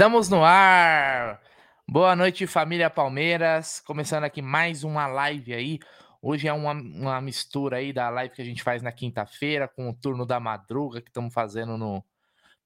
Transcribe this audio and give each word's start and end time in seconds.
Estamos 0.00 0.30
no 0.30 0.42
ar! 0.42 1.42
Boa 1.86 2.16
noite, 2.16 2.46
família 2.46 2.88
Palmeiras. 2.88 3.80
Começando 3.80 4.24
aqui 4.24 4.40
mais 4.40 4.82
uma 4.82 5.06
live 5.06 5.52
aí. 5.52 5.78
Hoje 6.22 6.48
é 6.48 6.52
uma, 6.54 6.72
uma 6.72 7.20
mistura 7.20 7.76
aí 7.76 7.92
da 7.92 8.08
live 8.08 8.34
que 8.34 8.40
a 8.40 8.44
gente 8.46 8.62
faz 8.62 8.80
na 8.80 8.92
quinta-feira 8.92 9.68
com 9.68 9.90
o 9.90 9.94
turno 9.94 10.24
da 10.24 10.40
madruga 10.40 11.02
que 11.02 11.10
estamos 11.10 11.34
fazendo 11.34 11.76
no, 11.76 12.02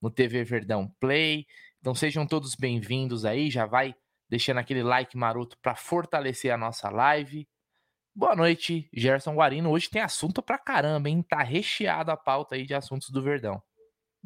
no 0.01 0.13
TV 0.13 0.45
Verdão 0.45 0.89
Play. 1.01 1.45
Então 1.81 1.93
sejam 1.93 2.25
todos 2.25 2.55
bem-vindos 2.55 3.25
aí. 3.25 3.51
Já 3.51 3.67
vai 3.67 3.97
deixando 4.31 4.59
aquele 4.59 4.85
like 4.85 5.17
maroto 5.17 5.59
para 5.61 5.75
fortalecer 5.75 6.55
a 6.55 6.57
nossa 6.57 6.89
live. 6.89 7.49
Boa 8.15 8.37
noite, 8.37 8.89
Gerson 8.93 9.35
Guarino. 9.35 9.73
Hoje 9.73 9.91
tem 9.91 10.03
assunto 10.03 10.41
pra 10.41 10.57
caramba, 10.57 11.09
hein? 11.09 11.21
Tá 11.21 11.43
recheado 11.43 12.13
a 12.13 12.17
pauta 12.17 12.55
aí 12.55 12.65
de 12.65 12.75
assuntos 12.75 13.11
do 13.11 13.21
Verdão. 13.21 13.61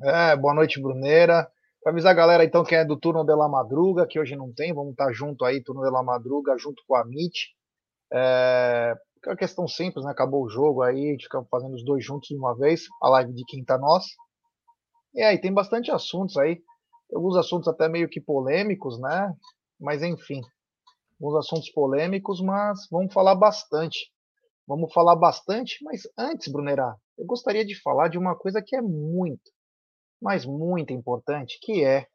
É, 0.03 0.37
boa 0.37 0.53
noite, 0.53 0.79
Bruneira. 0.79 1.51
Pra 1.83 1.93
avisar 1.93 2.13
a 2.13 2.15
galera, 2.15 2.45
então, 2.45 2.65
que 2.65 2.75
é 2.75 2.85
do 2.85 2.99
turno 2.99 3.25
de 3.25 3.35
la 3.35 3.49
madruga, 3.49 4.07
que 4.07 4.19
hoje 4.19 4.37
não 4.37 4.53
tem, 4.53 4.75
vamos 4.75 4.93
estar 4.93 5.07
tá 5.07 5.13
junto 5.13 5.45
aí, 5.45 5.63
turno 5.63 5.83
de 5.83 5.91
la 5.91 6.03
madruga, 6.03 6.57
junto 6.59 6.83
com 6.87 6.97
a 6.97 7.03
MIT. 7.03 7.55
É, 8.13 8.95
é 9.25 9.29
uma 9.29 9.37
questão 9.37 9.69
simples, 9.69 10.05
né? 10.05 10.11
Acabou 10.11 10.45
o 10.45 10.49
jogo 10.49 10.83
aí, 10.83 11.09
a 11.09 11.13
gente 11.13 11.25
fica 11.25 11.43
fazendo 11.51 11.75
os 11.75 11.85
dois 11.85 12.05
juntos 12.05 12.29
de 12.29 12.37
uma 12.37 12.57
vez, 12.57 12.87
a 13.03 13.09
live 13.11 13.33
de 13.33 13.45
quinta 13.45 13.79
nossa. 13.79 14.09
E 15.15 15.23
aí, 15.23 15.41
tem 15.41 15.53
bastante 15.53 15.91
assuntos 15.91 16.37
aí, 16.37 16.61
alguns 17.15 17.37
assuntos 17.37 17.69
até 17.69 17.89
meio 17.89 18.09
que 18.09 18.21
polêmicos, 18.21 19.01
né? 19.01 19.33
Mas 19.81 20.03
enfim, 20.03 20.41
alguns 21.21 21.39
assuntos 21.39 21.71
polêmicos, 21.71 22.41
mas 22.41 22.89
vamos 22.91 23.13
falar 23.13 23.35
bastante. 23.35 24.11
Vamos 24.67 24.93
falar 24.93 25.17
bastante, 25.17 25.83
mas 25.83 26.03
antes, 26.19 26.53
Brunerá, 26.53 26.95
eu 27.17 27.25
gostaria 27.25 27.65
de 27.65 27.81
falar 27.81 28.09
de 28.09 28.19
uma 28.19 28.37
coisa 28.37 28.61
que 28.61 28.77
é 28.77 28.83
muito, 28.83 29.51
mas 30.21 30.45
muito 30.45 30.93
importante, 30.93 31.59
que 31.63 31.85
é 31.85 32.07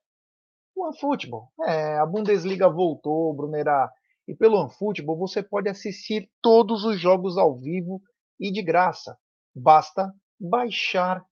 o 0.76 0.86
OneFootball. 0.88 1.50
É, 1.66 1.98
a 1.98 2.06
Bundesliga 2.06 2.70
voltou, 2.70 3.34
Brunerá, 3.34 3.92
e 4.28 4.36
pelo 4.36 4.60
OneFootball 4.60 5.18
você 5.18 5.44
pode 5.44 5.70
assistir 5.70 6.30
todos 6.42 6.84
os 6.84 7.00
jogos 7.00 7.38
ao 7.38 7.58
vivo 7.58 8.02
e 8.40 8.52
de 8.52 8.62
graça. 8.62 9.18
Basta 9.56 10.14
baixar 10.40 11.24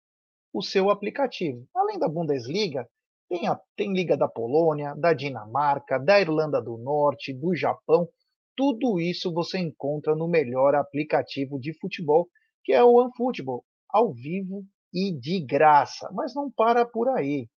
o 0.54 0.62
seu 0.62 0.90
aplicativo. 0.90 1.68
Além 1.74 1.98
da 1.98 2.08
Bundesliga, 2.08 2.88
tem, 3.30 3.48
a, 3.48 3.60
tem 3.78 3.94
Liga 3.94 4.18
da 4.18 4.28
Polônia, 4.28 4.94
da 4.96 5.14
Dinamarca, 5.14 5.98
da 5.98 6.20
Irlanda 6.20 6.62
do 6.62 6.78
Norte, 6.78 7.34
do 7.34 7.56
Japão. 7.56 8.08
Tudo 8.56 9.00
isso 9.00 9.34
você 9.34 9.58
encontra 9.58 10.16
no 10.16 10.28
melhor 10.28 10.76
aplicativo 10.76 11.58
de 11.60 11.74
futebol, 11.80 12.28
que 12.64 12.74
é 12.74 12.84
o 12.84 12.96
OneFootball, 12.96 13.64
ao 13.90 14.14
vivo 14.14 14.66
e 14.94 15.12
de 15.12 15.40
graça. 15.40 16.10
Mas 16.14 16.34
não 16.36 16.52
para 16.52 16.86
por 16.86 17.10
aí. 17.10 17.48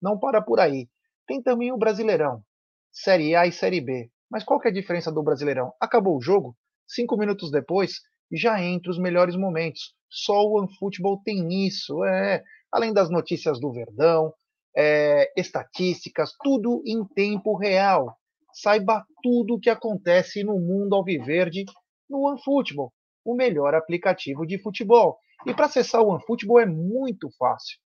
Não 0.00 0.18
para 0.18 0.42
por 0.42 0.60
aí. 0.60 0.88
Tem 1.26 1.42
também 1.42 1.72
o 1.72 1.78
Brasileirão, 1.78 2.42
Série 2.90 3.34
A 3.34 3.46
e 3.46 3.52
Série 3.52 3.80
B. 3.80 4.10
Mas 4.30 4.44
qual 4.44 4.58
que 4.58 4.68
é 4.68 4.70
a 4.70 4.74
diferença 4.74 5.12
do 5.12 5.22
Brasileirão? 5.22 5.72
Acabou 5.80 6.16
o 6.16 6.20
jogo, 6.20 6.56
cinco 6.86 7.16
minutos 7.16 7.50
depois, 7.50 8.00
já 8.32 8.60
entra 8.62 8.90
os 8.90 8.98
melhores 8.98 9.36
momentos. 9.36 9.94
Só 10.10 10.42
o 10.42 10.58
OneFootball 10.58 11.20
tem 11.22 11.66
isso, 11.66 12.04
é. 12.04 12.42
Além 12.72 12.92
das 12.92 13.10
notícias 13.10 13.60
do 13.60 13.72
Verdão, 13.72 14.32
é, 14.76 15.30
estatísticas, 15.36 16.32
tudo 16.42 16.82
em 16.86 17.04
tempo 17.04 17.56
real. 17.56 18.16
Saiba 18.52 19.04
tudo 19.22 19.54
o 19.54 19.60
que 19.60 19.70
acontece 19.70 20.42
no 20.42 20.58
mundo 20.58 20.94
alviverde 20.94 21.64
no 22.08 22.26
OneFootball, 22.26 22.92
o 23.24 23.34
melhor 23.34 23.74
aplicativo 23.74 24.46
de 24.46 24.58
futebol. 24.58 25.18
E 25.46 25.54
para 25.54 25.66
acessar 25.66 26.02
o 26.02 26.08
OneFootball 26.08 26.60
é 26.60 26.66
muito 26.66 27.28
fácil. 27.38 27.78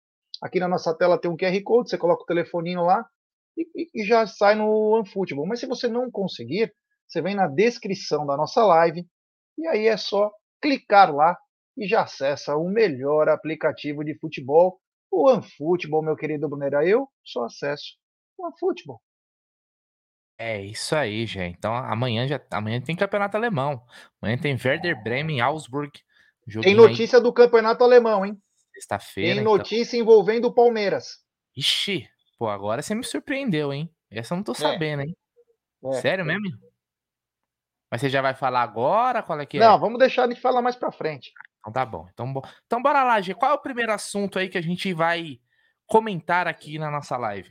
Aqui 0.43 0.59
na 0.59 0.69
nossa 0.69 0.95
tela 0.97 1.19
tem 1.19 1.31
um 1.31 1.37
QR 1.37 1.63
Code, 1.63 1.91
você 1.91 1.99
coloca 1.99 2.23
o 2.23 2.27
telefoninho 2.27 2.83
lá 2.83 3.07
e, 3.57 3.89
e 3.95 4.05
já 4.05 4.27
sai 4.27 4.55
no 4.55 4.69
OneFootball. 4.95 5.47
Mas 5.47 5.61
se 5.61 5.67
você 5.67 5.89
não 5.89 6.11
conseguir, 6.11 6.75
você 7.07 7.23
vem 7.23 7.35
na 7.35 7.47
descrição 7.47 8.27
da 8.27 8.37
nossa 8.37 8.65
live 8.65 9.07
e 9.57 9.67
aí 9.67 9.87
é 9.87 9.97
só 9.97 10.33
clicar 10.61 11.15
lá 11.15 11.37
e 11.77 11.87
já 11.87 12.03
acessa 12.03 12.57
o 12.57 12.69
melhor 12.69 13.29
aplicativo 13.29 14.05
de 14.05 14.19
futebol, 14.19 14.81
o 15.11 15.29
OneFootball, 15.29 16.03
meu 16.03 16.17
querido 16.17 16.49
Brunera. 16.49 16.87
Eu 16.87 17.09
só 17.25 17.45
acesso 17.45 17.97
o 18.37 18.47
OneFootball. 18.47 19.01
É 20.37 20.61
isso 20.61 20.97
aí, 20.97 21.25
gente. 21.27 21.57
Então 21.57 21.73
amanhã 21.75 22.27
já 22.27 22.41
amanhã 22.51 22.81
tem 22.81 22.97
campeonato 22.97 23.37
alemão. 23.37 23.81
Amanhã 24.21 24.37
tem 24.37 24.59
Werder 24.63 25.01
Bremen, 25.03 25.41
Augsburg. 25.41 25.93
Tem 26.63 26.75
notícia 26.75 27.19
aí. 27.19 27.23
do 27.23 27.33
campeonato 27.33 27.83
alemão, 27.83 28.25
hein? 28.25 28.41
Sexta-feira. 28.73 29.35
Tem 29.35 29.41
então. 29.41 29.57
notícia 29.57 29.97
então. 29.97 30.01
envolvendo 30.01 30.47
o 30.47 30.55
Palmeiras. 30.55 31.19
Ixi, 31.57 32.09
pô, 32.39 32.49
agora 32.49 32.83
você 32.83 32.95
me 32.95 33.05
surpreendeu, 33.05 33.73
hein? 33.73 33.89
Essa 34.11 34.35
eu 34.35 34.37
não 34.37 34.45
tô 34.45 34.53
é. 34.53 34.57
sabendo, 34.57 35.03
hein? 35.03 35.17
É. 35.85 35.93
Sério 36.01 36.25
mesmo? 36.25 36.45
Mas 37.91 38.01
você 38.01 38.09
já 38.09 38.21
vai 38.21 38.35
falar 38.35 38.63
agora? 38.63 39.23
Qual 39.23 39.39
é 39.41 39.47
que 39.47 39.59
não, 39.59 39.67
é? 39.67 39.69
Não, 39.71 39.79
vamos 39.79 39.99
deixar 39.99 40.27
de 40.27 40.35
falar 40.35 40.61
mais 40.61 40.77
pra 40.77 40.91
frente. 40.91 41.33
Então 41.61 41.73
tá 41.73 41.87
bom. 41.87 42.07
Então, 42.13 42.33
bo... 42.33 42.43
então 42.67 42.83
bora 42.83 43.05
lá, 43.05 43.21
G. 43.21 43.35
Qual 43.35 43.53
é 43.53 43.55
o 43.55 43.61
primeiro 43.61 43.93
assunto 43.93 44.39
aí 44.39 44.49
que 44.49 44.59
a 44.59 44.63
gente 44.63 44.93
vai 44.93 45.39
comentar 45.87 46.47
aqui 46.47 46.79
na 46.79 46.91
nossa 46.91 47.17
live? 47.17 47.51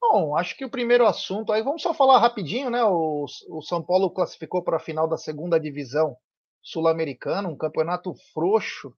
Bom, 0.00 0.36
acho 0.36 0.56
que 0.56 0.64
o 0.64 0.70
primeiro 0.70 1.06
assunto 1.06 1.52
aí, 1.52 1.62
vamos 1.62 1.82
só 1.82 1.92
falar 1.92 2.18
rapidinho, 2.18 2.70
né? 2.70 2.82
O, 2.84 3.26
o 3.50 3.62
São 3.62 3.82
Paulo 3.82 4.10
classificou 4.10 4.62
para 4.62 4.78
a 4.78 4.80
final 4.80 5.06
da 5.06 5.18
segunda 5.18 5.60
divisão 5.60 6.16
sul-americana, 6.62 7.48
um 7.48 7.56
campeonato 7.56 8.14
frouxo. 8.32 8.94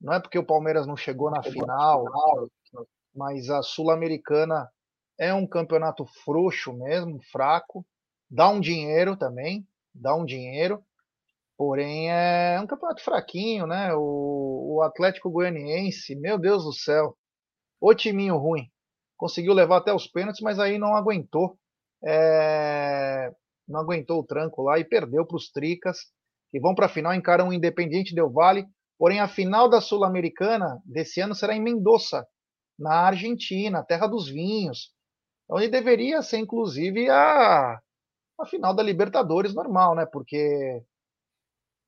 Não 0.00 0.14
é 0.14 0.20
porque 0.20 0.38
o 0.38 0.46
Palmeiras 0.46 0.86
não 0.86 0.96
chegou 0.96 1.30
na 1.30 1.42
final, 1.42 2.04
mas 3.14 3.48
a 3.50 3.62
sul-americana 3.62 4.68
é 5.18 5.32
um 5.32 5.46
campeonato 5.46 6.04
frouxo 6.24 6.72
mesmo, 6.72 7.20
fraco. 7.30 7.86
Dá 8.28 8.48
um 8.48 8.60
dinheiro 8.60 9.16
também, 9.16 9.66
dá 9.94 10.14
um 10.14 10.24
dinheiro. 10.24 10.82
Porém, 11.56 12.10
é 12.10 12.58
um 12.60 12.66
campeonato 12.66 13.04
fraquinho, 13.04 13.66
né? 13.66 13.94
O, 13.94 14.76
o 14.76 14.82
Atlético 14.82 15.30
Goianiense, 15.30 16.16
meu 16.16 16.38
Deus 16.38 16.64
do 16.64 16.72
céu, 16.72 17.16
o 17.80 17.94
timinho 17.94 18.36
ruim. 18.36 18.68
Conseguiu 19.16 19.52
levar 19.52 19.76
até 19.76 19.94
os 19.94 20.06
pênaltis, 20.06 20.40
mas 20.40 20.58
aí 20.58 20.78
não 20.78 20.96
aguentou. 20.96 21.56
É... 22.04 23.30
Não 23.68 23.80
aguentou 23.80 24.18
o 24.20 24.24
tranco 24.24 24.62
lá 24.62 24.78
e 24.78 24.84
perdeu 24.84 25.24
para 25.24 25.36
os 25.36 25.50
Tricas, 25.50 25.98
que 26.52 26.60
vão 26.60 26.74
para 26.74 26.86
a 26.86 26.88
final, 26.88 27.14
encaram 27.14 27.48
o 27.48 27.52
Independiente 27.52 28.14
Del 28.14 28.30
Valle. 28.30 28.66
Porém, 28.98 29.18
a 29.18 29.26
final 29.26 29.68
da 29.68 29.80
Sul-Americana 29.80 30.80
desse 30.84 31.20
ano 31.20 31.34
será 31.34 31.56
em 31.56 31.62
Mendoza, 31.62 32.24
na 32.78 33.06
Argentina, 33.06 33.82
terra 33.82 34.06
dos 34.06 34.28
vinhos, 34.28 34.92
onde 35.48 35.68
deveria 35.68 36.22
ser, 36.22 36.38
inclusive, 36.38 37.08
a, 37.08 37.80
a 38.38 38.46
final 38.46 38.74
da 38.74 38.82
Libertadores 38.82 39.54
normal, 39.54 39.94
né? 39.94 40.06
Porque 40.06 40.84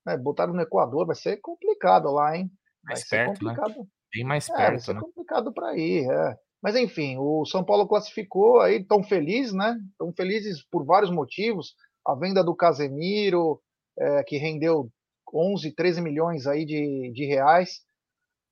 né, 0.07 0.17
botar 0.17 0.47
no 0.47 0.61
Equador 0.61 1.07
vai 1.07 1.15
ser 1.15 1.37
complicado 1.37 2.11
lá, 2.11 2.37
hein? 2.37 2.51
Vai 2.83 2.95
mais 2.95 3.01
ser 3.01 3.09
perto, 3.09 3.45
né? 3.45 3.55
complicado. 3.55 3.79
Né? 3.79 3.87
Bem 4.15 4.25
mais 4.25 4.49
é, 4.49 4.55
perto, 4.55 4.71
vai 4.71 4.81
ser 4.81 4.95
né? 4.95 5.01
complicado 5.01 5.53
para 5.53 5.77
ir, 5.77 6.11
é. 6.11 6.37
Mas 6.63 6.75
enfim, 6.77 7.19
o 7.19 7.45
São 7.45 7.63
Paulo 7.63 7.87
classificou 7.87 8.61
aí, 8.61 8.83
tão 8.83 9.05
feliz, 9.05 9.53
né? 9.53 9.79
Tão 9.99 10.11
felizes 10.15 10.65
por 10.71 10.85
vários 10.87 11.11
motivos. 11.11 11.75
A 12.07 12.15
venda 12.15 12.43
do 12.43 12.57
Casemiro, 12.57 13.61
é, 13.99 14.23
que 14.25 14.37
rendeu 14.37 14.91
11, 15.33 15.75
13 15.75 16.01
milhões 16.01 16.47
aí 16.47 16.65
de, 16.65 17.13
de 17.13 17.27
reais, 17.27 17.81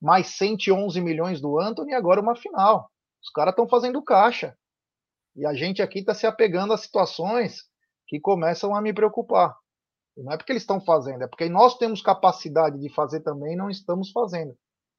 mais 0.01 0.27
111 0.37 0.99
milhões 1.01 1.39
do 1.39 1.59
Anthony, 1.59 1.91
e 1.91 1.95
agora 1.95 2.21
uma 2.21 2.35
final. 2.35 2.89
Os 3.21 3.29
caras 3.29 3.53
estão 3.53 3.67
fazendo 3.67 4.03
caixa. 4.03 4.55
E 5.35 5.45
a 5.45 5.53
gente 5.53 5.81
aqui 5.81 5.99
está 5.99 6.13
se 6.13 6.27
apegando 6.27 6.73
a 6.73 6.77
situações 6.77 7.63
que 8.07 8.19
começam 8.19 8.75
a 8.75 8.81
me 8.81 8.93
preocupar. 8.93 9.55
Não 10.15 10.31
é 10.31 10.37
porque 10.37 10.51
eles 10.51 10.61
estão 10.61 10.79
fazendo, 10.79 11.23
é 11.23 11.27
porque 11.27 11.49
nós 11.49 11.77
temos 11.77 12.01
capacidade 12.01 12.79
de 12.79 12.93
fazer 12.93 13.21
também 13.21 13.53
e 13.53 13.55
não 13.55 13.69
estamos 13.69 14.11
fazendo. 14.11 14.55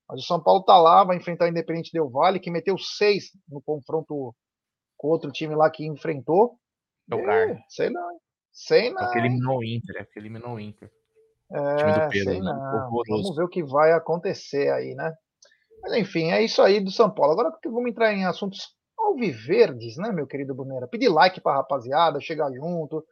Mas 0.08 0.20
o 0.20 0.26
São 0.26 0.42
Paulo 0.42 0.60
está 0.60 0.76
lá, 0.76 1.04
vai 1.04 1.16
enfrentar 1.16 1.44
o 1.44 1.48
Independente 1.48 1.92
Del 1.92 2.10
Vale, 2.10 2.40
que 2.40 2.50
meteu 2.50 2.76
seis 2.76 3.30
no 3.48 3.62
confronto 3.62 4.34
com 4.96 5.08
outro 5.08 5.30
time 5.30 5.54
lá 5.54 5.70
que 5.70 5.86
enfrentou. 5.86 6.58
É, 7.52 7.62
sei 7.68 7.90
não. 7.90 8.18
Sei 8.54 8.90
não. 8.90 9.02
É 9.02 9.04
porque 9.04 9.18
eliminou 9.18 9.58
o 9.58 9.64
Inter, 9.64 9.96
é 9.98 10.04
porque 10.04 10.20
eliminou 10.20 10.54
o 10.54 10.60
Inter. 10.60 10.90
É, 11.52 12.08
Pedro, 12.08 12.30
sei 12.30 12.40
não. 12.40 12.90
Vamos 13.08 13.36
ver 13.36 13.42
o 13.42 13.48
que 13.48 13.62
vai 13.64 13.92
acontecer 13.92 14.72
aí, 14.72 14.94
né? 14.94 15.12
Mas 15.82 15.92
enfim, 15.94 16.30
é 16.30 16.42
isso 16.42 16.62
aí 16.62 16.80
do 16.80 16.90
São 16.90 17.10
Paulo. 17.10 17.32
Agora 17.32 17.52
vamos 17.64 17.90
entrar 17.90 18.14
em 18.14 18.24
assuntos 18.24 18.74
alviverdes, 18.96 19.96
né, 19.96 20.10
meu 20.12 20.26
querido 20.26 20.54
Brunera? 20.54 20.88
Pedir 20.88 21.08
like 21.08 21.40
pra 21.40 21.56
rapaziada, 21.56 22.20
chegar 22.20 22.50
junto, 22.52 23.04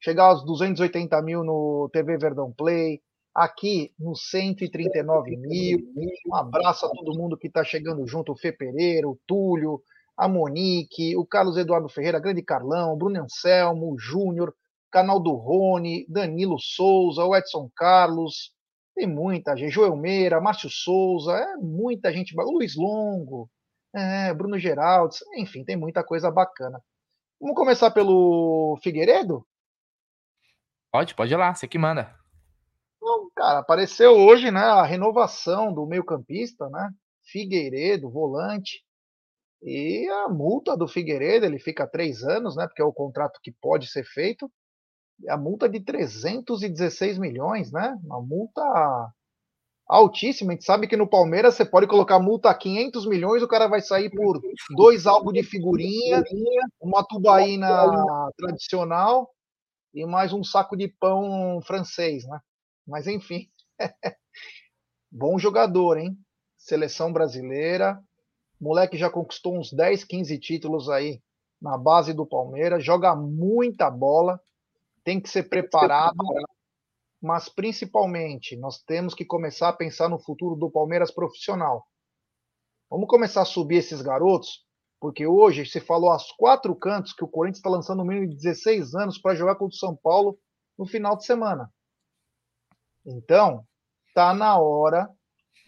chegar 0.00 0.24
aos 0.24 0.44
280 0.44 1.22
mil 1.22 1.44
no 1.44 1.88
TV 1.92 2.16
Verdão 2.16 2.52
Play, 2.52 3.00
aqui 3.34 3.92
nos 3.98 4.28
139 4.30 5.36
mil. 5.36 5.78
Um 6.26 6.34
abraço 6.34 6.86
a 6.86 6.90
todo 6.90 7.16
mundo 7.16 7.36
que 7.36 7.46
está 7.46 7.62
chegando 7.62 8.06
junto, 8.06 8.32
o 8.32 8.36
Fê 8.36 8.50
Pereira, 8.50 9.08
o 9.08 9.18
Túlio, 9.26 9.80
a 10.16 10.26
Monique, 10.26 11.16
o 11.16 11.24
Carlos 11.24 11.56
Eduardo 11.56 11.88
Ferreira, 11.88 12.18
Grande 12.18 12.42
Carlão, 12.42 12.94
o 12.94 12.96
Bruno 12.96 13.22
Anselmo, 13.22 13.92
o 13.92 13.98
Júnior, 13.98 14.52
canal 14.96 15.20
do 15.20 15.34
Rony, 15.34 16.06
Danilo 16.08 16.58
Souza, 16.58 17.22
o 17.22 17.36
Edson 17.36 17.70
Carlos, 17.76 18.54
tem 18.94 19.06
muita 19.06 19.54
gente, 19.54 19.70
Joel 19.70 19.94
Meira, 19.94 20.40
Márcio 20.40 20.70
Souza, 20.70 21.32
é 21.32 21.56
muita 21.58 22.10
gente, 22.10 22.34
o 22.34 22.50
Luiz 22.50 22.74
Longo, 22.74 23.50
É, 23.94 24.32
Bruno 24.32 24.58
Geraldo, 24.58 25.14
enfim, 25.36 25.64
tem 25.64 25.76
muita 25.76 26.02
coisa 26.02 26.30
bacana. 26.30 26.82
Vamos 27.38 27.56
começar 27.56 27.90
pelo 27.90 28.78
Figueiredo? 28.82 29.46
Pode, 30.90 31.14
pode 31.14 31.32
ir 31.32 31.36
lá, 31.36 31.54
você 31.54 31.68
que 31.68 31.78
manda. 31.78 32.14
Então, 32.96 33.30
cara, 33.36 33.58
apareceu 33.58 34.12
hoje, 34.12 34.50
né, 34.50 34.60
a 34.60 34.82
renovação 34.82 35.74
do 35.74 35.86
meio-campista, 35.86 36.70
né? 36.70 36.90
Figueiredo, 37.22 38.10
volante. 38.10 38.82
E 39.62 40.08
a 40.08 40.28
multa 40.28 40.74
do 40.74 40.88
Figueiredo, 40.88 41.44
ele 41.44 41.58
fica 41.58 41.86
três 41.86 42.22
anos, 42.22 42.56
né? 42.56 42.66
Porque 42.66 42.80
é 42.80 42.84
o 42.84 42.92
contrato 42.92 43.40
que 43.42 43.52
pode 43.60 43.88
ser 43.88 44.04
feito. 44.04 44.50
A 45.28 45.36
multa 45.36 45.68
de 45.68 45.80
316 45.80 47.18
milhões, 47.18 47.72
né? 47.72 47.98
Uma 48.04 48.20
multa 48.20 48.62
altíssima. 49.88 50.52
A 50.52 50.54
gente 50.54 50.64
sabe 50.64 50.86
que 50.86 50.96
no 50.96 51.08
Palmeiras 51.08 51.54
você 51.54 51.64
pode 51.64 51.86
colocar 51.86 52.18
multa 52.18 52.50
a 52.50 52.54
500 52.54 53.06
milhões, 53.06 53.42
o 53.42 53.48
cara 53.48 53.66
vai 53.66 53.80
sair 53.80 54.10
por 54.10 54.40
dois 54.76 55.06
álbuns 55.06 55.34
de 55.34 55.42
figurinha, 55.42 56.22
uma 56.80 57.04
tubaína 57.04 57.68
tradicional 58.36 59.30
e 59.94 60.04
mais 60.04 60.32
um 60.32 60.44
saco 60.44 60.76
de 60.76 60.88
pão 60.88 61.60
francês, 61.62 62.26
né? 62.26 62.38
Mas 62.86 63.06
enfim. 63.06 63.48
Bom 65.10 65.38
jogador, 65.38 65.96
hein? 65.96 66.16
Seleção 66.58 67.12
brasileira. 67.12 67.98
Moleque 68.60 68.96
já 68.96 69.08
conquistou 69.08 69.56
uns 69.58 69.72
10, 69.72 70.04
15 70.04 70.38
títulos 70.38 70.88
aí 70.88 71.20
na 71.60 71.78
base 71.78 72.12
do 72.12 72.26
Palmeiras, 72.26 72.84
joga 72.84 73.14
muita 73.16 73.90
bola, 73.90 74.40
tem 75.06 75.20
que 75.20 75.28
ser 75.28 75.44
preparado 75.44 76.16
mas 77.22 77.48
principalmente 77.48 78.56
nós 78.56 78.82
temos 78.82 79.14
que 79.14 79.24
começar 79.24 79.68
a 79.68 79.72
pensar 79.72 80.08
no 80.08 80.18
futuro 80.18 80.54
do 80.54 80.70
Palmeiras 80.70 81.10
profissional. 81.10 81.86
Vamos 82.90 83.08
começar 83.08 83.42
a 83.42 83.46
subir 83.46 83.76
esses 83.76 84.02
garotos, 84.02 84.64
porque 85.00 85.26
hoje 85.26 85.64
se 85.64 85.80
falou 85.80 86.10
aos 86.10 86.30
quatro 86.32 86.74
cantos 86.76 87.12
que 87.12 87.24
o 87.24 87.28
Corinthians 87.28 87.58
está 87.58 87.70
lançando 87.70 88.02
um 88.02 88.06
menino 88.06 88.28
de 88.28 88.36
16 88.36 88.94
anos 88.94 89.18
para 89.18 89.34
jogar 89.34 89.54
contra 89.54 89.74
o 89.74 89.78
São 89.78 89.96
Paulo 89.96 90.38
no 90.78 90.86
final 90.86 91.16
de 91.16 91.24
semana. 91.24 91.72
Então, 93.04 93.64
tá 94.14 94.34
na 94.34 94.58
hora 94.58 95.08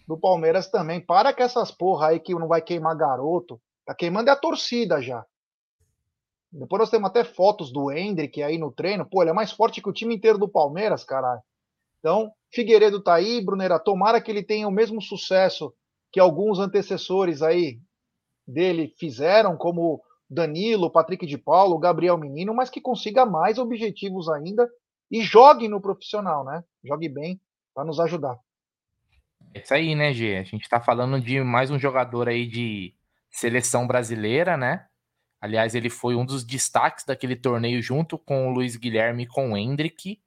do 0.07 0.19
Palmeiras 0.19 0.69
também. 0.71 1.05
Para 1.05 1.33
com 1.33 1.43
essas 1.43 1.71
porra 1.71 2.09
aí 2.09 2.21
que 2.21 2.35
não 2.35 2.47
vai 2.47 2.61
queimar 2.61 2.97
garoto. 2.97 3.61
Tá 3.85 3.95
queimando 3.95 4.31
é 4.31 4.33
a 4.33 4.37
torcida 4.37 5.01
já. 5.01 5.25
Depois 6.51 6.81
nós 6.81 6.91
temos 6.91 7.09
até 7.11 7.25
fotos 7.25 7.73
do 7.73 7.91
Hendrick 7.91 8.43
aí 8.43 8.57
no 8.57 8.73
treino. 8.73 9.05
Pô, 9.05 9.23
ele 9.23 9.31
é 9.31 9.35
mais 9.35 9.53
forte 9.53 9.83
que 9.83 9.89
o 9.89 9.93
time 9.93 10.15
inteiro 10.15 10.39
do 10.39 10.49
Palmeiras, 10.49 11.05
caralho. 11.05 11.43
Então, 11.99 12.33
Figueiredo 12.53 13.03
tá 13.03 13.15
aí, 13.15 13.45
Brunera. 13.45 13.79
Tomara 13.79 14.21
que 14.21 14.31
ele 14.31 14.43
tenha 14.43 14.67
o 14.67 14.73
mesmo 14.73 15.03
sucesso 15.03 15.75
que 16.11 16.19
alguns 16.19 16.59
antecessores 16.59 17.43
aí 17.43 17.79
dele 18.47 18.95
fizeram, 18.99 19.57
como 19.57 20.01
Danilo, 20.29 20.91
Patrick 20.91 21.27
de 21.27 21.37
Paulo, 21.37 21.79
Gabriel 21.79 22.17
Menino, 22.17 22.55
mas 22.55 22.71
que 22.71 22.81
consiga 22.81 23.27
mais 23.27 23.59
objetivos 23.59 24.29
ainda 24.29 24.69
e 25.11 25.23
jogue 25.23 25.69
no 25.69 25.81
profissional, 25.81 26.45
né? 26.45 26.65
Jogue 26.85 27.09
bem 27.09 27.41
para 27.75 27.85
nos 27.85 28.01
ajudar. 28.01 28.39
É 29.55 29.61
isso 29.61 29.75
aí, 29.75 29.95
né, 29.95 30.13
G? 30.13 30.37
A 30.37 30.43
gente 30.43 30.69
tá 30.69 30.81
falando 30.81 31.21
de 31.21 31.43
mais 31.43 31.71
um 31.71 31.79
jogador 31.79 32.29
aí 32.29 32.47
de 32.47 32.95
seleção 33.31 33.87
brasileira, 33.87 34.57
né? 34.57 34.88
Aliás, 35.41 35.75
ele 35.75 35.91
foi 35.91 36.17
um 36.17 36.25
dos 36.25 36.45
destaques 36.45 37.05
daquele 37.05 37.37
torneio 37.37 37.81
junto 37.83 38.19
com 38.19 38.49
o 38.49 38.51
Luiz 38.53 38.77
Guilherme 38.77 39.23
e 39.25 39.27
com 39.27 39.53
o 39.53 39.57
Hendrick, 39.57 40.21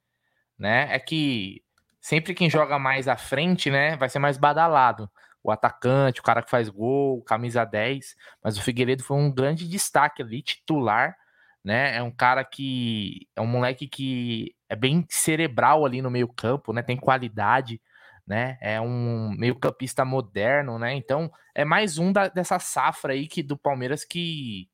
né? 0.58 0.94
É 0.94 1.00
que 1.00 1.64
sempre 2.00 2.34
quem 2.34 2.50
joga 2.50 2.80
mais 2.80 3.08
à 3.08 3.18
frente, 3.18 3.70
né, 3.70 3.96
vai 3.98 4.10
ser 4.10 4.20
mais 4.20 4.38
badalado. 4.38 5.10
O 5.44 5.52
atacante, 5.52 6.20
o 6.20 6.24
cara 6.24 6.42
que 6.42 6.50
faz 6.52 6.70
gol, 6.70 7.22
camisa 7.24 7.66
10, 7.66 8.16
mas 8.44 8.58
o 8.58 8.62
Figueiredo 8.62 9.04
foi 9.04 9.18
um 9.18 9.32
grande 9.32 9.68
destaque 9.68 10.22
ali, 10.22 10.42
titular, 10.42 11.16
né? 11.64 11.96
É 11.98 12.04
um 12.04 12.12
cara 12.12 12.44
que 12.44 13.28
é 13.36 13.42
um 13.42 13.48
moleque 13.48 13.88
que 13.88 14.56
é 14.70 14.76
bem 14.76 15.06
cerebral 15.10 15.86
ali 15.86 16.02
no 16.02 16.12
meio-campo, 16.12 16.74
né? 16.74 16.82
Tem 16.82 16.98
qualidade, 16.98 17.82
né? 18.26 18.58
É 18.62 18.80
um 18.80 19.32
meio-campista 19.38 20.06
moderno, 20.06 20.80
né? 20.80 20.94
Então, 20.94 21.32
é 21.56 21.66
mais 21.66 21.98
um 21.98 22.12
da, 22.12 22.28
dessa 22.28 22.60
safra 22.60 23.14
aí 23.14 23.28
que 23.28 23.44
do 23.44 23.58
Palmeiras 23.58 24.06
que 24.06 24.70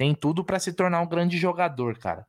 tem 0.00 0.14
tudo 0.14 0.42
para 0.42 0.58
se 0.58 0.72
tornar 0.72 1.02
um 1.02 1.06
grande 1.06 1.36
jogador, 1.36 1.98
cara. 1.98 2.26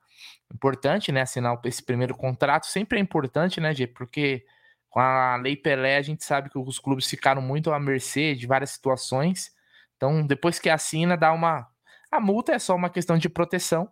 Importante, 0.54 1.10
né, 1.10 1.22
assinar 1.22 1.58
esse 1.64 1.82
primeiro 1.82 2.14
contrato, 2.14 2.66
sempre 2.66 3.00
é 3.00 3.02
importante, 3.02 3.62
né, 3.62 3.74
Gê, 3.74 3.88
porque 3.88 4.46
com 4.90 5.00
a 5.00 5.38
Lei 5.38 5.56
Pelé 5.56 5.96
a 5.96 6.02
gente 6.02 6.22
sabe 6.26 6.50
que 6.50 6.60
os 6.60 6.80
clubes 6.80 7.08
ficaram 7.08 7.42
muito 7.42 7.72
à 7.72 7.80
mercê 7.80 8.36
de 8.36 8.46
várias 8.46 8.72
situações. 8.72 9.56
Então, 9.96 10.28
depois 10.28 10.60
que 10.60 10.70
assina, 10.70 11.16
dá 11.16 11.32
uma 11.32 11.66
a 12.12 12.20
multa 12.20 12.52
é 12.52 12.60
só 12.60 12.76
uma 12.76 12.90
questão 12.90 13.18
de 13.18 13.30
proteção, 13.30 13.90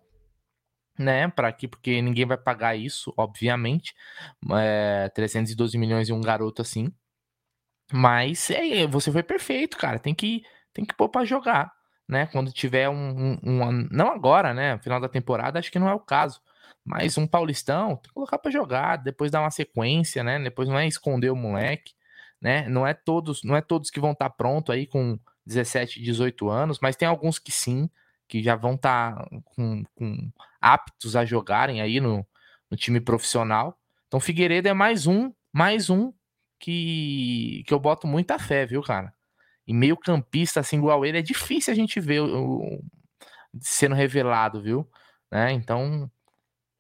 né, 0.98 1.30
para 1.30 1.48
aqui, 1.48 1.66
porque 1.66 2.02
ninguém 2.02 2.26
vai 2.26 2.38
pagar 2.38 2.76
isso, 2.76 3.14
obviamente. 3.16 3.96
É, 4.52 5.08
312 5.16 5.78
milhões 5.78 6.10
e 6.10 6.12
um 6.12 6.20
garoto 6.20 6.62
assim. 6.62 6.94
Mas 7.94 8.50
é, 8.52 8.86
você 8.88 9.10
foi 9.10 9.24
perfeito, 9.24 9.78
cara. 9.78 10.00
Tem 10.00 10.14
que 10.14 10.44
tem 10.74 10.84
que 10.84 10.94
pôr 10.94 11.08
para 11.08 11.26
jogar 11.26 11.79
né? 12.10 12.26
Quando 12.26 12.52
tiver 12.52 12.90
um, 12.90 13.38
um, 13.44 13.64
um, 13.64 13.88
Não 13.92 14.12
agora, 14.12 14.52
né? 14.52 14.80
Final 14.80 15.00
da 15.00 15.08
temporada, 15.08 15.60
acho 15.60 15.72
que 15.72 15.78
não 15.78 15.88
é 15.88 15.94
o 15.94 16.00
caso. 16.00 16.42
Mas 16.84 17.18
um 17.20 17.28
Paulistão, 17.28 17.90
tem 17.98 18.10
que 18.10 18.14
colocar 18.14 18.40
para 18.40 18.50
jogar, 18.50 18.98
depois 18.98 19.30
dar 19.30 19.42
uma 19.42 19.52
sequência, 19.52 20.24
né? 20.24 20.40
Depois 20.40 20.68
não 20.68 20.80
é 20.80 20.88
esconder 20.88 21.30
o 21.30 21.36
moleque, 21.36 21.94
né? 22.42 22.68
Não 22.68 22.88
é 22.88 22.96
todos, 22.96 23.44
não 23.44 23.56
é 23.56 23.62
todos 23.62 23.92
que 23.92 24.00
vão 24.00 24.14
estar 24.14 24.30
tá 24.30 24.36
pronto 24.36 24.72
aí 24.72 24.88
com 24.88 25.20
17, 25.46 26.02
18 26.02 26.50
anos, 26.50 26.80
mas 26.82 26.96
tem 26.96 27.08
alguns 27.08 27.38
que 27.38 27.52
sim, 27.52 27.88
que 28.28 28.42
já 28.42 28.56
vão 28.56 28.74
estar 28.74 29.16
tá 29.16 29.28
com, 29.46 29.84
com, 29.94 30.32
aptos 30.60 31.16
a 31.16 31.24
jogarem 31.24 31.80
aí 31.80 32.00
no, 32.00 32.26
no 32.72 32.76
time 32.76 33.00
profissional. 33.00 33.78
Então 34.08 34.20
Figueiredo 34.20 34.68
é 34.68 34.74
mais 34.74 35.06
um, 35.06 35.32
mais 35.54 35.92
um 35.92 36.12
que, 36.60 37.64
que 37.68 37.74
eu 37.74 37.80
boto 37.80 38.08
muita 38.08 38.40
fé, 38.40 38.66
viu, 38.66 38.82
cara? 38.82 39.14
E 39.70 39.74
meio 39.74 39.96
campista 39.96 40.62
assim 40.62 40.78
igual 40.78 41.06
ele, 41.06 41.20
é 41.20 41.22
difícil 41.22 41.72
a 41.72 41.76
gente 41.76 42.00
ver 42.00 42.22
o, 42.22 42.58
o 42.58 42.84
sendo 43.62 43.94
revelado, 43.94 44.64
viu? 44.64 44.90
Né? 45.32 45.52
Então, 45.52 46.10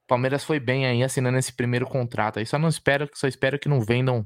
Palmeiras 0.07 0.43
foi 0.43 0.59
bem 0.59 0.87
aí 0.87 1.03
assinando 1.03 1.37
esse 1.37 1.53
primeiro 1.53 1.85
contrato. 1.85 2.39
Aí 2.39 2.47
só 2.47 2.57
não 2.57 2.67
espero, 2.67 3.07
só 3.13 3.27
espero 3.27 3.59
que 3.59 3.69
não 3.69 3.79
vendam 3.79 4.25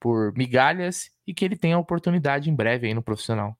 por 0.00 0.36
migalhas 0.36 1.12
e 1.24 1.32
que 1.32 1.44
ele 1.44 1.56
tenha 1.56 1.78
oportunidade 1.78 2.50
em 2.50 2.56
breve 2.56 2.88
aí 2.88 2.94
no 2.94 3.04
profissional. 3.04 3.56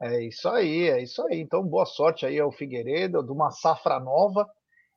É 0.00 0.22
isso 0.22 0.48
aí, 0.48 0.88
é 0.88 1.02
isso 1.02 1.20
aí. 1.26 1.40
Então, 1.40 1.64
boa 1.64 1.86
sorte 1.86 2.24
aí 2.24 2.38
ao 2.38 2.52
Figueiredo, 2.52 3.20
de 3.20 3.32
uma 3.32 3.50
safra 3.50 3.98
nova. 3.98 4.48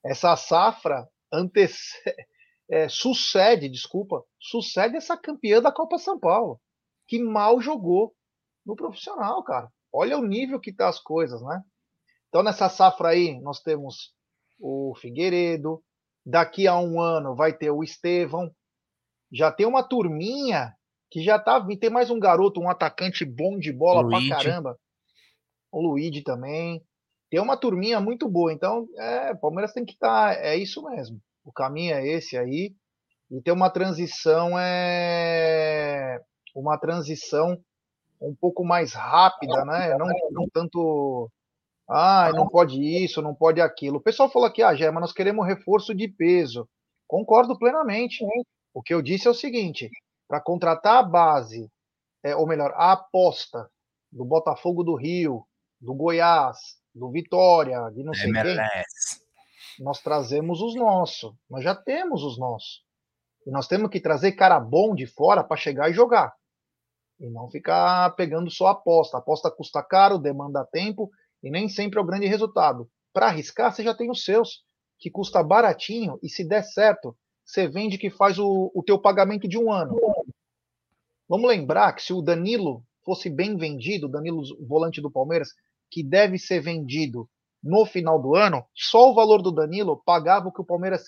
Essa 0.05 0.35
safra 0.35 1.07
antece... 1.33 1.97
é, 2.69 2.87
sucede, 2.87 3.67
desculpa, 3.67 4.23
sucede 4.39 4.95
essa 4.95 5.17
campeã 5.17 5.59
da 5.59 5.71
Copa 5.71 5.97
São 5.97 6.19
Paulo 6.19 6.61
que 7.11 7.19
mal 7.19 7.59
jogou 7.59 8.15
no 8.65 8.73
profissional, 8.73 9.43
cara. 9.43 9.69
Olha 9.93 10.17
o 10.17 10.25
nível 10.25 10.61
que 10.61 10.71
tá 10.71 10.87
as 10.87 10.97
coisas, 10.97 11.41
né? 11.41 11.61
Então, 12.29 12.41
nessa 12.41 12.69
safra 12.69 13.09
aí, 13.09 13.37
nós 13.41 13.59
temos 13.59 14.13
o 14.57 14.95
Figueiredo. 14.95 15.83
Daqui 16.25 16.69
a 16.69 16.79
um 16.79 17.01
ano 17.01 17.35
vai 17.35 17.51
ter 17.51 17.69
o 17.69 17.83
Estevão. 17.83 18.49
Já 19.29 19.51
tem 19.51 19.65
uma 19.65 19.83
turminha 19.83 20.73
que 21.09 21.21
já 21.21 21.37
tá. 21.37 21.61
Tem 21.81 21.89
mais 21.89 22.09
um 22.09 22.17
garoto, 22.17 22.61
um 22.61 22.69
atacante 22.69 23.25
bom 23.25 23.59
de 23.59 23.73
bola 23.73 23.99
Luigi. 24.03 24.29
pra 24.29 24.37
caramba. 24.37 24.79
O 25.69 25.81
Luigi 25.81 26.23
também. 26.23 26.81
Tem 27.29 27.41
uma 27.41 27.57
turminha 27.57 27.99
muito 27.99 28.29
boa. 28.29 28.53
Então, 28.53 28.87
é, 28.97 29.35
Palmeiras 29.35 29.73
tem 29.73 29.83
que 29.83 29.93
estar. 29.93 30.33
Tá, 30.33 30.41
é 30.41 30.55
isso 30.55 30.81
mesmo. 30.83 31.19
O 31.43 31.51
caminho 31.51 31.93
é 31.93 32.07
esse 32.07 32.37
aí. 32.37 32.73
E 33.29 33.41
ter 33.41 33.51
uma 33.51 33.69
transição 33.69 34.57
é 34.57 36.21
uma 36.55 36.77
transição 36.77 37.57
um 38.21 38.35
pouco 38.35 38.63
mais 38.63 38.93
rápida, 38.93 39.65
né? 39.65 39.95
Não, 39.97 40.07
não 40.31 40.49
tanto. 40.53 41.29
Ah, 41.89 42.31
não 42.33 42.47
pode 42.47 42.79
isso, 42.81 43.21
não 43.21 43.33
pode 43.33 43.59
aquilo. 43.59 43.97
O 43.97 44.01
pessoal 44.01 44.29
falou 44.29 44.47
aqui, 44.47 44.61
ah, 44.61 44.73
Gema, 44.75 45.01
nós 45.01 45.11
queremos 45.11 45.45
reforço 45.45 45.93
de 45.93 46.07
peso. 46.07 46.67
Concordo 47.07 47.57
plenamente. 47.57 48.23
O 48.73 48.81
que 48.81 48.93
eu 48.93 49.01
disse 49.01 49.27
é 49.27 49.31
o 49.31 49.35
seguinte: 49.35 49.89
para 50.27 50.39
contratar 50.39 50.97
a 50.99 51.03
base, 51.03 51.69
é, 52.23 52.35
ou 52.35 52.47
melhor, 52.47 52.71
a 52.75 52.93
aposta 52.93 53.69
do 54.11 54.23
Botafogo 54.23 54.83
do 54.83 54.95
Rio, 54.95 55.45
do 55.79 55.93
Goiás, 55.93 56.57
do 56.93 57.09
Vitória, 57.09 57.89
de 57.91 58.03
não 58.03 58.13
sei 58.13 58.29
MLS. 58.29 59.19
quem, 59.19 59.83
nós 59.83 59.99
trazemos 60.01 60.61
os 60.61 60.75
nossos. 60.75 61.33
Nós 61.49 61.63
já 61.63 61.75
temos 61.75 62.23
os 62.23 62.37
nossos. 62.37 62.83
E 63.45 63.49
nós 63.49 63.67
temos 63.67 63.89
que 63.89 63.99
trazer 63.99 64.33
cara 64.33 64.59
bom 64.59 64.93
de 64.93 65.07
fora 65.07 65.43
para 65.43 65.57
chegar 65.57 65.89
e 65.89 65.93
jogar. 65.93 66.33
E 67.21 67.29
não 67.29 67.49
ficar 67.51 68.15
pegando 68.15 68.49
só 68.49 68.67
aposta. 68.67 69.17
Aposta 69.17 69.51
custa 69.51 69.83
caro, 69.83 70.17
demanda 70.17 70.65
tempo 70.65 71.09
e 71.43 71.51
nem 71.51 71.69
sempre 71.69 71.99
é 71.99 72.01
o 72.01 72.05
grande 72.05 72.25
resultado. 72.25 72.89
Para 73.13 73.27
arriscar, 73.27 73.71
você 73.71 73.83
já 73.83 73.93
tem 73.93 74.09
os 74.09 74.23
seus, 74.23 74.63
que 74.97 75.11
custa 75.11 75.43
baratinho 75.43 76.17
e 76.23 76.27
se 76.27 76.43
der 76.43 76.63
certo, 76.63 77.15
você 77.45 77.67
vende 77.67 77.99
que 77.99 78.09
faz 78.09 78.39
o, 78.39 78.71
o 78.73 78.81
teu 78.83 78.99
pagamento 78.99 79.47
de 79.47 79.57
um 79.57 79.71
ano. 79.71 79.95
Vamos 81.29 81.47
lembrar 81.47 81.93
que 81.93 82.01
se 82.01 82.11
o 82.11 82.21
Danilo 82.23 82.83
fosse 83.05 83.29
bem 83.29 83.55
vendido, 83.55 84.09
Danilo, 84.09 84.41
volante 84.67 84.99
do 84.99 85.11
Palmeiras, 85.11 85.49
que 85.89 86.03
deve 86.03 86.39
ser 86.39 86.59
vendido 86.59 87.29
no 87.63 87.85
final 87.85 88.19
do 88.19 88.35
ano, 88.35 88.65
só 88.73 89.11
o 89.11 89.13
valor 89.13 89.41
do 89.41 89.51
Danilo 89.51 90.01
pagava 90.03 90.47
o 90.47 90.51
que 90.51 90.61
o 90.61 90.65
Palmeiras 90.65 91.03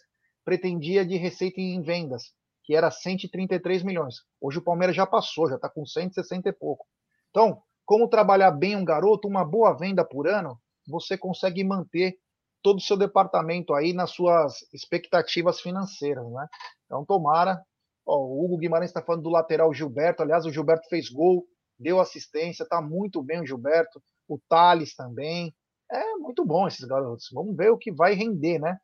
pretendia 0.45 1.05
de 1.05 1.17
receita 1.17 1.59
em 1.59 1.81
vendas, 1.81 2.33
que 2.63 2.75
era 2.75 2.89
133 2.89 3.83
milhões. 3.83 4.15
Hoje 4.39 4.59
o 4.59 4.63
Palmeiras 4.63 4.95
já 4.95 5.05
passou, 5.05 5.49
já 5.49 5.55
está 5.55 5.69
com 5.69 5.85
160 5.85 6.49
e 6.49 6.53
pouco. 6.53 6.85
Então, 7.29 7.61
como 7.85 8.07
trabalhar 8.07 8.51
bem 8.51 8.75
um 8.75 8.85
garoto, 8.85 9.27
uma 9.27 9.43
boa 9.43 9.77
venda 9.77 10.05
por 10.05 10.27
ano, 10.27 10.57
você 10.87 11.17
consegue 11.17 11.63
manter 11.63 12.17
todo 12.61 12.77
o 12.77 12.81
seu 12.81 12.97
departamento 12.97 13.73
aí 13.73 13.93
nas 13.93 14.11
suas 14.11 14.61
expectativas 14.73 15.59
financeiras, 15.59 16.25
né? 16.31 16.47
Então, 16.85 17.05
tomara. 17.05 17.61
Ó, 18.05 18.17
o 18.17 18.45
Hugo 18.45 18.57
Guimarães 18.57 18.89
está 18.89 19.01
falando 19.01 19.23
do 19.23 19.29
lateral 19.29 19.73
Gilberto. 19.73 20.23
Aliás, 20.23 20.45
o 20.45 20.51
Gilberto 20.51 20.87
fez 20.87 21.09
gol, 21.09 21.45
deu 21.77 21.99
assistência, 21.99 22.67
tá 22.67 22.81
muito 22.81 23.21
bem 23.21 23.41
o 23.41 23.45
Gilberto. 23.45 24.01
O 24.27 24.39
Thales 24.47 24.95
também. 24.95 25.53
É 25.91 26.15
muito 26.15 26.45
bom 26.45 26.65
esses 26.67 26.85
garotos. 26.85 27.27
Vamos 27.33 27.55
ver 27.55 27.69
o 27.69 27.77
que 27.77 27.91
vai 27.91 28.13
render, 28.13 28.59
né? 28.59 28.77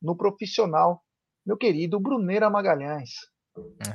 No 0.00 0.16
profissional, 0.16 1.02
meu 1.44 1.56
querido 1.56 1.98
Bruneira 2.00 2.48
Magalhães. 2.50 3.10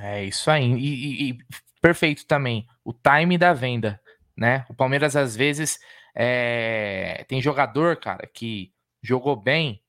É 0.01 0.23
isso 0.23 0.49
aí. 0.51 0.63
E, 0.63 0.77
e, 0.77 1.29
e 1.29 1.37
perfeito 1.81 2.25
também. 2.25 2.67
O 2.83 2.93
time 2.93 3.37
da 3.37 3.53
venda, 3.53 3.99
né? 4.35 4.65
O 4.69 4.73
Palmeiras 4.73 5.15
às 5.15 5.35
vezes 5.35 5.79
é... 6.15 7.25
tem 7.27 7.41
jogador, 7.41 7.97
cara, 7.97 8.27
que 8.27 8.71
jogou 9.01 9.35
bem. 9.35 9.81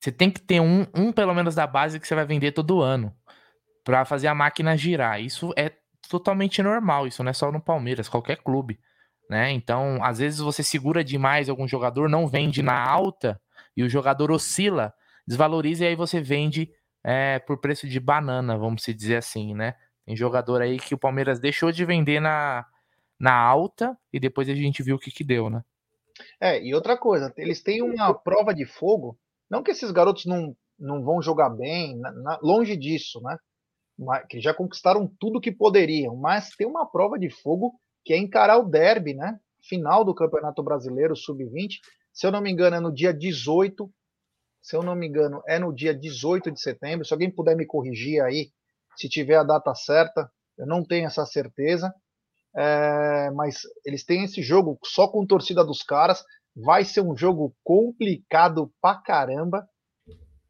Você 0.00 0.12
tem 0.12 0.30
que 0.30 0.40
ter 0.40 0.60
um, 0.60 0.86
um 0.94 1.12
pelo 1.12 1.34
menos 1.34 1.54
da 1.54 1.66
base 1.66 1.98
que 1.98 2.06
você 2.06 2.14
vai 2.14 2.24
vender 2.24 2.52
todo 2.52 2.82
ano 2.82 3.14
para 3.84 4.04
fazer 4.04 4.28
a 4.28 4.34
máquina 4.34 4.76
girar. 4.76 5.20
Isso 5.20 5.52
é 5.56 5.72
totalmente 6.08 6.62
normal. 6.62 7.06
Isso 7.06 7.22
não 7.24 7.30
é 7.30 7.34
só 7.34 7.50
no 7.50 7.60
Palmeiras, 7.60 8.08
qualquer 8.08 8.36
clube 8.36 8.78
né? 9.28 9.52
Então, 9.52 10.02
às 10.02 10.18
vezes 10.18 10.38
você 10.38 10.62
segura 10.62 11.04
demais 11.04 11.48
algum 11.48 11.68
jogador, 11.68 12.08
não 12.08 12.26
vende 12.26 12.62
na 12.62 12.80
alta 12.80 13.40
e 13.76 13.82
o 13.82 13.88
jogador 13.88 14.30
oscila, 14.30 14.94
desvaloriza 15.28 15.84
e 15.84 15.88
aí 15.88 15.94
você 15.94 16.22
vende 16.22 16.72
é, 17.04 17.38
por 17.38 17.58
preço 17.58 17.86
de 17.86 18.00
banana, 18.00 18.56
vamos 18.56 18.82
se 18.82 18.94
dizer 18.94 19.16
assim, 19.16 19.54
né? 19.54 19.74
Tem 20.06 20.16
jogador 20.16 20.62
aí 20.62 20.78
que 20.78 20.94
o 20.94 20.98
Palmeiras 20.98 21.38
deixou 21.38 21.70
de 21.70 21.84
vender 21.84 22.18
na, 22.18 22.64
na 23.20 23.34
alta 23.34 23.96
e 24.10 24.18
depois 24.18 24.48
a 24.48 24.54
gente 24.54 24.82
viu 24.82 24.96
o 24.96 24.98
que 24.98 25.10
que 25.10 25.22
deu, 25.22 25.50
né? 25.50 25.62
É, 26.40 26.60
e 26.64 26.74
outra 26.74 26.96
coisa, 26.96 27.32
eles 27.36 27.62
têm 27.62 27.82
uma 27.82 28.12
prova 28.14 28.54
de 28.54 28.64
fogo, 28.64 29.18
não 29.50 29.62
que 29.62 29.70
esses 29.70 29.90
garotos 29.90 30.24
não, 30.24 30.56
não 30.78 31.04
vão 31.04 31.20
jogar 31.20 31.50
bem, 31.50 31.96
na, 31.98 32.10
na, 32.10 32.38
longe 32.42 32.74
disso, 32.76 33.20
né? 33.22 33.36
que 34.28 34.40
já 34.40 34.54
conquistaram 34.54 35.12
tudo 35.20 35.40
que 35.40 35.52
poderiam, 35.52 36.16
mas 36.16 36.50
tem 36.50 36.66
uma 36.66 36.86
prova 36.86 37.18
de 37.18 37.28
fogo 37.28 37.74
que 38.04 38.12
é 38.12 38.16
encarar 38.16 38.58
o 38.58 38.68
derby, 38.68 39.12
né? 39.12 39.38
Final 39.60 40.04
do 40.04 40.14
Campeonato 40.14 40.62
Brasileiro 40.62 41.16
Sub-20. 41.16 41.80
Se 42.12 42.26
eu 42.26 42.30
não 42.30 42.40
me 42.40 42.50
engano, 42.50 42.76
é 42.76 42.80
no 42.80 42.94
dia 42.94 43.12
18. 43.12 43.92
Se 44.62 44.76
eu 44.76 44.82
não 44.82 44.94
me 44.94 45.06
engano, 45.06 45.42
é 45.46 45.58
no 45.58 45.72
dia 45.72 45.94
18 45.94 46.50
de 46.50 46.60
setembro. 46.60 47.04
Se 47.04 47.12
alguém 47.12 47.30
puder 47.30 47.56
me 47.56 47.66
corrigir 47.66 48.22
aí, 48.22 48.50
se 48.96 49.08
tiver 49.08 49.36
a 49.36 49.44
data 49.44 49.74
certa, 49.74 50.30
eu 50.56 50.66
não 50.66 50.84
tenho 50.84 51.06
essa 51.06 51.24
certeza. 51.24 51.94
É, 52.56 53.30
mas 53.30 53.60
eles 53.84 54.04
têm 54.04 54.24
esse 54.24 54.42
jogo 54.42 54.78
só 54.84 55.06
com 55.06 55.26
torcida 55.26 55.64
dos 55.64 55.82
caras. 55.82 56.24
Vai 56.56 56.84
ser 56.84 57.00
um 57.00 57.16
jogo 57.16 57.54
complicado 57.62 58.72
pra 58.80 58.96
caramba. 58.96 59.68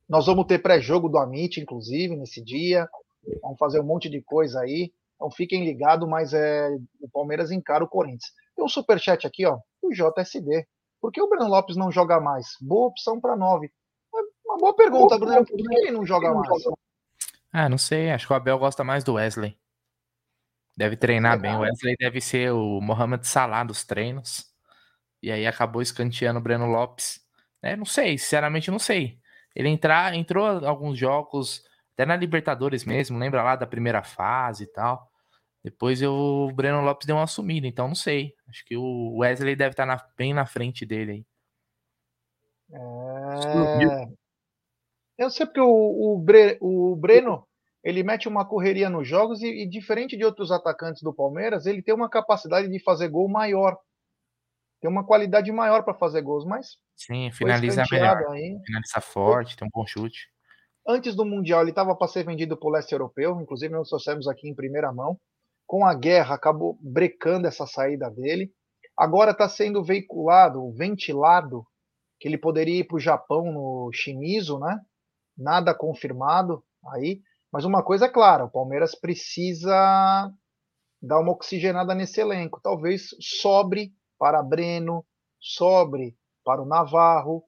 Nós 0.09 0.27
vamos 0.27 0.47
ter 0.47 0.61
pré-jogo 0.61 1.09
do 1.09 1.19
Amit, 1.19 1.61
inclusive, 1.61 2.17
nesse 2.17 2.43
dia. 2.43 2.89
Vamos 3.43 3.59
fazer 3.59 3.81
um 3.81 3.85
monte 3.85 4.09
de 4.09 4.23
coisa 4.23 4.61
aí. 4.61 4.91
Então 5.17 5.31
fiquem 5.31 5.65
ligados, 5.65 6.09
mas 6.09 6.33
é, 6.33 6.71
o 7.01 7.09
Palmeiras 7.11 7.51
encara 7.51 7.85
o 7.85 7.89
Corinthians. 7.89 8.33
Tem 8.57 8.65
um 8.65 8.69
superchat 8.69 9.27
aqui, 9.27 9.45
ó, 9.45 9.59
do 9.83 9.91
JSD. 9.91 10.67
Por 11.01 11.13
que 11.13 11.21
o 11.21 11.29
Breno 11.29 11.49
Lopes 11.49 11.77
não 11.77 11.93
joga 11.93 12.21
mais? 12.21 12.47
Boa 12.61 12.89
opção 12.89 13.21
para 13.21 13.37
nove. 13.37 13.71
Uma 14.59 14.73
boa 14.73 14.75
pergunta, 14.75 15.17
Bruno. 15.17 15.47
Por 15.47 15.57
que 15.57 15.75
ele 15.77 15.93
não 15.93 16.05
joga 16.05 16.35
mais? 16.35 16.49
Ah, 17.53 17.69
não 17.69 17.79
sei. 17.79 18.11
Acho 18.11 18.27
que 18.27 18.33
o 18.33 18.37
Abel 18.37 18.59
gosta 18.59 18.83
mais 18.83 19.05
do 19.05 19.15
Wesley. 19.15 19.57
Deve 20.77 20.97
treinar 20.97 21.41
bem. 21.41 21.55
O 21.55 21.61
Wesley 21.61 21.97
deve 21.97 22.21
ser 22.21 22.53
o 22.53 22.81
Mohamed 22.81 23.27
Salah 23.27 23.63
dos 23.63 23.85
treinos. 23.85 24.53
E 25.23 25.31
aí 25.31 25.47
acabou 25.47 25.81
escanteando 25.81 26.41
o 26.41 26.43
Breno 26.43 26.67
Lopes. 26.67 27.21
É, 27.63 27.77
não 27.77 27.85
sei, 27.85 28.19
sinceramente 28.19 28.71
não 28.71 28.81
sei. 28.81 29.21
Ele 29.55 29.69
entrar, 29.69 30.15
entrou 30.15 30.45
alguns 30.67 30.99
jogos, 30.99 31.65
até 31.95 32.05
na 32.05 32.17
Libertadores 32.17 32.85
mesmo, 32.85 33.19
lembra 33.19 33.43
lá 33.43 33.57
da 33.57 33.67
primeira 33.67 34.03
fase 34.03 34.65
e 34.65 34.67
tal. 34.67 35.09
Depois 35.63 36.03
eu, 36.03 36.13
o 36.13 36.53
Breno 36.53 36.81
Lopes 36.83 37.07
deu 37.07 37.17
uma 37.17 37.27
sumida, 37.27 37.67
então 37.67 37.89
não 37.89 37.95
sei. 37.95 38.35
Acho 38.49 38.65
que 38.65 38.77
o 38.77 39.19
Wesley 39.19 39.57
deve 39.57 39.71
estar 39.71 39.87
na, 39.87 40.05
bem 40.17 40.33
na 40.33 40.47
frente 40.47 40.87
dele 40.87 41.13
aí. 41.13 41.27
É... 42.73 44.28
Eu 45.19 45.31
sei 45.31 45.47
porque 45.47 45.61
o, 45.61 45.67
o, 45.67 46.19
Bre, 46.19 46.57
o 46.61 46.95
Breno 46.97 47.47
ele 47.83 48.03
mete 48.03 48.29
uma 48.29 48.45
correria 48.45 48.89
nos 48.89 49.07
jogos 49.07 49.43
e, 49.43 49.65
e, 49.65 49.69
diferente 49.69 50.17
de 50.17 50.25
outros 50.25 50.51
atacantes 50.51 51.03
do 51.03 51.13
Palmeiras, 51.13 51.67
ele 51.67 51.83
tem 51.83 51.95
uma 51.95 52.09
capacidade 52.09 52.69
de 52.69 52.83
fazer 52.83 53.09
gol 53.09 53.29
maior. 53.29 53.77
Tem 54.81 54.91
uma 54.91 55.05
qualidade 55.05 55.51
maior 55.51 55.83
para 55.83 55.95
fazer 55.95 56.23
gols, 56.23 56.45
mas. 56.45 56.77
Sim, 56.97 57.31
finaliza 57.33 57.83
melhor. 57.91 58.17
Aí. 58.31 58.57
Finaliza 58.65 59.01
forte, 59.01 59.57
tem 59.57 59.67
um 59.67 59.71
bom 59.73 59.87
chute. 59.87 60.29
Antes 60.87 61.15
do 61.15 61.25
Mundial, 61.25 61.63
ele 61.63 61.71
estava 61.71 61.95
para 61.97 62.09
ser 62.09 62.25
vendido 62.25 62.57
para 62.57 62.69
o 62.69 62.73
leste 62.73 62.93
europeu, 62.93 63.41
inclusive 63.41 63.75
nós 63.75 63.89
trouxemos 63.89 64.29
aqui 64.29 64.49
em 64.49 64.55
primeira 64.55 64.93
mão 64.93 65.19
com 65.69 65.85
a 65.85 65.93
guerra 65.93 66.35
acabou 66.35 66.79
brecando 66.81 67.47
essa 67.47 67.67
saída 67.67 68.11
dele. 68.11 68.51
Agora 68.97 69.33
está 69.33 69.47
sendo 69.49 69.85
veiculado, 69.85 70.73
ventilado, 70.73 71.65
que 72.19 72.27
ele 72.27 72.39
poderia 72.39 72.81
ir 72.81 72.85
para 72.85 72.97
o 72.97 73.01
Japão 73.01 73.53
no 73.53 73.91
Shimizu, 73.93 74.59
né? 74.59 74.81
Nada 75.39 75.75
confirmado 75.75 76.65
aí. 76.93 77.23
Mas 77.53 77.65
uma 77.65 77.83
coisa 77.83 78.07
é 78.07 78.09
clara, 78.09 78.45
o 78.45 78.51
Palmeiras 78.51 78.95
precisa 78.95 80.31
dar 81.01 81.21
uma 81.21 81.33
oxigenada 81.33 81.95
nesse 81.95 82.21
elenco. 82.21 82.61
Talvez 82.63 83.11
sobre 83.21 83.93
para 84.19 84.43
Breno, 84.43 85.07
sobre 85.41 86.17
para 86.45 86.63
o 86.63 86.67
Navarro, 86.67 87.45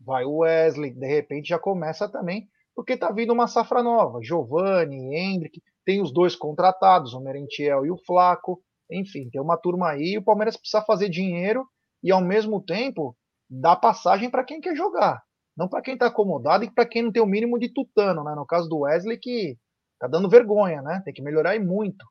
vai 0.00 0.24
o 0.24 0.38
Wesley, 0.38 0.90
de 0.90 1.06
repente 1.06 1.48
já 1.48 1.58
começa 1.58 2.08
também, 2.08 2.48
porque 2.74 2.94
está 2.94 3.10
vindo 3.10 3.32
uma 3.32 3.46
safra 3.46 3.82
nova. 3.82 4.20
Giovanni, 4.22 5.14
Hendrick, 5.16 5.62
tem 5.84 6.02
os 6.02 6.12
dois 6.12 6.34
contratados, 6.34 7.14
o 7.14 7.20
Merentiel 7.20 7.86
e 7.86 7.90
o 7.90 7.98
Flaco. 7.98 8.62
Enfim, 8.90 9.30
tem 9.30 9.40
uma 9.40 9.56
turma 9.56 9.90
aí. 9.90 10.18
O 10.18 10.24
Palmeiras 10.24 10.56
precisa 10.56 10.82
fazer 10.82 11.08
dinheiro 11.08 11.66
e, 12.02 12.10
ao 12.10 12.20
mesmo 12.20 12.60
tempo, 12.60 13.16
dar 13.48 13.76
passagem 13.76 14.30
para 14.30 14.44
quem 14.44 14.60
quer 14.60 14.76
jogar. 14.76 15.22
Não 15.56 15.68
para 15.68 15.82
quem 15.82 15.94
está 15.94 16.06
acomodado 16.06 16.64
e 16.64 16.70
para 16.70 16.86
quem 16.86 17.02
não 17.02 17.12
tem 17.12 17.22
o 17.22 17.26
mínimo 17.26 17.58
de 17.58 17.68
tutano, 17.68 18.24
né? 18.24 18.34
No 18.34 18.46
caso 18.46 18.68
do 18.68 18.80
Wesley, 18.80 19.18
que 19.18 19.58
tá 19.98 20.06
dando 20.06 20.28
vergonha, 20.28 20.80
né? 20.82 21.02
Tem 21.04 21.12
que 21.12 21.22
melhorar 21.22 21.54
e 21.54 21.58
muito. 21.58 22.04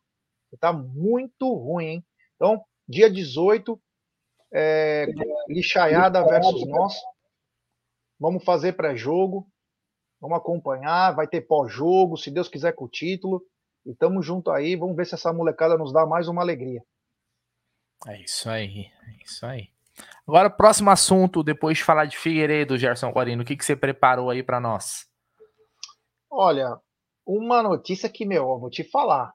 Tá 0.60 0.72
muito 0.74 1.54
ruim, 1.54 1.86
hein? 1.86 2.06
Então, 2.36 2.64
dia 2.88 3.10
18, 3.10 3.82
é, 4.54 5.08
lixaiada 5.48 6.24
versus 6.26 6.68
nós. 6.68 6.94
Vamos 8.20 8.44
fazer 8.44 8.74
pré-jogo. 8.74 9.48
Vamos 10.20 10.38
acompanhar. 10.38 11.16
Vai 11.16 11.28
ter 11.28 11.42
pós-jogo, 11.42 12.18
se 12.18 12.30
Deus 12.30 12.48
quiser, 12.48 12.74
com 12.74 12.86
o 12.86 12.90
título. 12.90 13.44
E 13.86 13.96
tamo 13.96 14.22
junto 14.22 14.52
aí, 14.52 14.76
vamos 14.76 14.96
ver 14.96 15.08
se 15.08 15.16
essa 15.16 15.34
molecada 15.34 15.78
nos 15.78 15.92
dá 15.92 16.06
mais 16.06 16.28
uma 16.28 16.42
alegria. 16.42 16.84
É 18.08 18.22
isso 18.22 18.50
aí, 18.50 18.92
é 19.08 19.24
isso 19.24 19.46
aí. 19.46 19.71
Agora, 20.28 20.50
próximo 20.50 20.90
assunto, 20.90 21.44
depois 21.44 21.78
de 21.78 21.84
falar 21.84 22.06
de 22.06 22.18
Figueiredo, 22.18 22.78
Gerson 22.78 23.12
Guarino, 23.12 23.44
o 23.44 23.46
que, 23.46 23.56
que 23.56 23.66
você 23.66 23.76
preparou 23.76 24.30
aí 24.30 24.42
para 24.42 24.60
nós? 24.60 25.08
Olha, 26.30 26.78
uma 27.26 27.62
notícia 27.62 28.10
que, 28.10 28.26
meu, 28.26 28.50
eu 28.50 28.60
vou 28.60 28.70
te 28.70 28.84
falar. 28.84 29.34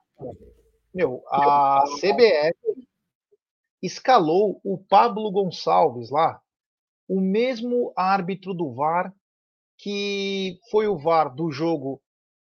Meu, 0.95 1.23
a 1.29 1.85
CBF 2.01 2.87
escalou 3.83 4.61
o 4.65 4.79
Pablo 4.79 5.31
Gonçalves 5.31 6.11
lá, 6.11 6.41
o 7.09 7.21
mesmo 7.21 7.93
árbitro 7.97 8.55
do 8.55 8.73
VAR 8.73 9.13
que 9.79 10.59
foi 10.71 10.89
o 10.89 10.99
VAR 10.99 11.35
do 11.35 11.51
jogo 11.51 12.01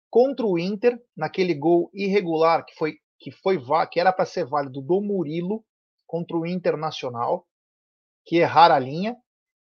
contra 0.10 0.46
o 0.46 0.58
Inter, 0.58 1.00
naquele 1.16 1.54
gol 1.54 1.90
irregular 1.94 2.66
que 2.66 2.76
foi 2.76 2.98
que 3.20 3.32
foi 3.32 3.62
que 3.92 4.00
era 4.00 4.12
para 4.12 4.26
ser 4.26 4.46
válido 4.46 4.82
do 4.82 5.00
Murilo 5.00 5.64
contra 6.08 6.36
o 6.36 6.46
Internacional, 6.46 7.46
que 8.32 8.38
errar 8.38 8.72
a 8.72 8.80
linha, 8.80 9.18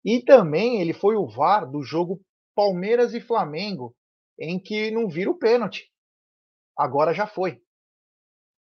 e 0.04 0.24
também 0.24 0.82
ele 0.82 0.92
foi 0.92 1.16
o 1.16 1.28
VAR 1.28 1.70
do 1.70 1.84
jogo 1.84 2.20
Palmeiras 2.56 3.14
e 3.14 3.22
Flamengo, 3.22 3.96
em 4.40 4.60
que 4.60 4.90
não 4.90 5.08
vira 5.08 5.30
o 5.30 5.38
pênalti. 5.38 5.88
Agora 6.76 7.14
já 7.14 7.28
foi. 7.28 7.62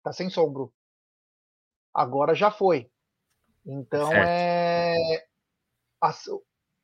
Tá 0.04 0.12
sem 0.12 0.28
sombro. 0.28 0.70
Agora 1.94 2.34
já 2.34 2.50
foi. 2.50 2.90
Então 3.64 4.08
certo. 4.08 4.28
é 4.28 5.24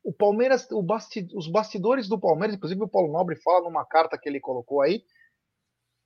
o 0.03 0.11
Palmeiras, 0.11 0.67
o 0.71 0.81
basti, 0.81 1.27
os 1.35 1.47
bastidores 1.47 2.09
do 2.09 2.19
Palmeiras, 2.19 2.55
inclusive 2.55 2.81
o 2.81 2.89
Paulo 2.89 3.13
Nobre 3.13 3.35
fala 3.35 3.65
numa 3.65 3.85
carta 3.85 4.17
que 4.17 4.27
ele 4.27 4.39
colocou 4.39 4.81
aí, 4.81 5.05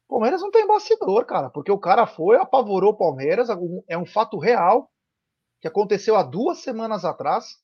Palmeiras 0.09 0.41
não 0.41 0.51
tem 0.51 0.67
bastidor, 0.67 1.25
cara, 1.25 1.49
porque 1.49 1.71
o 1.71 1.79
cara 1.79 2.05
foi, 2.05 2.35
apavorou 2.35 2.91
o 2.91 2.97
Palmeiras, 2.97 3.47
é 3.87 3.97
um 3.97 4.05
fato 4.05 4.37
real 4.37 4.91
que 5.61 5.67
aconteceu 5.67 6.15
há 6.15 6.23
duas 6.23 6.59
semanas 6.59 7.03
atrás, 7.03 7.57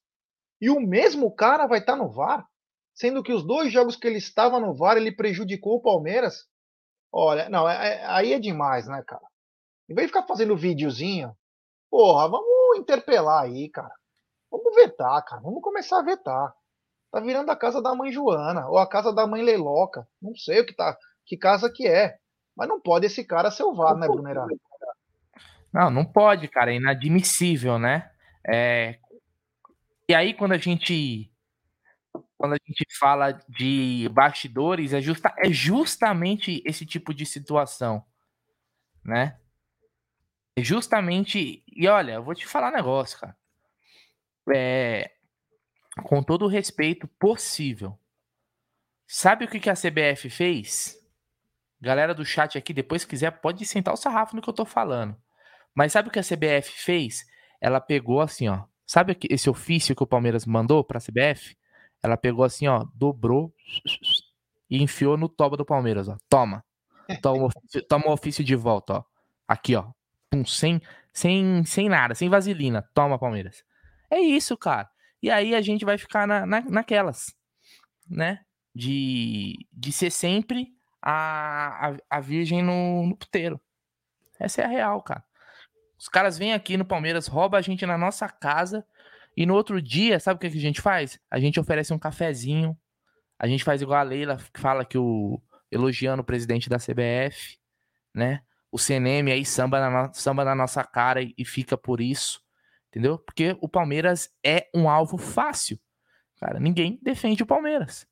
e 0.60 0.70
o 0.70 0.80
mesmo 0.80 1.34
cara 1.34 1.68
vai 1.68 1.80
estar 1.80 1.94
tá 1.94 1.98
no 1.98 2.10
VAR, 2.10 2.48
sendo 2.94 3.22
que 3.24 3.34
os 3.34 3.46
dois 3.46 3.72
jogos 3.72 3.96
que 3.96 4.08
ele 4.08 4.18
estava 4.18 4.60
no 4.60 4.74
VAR, 4.74 4.98
ele 4.98 5.12
prejudicou 5.12 5.75
o 5.75 5.82
Palmeiras. 5.82 6.48
Olha, 7.12 7.50
não, 7.50 7.70
é, 7.70 7.94
é, 7.94 8.06
aí 8.06 8.34
é 8.34 8.40
demais, 8.40 8.88
né, 8.88 9.04
cara? 9.06 9.25
Em 9.90 9.94
vez 9.94 10.08
de 10.08 10.14
ficar 10.14 10.28
fazendo 10.28 10.56
videozinho, 10.58 11.36
porra, 11.90 12.28
vamos 12.28 12.78
interpelar 12.78 13.44
aí, 13.44 13.70
cara. 13.70 13.94
Vamos 14.50 14.74
vetar, 14.75 15.24
cara. 15.24 15.42
Vamos 15.42 15.62
começar 15.62 16.00
a 16.00 16.04
vetar. 16.04 16.54
Tá 17.12 17.20
virando 17.20 17.50
a 17.50 17.56
casa 17.56 17.82
da 17.82 17.96
mãe 17.96 18.12
Joana, 18.12 18.68
ou 18.68 18.78
a 18.78 18.88
casa 18.88 19.14
da 19.14 19.28
mãe 19.28 19.42
Leiloca. 19.42 20.08
Não 20.22 20.36
sei 20.36 20.62
o 20.62 20.66
que 20.66 20.74
tá, 20.74 20.98
que 21.25 21.38
casa 21.38 21.72
que 21.72 21.88
é. 21.88 22.18
Mas 22.56 22.68
não 22.68 22.80
pode 22.80 23.06
esse 23.06 23.24
cara 23.24 23.52
ser 23.52 23.64
o 23.64 23.74
VAR, 23.74 23.96
né, 23.96 24.08
Brunerá? 24.08 24.46
Não, 25.75 25.89
não 25.89 26.05
pode, 26.05 26.48
cara. 26.48 26.72
É 26.72 26.77
inadmissível, 26.77 27.77
né? 27.77 28.10
É... 28.48 28.98
E 30.08 30.15
aí, 30.15 30.34
quando 30.34 30.53
a 30.53 30.58
gente 30.58 31.29
quando 32.38 32.53
a 32.53 32.58
gente 32.65 32.86
fala 32.98 33.34
de 33.50 34.10
bastidores, 34.13 34.94
é, 34.94 35.01
justa, 35.01 35.34
é 35.38 35.51
justamente 35.51 36.62
esse 36.65 36.86
tipo 36.86 37.13
de 37.13 37.25
situação, 37.25 38.05
né? 39.03 39.38
É 40.55 40.63
justamente. 40.63 41.62
E 41.67 41.88
olha, 41.89 42.13
eu 42.13 42.24
vou 42.24 42.36
te 42.36 42.48
falar 42.48 42.72
um 42.72 42.75
negócio, 42.75 43.20
cara. 43.20 43.36
É... 44.55 45.12
Com 46.03 46.24
todo 46.24 46.46
o 46.46 46.50
respeito 46.50 47.05
possível. 47.20 48.00
Sabe 49.05 49.44
o 49.44 49.48
que, 49.50 49.60
que 49.60 49.70
a 49.70 49.75
CBF 49.75 50.29
fez? 50.29 50.98
Galera 51.82 52.13
do 52.15 52.25
chat 52.25 52.58
aqui, 52.58 52.74
depois 52.74 53.03
quiser, 53.03 53.32
pode 53.41 53.65
sentar 53.65 53.94
o 53.94 53.98
sarrafo 53.98 54.36
no 54.38 54.41
que 54.41 54.50
eu 54.50 54.53
tô 54.53 54.65
falando. 54.65 55.17
Mas 55.75 55.91
sabe 55.91 56.08
o 56.08 56.12
que 56.12 56.20
a 56.20 56.24
CBF 56.24 56.72
fez? 56.72 57.25
Ela 57.60 57.82
pegou 57.82 58.22
assim, 58.22 58.48
ó. 58.48 58.63
Sabe 58.88 59.17
esse 59.29 59.50
ofício 59.50 59.96
que 59.96 60.03
o 60.03 60.08
Palmeiras 60.08 60.46
mandou 60.46 60.84
pra 60.84 61.00
CBF? 61.00 61.58
Ela 62.01 62.15
pegou 62.15 62.46
assim, 62.46 62.67
ó, 62.67 62.86
dobrou 62.94 63.53
e 64.70 64.82
enfiou 64.82 65.17
no 65.17 65.27
toba 65.27 65.58
do 65.58 65.65
Palmeiras, 65.65 66.08
ó. 66.08 66.17
Toma. 66.29 66.63
Toma 67.22 67.44
o 67.44 67.46
ofício, 67.48 67.88
toma 67.88 68.08
o 68.08 68.13
ofício 68.13 68.44
de 68.44 68.55
volta, 68.55 69.00
ó. 69.00 69.03
Aqui, 69.48 69.75
ó. 69.75 69.91
Pum, 70.29 70.46
sem, 70.46 70.82
sem, 71.13 71.63
sem 71.65 71.89
nada, 71.89 72.15
sem 72.15 72.29
vaselina. 72.29 72.88
Toma, 72.94 73.20
Palmeiras. 73.20 73.63
É 74.10 74.20
isso, 74.20 74.58
cara. 74.58 74.89
E 75.22 75.29
aí 75.29 75.55
a 75.55 75.62
gente 75.62 75.84
vai 75.84 75.98
ficar 75.98 76.27
na, 76.27 76.46
na, 76.46 76.62
naquelas, 76.62 77.34
né? 78.10 78.41
De, 78.74 79.55
de 79.72 79.91
ser 79.91 80.12
sempre 80.12 80.67
a, 81.01 81.89
a, 81.89 81.98
a 82.10 82.20
virgem 82.20 82.62
no, 82.62 83.08
no 83.08 83.15
puteiro. 83.17 83.60
Essa 84.39 84.62
é 84.62 84.65
a 84.65 84.67
real, 84.67 85.01
cara. 85.01 85.24
Os 86.06 86.10
caras 86.10 86.38
vêm 86.38 86.54
aqui 86.54 86.78
no 86.78 86.86
Palmeiras, 86.86 87.26
roubam 87.26 87.58
a 87.58 87.62
gente 87.64 87.84
na 87.84 87.98
nossa 87.98 88.30
casa 88.30 88.86
e 89.36 89.44
no 89.44 89.56
outro 89.56 89.82
dia, 89.82 90.20
sabe 90.20 90.38
o 90.38 90.40
que 90.40 90.46
a 90.46 90.62
gente 90.62 90.80
faz? 90.80 91.20
A 91.32 91.40
gente 91.40 91.60
oferece 91.60 91.92
um 91.96 91.98
cafezinho, 91.98 92.78
a 93.40 93.48
gente 93.48 93.64
faz 93.64 93.82
igual 93.82 94.00
a 94.00 94.04
Leila, 94.04 94.38
que 94.54 94.60
fala 94.60 94.86
que 94.86 95.00
o 95.00 95.42
elogiando 95.72 96.22
o 96.22 96.24
presidente 96.26 96.70
da 96.70 96.78
CBF, 96.78 97.58
né? 98.14 98.44
O 98.72 98.78
CNM 98.78 99.32
aí 99.32 99.44
samba 99.44 99.80
na, 99.80 100.14
samba 100.14 100.46
na 100.46 100.54
nossa 100.54 100.84
cara 100.84 101.24
e, 101.24 101.44
fica 101.44 101.76
por 101.76 102.00
isso, 102.00 102.40
entendeu? 102.90 103.18
Porque 103.18 103.58
o 103.60 103.68
Palmeiras 103.68 104.30
é 104.46 104.70
um 104.76 104.88
alvo 104.88 105.18
fácil. 105.18 105.80
Cara, 106.39 106.60
ninguém 106.60 107.00
defende 107.02 107.41
o 107.41 107.48
Palmeiras, 107.48 108.08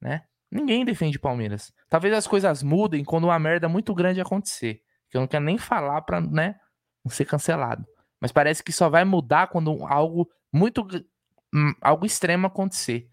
né? 0.00 0.24
Ninguém 0.50 0.84
defende 0.84 1.16
Palmeiras. 1.16 1.72
Talvez 1.88 2.12
as 2.12 2.26
coisas 2.26 2.60
mudem 2.64 3.04
quando 3.04 3.28
uma 3.28 3.38
merda 3.38 3.68
muito 3.68 3.94
grande 3.94 4.20
acontecer. 4.20 4.82
Que 5.08 5.16
eu 5.16 5.20
não 5.20 5.28
quero 5.28 5.44
nem 5.44 5.56
falar 5.56 6.02
pra, 6.02 6.20
né, 6.20 6.56
ser 7.08 7.24
cancelado. 7.24 7.86
Mas 8.20 8.32
parece 8.32 8.62
que 8.62 8.72
só 8.72 8.88
vai 8.88 9.04
mudar 9.04 9.48
quando 9.48 9.84
algo 9.84 10.28
muito 10.52 10.86
hum, 11.54 11.74
algo 11.80 12.06
extremo 12.06 12.46
acontecer. 12.46 13.08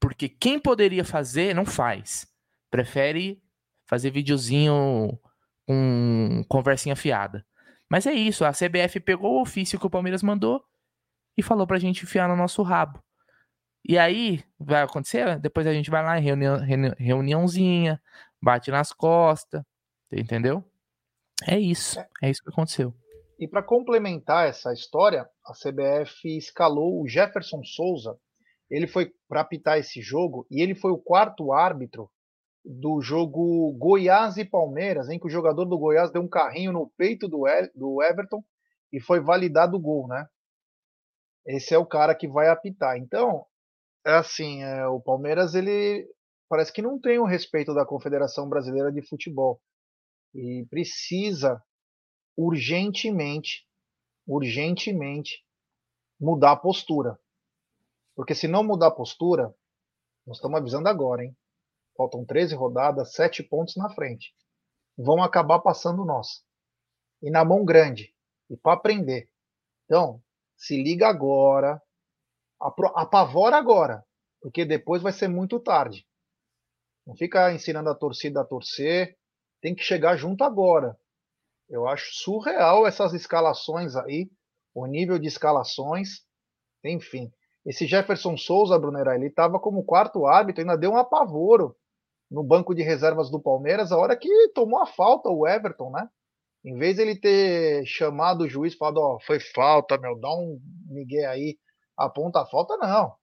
Porque 0.00 0.28
quem 0.28 0.58
poderia 0.58 1.04
fazer 1.04 1.54
não 1.54 1.64
faz. 1.64 2.26
Prefere 2.70 3.42
fazer 3.86 4.10
videozinho 4.10 5.18
com 5.66 6.44
conversinha 6.48 6.96
fiada. 6.96 7.44
Mas 7.88 8.06
é 8.06 8.12
isso, 8.12 8.44
a 8.44 8.52
CBF 8.52 9.00
pegou 9.00 9.38
o 9.38 9.42
ofício 9.42 9.78
que 9.78 9.86
o 9.86 9.90
Palmeiras 9.90 10.22
mandou 10.22 10.64
e 11.36 11.42
falou 11.42 11.66
pra 11.66 11.78
gente 11.78 12.02
enfiar 12.02 12.28
no 12.28 12.36
nosso 12.36 12.62
rabo. 12.62 13.02
E 13.88 13.96
aí, 13.96 14.42
vai 14.58 14.82
acontecer? 14.82 15.38
Depois 15.38 15.66
a 15.66 15.72
gente 15.72 15.90
vai 15.90 16.02
lá 16.02 16.18
em 16.18 16.22
reunião, 16.22 16.58
reuniãozinha, 16.98 18.02
bate 18.42 18.70
nas 18.70 18.92
costas, 18.92 19.62
entendeu? 20.10 20.64
É 21.46 21.58
isso, 21.58 22.00
é 22.20 22.30
isso 22.30 22.42
que 22.42 22.50
aconteceu. 22.50 22.92
E 23.38 23.46
para 23.46 23.62
complementar 23.62 24.48
essa 24.48 24.72
história, 24.72 25.28
a 25.44 25.52
CBF 25.52 26.36
escalou 26.36 27.02
o 27.02 27.08
Jefferson 27.08 27.62
Souza. 27.64 28.18
Ele 28.70 28.86
foi 28.86 29.12
para 29.28 29.42
apitar 29.42 29.78
esse 29.78 30.00
jogo 30.00 30.46
e 30.50 30.62
ele 30.62 30.74
foi 30.74 30.90
o 30.90 30.98
quarto 30.98 31.52
árbitro 31.52 32.10
do 32.64 33.00
jogo 33.00 33.72
Goiás 33.78 34.36
e 34.38 34.44
Palmeiras, 34.44 35.08
em 35.08 35.18
que 35.18 35.26
o 35.26 35.30
jogador 35.30 35.66
do 35.66 35.78
Goiás 35.78 36.10
deu 36.10 36.22
um 36.22 36.28
carrinho 36.28 36.72
no 36.72 36.90
peito 36.96 37.28
do, 37.28 37.44
do 37.74 38.02
Everton 38.02 38.42
e 38.92 39.00
foi 39.00 39.20
validado 39.20 39.76
o 39.76 39.80
gol, 39.80 40.08
né? 40.08 40.26
Esse 41.46 41.74
é 41.74 41.78
o 41.78 41.86
cara 41.86 42.14
que 42.14 42.26
vai 42.26 42.48
apitar. 42.48 42.96
Então, 42.96 43.46
é 44.04 44.14
assim, 44.14 44.64
é, 44.64 44.86
o 44.88 45.00
Palmeiras 45.00 45.54
ele 45.54 46.08
parece 46.48 46.72
que 46.72 46.82
não 46.82 46.98
tem 46.98 47.18
o 47.18 47.24
respeito 47.24 47.72
da 47.72 47.86
Confederação 47.86 48.48
Brasileira 48.48 48.90
de 48.90 49.06
Futebol 49.06 49.60
e 50.34 50.66
precisa 50.68 51.62
urgentemente, 52.36 53.66
urgentemente 54.26 55.44
mudar 56.20 56.52
a 56.52 56.56
postura. 56.56 57.18
Porque 58.14 58.34
se 58.34 58.48
não 58.48 58.64
mudar 58.64 58.88
a 58.88 58.94
postura, 58.94 59.54
nós 60.26 60.38
estamos 60.38 60.58
avisando 60.58 60.88
agora, 60.88 61.24
hein? 61.24 61.36
Faltam 61.96 62.24
13 62.24 62.54
rodadas, 62.54 63.12
7 63.12 63.42
pontos 63.42 63.76
na 63.76 63.88
frente. 63.90 64.34
Vão 64.96 65.22
acabar 65.22 65.60
passando 65.60 66.04
nós. 66.04 66.44
E 67.22 67.30
na 67.30 67.44
mão 67.44 67.64
grande. 67.64 68.14
E 68.50 68.56
para 68.56 68.74
aprender. 68.74 69.30
Então, 69.84 70.22
se 70.56 70.82
liga 70.82 71.08
agora, 71.08 71.80
apavora 72.94 73.56
agora, 73.56 74.04
porque 74.40 74.64
depois 74.64 75.02
vai 75.02 75.12
ser 75.12 75.28
muito 75.28 75.60
tarde. 75.60 76.06
Não 77.06 77.14
fica 77.14 77.52
ensinando 77.52 77.88
a 77.90 77.94
torcida 77.94 78.40
a 78.40 78.44
torcer, 78.44 79.16
tem 79.60 79.74
que 79.74 79.82
chegar 79.82 80.16
junto 80.16 80.42
agora. 80.42 80.98
Eu 81.68 81.88
acho 81.88 82.14
surreal 82.14 82.86
essas 82.86 83.12
escalações 83.12 83.96
aí, 83.96 84.30
o 84.74 84.86
nível 84.86 85.18
de 85.18 85.26
escalações, 85.26 86.20
enfim. 86.84 87.30
Esse 87.64 87.86
Jefferson 87.86 88.36
Souza, 88.36 88.78
Brunera, 88.78 89.16
ele 89.16 89.26
estava 89.26 89.58
como 89.58 89.84
quarto 89.84 90.26
árbitro, 90.26 90.62
ainda 90.62 90.76
deu 90.76 90.92
um 90.92 90.96
apavoro 90.96 91.76
no 92.30 92.42
banco 92.42 92.74
de 92.74 92.82
reservas 92.82 93.30
do 93.30 93.40
Palmeiras, 93.40 93.90
a 93.90 93.96
hora 93.96 94.16
que 94.16 94.28
tomou 94.54 94.80
a 94.80 94.86
falta 94.86 95.28
o 95.28 95.46
Everton, 95.46 95.90
né? 95.90 96.08
Em 96.64 96.76
vez 96.76 96.98
ele 96.98 97.18
ter 97.18 97.84
chamado 97.86 98.42
o 98.42 98.48
juiz 98.48 98.74
falado, 98.74 98.98
ó, 98.98 99.14
oh, 99.16 99.20
foi 99.20 99.38
falta, 99.38 99.98
meu, 99.98 100.18
dá 100.18 100.28
um 100.30 100.60
migué 100.88 101.24
aí, 101.26 101.56
aponta 101.96 102.40
a 102.42 102.46
falta, 102.46 102.76
não. 102.76 103.14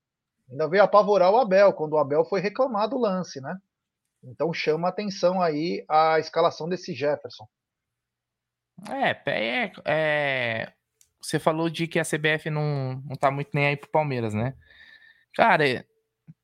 Ainda 0.50 0.68
veio 0.68 0.84
apavorar 0.84 1.32
o 1.32 1.38
Abel, 1.38 1.74
quando 1.74 1.94
o 1.94 1.98
Abel 1.98 2.24
foi 2.26 2.40
reclamar 2.40 2.90
do 2.90 2.98
lance, 2.98 3.42
né? 3.42 3.58
Então 4.24 4.54
chama 4.54 4.88
atenção 4.88 5.42
aí 5.42 5.86
a 5.90 6.20
escalação 6.20 6.70
desse 6.70 6.94
Jefferson. 6.94 7.46
É, 8.90 9.32
é, 9.32 9.72
é, 9.86 10.74
você 11.22 11.40
falou 11.40 11.70
de 11.70 11.88
que 11.88 12.00
a 12.00 12.04
CBF 12.04 12.50
não, 12.50 13.02
não 13.06 13.16
tá 13.16 13.32
muito 13.32 13.50
nem 13.54 13.68
aí 13.68 13.78
pro 13.78 13.90
Palmeiras, 13.90 14.34
né? 14.34 14.56
Cara, 15.36 15.86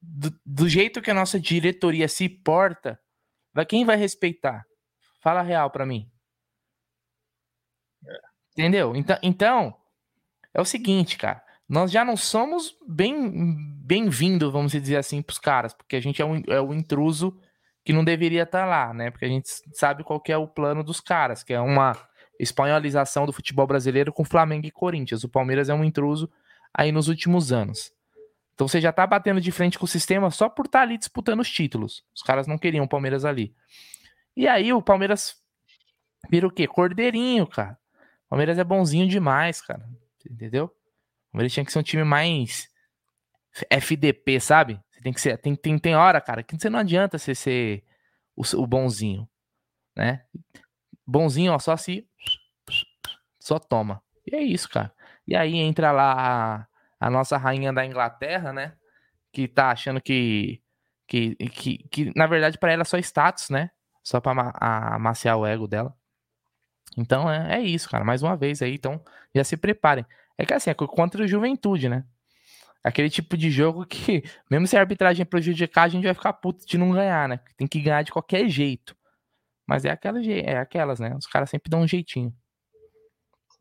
do, 0.02 0.34
do 0.46 0.70
jeito 0.70 1.02
que 1.02 1.12
a 1.12 1.14
nossa 1.14 1.40
diretoria 1.40 2.08
se 2.08 2.30
porta, 2.30 3.00
vai 3.54 3.66
quem 3.66 3.86
vai 3.86 3.98
respeitar? 3.98 4.66
Fala 5.22 5.42
real 5.42 5.70
para 5.70 5.86
mim. 5.86 6.10
Entendeu? 8.54 8.96
Então, 8.96 9.18
então, 9.22 9.78
é 10.54 10.62
o 10.62 10.66
seguinte, 10.66 11.18
cara 11.18 11.44
nós 11.70 11.92
já 11.92 12.04
não 12.04 12.18
somos 12.18 12.76
bem 12.88 13.56
bem-vindo, 13.86 14.52
vamos 14.52 14.72
dizer 14.72 14.98
assim, 14.98 15.22
para 15.22 15.34
os 15.34 15.40
caras, 15.40 15.74
porque 15.74 15.96
a 15.96 16.00
gente 16.00 16.20
é 16.20 16.26
o, 16.26 16.36
é 16.52 16.60
o 16.60 16.74
intruso 16.74 17.40
que 17.86 17.94
não 17.94 18.04
deveria 18.04 18.44
estar 18.44 18.62
tá 18.62 18.66
lá, 18.66 18.94
né? 18.94 19.12
Porque 19.12 19.26
a 19.26 19.30
gente 19.30 19.48
sabe 19.74 20.04
qual 20.04 20.22
é 20.28 20.38
o 20.38 20.48
plano 20.48 20.84
dos 20.84 21.00
caras, 21.00 21.44
que 21.44 21.54
é 21.54 21.62
uma 21.62 21.96
espanholização 22.40 23.26
do 23.26 23.34
futebol 23.34 23.68
brasileiro 23.68 24.14
com 24.14 24.24
Flamengo 24.24 24.66
e 24.66 24.72
Corinthians. 24.72 25.24
O 25.24 25.30
Palmeiras 25.30 25.70
é 25.70 25.74
um 25.74 25.84
intruso 25.84 26.32
aí 26.74 26.92
nos 26.92 27.08
últimos 27.08 27.52
anos. 27.52 27.92
Então 28.54 28.68
você 28.68 28.82
já 28.82 28.92
tá 28.92 29.06
batendo 29.06 29.40
de 29.40 29.52
frente 29.52 29.78
com 29.78 29.86
o 29.86 29.88
sistema 29.88 30.32
só 30.32 30.50
por 30.50 30.66
estar 30.66 30.80
tá 30.80 30.84
ali 30.84 30.98
disputando 30.98 31.42
os 31.42 31.50
títulos. 31.50 32.04
Os 32.16 32.22
caras 32.22 32.48
não 32.48 32.58
queriam 32.58 32.86
o 32.86 32.90
Palmeiras 32.90 33.26
ali. 33.26 33.54
E 34.36 34.48
aí 34.48 34.74
o 34.74 34.82
Palmeiras 34.82 35.36
vira 36.30 36.48
o 36.48 36.52
quê? 36.52 36.68
Cordeirinho, 36.68 37.46
cara. 37.46 37.78
O 38.26 38.30
Palmeiras 38.30 38.58
é 38.58 38.64
bonzinho 38.64 39.08
demais, 39.08 39.62
cara. 39.62 39.88
Entendeu? 40.30 40.66
O 40.66 41.32
Palmeiras 41.32 41.54
tinha 41.54 41.66
que 41.66 41.72
ser 41.72 41.80
um 41.80 41.84
time 41.84 42.04
mais 42.04 42.70
FDP, 43.70 44.40
sabe? 44.40 44.80
Você 44.92 45.02
tem 45.02 45.14
que 45.14 45.22
ser. 45.22 45.38
Tem, 45.38 45.56
tem, 45.56 45.78
tem 45.78 45.96
hora, 45.96 46.20
cara, 46.20 46.44
que 46.44 46.58
você 46.58 46.70
não 46.70 46.80
adianta 46.80 47.18
você 47.18 47.36
ser 47.36 47.84
o, 48.36 48.44
o 48.58 48.68
bonzinho. 48.68 49.28
né? 49.96 50.24
Bonzinho, 51.06 51.54
ó, 51.54 51.60
só 51.60 51.78
se 51.78 52.09
só 53.50 53.60
toma. 53.60 54.02
E 54.26 54.36
é 54.36 54.42
isso, 54.42 54.70
cara. 54.70 54.94
E 55.28 55.36
aí 55.36 55.56
entra 55.56 55.92
lá 55.92 56.68
a, 57.00 57.08
a 57.08 57.10
nossa 57.10 57.38
rainha 57.38 57.74
da 57.74 57.86
Inglaterra, 57.86 58.54
né? 58.54 58.74
Que 59.32 59.48
tá 59.48 59.72
achando 59.72 60.02
que 60.02 60.62
que, 61.08 61.36
que, 61.36 61.78
que 61.90 62.12
na 62.16 62.28
verdade 62.28 62.60
para 62.60 62.72
ela 62.72 62.84
é 62.84 62.86
só 62.86 62.98
status, 63.00 63.50
né? 63.50 63.72
Só 64.04 64.22
para 64.22 64.54
amaciar 64.96 65.38
o 65.38 65.46
ego 65.46 65.68
dela. 65.68 65.96
Então 66.98 67.30
é, 67.30 67.58
é 67.58 67.62
isso, 67.62 67.90
cara. 67.90 68.04
Mais 68.06 68.22
uma 68.24 68.38
vez 68.38 68.62
aí, 68.62 68.76
então 68.76 69.04
já 69.36 69.44
se 69.44 69.58
preparem. 69.58 70.06
É 70.38 70.46
que 70.46 70.54
assim, 70.54 70.70
é 70.70 70.74
contra 70.74 71.24
a 71.24 71.28
juventude, 71.28 71.90
né? 71.90 72.06
Aquele 72.84 73.10
tipo 73.10 73.36
de 73.36 73.52
jogo 73.52 73.86
que, 73.86 74.24
mesmo 74.50 74.68
se 74.68 74.78
a 74.78 74.82
arbitragem 74.82 75.26
prejudicar, 75.26 75.84
a 75.84 75.90
gente 75.90 76.06
vai 76.06 76.14
ficar 76.14 76.34
puto 76.34 76.66
de 76.66 76.78
não 76.78 76.92
ganhar, 76.92 77.28
né? 77.28 77.40
Tem 77.58 77.68
que 77.68 77.82
ganhar 77.82 78.04
de 78.04 78.12
qualquer 78.12 78.48
jeito. 78.48 78.96
Mas 79.68 79.86
é, 79.86 79.92
aquela, 79.92 80.20
é 80.24 80.58
aquelas, 80.58 81.00
né? 81.00 81.16
Os 81.16 81.28
caras 81.28 81.50
sempre 81.50 81.70
dão 81.70 81.82
um 81.82 81.88
jeitinho. 81.88 82.34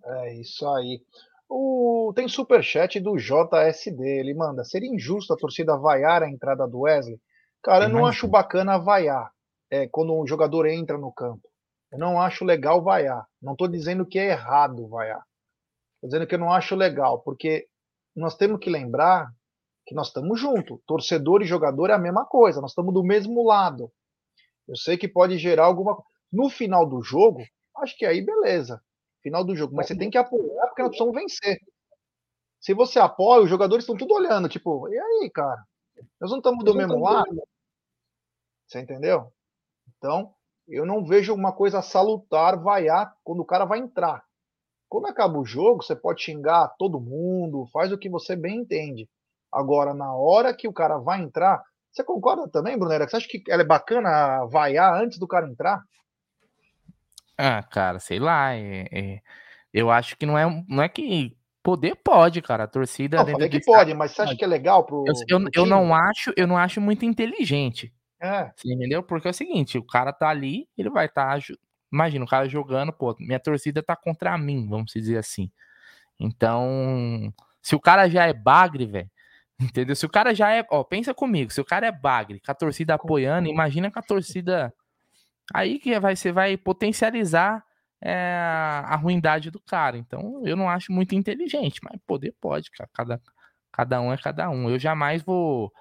É 0.09 0.35
isso 0.35 0.67
aí. 0.69 1.03
O... 1.49 2.13
Tem 2.15 2.29
superchat 2.29 3.01
do 3.01 3.17
JSD. 3.17 4.03
Ele 4.21 4.35
manda: 4.35 4.65
seria 4.65 4.93
injusto 4.93 5.33
a 5.33 5.37
torcida 5.37 5.77
vaiar 5.77 6.23
a 6.23 6.31
entrada 6.31 6.67
do 6.67 6.81
Wesley? 6.81 7.21
Cara, 7.63 7.85
eu 7.85 7.89
não 7.89 8.07
acho 8.07 8.29
bacana 8.29 8.79
vaiar 8.79 9.31
é, 9.71 9.87
quando 9.89 10.15
um 10.15 10.27
jogador 10.27 10.67
entra 10.67 10.97
no 10.97 11.13
campo. 11.13 11.49
Eu 11.91 11.99
não 11.99 12.21
acho 12.21 12.45
legal 12.45 12.83
vaiar. 12.83 13.27
Não 13.41 13.53
estou 13.53 13.67
dizendo 13.69 14.07
que 14.07 14.19
é 14.19 14.31
errado 14.31 14.89
vaiar. 14.89 15.23
Estou 15.97 16.11
dizendo 16.11 16.27
que 16.27 16.35
eu 16.35 16.39
não 16.39 16.53
acho 16.53 16.77
legal, 16.77 17.21
porque 17.23 17.67
nós 18.15 18.37
temos 18.37 18.61
que 18.61 18.71
lembrar 18.71 19.31
que 19.87 19.95
nós 19.95 20.09
estamos 20.09 20.39
juntos. 20.39 20.79
Torcedor 20.87 21.43
e 21.43 21.47
jogador 21.47 21.91
é 21.91 21.95
a 21.95 21.99
mesma 21.99 22.25
coisa, 22.27 22.61
nós 22.61 22.71
estamos 22.71 22.93
do 22.93 23.03
mesmo 23.03 23.45
lado. 23.45 23.91
Eu 24.67 24.77
sei 24.77 24.97
que 24.99 25.09
pode 25.09 25.39
gerar 25.39 25.65
alguma 25.65 25.97
No 26.31 26.51
final 26.51 26.87
do 26.87 27.03
jogo, 27.03 27.43
acho 27.79 27.97
que 27.97 28.05
aí 28.05 28.25
beleza. 28.25 28.83
Final 29.29 29.45
do 29.45 29.55
jogo. 29.55 29.77
Mas 29.77 29.87
você 29.87 29.97
tem 29.97 30.11
que 30.11 30.17
apoiar 30.17 30.67
porque 30.69 30.83
nós 30.83 30.89
precisamos 30.89 31.15
vencer. 31.15 31.59
Se 32.59 32.73
você 32.73 32.99
apoia, 32.99 33.43
os 33.43 33.51
jogadores 33.51 33.85
estão 33.85 33.97
tudo 33.97 34.15
olhando, 34.15 34.49
tipo, 34.49 34.89
e 34.89 34.99
aí, 34.99 35.31
cara? 35.31 35.63
Nós 36.21 36.31
não 36.31 36.39
estamos 36.39 36.65
do 36.65 36.75
mesmo 36.75 36.99
lado? 36.99 37.43
Você 38.67 38.81
entendeu? 38.81 39.31
Então, 39.97 40.35
eu 40.67 40.87
não 40.87 41.05
vejo 41.05 41.35
uma 41.35 41.53
coisa 41.53 41.83
salutar 41.83 42.61
vaiar 42.61 43.15
quando 43.23 43.41
o 43.41 43.45
cara 43.45 43.65
vai 43.65 43.79
entrar. 43.79 44.25
Quando 44.89 45.07
acaba 45.07 45.39
o 45.39 45.45
jogo, 45.45 45.83
você 45.83 45.95
pode 45.95 46.23
xingar 46.23 46.75
todo 46.79 47.01
mundo, 47.01 47.67
faz 47.71 47.93
o 47.93 47.99
que 47.99 48.09
você 48.09 48.35
bem 48.35 48.61
entende. 48.61 49.09
Agora, 49.53 49.93
na 49.93 50.15
hora 50.15 50.55
que 50.55 50.67
o 50.67 50.73
cara 50.73 50.97
vai 50.99 51.21
entrar, 51.21 51.63
você 51.93 52.03
concorda 52.03 52.49
também, 52.49 52.79
Brunera? 52.79 53.07
Você 53.07 53.17
acha 53.17 53.29
que 53.29 53.43
ela 53.49 53.63
é 53.63 53.67
bacana 53.67 54.47
vaiar 54.47 54.95
antes 54.95 55.19
do 55.19 55.29
cara 55.29 55.49
entrar? 55.49 55.83
Ah, 57.39 57.63
cara, 57.63 58.01
sei 58.01 58.19
lá. 58.19 58.53
É, 58.55 58.89
é, 58.91 59.21
eu 59.73 59.91
acho 59.91 60.17
que 60.17 60.27
não 60.27 60.37
é, 60.37 60.65
não 60.69 60.83
é 60.83 60.89
que 60.89 61.37
poder 61.63 61.95
pode, 61.97 62.43
cara. 62.43 62.65
A 62.65 62.69
torcida. 62.69 63.19
Não, 63.19 63.27
falei 63.27 63.49
que 63.49 63.65
pode, 63.65 63.95
mas 63.95 64.11
você 64.11 64.23
acha 64.23 64.37
que 64.37 64.45
é 64.45 64.49
legal 64.49 64.85
pro. 64.85 65.05
Eu, 65.07 65.15
eu, 65.39 65.49
eu 65.55 65.67
não 65.67 65.95
acho, 65.95 66.33
eu 66.37 66.47
não 66.47 66.57
acho 66.57 66.81
muito 66.81 67.05
inteligente. 67.05 67.93
É. 68.21 68.51
Entendeu? 68.65 69.03
Porque 69.03 69.29
é 69.29 69.31
o 69.31 69.35
seguinte, 69.35 69.79
o 69.79 69.87
cara 69.87 70.13
tá 70.13 70.29
ali, 70.29 70.69
ele 70.77 70.91
vai 70.91 71.07
estar. 71.07 71.39
Tá, 71.39 71.55
imagina, 71.93 72.25
o 72.25 72.29
cara 72.29 72.49
jogando, 72.49 72.93
pô, 72.93 73.15
minha 73.21 73.39
torcida 73.39 73.83
tá 73.83 73.95
contra 73.95 74.37
mim, 74.37 74.69
vamos 74.69 74.93
dizer 74.93 75.19
assim. 75.19 75.51
Então, 76.19 77.33
se 77.63 77.77
o 77.77 77.81
cara 77.81 78.09
já 78.09 78.27
é 78.27 78.33
bagre, 78.33 78.87
velho, 78.87 79.11
entendeu? 79.61 79.95
Se 79.95 80.05
o 80.05 80.11
cara 80.11 80.35
já 80.35 80.53
é, 80.53 80.67
ó, 80.71 80.83
pensa 80.83 81.15
comigo, 81.15 81.53
se 81.53 81.61
o 81.61 81.65
cara 81.65 81.87
é 81.87 81.93
bagre, 81.93 82.41
com 82.41 82.51
a 82.51 82.55
torcida 82.55 82.95
apoiando, 82.95 83.49
imagina 83.49 83.91
com 83.91 83.99
a 83.99 84.03
torcida 84.03 84.75
aí 85.55 85.79
que 85.79 85.99
vai 85.99 86.17
você 86.17 86.33
vai 86.33 86.57
potencializar 86.57 87.65
é, 88.03 88.15
a 88.85 88.97
ruindade 88.97 89.51
do 89.51 89.61
cara. 89.61 89.97
Então, 89.97 90.43
eu 90.45 90.57
não 90.57 90.69
acho 90.69 90.93
muito 90.93 91.15
inteligente, 91.15 91.81
mas 91.83 92.01
poder 92.07 92.35
pode, 92.41 92.71
cara. 92.71 92.89
Cada, 92.93 93.21
cada 93.73 94.01
um 94.01 94.13
é 94.13 94.17
cada 94.19 94.49
um. 94.51 94.71
Eu 94.71 94.79
jamais 94.79 95.23
vou 95.23 95.73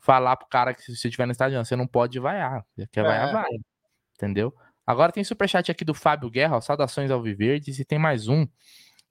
falar 0.00 0.36
pro 0.36 0.48
cara 0.48 0.74
que 0.74 0.82
se 0.82 0.96
você 0.96 1.08
estiver 1.08 1.26
no 1.26 1.32
estádio, 1.32 1.62
você 1.62 1.76
não 1.76 1.86
pode 1.86 2.18
vaiar. 2.18 2.64
Quer 2.90 3.02
vaiar, 3.04 3.28
é. 3.28 3.32
vai. 3.32 3.50
Entendeu? 4.16 4.54
Agora 4.86 5.12
tem 5.12 5.22
superchat 5.22 5.70
aqui 5.70 5.84
do 5.84 5.94
Fábio 5.94 6.30
Guerra, 6.30 6.56
ó, 6.56 6.60
saudações 6.60 7.10
ao 7.10 7.22
Viverdes, 7.22 7.78
e 7.78 7.84
tem 7.84 7.98
mais 7.98 8.26
um 8.26 8.44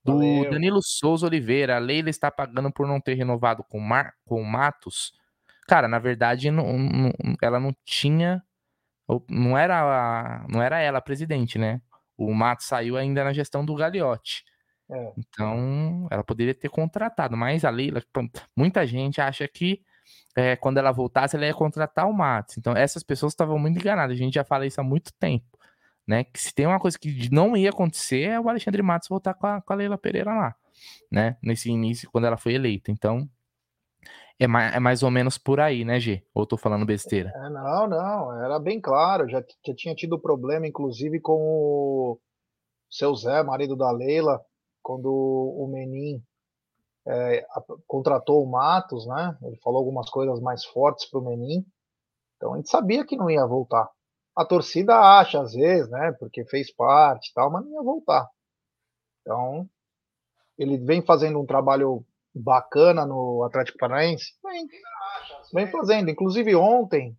do 0.04 0.14
Valeu. 0.14 0.50
Danilo 0.52 0.82
Souza 0.82 1.26
Oliveira. 1.26 1.78
A 1.78 1.80
Leila 1.80 2.10
está 2.10 2.30
pagando 2.30 2.72
por 2.72 2.88
não 2.88 3.00
ter 3.00 3.14
renovado 3.14 3.64
com, 3.64 3.80
Mar... 3.80 4.14
com 4.26 4.44
Matos. 4.44 5.14
Cara, 5.68 5.88
na 5.88 6.00
verdade, 6.00 6.52
não, 6.52 6.78
não, 6.78 7.14
ela 7.42 7.60
não 7.60 7.74
tinha. 7.86 8.44
Não 9.30 9.58
era, 9.58 10.46
não 10.48 10.62
era 10.62 10.80
ela 10.80 11.00
a 11.00 11.02
presidente, 11.02 11.58
né? 11.58 11.82
O 12.18 12.34
Matos 12.34 12.68
saiu 12.68 12.98
ainda 12.98 13.24
na 13.24 13.34
gestão 13.34 13.66
do 13.66 13.76
Gagliotti. 13.76 14.44
É. 14.92 15.14
Então, 15.18 16.08
ela 16.10 16.24
poderia 16.24 16.54
ter 16.54 16.70
contratado, 16.70 17.38
mas 17.38 17.64
a 17.64 17.70
Leila, 17.70 18.04
muita 18.56 18.86
gente 18.86 19.22
acha 19.22 19.48
que 19.48 19.82
é, 20.36 20.56
quando 20.56 20.78
ela 20.78 20.92
voltasse, 20.92 21.36
ela 21.36 21.46
ia 21.46 21.54
contratar 21.54 22.08
o 22.08 22.14
Matos. 22.14 22.58
Então, 22.58 22.76
essas 22.76 23.04
pessoas 23.04 23.34
estavam 23.34 23.58
muito 23.60 23.80
enganadas. 23.80 24.16
A 24.16 24.18
gente 24.18 24.34
já 24.36 24.44
fala 24.44 24.66
isso 24.66 24.80
há 24.80 24.84
muito 24.84 25.14
tempo. 25.14 25.46
Né? 26.08 26.24
Que 26.24 26.40
se 26.40 26.54
tem 26.54 26.66
uma 26.66 26.80
coisa 26.80 26.98
que 26.98 27.30
não 27.32 27.56
ia 27.56 27.70
acontecer 27.70 28.22
é 28.22 28.40
o 28.40 28.50
Alexandre 28.50 28.82
Matos 28.82 29.08
voltar 29.08 29.36
com 29.36 29.46
a, 29.46 29.62
com 29.62 29.74
a 29.74 29.76
Leila 29.76 29.98
Pereira 29.98 30.34
lá, 30.34 30.56
né? 31.12 31.38
Nesse 31.40 31.70
início, 31.70 32.10
quando 32.10 32.26
ela 32.26 32.36
foi 32.38 32.56
eleita. 32.56 32.90
Então, 32.90 33.30
é 34.40 34.48
mais, 34.48 34.76
é 34.76 34.80
mais 34.80 35.04
ou 35.04 35.12
menos 35.12 35.38
por 35.38 35.60
aí, 35.60 35.84
né, 35.84 36.00
G? 36.00 36.26
Ou 36.34 36.46
tô 36.46 36.56
falando 36.56 36.86
besteira? 36.86 37.32
É, 37.36 37.50
não, 37.50 37.88
não, 37.88 38.44
era 38.44 38.58
bem 38.58 38.80
claro. 38.80 39.28
Já, 39.28 39.44
já 39.66 39.76
tinha 39.76 39.94
tido 39.94 40.18
problema, 40.18 40.66
inclusive, 40.66 41.20
com 41.20 41.34
o 41.34 42.20
seu 42.90 43.14
Zé, 43.16 43.44
marido 43.44 43.76
da 43.76 43.92
Leila, 43.92 44.42
quando 44.82 45.12
o 45.12 45.68
Menin 45.68 46.24
é, 47.06 47.46
contratou 47.86 48.44
o 48.44 48.50
Matos, 48.50 49.06
né? 49.06 49.38
Ele 49.44 49.58
falou 49.58 49.80
algumas 49.80 50.10
coisas 50.10 50.40
mais 50.40 50.64
fortes 50.64 51.06
para 51.06 51.20
o 51.20 51.24
Menin. 51.24 51.66
Então 52.38 52.54
a 52.54 52.58
gente 52.58 52.70
sabia 52.70 53.06
que 53.06 53.18
não 53.18 53.30
ia 53.30 53.46
voltar. 53.46 53.90
A 54.36 54.46
torcida 54.46 54.96
acha 54.98 55.42
às 55.42 55.54
vezes, 55.54 55.90
né? 55.90 56.14
Porque 56.14 56.46
fez 56.46 56.72
parte 56.72 57.30
e 57.30 57.34
tal, 57.34 57.52
mas 57.52 57.66
não 57.66 57.74
ia 57.74 57.84
voltar. 57.84 58.30
Então 59.22 59.70
ele 60.58 60.78
vem 60.78 61.02
fazendo 61.02 61.40
um 61.40 61.46
trabalho 61.46 62.06
bacana 62.40 63.06
no 63.06 63.44
Atlético 63.44 63.78
Paranaense. 63.78 64.34
Vem, 64.44 64.68
vem 65.54 65.68
fazendo. 65.68 66.10
Inclusive 66.10 66.56
ontem 66.56 67.18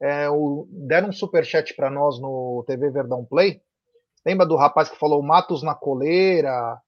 é, 0.00 0.28
o, 0.28 0.66
deram 0.70 1.08
um 1.08 1.12
superchat 1.12 1.74
para 1.74 1.90
nós 1.90 2.20
no 2.20 2.64
TV 2.66 2.90
Verdão 2.90 3.24
Play. 3.24 3.60
Lembra 4.24 4.46
do 4.46 4.56
rapaz 4.56 4.88
que 4.88 4.98
falou 4.98 5.22
Matos 5.22 5.62
na 5.62 5.74
coleira? 5.74 6.80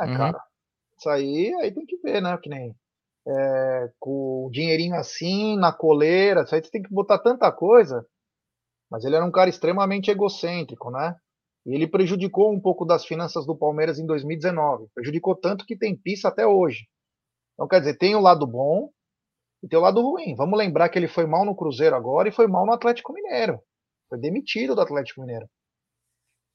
É, 0.00 0.04
uhum. 0.04 0.16
cara. 0.16 0.42
Isso 0.98 1.08
aí, 1.10 1.54
aí 1.60 1.72
tem 1.72 1.84
que 1.84 1.98
ver, 1.98 2.22
né? 2.22 2.36
Que 2.38 2.48
nem 2.48 2.74
é, 3.26 3.90
com 3.98 4.46
o 4.46 4.50
dinheirinho 4.50 4.94
assim, 4.94 5.56
na 5.56 5.72
coleira, 5.72 6.42
isso 6.42 6.54
aí 6.54 6.62
você 6.62 6.70
tem 6.70 6.82
que 6.82 6.92
botar 6.92 7.18
tanta 7.18 7.50
coisa. 7.50 8.06
Mas 8.90 9.04
ele 9.04 9.16
era 9.16 9.24
um 9.24 9.32
cara 9.32 9.50
extremamente 9.50 10.10
egocêntrico, 10.10 10.90
né? 10.90 11.16
E 11.66 11.74
ele 11.74 11.88
prejudicou 11.88 12.52
um 12.52 12.60
pouco 12.60 12.84
das 12.84 13.04
finanças 13.04 13.44
do 13.44 13.56
Palmeiras 13.56 13.98
em 13.98 14.06
2019. 14.06 14.86
Prejudicou 14.94 15.34
tanto 15.34 15.66
que 15.66 15.76
tem 15.76 15.96
pista 15.96 16.28
até 16.28 16.46
hoje. 16.46 16.86
Então, 17.54 17.66
quer 17.66 17.80
dizer, 17.80 17.98
tem 17.98 18.14
o 18.14 18.20
lado 18.20 18.46
bom 18.46 18.90
e 19.62 19.68
tem 19.68 19.76
o 19.76 19.82
lado 19.82 20.00
ruim. 20.00 20.36
Vamos 20.36 20.56
lembrar 20.56 20.88
que 20.88 20.98
ele 20.98 21.08
foi 21.08 21.26
mal 21.26 21.44
no 21.44 21.56
Cruzeiro 21.56 21.96
agora 21.96 22.28
e 22.28 22.32
foi 22.32 22.46
mal 22.46 22.64
no 22.64 22.72
Atlético 22.72 23.12
Mineiro. 23.12 23.60
Foi 24.08 24.18
demitido 24.18 24.76
do 24.76 24.80
Atlético 24.80 25.20
Mineiro. 25.22 25.48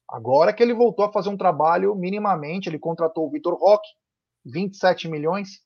Agora 0.10 0.54
que 0.54 0.64
ele 0.64 0.74
voltou 0.74 1.04
a 1.04 1.12
fazer 1.12 1.30
um 1.30 1.38
trabalho 1.38 1.94
minimamente, 1.96 2.70
ele 2.70 2.80
contratou 2.80 3.28
o 3.28 3.32
Vitor 3.32 3.56
Roque, 3.56 3.88
27 4.46 5.10
milhões, 5.10 5.60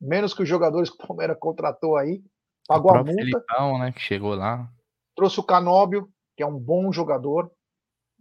menos 0.00 0.32
que 0.32 0.42
os 0.42 0.48
jogadores 0.48 0.90
que 0.90 1.02
o 1.02 1.06
Palmeiras 1.06 1.36
contratou 1.38 1.96
aí, 1.96 2.22
pagou 2.66 2.92
a 2.92 3.02
multa. 3.02 3.12
Filipão, 3.12 3.78
né, 3.78 3.92
que 3.92 4.00
chegou 4.00 4.34
lá. 4.34 4.68
Trouxe 5.14 5.40
o 5.40 5.44
Canóbio, 5.44 6.08
que 6.36 6.42
é 6.42 6.46
um 6.46 6.58
bom 6.58 6.92
jogador. 6.92 7.50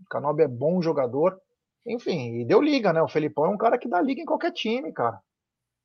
O 0.03 0.09
Canóbio 0.09 0.43
é 0.45 0.47
bom 0.47 0.81
jogador. 0.81 1.39
Enfim, 1.85 2.41
e 2.41 2.45
deu 2.45 2.61
liga, 2.61 2.93
né? 2.93 3.01
O 3.01 3.07
Felipão 3.07 3.45
é 3.45 3.49
um 3.49 3.57
cara 3.57 3.77
que 3.77 3.89
dá 3.89 4.01
liga 4.01 4.21
em 4.21 4.25
qualquer 4.25 4.51
time, 4.51 4.91
cara. 4.93 5.17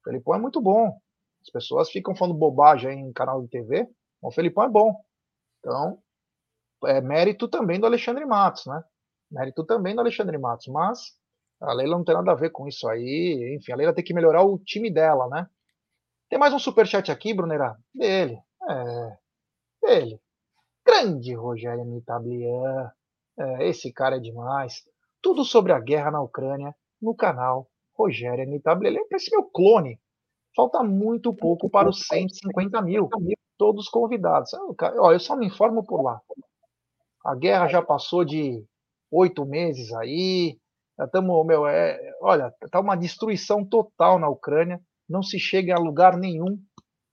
O 0.00 0.04
Felipão 0.04 0.35
é 0.35 0.38
muito 0.38 0.61
bom. 0.61 0.98
As 1.42 1.50
pessoas 1.50 1.90
ficam 1.90 2.14
falando 2.14 2.37
bobagem 2.37 3.00
em 3.00 3.12
canal 3.12 3.42
de 3.42 3.48
TV, 3.48 3.88
o 4.22 4.31
Felipão 4.31 4.64
é 4.64 4.68
bom. 4.68 4.94
Então, 5.59 5.98
é 6.87 7.00
mérito 7.00 7.48
também 7.48 7.81
do 7.81 7.87
Alexandre 7.87 8.24
Matos, 8.24 8.66
né? 8.66 8.83
Mérito 9.31 9.64
também 9.64 9.94
do 9.94 10.00
Alexandre 10.00 10.38
Matos, 10.38 10.66
mas 10.68 11.18
a 11.61 11.72
Leila 11.72 11.96
não 11.96 12.04
tem 12.04 12.14
nada 12.14 12.33
a 12.33 12.37
ver 12.37 12.50
com 12.50 12.68
isso 12.68 12.88
aí. 12.88 13.57
Enfim, 13.59 13.72
a 13.72 13.76
Leila 13.76 13.94
tem 13.94 14.04
que 14.04 14.14
melhorar 14.14 14.42
o 14.44 14.59
time 14.59 14.90
dela, 14.92 15.28
né? 15.28 15.48
Tem 16.28 16.38
mais 16.38 16.52
um 16.52 16.59
superchat 16.59 17.11
aqui, 17.11 17.35
Brunera? 17.35 17.76
Dele. 17.94 18.38
É. 18.68 19.16
Dele. 19.83 20.20
Grande 20.87 21.35
Rogério 21.35 21.85
Mitablian. 21.85 22.90
É, 23.38 23.68
esse 23.68 23.92
cara 23.92 24.16
é 24.16 24.20
demais. 24.20 24.83
Tudo 25.22 25.44
sobre 25.44 25.72
a 25.72 25.81
guerra 25.81 26.11
na 26.11 26.20
Ucrânia 26.20 26.74
no 27.01 27.14
canal 27.14 27.68
Rogério 27.96 28.48
Mitablian. 28.48 28.90
Ele 28.90 29.05
parece 29.09 29.31
meu 29.31 29.44
clone. 29.44 29.98
Falta 30.55 30.83
muito 30.83 31.33
pouco 31.35 31.70
para 31.70 31.88
os 31.88 32.07
150 32.07 32.83
mil. 32.83 33.09
Todos 33.57 33.88
convidados. 33.88 34.51
Ó, 34.98 35.12
eu 35.12 35.20
só 35.20 35.37
me 35.37 35.46
informo 35.46 35.85
por 35.85 36.03
lá. 36.03 36.20
A 37.24 37.35
guerra 37.35 37.68
já 37.68 37.83
passou 37.83 38.24
de 38.24 38.64
oito 39.11 39.44
meses 39.44 39.92
aí. 39.92 40.59
Meu, 41.44 41.66
é, 41.66 41.98
olha, 42.20 42.53
tá 42.70 42.81
uma 42.81 42.96
destruição 42.96 43.64
total 43.64 44.18
na 44.18 44.29
Ucrânia. 44.29 44.81
Não 45.09 45.22
se 45.22 45.38
chega 45.38 45.74
a 45.74 45.81
lugar 45.81 46.16
nenhum. 46.16 46.59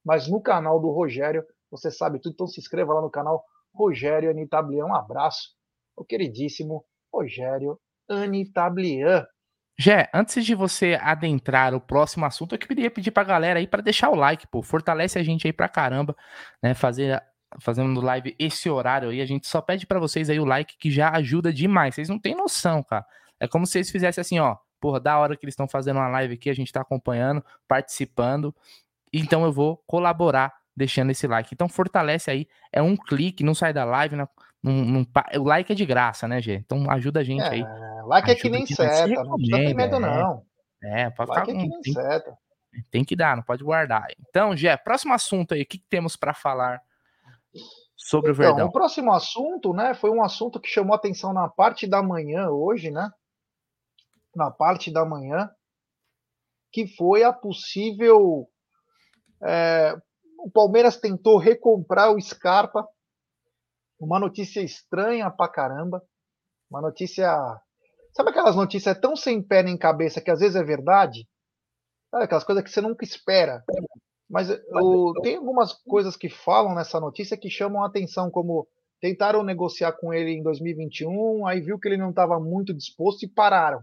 Mas 0.04 0.28
no 0.28 0.42
canal 0.42 0.80
do 0.80 0.92
Rogério, 0.92 1.44
você 1.70 1.90
sabe 1.90 2.20
tudo. 2.20 2.34
Então 2.34 2.48
se 2.48 2.60
inscreva 2.60 2.94
lá 2.94 3.02
no 3.02 3.10
canal 3.10 3.44
Rogério 3.74 4.30
Anitablian. 4.30 4.86
Um 4.86 4.96
abraço, 4.96 5.55
o 5.96 6.04
queridíssimo 6.04 6.86
Rogério 7.14 7.80
Anitablian. 8.10 9.26
Jé, 9.78 10.10
antes 10.14 10.46
de 10.46 10.56
você 10.56 10.98
adentrar 11.02 11.74
o 11.74 11.82
próximo 11.82 12.26
assunto, 12.26 12.56
eu 12.56 12.60
queria 12.60 12.90
pedir 12.90 13.12
pra 13.12 13.24
galera 13.24 13.60
aí 13.60 13.68
para 13.68 13.82
deixar 13.82 14.10
o 14.10 14.16
like, 14.16 14.48
pô. 14.48 14.62
Fortalece 14.62 15.20
a 15.20 15.24
gente 15.24 15.46
aí 15.46 15.54
pra 15.54 15.68
caramba, 15.68 16.16
né? 16.62 16.74
Fazer 16.74 17.22
fazendo 17.60 18.02
live 18.02 18.36
esse 18.38 18.70
horário 18.70 19.10
aí, 19.10 19.22
a 19.22 19.26
gente 19.26 19.48
só 19.48 19.62
pede 19.62 19.86
para 19.86 20.00
vocês 20.00 20.30
aí 20.30 20.40
o 20.40 20.46
like 20.46 20.78
que 20.78 20.92
já 20.92 21.10
ajuda 21.12 21.54
demais. 21.54 21.96
Vocês 21.96 22.10
não 22.10 22.20
têm 22.20 22.36
noção, 22.36 22.84
cara. 22.84 23.06
É 23.40 23.48
como 23.48 23.66
se 23.66 23.78
eles 23.78 23.90
fizessem 23.90 24.22
assim, 24.22 24.40
ó. 24.40 24.58
Porra, 24.80 25.00
da 25.00 25.18
hora 25.18 25.36
que 25.36 25.46
eles 25.46 25.54
estão 25.54 25.68
fazendo 25.68 25.98
uma 25.98 26.08
live 26.10 26.34
aqui, 26.36 26.50
a 26.50 26.54
gente 26.54 26.72
tá 26.72 26.82
acompanhando, 26.82 27.44
participando. 27.68 28.54
Então 29.12 29.44
eu 29.44 29.52
vou 29.52 29.82
colaborar 29.88 30.54
deixando 30.76 31.12
esse 31.12 31.28
like. 31.28 31.50
Então 31.54 31.70
fortalece 31.70 32.30
aí, 32.30 32.48
é 32.72 32.82
um 32.82 32.96
clique, 32.96 33.44
não 33.44 33.56
sai 33.56 33.74
da 33.74 33.86
live, 33.86 34.16
não, 34.16 34.28
não, 34.74 35.06
o 35.40 35.44
like 35.44 35.72
é 35.72 35.76
de 35.76 35.86
graça, 35.86 36.28
né, 36.28 36.42
Gê? 36.42 36.56
Então 36.56 36.90
ajuda 36.90 37.20
a 37.20 37.24
gente 37.24 37.44
é, 37.44 37.50
aí. 37.50 37.64
Like 38.06 38.32
é 38.32 38.36
que 38.36 38.50
nem 38.50 38.66
seta, 38.66 39.24
não 39.24 39.36
precisa 39.36 39.58
ter 39.58 39.74
medo, 39.74 39.96
é, 39.96 40.00
não. 40.00 40.46
É, 40.84 41.10
pode 41.12 41.30
like 41.30 41.52
ficar. 41.52 41.58
É 41.58 41.62
que 41.62 41.70
nem 41.70 41.82
tem, 41.82 41.94
seta. 41.94 42.38
Tem 42.92 43.06
que 43.06 43.16
dar, 43.16 43.36
não 43.36 43.44
pode 43.44 43.64
guardar. 43.64 44.08
Então, 44.28 44.56
Gé, 44.56 44.76
próximo 44.76 45.14
assunto 45.14 45.54
aí, 45.54 45.62
o 45.62 45.66
que, 45.66 45.78
que 45.78 45.86
temos 45.88 46.16
para 46.16 46.34
falar 46.34 46.82
sobre 47.96 48.32
então, 48.32 48.46
o 48.46 48.48
Verdão? 48.48 48.68
O 48.68 48.72
próximo 48.72 49.14
assunto, 49.14 49.74
né, 49.74 49.94
foi 49.94 50.10
um 50.10 50.24
assunto 50.24 50.60
que 50.60 50.68
chamou 50.68 50.96
atenção 50.96 51.32
na 51.32 51.48
parte 51.48 51.88
da 51.88 52.02
manhã 52.02 52.50
hoje, 52.50 52.92
né? 52.92 53.10
Na 54.36 54.52
parte 54.52 54.92
da 54.92 55.06
manhã, 55.06 55.50
que 56.72 56.88
foi 56.88 57.24
a 57.24 57.32
possível. 57.32 58.50
É, 59.44 59.96
o 60.40 60.50
Palmeiras 60.50 60.98
tentou 60.98 61.38
recomprar 61.38 62.12
o 62.12 62.20
Scarpa 62.20 62.86
uma 64.00 64.20
notícia 64.20 64.62
estranha 64.62 65.30
pra 65.30 65.48
caramba. 65.48 66.02
Uma 66.70 66.82
notícia. 66.82 67.28
Sabe 68.14 68.30
aquelas 68.30 68.56
notícias 68.56 68.98
tão 69.00 69.16
sem 69.16 69.42
pé 69.42 69.64
nem 69.64 69.78
cabeça 69.78 70.22
que 70.22 70.32
às 70.32 70.40
vezes 70.40 70.56
é 70.56 70.64
verdade? 70.64 71.28
Sabe 72.10 72.24
aquelas 72.24 72.44
coisas 72.44 72.64
que 72.64 72.70
você 72.70 72.82
nunca 72.82 73.04
espera. 73.04 73.64
Mas 74.30 74.50
o, 74.72 75.14
tem 75.22 75.36
algumas 75.36 75.74
coisas 75.74 76.16
que 76.18 76.30
falam 76.30 76.74
nessa 76.74 77.00
notícia 77.00 77.38
que 77.38 77.50
chamam 77.50 77.84
a 77.84 77.88
atenção, 77.88 78.32
como 78.32 78.68
tentaram 79.00 79.44
negociar 79.44 79.92
com 79.94 80.14
ele 80.14 80.32
em 80.32 80.42
2021, 80.42 81.46
aí 81.46 81.62
viu 81.62 81.78
que 81.78 81.88
ele 81.88 81.98
não 81.98 82.10
estava 82.10 82.40
muito 82.40 82.74
disposto 82.74 83.24
e 83.24 83.30
pararam. 83.30 83.82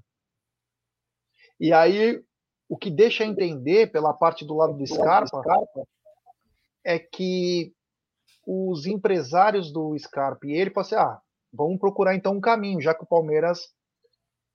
E 1.61 1.73
aí, 1.73 2.21
o 2.69 2.77
que 2.77 2.91
deixa 2.91 3.25
entender, 3.25 3.93
pela 3.93 4.13
parte 4.13 4.45
do 4.45 4.57
lado 4.57 4.75
do 4.75 4.87
Scarpa, 4.87 5.43
é 6.85 6.99
que 6.99 7.73
os 8.47 8.87
empresários 8.87 9.73
do 9.73 9.97
Scarpa 9.99 10.47
e 10.47 10.53
ele 10.53 10.71
falaram 10.71 10.87
assim: 10.87 10.95
ah, 10.97 11.21
vamos 11.53 11.79
procurar 11.79 12.15
então 12.15 12.35
um 12.35 12.41
caminho, 12.41 12.81
já 12.81 12.95
que 12.95 13.05
o 13.05 13.09
Palmeiras 13.09 13.61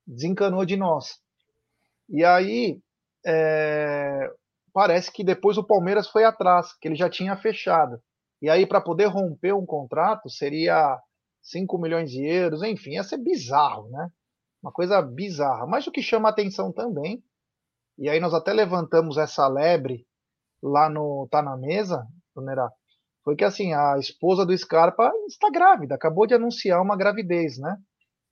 desencanou 0.06 0.66
de 0.66 0.78
nós. 0.78 1.20
E 2.10 2.24
aí 2.24 2.80
é, 3.26 4.32
parece 4.74 5.12
que 5.12 5.24
depois 5.24 5.58
o 5.58 5.64
Palmeiras 5.64 6.08
foi 6.08 6.24
atrás, 6.24 6.74
que 6.80 6.88
ele 6.88 6.96
já 6.96 7.10
tinha 7.10 7.36
fechado. 7.36 8.02
E 8.42 8.50
aí, 8.50 8.66
para 8.66 8.80
poder 8.80 9.06
romper 9.06 9.54
um 9.54 9.66
contrato, 9.66 10.30
seria 10.30 11.00
5 11.42 11.78
milhões 11.78 12.12
de 12.12 12.24
euros, 12.26 12.62
enfim, 12.62 12.92
ia 12.92 13.04
ser 13.04 13.18
bizarro, 13.18 13.90
né? 13.90 14.10
Uma 14.62 14.72
coisa 14.72 15.02
bizarra. 15.02 15.66
Mas 15.66 15.88
o 15.88 15.92
que 15.92 16.02
chama 16.02 16.30
atenção 16.30 16.72
também, 16.72 17.24
e 17.98 18.08
aí 18.10 18.20
nós 18.20 18.34
até 18.34 18.54
levantamos 18.54 19.18
essa 19.18 19.48
lebre 19.48 20.06
lá 20.62 20.90
no 20.90 21.28
Tá 21.32 21.42
na 21.42 21.58
Mesa, 21.58 22.06
Tonera, 22.34 22.70
foi 23.28 23.36
que 23.36 23.44
assim, 23.44 23.74
a 23.74 23.98
esposa 24.00 24.46
do 24.46 24.58
Scarpa 24.58 25.12
está 25.28 25.50
grávida, 25.50 25.94
acabou 25.96 26.26
de 26.26 26.34
anunciar 26.34 26.82
uma 26.82 26.96
gravidez, 26.96 27.58
né? 27.58 27.76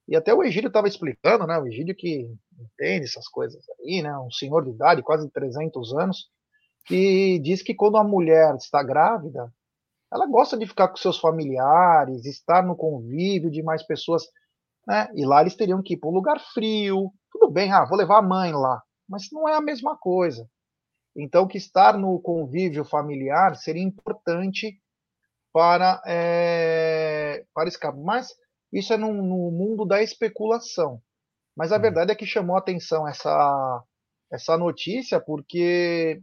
E 0.08 0.16
até 0.16 0.34
o 0.34 0.42
Egídio 0.42 0.70
estava 0.70 0.88
explicando, 0.88 1.46
né? 1.46 1.60
O 1.60 1.68
Egídio 1.68 1.94
que 1.94 2.34
entende 2.58 3.04
essas 3.04 3.28
coisas 3.28 3.62
aí, 3.78 4.02
né? 4.02 4.18
Um 4.18 4.32
senhor 4.32 4.64
de 4.64 4.70
idade, 4.70 5.04
quase 5.04 5.30
300 5.30 5.94
anos, 5.98 6.30
que 6.86 7.38
diz 7.40 7.62
que 7.62 7.76
quando 7.76 7.98
a 7.98 8.06
mulher 8.06 8.56
está 8.56 8.82
grávida, 8.82 9.54
ela 10.14 10.26
gosta 10.28 10.58
de 10.58 10.66
ficar 10.66 10.88
com 10.88 10.96
seus 10.96 11.20
familiares, 11.20 12.26
estar 12.26 12.66
no 12.66 12.74
convívio 12.74 13.52
de 13.52 13.62
mais 13.62 13.86
pessoas, 13.86 14.24
né? 14.88 15.10
E 15.14 15.26
lá 15.26 15.42
eles 15.42 15.58
teriam 15.58 15.84
que 15.84 15.96
ir 15.96 15.98
para 15.98 16.10
um 16.10 16.14
lugar 16.14 16.40
frio. 16.54 17.12
Tudo 17.30 17.52
bem, 17.52 17.70
ah, 17.70 17.84
vou 17.84 17.98
levar 17.98 18.20
a 18.20 18.26
mãe 18.26 18.54
lá, 18.54 18.82
mas 19.10 19.24
não 19.30 19.46
é 19.46 19.56
a 19.56 19.62
mesma 19.62 19.98
coisa. 19.98 20.50
Então, 21.18 21.46
que 21.46 21.58
estar 21.58 21.98
no 21.98 22.18
convívio 22.22 22.86
familiar 22.86 23.58
seria 23.58 23.84
importante 23.84 24.82
para, 25.56 26.02
é, 26.06 27.46
para 27.54 27.70
escape. 27.70 27.98
Mas 27.98 28.36
isso 28.74 28.92
é 28.92 28.98
no, 28.98 29.14
no, 29.14 29.52
mundo 29.52 29.86
da 29.86 30.04
especulação. 30.04 31.02
Mas 31.56 31.72
a 31.72 31.78
hum. 31.78 31.82
verdade 31.82 32.12
é 32.12 32.16
que 32.16 32.26
chamou 32.26 32.58
atenção 32.58 33.08
essa, 33.08 33.82
essa 34.30 34.58
notícia, 34.58 35.18
porque, 35.18 36.22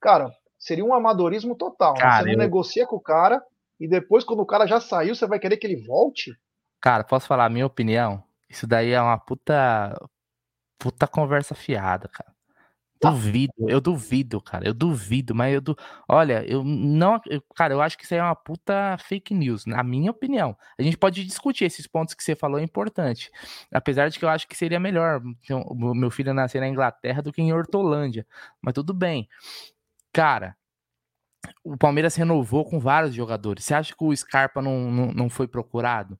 cara, 0.00 0.32
seria 0.58 0.82
um 0.82 0.94
amadorismo 0.94 1.54
total. 1.54 1.92
Cara, 1.92 2.08
né? 2.08 2.18
Você 2.20 2.24
não 2.24 2.32
eu... 2.32 2.38
negocia 2.38 2.86
com 2.86 2.96
o 2.96 3.02
cara 3.02 3.44
e 3.78 3.86
depois, 3.86 4.24
quando 4.24 4.40
o 4.40 4.46
cara 4.46 4.66
já 4.66 4.80
saiu, 4.80 5.14
você 5.14 5.26
vai 5.26 5.38
querer 5.38 5.58
que 5.58 5.66
ele 5.66 5.84
volte? 5.86 6.34
Cara, 6.80 7.04
posso 7.04 7.26
falar 7.26 7.44
a 7.44 7.50
minha 7.50 7.66
opinião? 7.66 8.24
Isso 8.48 8.66
daí 8.66 8.92
é 8.92 9.02
uma 9.02 9.18
puta. 9.18 9.94
Puta 10.78 11.06
conversa 11.06 11.54
fiada, 11.54 12.08
cara. 12.08 12.32
Duvido, 13.10 13.52
eu 13.68 13.80
duvido, 13.80 14.40
cara. 14.40 14.66
Eu 14.66 14.72
duvido, 14.72 15.34
mas 15.34 15.52
eu 15.54 15.60
du... 15.60 15.76
olha, 16.08 16.44
eu 16.48 16.62
não, 16.62 17.20
eu, 17.26 17.42
cara, 17.54 17.74
eu 17.74 17.82
acho 17.82 17.98
que 17.98 18.04
isso 18.04 18.14
aí 18.14 18.20
é 18.20 18.22
uma 18.22 18.36
puta 18.36 18.96
fake 18.98 19.34
news, 19.34 19.66
na 19.66 19.82
minha 19.82 20.10
opinião. 20.10 20.56
A 20.78 20.82
gente 20.82 20.96
pode 20.96 21.24
discutir 21.24 21.64
esses 21.64 21.86
pontos 21.86 22.14
que 22.14 22.22
você 22.22 22.36
falou, 22.36 22.60
é 22.60 22.62
importante. 22.62 23.30
Apesar 23.72 24.08
de 24.08 24.18
que 24.18 24.24
eu 24.24 24.28
acho 24.28 24.46
que 24.46 24.56
seria 24.56 24.78
melhor 24.78 25.20
meu 25.94 26.10
filho 26.10 26.32
nascer 26.32 26.60
na 26.60 26.68
Inglaterra 26.68 27.20
do 27.22 27.32
que 27.32 27.42
em 27.42 27.52
Hortolândia, 27.52 28.26
mas 28.60 28.74
tudo 28.74 28.94
bem. 28.94 29.28
Cara, 30.12 30.56
o 31.64 31.76
Palmeiras 31.76 32.14
renovou 32.14 32.64
com 32.64 32.78
vários 32.78 33.14
jogadores. 33.14 33.64
Você 33.64 33.74
acha 33.74 33.94
que 33.96 34.04
o 34.04 34.14
Scarpa 34.16 34.62
não, 34.62 34.90
não, 34.90 35.12
não 35.12 35.30
foi 35.30 35.48
procurado? 35.48 36.18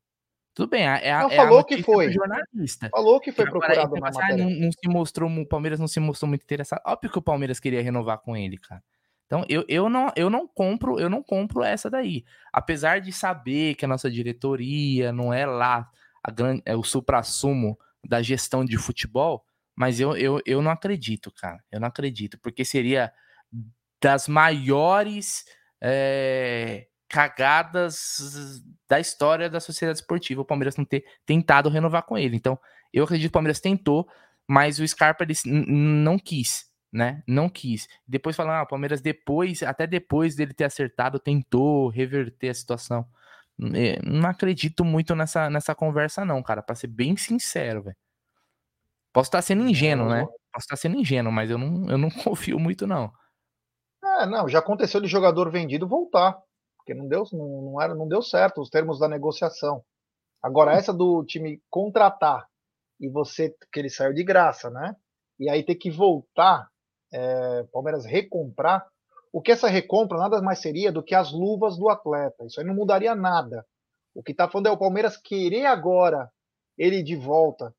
Tudo 0.54 0.68
bem, 0.68 0.82
é 0.82 1.12
a, 1.12 1.22
não, 1.22 1.30
é 1.30 1.36
falou 1.36 1.64
que 1.64 1.82
foi. 1.82 2.12
jornalista. 2.12 2.90
Falou 2.90 3.18
que 3.18 3.32
foi 3.32 3.46
procurado 3.46 3.96
na 3.96 4.08
ah, 4.08 4.36
não, 4.36 4.50
não, 4.50 4.70
se 4.70 4.86
mostrou, 4.86 5.30
o 5.30 5.46
Palmeiras 5.46 5.80
não 5.80 5.88
se 5.88 5.98
mostrou 5.98 6.28
muito 6.28 6.42
interessado. 6.42 6.82
Óbvio 6.84 7.10
que 7.10 7.18
o 7.18 7.22
Palmeiras 7.22 7.58
queria 7.58 7.82
renovar 7.82 8.18
com 8.18 8.36
ele, 8.36 8.58
cara. 8.58 8.82
Então 9.24 9.46
eu, 9.48 9.64
eu, 9.66 9.88
não, 9.88 10.12
eu 10.14 10.28
não 10.28 10.46
compro, 10.46 11.00
eu 11.00 11.08
não 11.08 11.22
compro 11.22 11.62
essa 11.62 11.88
daí. 11.88 12.22
Apesar 12.52 13.00
de 13.00 13.10
saber 13.10 13.76
que 13.76 13.86
a 13.86 13.88
nossa 13.88 14.10
diretoria 14.10 15.10
não 15.10 15.32
é 15.32 15.46
lá 15.46 15.90
a 16.22 16.30
grande, 16.30 16.62
é 16.66 16.76
o 16.76 16.82
supra-sumo 16.82 17.78
da 18.04 18.20
gestão 18.20 18.62
de 18.62 18.76
futebol, 18.76 19.46
mas 19.74 20.00
eu, 20.00 20.14
eu, 20.16 20.38
eu 20.44 20.60
não 20.60 20.70
acredito, 20.70 21.32
cara. 21.32 21.64
Eu 21.72 21.80
não 21.80 21.88
acredito, 21.88 22.38
porque 22.40 22.62
seria 22.62 23.10
das 24.02 24.28
maiores 24.28 25.46
é, 25.80 26.88
cagadas 27.12 28.62
da 28.88 28.98
história 28.98 29.50
da 29.50 29.60
sociedade 29.60 29.98
esportiva 29.98 30.40
o 30.40 30.46
Palmeiras 30.46 30.78
não 30.78 30.84
ter 30.84 31.04
tentado 31.26 31.68
renovar 31.68 32.04
com 32.04 32.16
ele. 32.16 32.34
Então, 32.34 32.58
eu 32.90 33.04
acredito 33.04 33.28
que 33.28 33.32
o 33.32 33.32
Palmeiras 33.32 33.60
tentou, 33.60 34.08
mas 34.48 34.78
o 34.78 34.88
Scarpa 34.88 35.22
ele 35.22 35.34
não 35.44 36.18
quis, 36.18 36.64
né? 36.90 37.22
Não 37.28 37.50
quis. 37.50 37.86
Depois 38.08 38.34
falando, 38.34 38.54
ah, 38.54 38.62
o 38.62 38.66
Palmeiras 38.66 39.02
depois, 39.02 39.62
até 39.62 39.86
depois 39.86 40.34
dele 40.34 40.54
ter 40.54 40.64
acertado, 40.64 41.18
tentou 41.18 41.90
reverter 41.90 42.48
a 42.48 42.54
situação. 42.54 43.06
É, 43.74 44.00
não 44.02 44.30
acredito 44.30 44.82
muito 44.82 45.14
nessa, 45.14 45.50
nessa 45.50 45.74
conversa, 45.74 46.24
não, 46.24 46.42
cara, 46.42 46.62
para 46.62 46.74
ser 46.74 46.86
bem 46.86 47.14
sincero, 47.18 47.82
velho. 47.82 47.96
Posso 49.12 49.28
estar 49.28 49.42
sendo 49.42 49.68
ingênuo, 49.68 50.08
né? 50.08 50.24
Posso 50.50 50.64
estar 50.64 50.76
sendo 50.76 50.96
ingênuo, 50.96 51.30
mas 51.30 51.50
eu 51.50 51.58
não, 51.58 51.90
eu 51.90 51.98
não 51.98 52.08
confio 52.24 52.58
muito, 52.58 52.86
não. 52.86 53.12
É, 54.02 54.24
não, 54.24 54.48
já 54.48 54.60
aconteceu 54.60 54.98
de 54.98 55.08
jogador 55.08 55.50
vendido 55.50 55.86
voltar 55.86 56.40
porque 56.82 56.94
não 56.94 57.06
deu, 57.06 57.24
não, 57.32 57.62
não, 57.62 57.80
era, 57.80 57.94
não 57.94 58.08
deu 58.08 58.20
certo 58.20 58.60
os 58.60 58.68
termos 58.68 58.98
da 58.98 59.08
negociação. 59.08 59.82
Agora, 60.42 60.72
essa 60.72 60.92
do 60.92 61.24
time 61.24 61.62
contratar 61.70 62.46
e 63.00 63.08
você, 63.08 63.54
que 63.72 63.78
ele 63.78 63.88
saiu 63.88 64.12
de 64.12 64.24
graça, 64.24 64.68
né? 64.68 64.96
E 65.38 65.48
aí 65.48 65.64
ter 65.64 65.76
que 65.76 65.90
voltar, 65.90 66.68
é, 67.12 67.62
Palmeiras 67.72 68.04
recomprar, 68.04 68.86
o 69.32 69.40
que 69.40 69.52
essa 69.52 69.68
recompra 69.68 70.18
nada 70.18 70.42
mais 70.42 70.58
seria 70.58 70.92
do 70.92 71.02
que 71.02 71.14
as 71.14 71.32
luvas 71.32 71.76
do 71.78 71.88
atleta. 71.88 72.44
Isso 72.44 72.60
aí 72.60 72.66
não 72.66 72.74
mudaria 72.74 73.14
nada. 73.14 73.64
O 74.14 74.22
que 74.22 74.32
está 74.32 74.48
falando 74.48 74.66
é 74.66 74.70
o 74.70 74.78
Palmeiras 74.78 75.16
querer 75.16 75.66
agora 75.66 76.30
ele 76.76 77.02
de 77.02 77.16
volta. 77.16 77.74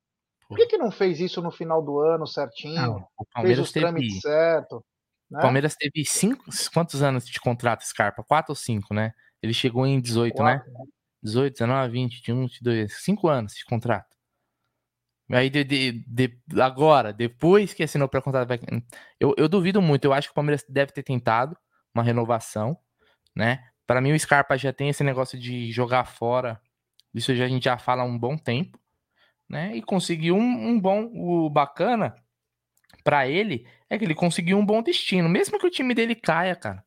Por 0.48 0.58
que, 0.58 0.66
que 0.66 0.78
não 0.78 0.92
fez 0.92 1.20
isso 1.20 1.42
no 1.42 1.52
final 1.52 1.82
do 1.82 2.00
ano 2.00 2.26
certinho? 2.26 2.82
Não, 2.82 3.08
fez 3.42 3.60
os 3.60 3.72
trâmites 3.72 4.22
certo. 4.22 4.84
Né? 5.34 5.42
Palmeiras 5.42 5.76
teve 5.76 6.06
cinco, 6.06 6.46
quantos 6.72 7.02
anos 7.02 7.26
de 7.26 7.40
contrato, 7.40 7.84
Scarpa? 7.84 8.24
Quatro 8.24 8.52
ou 8.52 8.56
cinco, 8.56 8.94
né? 8.94 9.14
Ele 9.42 9.54
chegou 9.54 9.86
em 9.86 10.00
18, 10.00 10.44
né? 10.44 10.60
Quatro, 10.60 10.72
né? 10.72 10.80
18, 11.24 11.54
19, 11.54 11.92
20, 11.92 12.16
21, 12.18 12.42
22, 12.42 12.94
5 13.04 13.28
anos 13.28 13.54
de 13.56 13.66
contrato. 13.66 14.16
Aí 15.32 15.50
de, 15.50 15.64
de, 15.64 15.92
de, 16.06 16.62
agora, 16.62 17.12
depois 17.12 17.74
que 17.74 17.82
assinou 17.82 18.08
para 18.08 18.22
contrato, 18.22 18.52
eu, 19.20 19.34
eu 19.38 19.50
duvido 19.50 19.82
muito. 19.82 20.06
Eu 20.06 20.14
acho 20.14 20.28
que 20.28 20.32
o 20.34 20.36
Palmeiras 20.36 20.64
deve 20.70 20.92
ter 20.92 21.02
tentado 21.02 21.58
uma 21.96 22.04
renovação, 22.04 22.78
né? 23.36 23.68
Para 23.88 24.02
mim, 24.02 24.12
o 24.12 24.20
Scarpa 24.20 24.56
já 24.58 24.72
tem 24.72 24.90
esse 24.90 25.04
negócio 25.04 25.40
de 25.40 25.72
jogar 25.72 26.06
fora. 26.06 26.62
Isso 27.14 27.34
já, 27.36 27.46
a 27.46 27.48
gente 27.48 27.64
já 27.64 27.78
fala 27.78 28.04
há 28.04 28.06
um 28.06 28.20
bom 28.20 28.38
tempo, 28.38 28.78
né? 29.50 29.76
E 29.76 29.82
conseguiu 29.82 30.36
um, 30.36 30.70
um 30.70 30.80
bom, 30.80 31.10
o 31.16 31.50
bacana 31.50 32.16
para 33.04 33.28
ele 33.28 33.68
é 33.90 33.98
que 33.98 34.06
ele 34.06 34.16
conseguiu 34.16 34.58
um 34.58 34.66
bom 34.66 34.82
destino, 34.82 35.28
mesmo 35.30 35.60
que 35.60 35.68
o 35.68 35.72
time 35.72 35.94
dele 35.94 36.16
caia, 36.16 36.56
cara. 36.56 36.84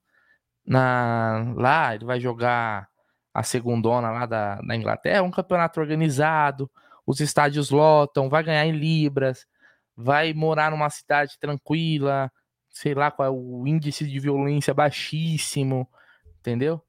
Na, 0.65 1.53
lá 1.55 1.95
ele 1.95 2.05
vai 2.05 2.19
jogar 2.19 2.89
a 3.33 3.43
segundona 3.43 4.11
lá 4.11 4.27
da, 4.27 4.57
da 4.57 4.75
Inglaterra, 4.75 5.23
um 5.23 5.31
campeonato 5.31 5.79
organizado, 5.79 6.71
os 7.07 7.21
estádios 7.21 7.71
lotam, 7.71 8.29
vai 8.29 8.43
ganhar 8.43 8.67
em 8.67 8.73
libras, 8.73 9.47
vai 9.97 10.33
morar 10.33 10.71
numa 10.71 10.91
cidade 10.91 11.39
tranquila, 11.39 12.33
sei 12.71 12.95
lá 12.95 13.11
qual 13.11 13.29
é 13.29 13.31
o 13.31 13.67
índice 13.67 14.07
de 14.07 14.19
violência 14.19 14.75
baixíssimo, 14.75 15.89
entendeu? 16.41 16.83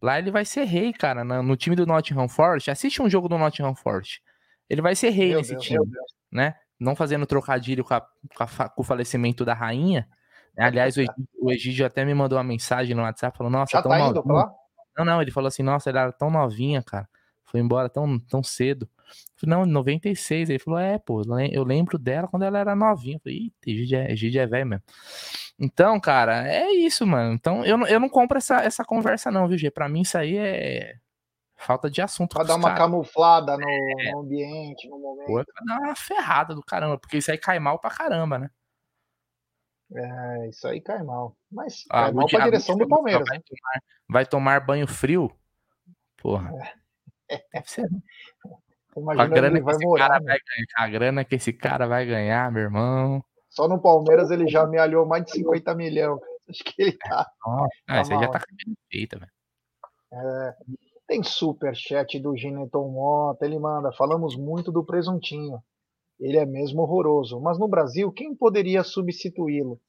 Lá 0.00 0.18
ele 0.18 0.30
vai 0.30 0.44
ser 0.44 0.64
rei, 0.64 0.92
cara, 0.92 1.24
no, 1.24 1.56
time 1.56 1.74
do 1.74 1.86
Nottingham 1.86 2.28
Forest. 2.28 2.70
Assiste 2.70 3.00
um 3.00 3.08
jogo 3.08 3.26
do 3.26 3.38
Nottingham 3.38 3.74
Forest. 3.74 4.22
Ele 4.68 4.82
vai 4.82 4.94
ser 4.94 5.10
rei 5.10 5.30
Meu 5.30 5.38
nesse 5.38 5.52
Deus, 5.52 5.64
time, 5.64 5.86
né? 6.30 6.54
Não 6.84 6.94
fazendo 6.94 7.26
trocadilho 7.26 7.84
com, 7.84 7.94
a, 7.94 8.00
com, 8.00 8.44
a, 8.44 8.68
com, 8.68 8.82
o 8.82 8.84
falecimento 8.84 9.44
da 9.44 9.54
rainha. 9.54 10.08
Aliás, 10.56 10.96
o 10.96 11.00
Egídio, 11.00 11.28
o 11.40 11.52
Egídio, 11.52 11.86
até 11.86 12.04
me 12.04 12.14
mandou 12.14 12.38
uma 12.38 12.44
mensagem 12.44 12.94
no 12.94 13.02
WhatsApp 13.02 13.36
falando: 13.36 13.54
Nossa, 13.54 13.72
Já 13.72 13.82
tão 13.82 13.90
tá 13.90 14.00
indo, 14.00 14.22
não, 14.96 15.04
não, 15.04 15.20
ele 15.20 15.30
falou 15.30 15.48
assim, 15.48 15.62
nossa, 15.62 15.90
ela 15.90 16.02
era 16.02 16.12
tão 16.12 16.30
novinha, 16.30 16.82
cara. 16.82 17.08
Foi 17.44 17.60
embora 17.60 17.88
tão, 17.88 18.18
tão 18.18 18.42
cedo. 18.42 18.88
Eu 19.06 19.40
falei, 19.40 19.56
não, 19.56 19.66
96. 19.66 20.50
Ele 20.50 20.58
falou, 20.58 20.78
é, 20.78 20.98
pô, 20.98 21.22
eu 21.52 21.64
lembro 21.64 21.98
dela 21.98 22.28
quando 22.28 22.44
ela 22.44 22.58
era 22.58 22.76
novinha. 22.76 23.16
Eu 23.16 23.20
falei, 23.20 23.52
ih, 23.66 24.16
Gide 24.16 24.38
é, 24.38 24.42
é 24.42 24.46
velho 24.46 24.66
mesmo. 24.66 24.84
Então, 25.58 26.00
cara, 26.00 26.48
é 26.48 26.70
isso, 26.72 27.06
mano. 27.06 27.32
Então, 27.34 27.64
eu, 27.64 27.78
eu 27.86 28.00
não 28.00 28.08
compro 28.08 28.38
essa, 28.38 28.62
essa 28.62 28.84
conversa, 28.84 29.30
não, 29.30 29.48
viu, 29.48 29.58
G? 29.58 29.70
Pra 29.70 29.88
mim, 29.88 30.02
isso 30.02 30.16
aí 30.16 30.36
é 30.36 30.94
falta 31.64 31.90
de 31.90 32.00
assunto. 32.02 32.34
Pra 32.34 32.44
dar 32.44 32.56
uma 32.56 32.68
cara. 32.68 32.80
camuflada 32.80 33.56
no, 33.56 33.68
é. 33.68 34.12
no, 34.12 34.20
ambiente, 34.20 34.88
no 34.88 34.98
momento. 34.98 35.26
Pô, 35.26 35.44
pra 35.44 35.64
dar 35.64 35.80
uma 35.80 35.96
ferrada 35.96 36.54
do 36.54 36.62
caramba, 36.62 36.98
porque 36.98 37.18
isso 37.18 37.30
aí 37.30 37.38
cai 37.38 37.58
mal 37.58 37.78
pra 37.78 37.90
caramba, 37.90 38.38
né? 38.38 38.50
É, 39.92 40.48
isso 40.48 40.66
aí 40.66 40.80
cai 40.80 41.02
mal. 41.02 41.36
Mas 41.50 41.84
ah, 41.90 42.04
cai 42.04 42.12
mal 42.12 42.26
pra 42.26 42.44
direção 42.44 42.76
do 42.76 42.88
Palmeiras. 42.88 43.26
Vai, 43.28 43.38
né? 43.38 43.44
tomar, 43.46 43.82
vai 44.08 44.26
tomar 44.26 44.60
banho 44.60 44.86
frio? 44.86 45.30
Porra. 46.16 46.52
É. 47.28 47.44
Deve 47.52 47.70
ser. 47.70 47.88
a 49.18 49.26
grana 49.26 49.60
que 49.60 49.70
esse 49.70 49.84
morar, 49.84 50.08
cara 50.08 50.20
né? 50.20 50.26
vai 50.26 50.38
ganhar, 50.38 50.86
a 50.86 50.88
grana 50.88 51.24
que 51.24 51.34
esse 51.34 51.52
cara 51.52 51.86
vai 51.86 52.06
ganhar, 52.06 52.50
meu 52.52 52.62
irmão. 52.62 53.24
Só 53.48 53.68
no 53.68 53.80
Palmeiras 53.80 54.30
ele 54.30 54.48
já 54.48 54.62
amealhou 54.62 55.06
mais 55.06 55.24
de 55.24 55.32
50 55.32 55.74
milhões. 55.74 56.20
Acho 56.48 56.64
que 56.64 56.82
ele 56.82 56.98
tá. 56.98 57.26
Nossa, 57.46 57.68
tá 57.86 58.02
isso 58.02 58.12
aí 58.12 58.20
já 58.20 58.28
tá 58.28 58.40
feita, 58.90 59.18
velho. 59.18 59.32
É, 60.12 60.54
tem 61.06 61.22
super 61.22 61.74
chat 61.74 62.18
do 62.18 62.36
Gineton 62.36 62.88
Mota, 62.88 63.44
ele 63.44 63.58
manda, 63.58 63.92
falamos 63.92 64.36
muito 64.36 64.72
do 64.72 64.84
presuntinho. 64.84 65.62
Ele 66.18 66.38
é 66.38 66.46
mesmo 66.46 66.82
horroroso. 66.82 67.40
Mas 67.40 67.58
no 67.58 67.68
Brasil, 67.68 68.10
quem 68.12 68.34
poderia 68.34 68.82
substituí-lo? 68.82 69.80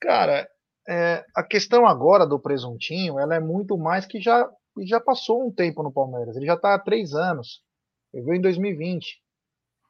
Cara, 0.00 0.48
é, 0.88 1.24
a 1.34 1.42
questão 1.42 1.86
agora 1.86 2.26
do 2.26 2.38
presuntinho, 2.38 3.18
ela 3.18 3.34
é 3.34 3.40
muito 3.40 3.76
mais 3.76 4.06
que 4.06 4.20
já, 4.20 4.48
já 4.86 5.00
passou 5.00 5.46
um 5.46 5.52
tempo 5.52 5.82
no 5.82 5.92
Palmeiras. 5.92 6.36
Ele 6.36 6.46
já 6.46 6.54
está 6.54 6.74
há 6.74 6.78
três 6.78 7.14
anos. 7.14 7.62
Ele 8.12 8.24
veio 8.24 8.38
em 8.38 8.42
2020. 8.42 9.20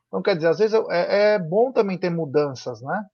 Então, 0.08 0.22
quer 0.22 0.36
dizer, 0.36 0.48
às 0.48 0.58
vezes 0.58 0.80
é, 0.90 1.34
é 1.34 1.38
bom 1.38 1.72
também 1.72 1.98
ter 1.98 2.10
mudanças, 2.10 2.80
né? 2.80 3.04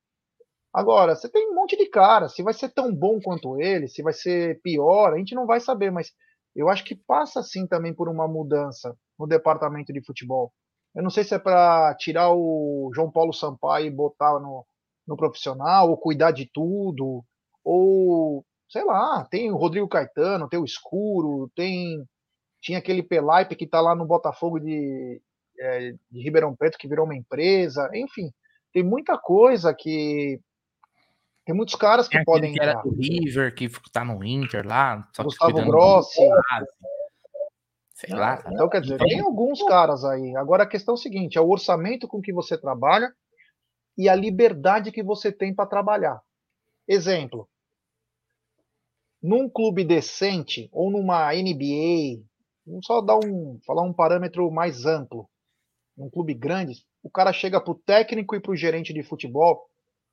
Agora, 0.72 1.16
você 1.16 1.28
tem 1.28 1.50
um 1.50 1.54
monte 1.54 1.76
de 1.76 1.86
cara. 1.86 2.28
Se 2.28 2.42
vai 2.42 2.54
ser 2.54 2.68
tão 2.68 2.94
bom 2.94 3.20
quanto 3.20 3.60
ele, 3.60 3.88
se 3.88 4.02
vai 4.02 4.12
ser 4.12 4.60
pior, 4.62 5.12
a 5.12 5.18
gente 5.18 5.34
não 5.34 5.46
vai 5.46 5.60
saber. 5.60 5.90
Mas 5.90 6.12
eu 6.54 6.68
acho 6.68 6.84
que 6.84 6.94
passa 6.94 7.42
sim 7.42 7.66
também 7.66 7.94
por 7.94 8.08
uma 8.08 8.26
mudança 8.26 8.96
no 9.18 9.26
departamento 9.26 9.92
de 9.92 10.04
futebol. 10.04 10.52
Eu 10.94 11.02
não 11.02 11.10
sei 11.10 11.24
se 11.24 11.34
é 11.34 11.38
para 11.38 11.94
tirar 11.96 12.32
o 12.32 12.90
João 12.94 13.10
Paulo 13.10 13.32
Sampaio 13.32 13.86
e 13.86 13.90
botar 13.90 14.38
no, 14.40 14.66
no 15.06 15.16
profissional, 15.16 15.90
ou 15.90 15.96
cuidar 15.96 16.32
de 16.32 16.46
tudo, 16.52 17.24
ou 17.64 18.44
sei 18.68 18.84
lá, 18.84 19.24
tem 19.30 19.50
o 19.50 19.56
Rodrigo 19.56 19.88
Caetano, 19.88 20.48
tem 20.48 20.58
o 20.58 20.64
Escuro, 20.64 21.50
tem 21.54 22.04
tinha 22.60 22.78
aquele 22.78 23.02
Pelaipe 23.02 23.56
que 23.56 23.64
está 23.64 23.80
lá 23.80 23.94
no 23.94 24.04
Botafogo 24.04 24.60
de, 24.60 25.20
é, 25.58 25.92
de 26.10 26.22
Ribeirão 26.22 26.54
Preto 26.54 26.76
que 26.78 26.88
virou 26.88 27.06
uma 27.06 27.16
empresa, 27.16 27.90
enfim, 27.94 28.30
tem 28.72 28.82
muita 28.82 29.18
coisa 29.18 29.74
que 29.74 30.40
tem 31.50 31.56
muitos 31.56 31.74
caras 31.74 32.06
que 32.06 32.24
podem 32.24 32.52
que 32.52 32.62
era 32.62 32.74
do 32.74 32.90
River 32.90 33.52
que 33.52 33.64
está 33.64 34.04
no 34.04 34.24
Inter 34.24 34.64
lá, 34.64 35.08
Gustavo 35.18 35.64
Grossi, 35.66 36.20
Sei 37.92 38.14
lá. 38.14 38.40
Então, 38.46 38.68
quer 38.68 38.80
dizer, 38.80 38.98
tem 38.98 39.18
alguns 39.18 39.60
caras 39.64 40.04
aí. 40.04 40.36
Agora 40.36 40.62
a 40.62 40.66
questão 40.66 40.94
é 40.94 40.96
o 40.96 41.00
seguinte: 41.00 41.36
é 41.36 41.40
o 41.40 41.50
orçamento 41.50 42.06
com 42.06 42.22
que 42.22 42.32
você 42.32 42.56
trabalha 42.56 43.12
e 43.98 44.08
a 44.08 44.14
liberdade 44.14 44.92
que 44.92 45.02
você 45.02 45.32
tem 45.32 45.52
para 45.52 45.66
trabalhar. 45.66 46.22
Exemplo: 46.86 47.48
num 49.20 49.50
clube 49.50 49.82
decente 49.82 50.70
ou 50.72 50.88
numa 50.88 51.32
NBA, 51.32 52.22
vamos 52.64 52.86
só 52.86 53.00
dar 53.00 53.18
um, 53.18 53.58
falar 53.66 53.82
um 53.82 53.92
parâmetro 53.92 54.48
mais 54.52 54.86
amplo. 54.86 55.28
Num 55.96 56.08
clube 56.08 56.32
grande, 56.32 56.86
o 57.02 57.10
cara 57.10 57.32
chega 57.32 57.60
para 57.60 57.72
o 57.72 57.78
técnico 57.84 58.36
e 58.36 58.40
para 58.40 58.52
o 58.52 58.56
gerente 58.56 58.94
de 58.94 59.02
futebol, 59.02 59.66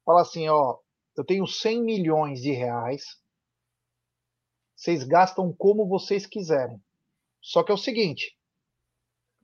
fala 0.04 0.22
assim: 0.22 0.50
ó, 0.50 0.78
eu 1.18 1.26
tenho 1.26 1.48
100 1.48 1.84
milhões 1.84 2.42
de 2.42 2.52
reais, 2.52 3.18
vocês 4.76 5.04
gastam 5.04 5.52
como 5.52 5.88
vocês 5.88 6.28
quiserem. 6.28 6.80
Só 7.42 7.64
que 7.64 7.72
é 7.72 7.76
o 7.76 7.78
seguinte: 7.78 8.38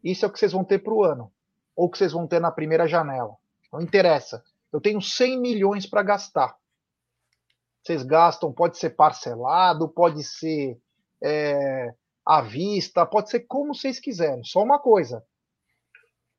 isso 0.03 0.23
é 0.23 0.27
o 0.27 0.31
que 0.31 0.37
vocês 0.37 0.51
vão 0.51 0.63
ter 0.63 0.79
para 0.79 0.93
o 0.93 1.03
ano, 1.03 1.33
ou 1.75 1.89
que 1.89 1.97
vocês 1.97 2.11
vão 2.11 2.27
ter 2.27 2.39
na 2.39 2.51
primeira 2.51 2.87
janela. 2.87 3.35
Não 3.71 3.81
interessa. 3.81 4.43
Eu 4.71 4.79
tenho 4.79 5.01
100 5.01 5.39
milhões 5.39 5.87
para 5.87 6.03
gastar. 6.03 6.55
Vocês 7.81 8.03
gastam, 8.03 8.53
pode 8.53 8.77
ser 8.77 8.91
parcelado, 8.91 9.89
pode 9.89 10.23
ser 10.23 10.79
é, 11.21 11.93
à 12.25 12.41
vista, 12.41 13.05
pode 13.05 13.29
ser 13.29 13.41
como 13.41 13.73
vocês 13.73 13.99
quiserem. 13.99 14.43
Só 14.43 14.61
uma 14.61 14.79
coisa: 14.79 15.25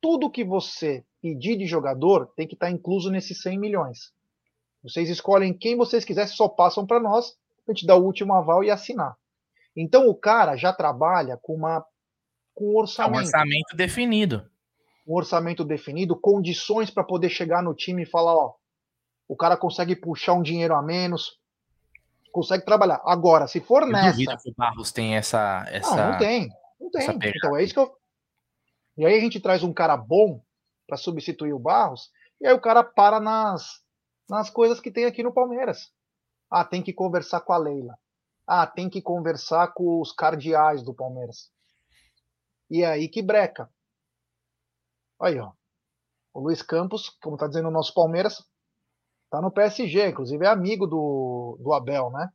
tudo 0.01 0.31
que 0.31 0.45
você 0.45 1.05
pedir 1.21 1.57
de 1.57 1.67
jogador 1.67 2.27
tem 2.37 2.47
que 2.47 2.55
estar 2.55 2.67
tá 2.67 2.73
incluso 2.73 3.11
nesses 3.11 3.43
100 3.43 3.59
milhões. 3.59 4.13
Vocês 4.85 5.09
escolhem 5.09 5.57
quem 5.57 5.77
vocês 5.77 6.05
quiserem, 6.05 6.31
só 6.31 6.47
passam 6.47 6.87
para 6.87 7.01
nós, 7.01 7.35
a 7.67 7.73
gente 7.73 7.87
dá 7.87 7.97
o 7.97 8.05
último 8.05 8.35
aval 8.35 8.63
e 8.63 8.71
assinar. 8.71 9.17
Então 9.75 10.07
o 10.09 10.15
cara 10.15 10.57
já 10.57 10.73
trabalha 10.73 11.39
com 11.43 11.55
uma 11.55 11.85
com 12.55 12.73
um 12.73 12.77
orçamento. 12.77 13.17
É 13.17 13.23
um 13.23 13.25
orçamento 13.25 13.77
definido. 13.77 14.51
Um 15.07 15.15
orçamento 15.15 15.65
definido, 15.65 16.15
condições 16.15 16.91
para 16.91 17.03
poder 17.03 17.31
chegar 17.31 17.63
no 17.63 17.75
time 17.75 18.03
e 18.03 18.07
falar, 18.07 18.35
ó, 18.35 18.55
o 19.27 19.35
cara 19.35 19.57
consegue 19.57 19.97
puxar 19.97 20.35
um 20.35 20.43
dinheiro 20.43 20.75
a 20.75 20.83
menos, 20.83 21.39
consegue 22.31 22.65
trabalhar. 22.65 23.01
Agora, 23.05 23.47
se 23.49 23.61
for 23.61 23.83
eu 23.83 23.89
nessa. 23.89 24.37
Que 24.37 24.51
o 24.51 24.55
Barros 24.57 24.93
tem 24.93 25.17
essa. 25.17 25.65
essa 25.69 25.97
não, 25.97 26.13
não 26.13 26.19
tem. 26.19 26.49
Não 26.79 26.91
tem. 26.91 27.33
Então 27.35 27.57
é 27.57 27.65
isso 27.65 27.75
que 27.75 27.81
eu. 27.81 27.91
E 28.97 29.05
aí 29.05 29.17
a 29.17 29.21
gente 29.21 29.41
traz 29.41 29.63
um 29.63 29.73
cara 29.73 29.97
bom 29.97 30.41
para 30.87 30.97
substituir 30.97 31.53
o 31.53 31.59
Barros, 31.59 32.11
e 32.41 32.47
aí 32.47 32.53
o 32.53 32.61
cara 32.61 32.85
para 32.85 33.19
nas, 33.19 33.84
nas 34.29 34.51
coisas 34.51 34.81
que 34.81 34.91
tem 34.91 35.05
aqui 35.05 35.23
no 35.23 35.33
Palmeiras. 35.33 35.93
Ah, 36.51 36.65
tem 36.65 36.83
que 36.83 36.93
conversar 36.93 37.41
com 37.41 37.53
a 37.53 37.59
Leila. 37.59 37.99
Ah, 38.47 38.67
tem 38.67 38.91
que 38.91 39.01
conversar 39.01 39.73
com 39.73 40.01
os 40.01 40.13
cardeais 40.13 40.83
do 40.83 40.95
Palmeiras. 40.95 41.51
E 42.71 42.83
é 42.83 42.87
aí 42.87 43.09
que 43.09 43.23
breca. 43.23 43.69
Aí, 45.21 45.39
ó. 45.39 45.53
O 46.33 46.41
Luiz 46.41 46.63
Campos, 46.63 47.11
como 47.23 47.37
tá 47.37 47.47
dizendo 47.47 47.69
o 47.69 47.73
nosso 47.73 47.95
Palmeiras, 47.95 48.45
tá 49.31 49.41
no 49.41 49.53
PSG, 49.53 50.09
inclusive 50.09 50.45
é 50.45 50.49
amigo 50.49 50.87
do, 50.87 51.57
do 51.61 51.73
Abel, 51.73 52.11
né? 52.11 52.29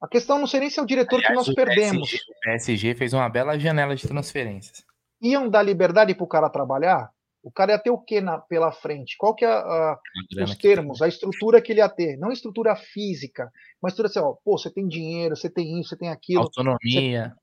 A 0.00 0.08
questão 0.08 0.38
não 0.38 0.46
sei 0.46 0.60
nem 0.60 0.70
se 0.70 0.80
é 0.80 0.82
o 0.82 0.86
diretor 0.86 1.16
Aliás, 1.16 1.28
que 1.28 1.34
nós 1.34 1.54
perdemos. 1.54 2.10
PSG, 2.10 2.32
o 2.32 2.40
PSG 2.40 2.94
fez 2.94 3.12
uma 3.12 3.28
bela 3.28 3.58
janela 3.58 3.94
de 3.94 4.08
transferências. 4.08 4.82
Iam 5.20 5.48
dar 5.48 5.62
liberdade 5.62 6.14
pro 6.14 6.26
cara 6.26 6.48
trabalhar? 6.48 7.12
O 7.42 7.50
cara 7.50 7.72
ia 7.72 7.78
ter 7.78 7.90
o 7.90 7.98
que 7.98 8.20
na, 8.20 8.38
pela 8.38 8.70
frente? 8.70 9.16
Qual 9.18 9.34
que 9.34 9.44
é 9.44 9.48
a, 9.48 9.58
a, 9.58 9.98
os 10.44 10.56
termos, 10.56 11.00
a 11.00 11.08
estrutura 11.08 11.60
que 11.62 11.72
ele 11.72 11.80
ia 11.80 11.88
ter? 11.88 12.18
Não 12.18 12.30
estrutura 12.30 12.76
física, 12.76 13.50
mas 13.82 13.92
estrutura 13.92 14.08
assim, 14.08 14.30
ó, 14.30 14.36
pô, 14.44 14.58
você 14.58 14.70
tem 14.70 14.86
dinheiro, 14.86 15.34
você 15.34 15.48
tem 15.48 15.80
isso, 15.80 15.90
você 15.90 15.96
tem 15.96 16.10
aquilo. 16.10 16.42
Autonomia. 16.42 17.34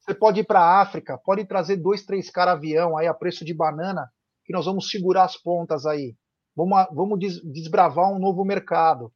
Você, 0.00 0.12
você 0.12 0.14
pode 0.14 0.40
ir 0.40 0.44
para 0.44 0.60
a 0.60 0.80
África, 0.80 1.18
pode 1.18 1.44
trazer 1.44 1.76
dois, 1.76 2.04
três 2.04 2.30
caras 2.30 2.54
avião 2.54 2.96
aí 2.96 3.08
a 3.08 3.14
preço 3.14 3.44
de 3.44 3.52
banana, 3.52 4.08
que 4.44 4.52
nós 4.52 4.66
vamos 4.66 4.88
segurar 4.88 5.24
as 5.24 5.36
pontas 5.36 5.84
aí. 5.84 6.14
Vamos, 6.54 6.86
vamos 6.92 7.18
des, 7.18 7.42
desbravar 7.42 8.12
um 8.12 8.18
novo 8.18 8.44
mercado. 8.44 9.12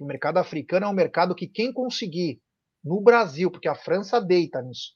O 0.00 0.06
mercado 0.06 0.38
africano 0.38 0.86
é 0.86 0.88
um 0.88 0.94
mercado 0.94 1.34
que 1.34 1.46
quem 1.46 1.72
conseguir 1.72 2.40
no 2.84 3.00
Brasil, 3.00 3.50
porque 3.50 3.68
a 3.68 3.74
França 3.74 4.20
deita 4.20 4.62
nisso, 4.62 4.94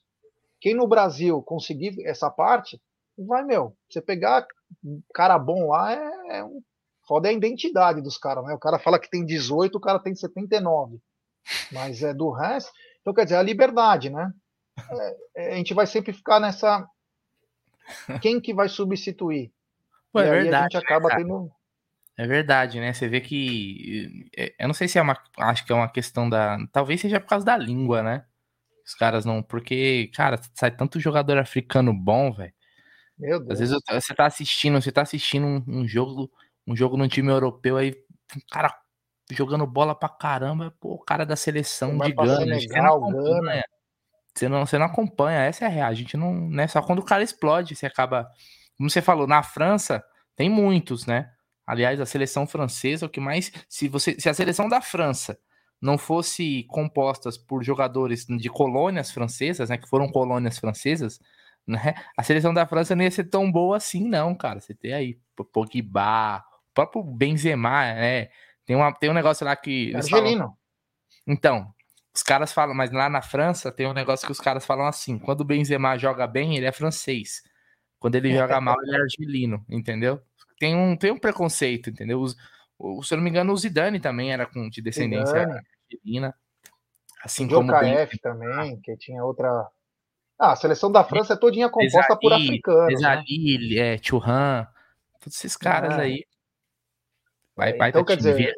Quem 0.59 0.73
no 0.73 0.87
Brasil 0.87 1.41
conseguir 1.43 1.95
essa 2.05 2.29
parte, 2.29 2.81
vai, 3.17 3.43
meu, 3.43 3.75
você 3.89 4.01
pegar 4.01 4.47
cara 5.13 5.37
bom 5.39 5.69
lá 5.69 5.93
é, 5.93 6.37
é 6.37 6.43
um. 6.43 6.61
Foda 7.05 7.27
é 7.27 7.31
a 7.31 7.33
identidade 7.33 8.01
dos 8.01 8.17
caras, 8.17 8.45
né? 8.45 8.53
O 8.53 8.59
cara 8.59 8.79
fala 8.79 8.97
que 8.97 9.09
tem 9.09 9.25
18, 9.25 9.75
o 9.75 9.81
cara 9.81 9.99
tem 9.99 10.15
79. 10.15 10.99
Mas 11.71 12.01
é 12.01 12.13
do 12.13 12.31
resto. 12.31 12.71
Então, 13.01 13.13
quer 13.13 13.25
dizer, 13.25 13.35
a 13.35 13.43
liberdade, 13.43 14.09
né? 14.09 14.31
É, 14.89 15.15
é, 15.35 15.53
a 15.53 15.57
gente 15.57 15.73
vai 15.73 15.85
sempre 15.85 16.13
ficar 16.13 16.39
nessa. 16.39 16.87
Quem 18.21 18.39
que 18.39 18.53
vai 18.53 18.69
substituir? 18.69 19.51
Pô, 20.11 20.21
é 20.21 20.29
verdade, 20.29 20.77
a 20.77 20.79
gente 20.79 20.85
acaba 20.85 21.09
tendo. 21.09 21.51
É 22.17 22.27
verdade, 22.27 22.79
né? 22.79 22.93
Você 22.93 23.07
vê 23.07 23.19
que. 23.19 24.29
É, 24.37 24.53
eu 24.59 24.67
não 24.67 24.73
sei 24.73 24.87
se 24.87 24.97
é 24.97 25.01
uma. 25.01 25.17
Acho 25.39 25.65
que 25.65 25.71
é 25.71 25.75
uma 25.75 25.89
questão 25.89 26.29
da. 26.29 26.57
Talvez 26.71 27.01
seja 27.01 27.19
por 27.19 27.27
causa 27.27 27.45
da 27.45 27.57
língua, 27.57 28.01
né? 28.01 28.25
Os 28.85 28.93
caras 28.93 29.25
não. 29.25 29.41
Porque, 29.41 30.11
cara, 30.13 30.39
sai 30.53 30.71
tanto 30.71 30.99
jogador 30.99 31.37
africano 31.37 31.93
bom, 31.93 32.31
velho. 32.31 32.53
Meu 33.17 33.39
Deus. 33.39 33.51
Às 33.51 33.59
vezes 33.59 33.81
você 33.89 34.13
tá 34.13 34.25
assistindo, 34.25 34.81
você 34.81 34.91
tá 34.91 35.01
assistindo 35.01 35.45
um, 35.45 35.63
um, 35.67 35.87
jogo, 35.87 36.31
um 36.67 36.75
jogo 36.75 36.97
num 36.97 37.07
time 37.07 37.31
europeu 37.31 37.77
aí, 37.77 37.95
um 38.35 38.41
cara 38.51 38.75
jogando 39.31 39.65
bola 39.65 39.95
pra 39.95 40.09
caramba, 40.09 40.73
pô, 40.79 40.93
o 40.93 40.99
cara 40.99 41.25
da 41.25 41.35
seleção 41.35 41.97
de 41.97 42.11
Gana, 42.11 42.59
Senegal, 42.59 42.99
você, 42.99 43.11
não 43.11 43.23
Gana. 43.23 43.63
você 44.35 44.49
não 44.49 44.65
você 44.65 44.77
não 44.77 44.85
acompanha, 44.85 45.39
essa 45.41 45.65
é 45.65 45.67
a 45.67 45.71
real, 45.71 45.89
a 45.89 45.93
gente 45.93 46.17
não, 46.17 46.49
né, 46.49 46.67
só 46.67 46.81
quando 46.81 46.99
o 46.99 47.05
cara 47.05 47.23
explode, 47.23 47.75
você 47.75 47.85
acaba, 47.85 48.29
como 48.77 48.89
você 48.89 49.01
falou, 49.01 49.27
na 49.27 49.41
França 49.41 50.03
tem 50.35 50.49
muitos, 50.49 51.05
né? 51.05 51.31
Aliás, 51.65 52.01
a 52.01 52.05
seleção 52.05 52.45
francesa, 52.45 53.05
o 53.05 53.09
que 53.09 53.21
mais, 53.21 53.51
se 53.69 53.87
você, 53.87 54.19
se 54.19 54.27
a 54.27 54.33
seleção 54.33 54.67
da 54.67 54.81
França 54.81 55.37
não 55.81 55.97
fosse 55.97 56.63
compostas 56.69 57.37
por 57.37 57.63
jogadores 57.63 58.25
de 58.25 58.49
colônias 58.49 59.11
francesas, 59.11 59.69
né, 59.69 59.77
que 59.77 59.87
foram 59.87 60.09
colônias 60.11 60.57
francesas, 60.57 61.19
né? 61.67 61.95
A 62.17 62.23
seleção 62.23 62.53
da 62.53 62.65
França 62.65 62.95
não 62.95 63.03
ia 63.03 63.11
ser 63.11 63.25
tão 63.25 63.51
boa 63.51 63.77
assim, 63.77 64.07
não, 64.07 64.35
cara. 64.35 64.59
Você 64.59 64.73
tem 64.73 64.93
aí 64.93 65.19
Pogba, 65.35 66.39
o 66.39 66.73
próprio 66.73 67.03
Benzema, 67.03 67.93
né? 67.93 68.29
Tem, 68.65 68.75
uma, 68.75 68.93
tem 68.93 69.09
um 69.09 69.13
negócio 69.13 69.45
lá 69.45 69.55
que. 69.55 69.95
Argelino. 69.95 70.39
Falam... 70.39 70.57
Então, 71.27 71.73
os 72.13 72.21
caras 72.21 72.53
falam, 72.53 72.75
mas 72.75 72.91
lá 72.91 73.09
na 73.09 73.21
França 73.21 73.71
tem 73.71 73.87
um 73.87 73.93
negócio 73.93 74.25
que 74.25 74.31
os 74.31 74.39
caras 74.39 74.65
falam 74.65 74.85
assim: 74.85 75.17
quando 75.17 75.41
o 75.41 75.45
Benzema 75.45 75.97
joga 75.97 76.27
bem, 76.27 76.57
ele 76.57 76.65
é 76.65 76.71
francês. 76.71 77.41
Quando 77.99 78.15
ele 78.15 78.35
joga 78.35 78.59
mal, 78.59 78.75
ele 78.83 78.97
é 78.97 78.99
argelino, 78.99 79.65
entendeu? 79.69 80.21
Tem 80.59 80.75
um, 80.75 80.95
tem 80.95 81.11
um 81.11 81.17
preconceito, 81.17 81.89
entendeu? 81.89 82.19
Os, 82.19 82.35
o, 82.77 83.01
se 83.01 83.13
eu 83.13 83.17
não 83.17 83.23
me 83.23 83.29
engano, 83.29 83.53
o 83.53 83.57
Zidane 83.57 83.99
também 83.99 84.33
era 84.33 84.45
com, 84.45 84.69
de 84.69 84.81
descendência 84.81 85.39
Zidane. 85.39 85.61
argelina. 85.89 86.35
Assim 87.23 87.45
o 87.45 87.49
como 87.49 87.71
o 87.71 87.79
KF 87.79 88.19
também, 88.19 88.79
que 88.81 88.97
tinha 88.97 89.23
outra 89.23 89.49
ah, 90.43 90.51
a 90.51 90.55
seleção 90.55 90.91
da 90.91 91.03
França 91.03 91.33
é 91.33 91.37
todinha 91.37 91.69
composta 91.69 91.99
Desali, 91.99 92.19
por 92.19 92.33
africanos. 92.33 92.87
Desali, 92.87 93.75
né? 93.75 93.95
é, 93.95 93.97
Churran, 93.97 94.67
todos 95.19 95.37
esses 95.37 95.55
caras 95.55 95.97
é. 95.97 96.01
aí. 96.01 96.25
Vai, 97.55 97.71
é, 97.71 97.77
vai 97.77 97.89
então, 97.89 98.03
quer 98.03 98.17
dizer, 98.17 98.53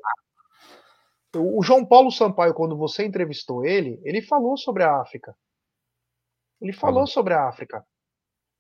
o 1.36 1.62
João 1.62 1.86
Paulo 1.86 2.12
Sampaio, 2.12 2.54
quando 2.54 2.78
você 2.78 3.06
entrevistou 3.06 3.66
ele, 3.66 4.00
ele 4.04 4.22
falou 4.22 4.58
sobre 4.58 4.84
a 4.84 5.00
África. 5.00 5.36
Ele 6.62 6.74
falou 6.74 7.02
uhum. 7.02 7.08
sobre 7.08 7.34
a 7.34 7.48
África. 7.48 7.86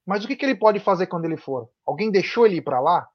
Mas 0.06 0.24
o 0.24 0.28
que, 0.28 0.36
que 0.36 0.46
ele 0.46 0.56
pode 0.56 0.80
fazer 0.80 1.08
quando 1.08 1.26
ele 1.26 1.38
for? 1.38 1.70
Alguém 1.86 2.12
deixou 2.12 2.46
ele 2.46 2.58
ir 2.58 2.62
para 2.62 2.80
lá? 2.80 3.08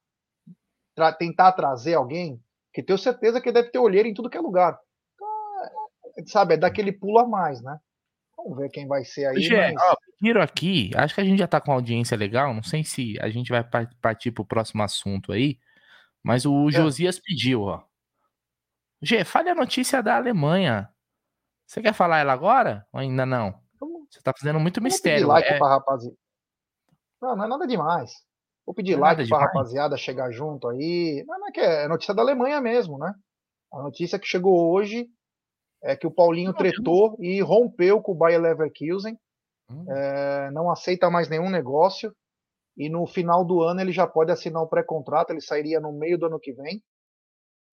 Tra 0.94 1.12
tentar 1.12 1.52
trazer 1.52 1.94
alguém? 1.94 2.42
Que 2.72 2.82
tenho 2.82 2.98
certeza 2.98 3.40
que 3.40 3.52
deve 3.52 3.70
ter 3.70 3.78
olheiro 3.78 4.08
em 4.08 4.14
tudo 4.14 4.30
que 4.30 4.36
é 4.36 4.40
lugar. 4.40 4.78
Então, 5.14 6.26
sabe, 6.26 6.54
é 6.54 6.56
daquele 6.56 6.92
pulo 6.92 7.18
a 7.18 7.26
mais, 7.26 7.62
né? 7.62 7.78
Vamos 8.43 8.59
ver 8.59 8.70
quem 8.70 8.86
vai 8.86 9.05
ser 9.05 9.26
aí. 9.26 9.41
Gê, 9.41 9.72
mas... 9.72 9.82
ó, 9.82 10.43
aqui, 10.43 10.91
acho 10.97 11.14
que 11.14 11.20
a 11.20 11.24
gente 11.24 11.38
já 11.38 11.47
tá 11.47 11.61
com 11.61 11.72
audiência 11.72 12.16
legal, 12.16 12.55
não 12.55 12.62
sei 12.62 12.82
se 12.82 13.18
a 13.20 13.28
gente 13.28 13.51
vai 13.51 13.62
partir 14.01 14.30
pro 14.30 14.45
próximo 14.45 14.82
assunto 14.82 15.32
aí, 15.32 15.59
mas 16.22 16.47
o 16.47 16.68
é. 16.68 16.72
Josias 16.72 17.18
pediu, 17.18 17.62
ó. 17.62 17.82
Gê, 19.03 19.24
fale 19.24 19.51
a 19.51 19.55
notícia 19.55 20.03
da 20.03 20.16
Alemanha. 20.16 20.88
Você 21.66 21.80
quer 21.80 21.95
falar 21.95 22.18
ela 22.18 22.32
agora? 22.32 22.86
Ou 22.93 23.01
ainda 23.01 23.24
não? 23.24 23.61
Você 24.11 24.20
tá 24.22 24.32
fazendo 24.36 24.59
muito 24.59 24.82
mistério. 24.82 25.20
Pedir 25.20 25.28
like 25.28 25.49
é... 25.49 25.59
pra 25.59 25.68
rapaziada. 25.68 26.16
Não, 27.22 27.36
não 27.36 27.45
é 27.45 27.49
nada 27.49 27.66
demais. 27.66 28.12
Vou 28.66 28.74
pedir 28.74 28.97
não 28.97 29.07
é 29.07 29.11
like 29.11 29.28
pra 29.28 29.38
demais. 29.38 29.45
rapaziada 29.47 29.97
chegar 29.97 30.30
junto 30.32 30.68
aí. 30.68 31.24
Não, 31.26 31.38
não 31.38 31.49
é 31.49 31.53
que 31.53 31.61
é 31.61 31.88
notícia 31.88 32.14
da 32.14 32.22
Alemanha 32.22 32.61
mesmo, 32.61 32.99
né? 32.99 33.14
A 33.72 33.82
notícia 33.82 34.18
que 34.18 34.26
chegou 34.26 34.72
hoje 34.72 35.09
é 35.83 35.97
que 35.97 36.07
o 36.07 36.11
Paulinho 36.11 36.53
tretou 36.53 37.16
e 37.18 37.41
rompeu 37.41 38.01
com 38.01 38.12
o 38.12 38.14
Bayer 38.14 38.41
Leverkusen, 38.41 39.18
hum. 39.70 39.85
é, 39.91 40.51
não 40.51 40.70
aceita 40.70 41.11
mais 41.11 41.28
nenhum 41.28 41.51
negócio. 41.51 42.14
E 42.76 42.89
no 42.89 43.07
final 43.07 43.45
do 43.45 43.62
ano 43.62 43.81
ele 43.81 43.93
já 43.93 44.07
pode 44.07 44.31
assinar 44.31 44.62
o 44.62 44.68
pré-contrato, 44.68 45.31
ele 45.31 45.41
sairia 45.41 45.81
no 45.81 45.93
meio 45.93 46.16
do 46.16 46.26
ano 46.26 46.39
que 46.39 46.53
vem, 46.53 46.83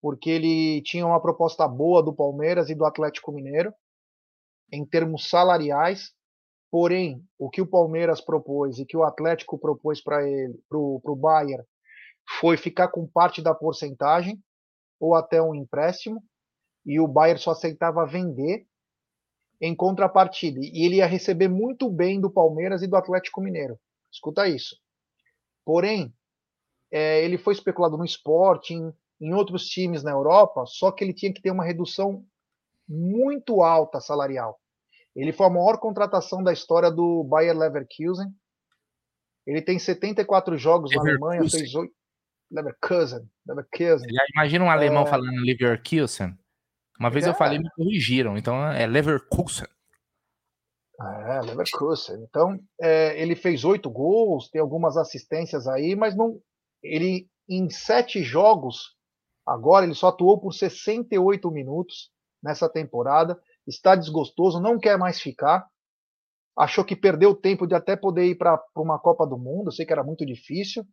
porque 0.01 0.29
ele 0.29 0.81
tinha 0.81 1.05
uma 1.05 1.21
proposta 1.21 1.67
boa 1.67 2.03
do 2.03 2.13
Palmeiras 2.13 2.69
e 2.69 2.75
do 2.75 2.85
Atlético 2.85 3.31
Mineiro 3.31 3.73
em 4.71 4.85
termos 4.85 5.29
salariais, 5.29 6.11
porém 6.69 7.23
o 7.37 7.49
que 7.49 7.61
o 7.61 7.67
Palmeiras 7.67 8.19
propôs 8.19 8.79
e 8.79 8.85
que 8.85 8.97
o 8.97 9.03
Atlético 9.03 9.57
propôs 9.57 10.01
para 10.01 10.27
ele, 10.27 10.59
para 10.67 10.77
o 10.77 11.15
Bayern, 11.15 11.63
foi 12.39 12.57
ficar 12.57 12.89
com 12.89 13.07
parte 13.07 13.41
da 13.41 13.53
porcentagem 13.53 14.37
ou 14.99 15.15
até 15.15 15.41
um 15.41 15.55
empréstimo 15.55 16.21
e 16.87 17.01
o 17.01 17.07
Bayern 17.07 17.39
só 17.39 17.51
aceitava 17.51 18.07
vender 18.07 18.65
em 19.59 19.75
contrapartida. 19.75 20.59
E 20.61 20.85
ele 20.85 20.95
ia 20.95 21.05
receber 21.05 21.49
muito 21.49 21.89
bem 21.89 22.19
do 22.21 22.31
Palmeiras 22.31 22.81
e 22.81 22.87
do 22.87 22.95
Atlético 22.95 23.41
Mineiro. 23.41 23.77
Escuta 24.09 24.47
isso. 24.47 24.77
Porém, 25.65 26.13
é, 26.89 27.23
ele 27.25 27.37
foi 27.37 27.53
especulado 27.53 27.97
no 27.97 28.05
Sporting, 28.05 28.93
em 29.19 29.33
outros 29.33 29.65
times 29.65 30.01
na 30.01 30.11
Europa, 30.11 30.63
só 30.65 30.89
que 30.89 31.03
ele 31.03 31.13
tinha 31.13 31.33
que 31.33 31.41
ter 31.41 31.51
uma 31.51 31.65
redução 31.65 32.25
muito 32.87 33.61
alta 33.61 33.99
salarial. 33.99 34.57
Ele 35.13 35.33
foi 35.33 35.47
a 35.47 35.49
maior 35.49 35.77
contratação 35.79 36.41
da 36.41 36.53
história 36.53 36.89
do 36.89 37.23
Bayer 37.25 37.57
Leverkusen. 37.57 38.31
Ele 39.45 39.61
tem 39.61 39.77
74 39.77 40.57
jogos 40.57 40.91
na 40.95 41.01
Alemanha, 41.01 41.41
fez 41.49 41.75
8. 41.75 41.91
Leverkusen. 42.49 43.29
Leverkusen. 43.45 44.09
Já 44.09 44.23
imagina 44.33 44.63
um 44.63 44.69
alemão 44.69 45.03
é... 45.03 45.07
falando 45.07 45.43
Leverkusen. 45.43 46.37
Uma 46.99 47.09
vez 47.09 47.25
é. 47.25 47.29
eu 47.29 47.35
falei 47.35 47.59
me 47.59 47.69
corrigiram, 47.71 48.37
então 48.37 48.65
é 48.71 48.85
Leverkusen. 48.85 49.67
É, 50.99 51.41
Leverkusen. 51.41 52.23
Então, 52.23 52.59
é, 52.81 53.21
ele 53.21 53.35
fez 53.35 53.63
oito 53.63 53.89
gols, 53.89 54.49
tem 54.49 54.59
algumas 54.59 54.97
assistências 54.97 55.67
aí, 55.67 55.95
mas 55.95 56.15
não. 56.15 56.39
Ele, 56.81 57.29
em 57.47 57.69
sete 57.69 58.23
jogos, 58.23 58.95
agora 59.45 59.85
ele 59.85 59.93
só 59.93 60.07
atuou 60.07 60.39
por 60.39 60.53
68 60.53 61.51
minutos 61.51 62.11
nessa 62.41 62.67
temporada. 62.67 63.39
Está 63.67 63.95
desgostoso, 63.95 64.59
não 64.59 64.79
quer 64.79 64.97
mais 64.97 65.19
ficar. 65.19 65.67
Achou 66.57 66.83
que 66.83 66.95
perdeu 66.95 67.35
tempo 67.35 67.67
de 67.67 67.75
até 67.75 67.95
poder 67.95 68.25
ir 68.25 68.35
para 68.35 68.59
uma 68.75 68.97
Copa 68.97 69.27
do 69.27 69.37
Mundo. 69.37 69.67
Eu 69.67 69.71
sei 69.71 69.85
que 69.85 69.93
era 69.93 70.03
muito 70.03 70.25
difícil, 70.25 70.83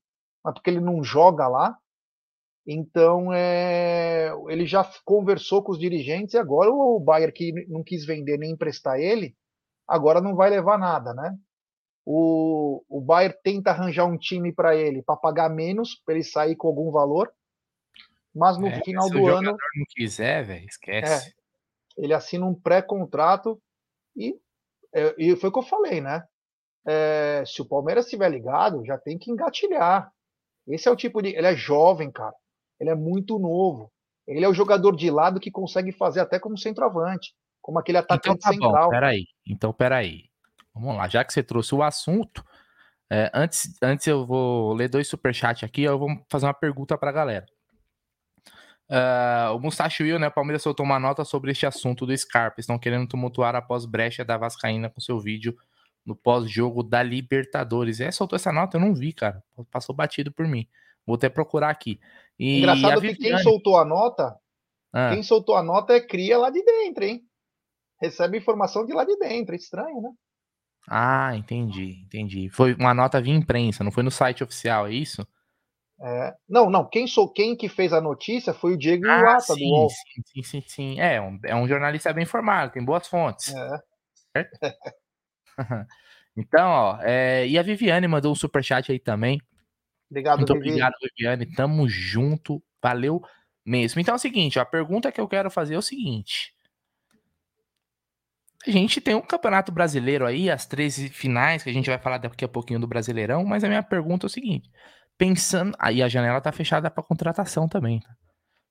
mas 0.45 0.53
porque 0.53 0.69
ele 0.69 0.81
não 0.81 1.03
joga 1.03 1.49
lá. 1.49 1.79
Então, 2.67 3.33
é, 3.33 4.31
ele 4.49 4.65
já 4.65 4.89
conversou 5.05 5.63
com 5.63 5.73
os 5.73 5.79
dirigentes 5.79 6.35
e 6.35 6.39
agora 6.39 6.71
o 6.71 6.99
Bayern, 6.99 7.33
que 7.33 7.53
não 7.69 7.83
quis 7.83 8.07
vender 8.07 8.39
nem 8.39 8.53
emprestar 8.53 8.99
ele, 8.99 9.37
agora 9.87 10.21
não 10.21 10.35
vai 10.35 10.49
levar 10.49 10.79
nada, 10.79 11.13
né? 11.13 11.37
O, 12.07 12.83
o 12.89 13.01
Bayern 13.01 13.37
tenta 13.43 13.71
arranjar 13.71 14.07
um 14.07 14.17
time 14.17 14.53
para 14.53 14.75
ele 14.77 15.03
para 15.03 15.17
pagar 15.17 15.51
menos, 15.51 16.01
para 16.05 16.15
ele 16.15 16.25
sair 16.25 16.57
com 16.57 16.69
algum 16.69 16.91
valor, 16.91 17.31
mas 18.35 18.59
no 18.59 18.67
é, 18.67 18.83
final 18.83 19.09
do 19.11 19.27
ano. 19.27 19.51
Se 19.51 19.55
o 19.55 19.79
não 19.79 19.85
quiser, 19.89 20.45
velho, 20.45 20.67
esquece. 20.67 21.29
É, 21.29 21.33
ele 22.03 22.15
assina 22.15 22.47
um 22.47 22.55
pré-contrato 22.55 23.61
e, 24.17 24.35
é, 24.93 25.15
e 25.19 25.37
foi 25.37 25.51
o 25.51 25.53
que 25.53 25.59
eu 25.59 25.63
falei, 25.63 26.01
né? 26.01 26.25
É, 26.87 27.43
se 27.47 27.63
o 27.63 27.69
Palmeiras 27.69 28.07
estiver 28.07 28.31
ligado, 28.31 28.85
já 28.85 28.99
tem 28.99 29.19
que 29.19 29.31
engatilhar. 29.31 30.11
Esse 30.67 30.89
é 30.89 30.91
o 30.91 30.97
tipo 30.97 31.23
de. 31.23 31.29
Ele 31.29 31.47
é 31.47 31.55
jovem, 31.55 32.11
cara. 32.11 32.35
Ele 32.79 32.91
é 32.91 32.95
muito 32.95 33.39
novo. 33.39 33.91
Ele 34.27 34.45
é 34.45 34.49
o 34.49 34.55
jogador 34.55 34.97
de 34.97 35.11
lado 35.11 35.41
que 35.41 35.51
consegue 35.51 35.93
fazer 35.93 36.21
até 36.21 36.39
como 36.39 36.57
centroavante, 36.57 37.35
como 37.61 37.79
aquele 37.79 37.99
então 37.99 38.15
atacante 38.15 38.39
então, 38.39 38.51
tá 38.51 38.53
central. 38.53 38.85
Bom, 38.85 38.91
peraí. 38.91 39.27
Então, 39.47 39.73
peraí. 39.73 40.25
Vamos 40.75 40.97
lá. 40.97 41.09
Já 41.09 41.25
que 41.25 41.33
você 41.33 41.43
trouxe 41.43 41.75
o 41.75 41.83
assunto, 41.83 42.45
é, 43.11 43.31
antes, 43.35 43.77
antes 43.83 44.07
eu 44.07 44.27
vou 44.27 44.73
ler 44.73 44.89
dois 44.89 45.07
superchats 45.07 45.63
aqui, 45.63 45.83
eu 45.83 45.99
vou 45.99 46.09
fazer 46.31 46.47
uma 46.47 46.55
pergunta 46.55 46.97
para 46.97 47.11
a 47.11 47.13
galera. 47.13 47.47
Uh, 48.89 49.57
o 49.57 49.59
Mustache 49.59 50.03
Will, 50.03 50.19
né? 50.19 50.29
O 50.29 50.33
Palmeiras 50.33 50.63
soltou 50.63 50.85
uma 50.85 50.99
nota 50.99 51.25
sobre 51.25 51.51
este 51.51 51.67
assunto 51.67 52.05
do 52.05 52.17
Scarpa. 52.17 52.61
Estão 52.61 52.79
querendo 52.79 53.09
tumultuar 53.09 53.55
após 53.55 53.87
brecha 53.87 54.25
da 54.25 54.37
Vascaína 54.37 54.91
com 54.91 55.01
seu 55.01 55.19
vídeo 55.19 55.57
no 56.05 56.15
pós-jogo 56.15 56.83
da 56.83 57.03
Libertadores. 57.03 58.01
É, 58.01 58.11
soltou 58.11 58.37
essa 58.37 58.53
nota? 58.53 58.77
Eu 58.77 58.81
não 58.81 58.95
vi, 58.95 59.13
cara. 59.13 59.43
Passou 59.71 59.95
batido 59.95 60.31
por 60.31 60.47
mim. 60.47 60.69
Vou 61.07 61.17
até 61.17 61.29
procurar 61.29 61.71
aqui. 61.71 62.01
E 62.39 62.59
Engraçado 62.59 63.01
que 63.01 63.15
quem 63.15 63.39
soltou 63.39 63.77
a 63.77 63.85
nota, 63.85 64.37
ah. 64.93 65.11
quem 65.11 65.23
soltou 65.23 65.57
a 65.57 65.63
nota 65.63 65.93
é 65.93 66.01
cria 66.01 66.39
lá 66.39 66.51
de 66.51 66.63
dentro, 66.65 67.05
hein? 67.05 67.23
Recebe 68.01 68.39
informação 68.39 68.85
de 68.85 68.93
lá 68.93 69.05
de 69.05 69.17
dentro, 69.17 69.55
estranho, 69.55 70.01
né? 70.01 70.11
Ah, 70.89 71.35
entendi, 71.37 72.03
entendi. 72.05 72.51
Foi 72.51 72.75
uma 72.75 72.93
nota 72.93 73.21
via 73.21 73.35
imprensa, 73.35 73.83
não 73.83 73.93
foi 73.93 74.03
no 74.03 74.11
site 74.11 74.45
oficial, 74.45 74.87
é 74.87 74.93
isso? 74.93 75.27
É, 76.01 76.35
não, 76.49 76.69
não, 76.69 76.87
quem 76.89 77.07
sou 77.07 77.33
quem 77.33 77.57
que 77.57 77.69
fez 77.69 77.93
a 77.93 78.01
notícia 78.01 78.53
foi 78.53 78.75
o 78.75 78.77
Diego 78.77 79.07
ah, 79.07 79.21
Iwata, 79.21 79.55
sim, 79.55 79.69
do 79.69 79.75
UOL. 79.75 79.89
Sim, 79.89 80.23
sim, 80.27 80.43
sim, 80.43 80.63
sim. 80.67 81.01
É, 81.01 81.21
um, 81.21 81.39
é 81.45 81.55
um 81.55 81.69
jornalista 81.69 82.13
bem 82.13 82.25
informado, 82.25 82.73
tem 82.73 82.85
boas 82.85 83.07
fontes. 83.07 83.55
É. 83.55 83.79
Certo? 84.37 84.59
então, 86.37 86.69
ó, 86.69 86.99
é, 87.01 87.47
e 87.47 87.59
a 87.59 87.63
Viviane 87.63 88.09
mandou 88.09 88.33
um 88.33 88.35
superchat 88.35 88.91
aí 88.91 88.99
também. 88.99 89.41
Obrigado, 90.15 90.39
Muito 90.39 90.55
Vivi. 90.55 90.69
obrigado, 90.69 90.95
Viviane. 91.03 91.47
Tamo 91.47 91.89
junto. 91.89 92.63
Valeu 92.81 93.21
mesmo. 93.67 94.01
Então 94.01 94.15
é 94.15 94.17
o 94.17 94.21
seguinte, 94.21 94.61
a 94.61 94.65
pergunta 94.65 95.11
que 95.11 95.21
eu 95.21 95.27
quero 95.27 95.51
fazer 95.51 95.75
é 95.75 95.79
o 95.79 95.83
seguinte. 95.83 96.55
A 98.67 98.71
gente 98.71 99.01
tem 99.01 99.15
um 99.15 99.21
campeonato 99.21 99.73
brasileiro 99.73 100.25
aí, 100.25 100.49
as 100.49 100.67
13 100.67 101.09
finais, 101.09 101.63
que 101.63 101.71
a 101.71 101.73
gente 101.73 101.91
vai 101.91 101.99
falar 101.99 102.19
daqui 102.19 102.45
a 102.45 102.49
pouquinho 102.49 102.81
do 102.81 102.87
Brasileirão, 102.87 103.45
mas 103.45 103.63
a 103.63 103.69
minha 103.69 103.83
pergunta 103.83 104.25
é 104.27 104.29
o 104.29 104.31
seguinte: 104.31 104.71
pensando. 105.19 105.77
Aí 105.79 106.03
a 106.03 106.09
janela 106.09 106.41
tá 106.41 106.53
fechada 106.53 106.91
para 106.91 107.03
contratação 107.03 107.69
também. 107.69 108.01
Tá? 108.01 108.15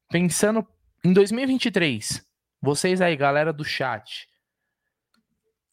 Pensando 0.10 0.66
em 1.04 1.12
2023, 1.12 2.26
vocês 2.62 3.02
aí, 3.02 3.16
galera 3.16 3.52
do 3.52 3.64
chat, 3.64 4.28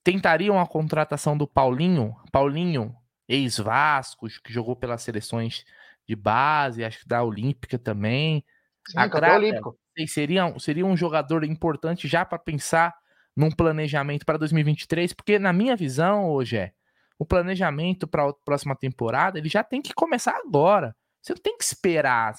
tentariam 0.02 0.58
a 0.58 0.66
contratação 0.66 1.38
do 1.38 1.46
Paulinho? 1.46 2.14
Paulinho, 2.32 2.94
ex-Vasco, 3.30 4.26
que 4.42 4.52
jogou 4.52 4.74
pelas 4.74 5.02
seleções 5.02 5.64
de 6.06 6.16
base, 6.16 6.84
acho 6.84 7.00
que 7.00 7.08
da 7.08 7.22
Olímpica 7.22 7.78
também. 7.78 8.44
Sim, 8.88 8.98
a 8.98 9.06
Grata, 9.06 9.36
Olímpico. 9.36 9.78
Seria, 10.08 10.58
seria 10.58 10.84
um 10.84 10.96
jogador 10.96 11.44
importante 11.44 12.08
já 12.08 12.24
para 12.24 12.38
pensar 12.38 12.94
num 13.36 13.50
planejamento 13.50 14.26
para 14.26 14.38
2023, 14.38 15.12
porque 15.12 15.38
na 15.38 15.52
minha 15.52 15.76
visão, 15.76 16.28
hoje 16.28 16.56
é 16.56 16.72
o 17.18 17.24
planejamento 17.24 18.08
para 18.08 18.28
a 18.28 18.32
próxima 18.32 18.74
temporada, 18.74 19.38
ele 19.38 19.48
já 19.48 19.62
tem 19.62 19.80
que 19.80 19.94
começar 19.94 20.36
agora. 20.44 20.96
Você 21.20 21.34
não 21.34 21.40
tem 21.40 21.56
que 21.56 21.64
esperar. 21.64 22.34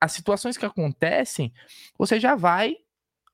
As 0.00 0.12
situações 0.12 0.56
que 0.56 0.64
acontecem, 0.64 1.52
você 1.98 2.20
já 2.20 2.36
vai. 2.36 2.76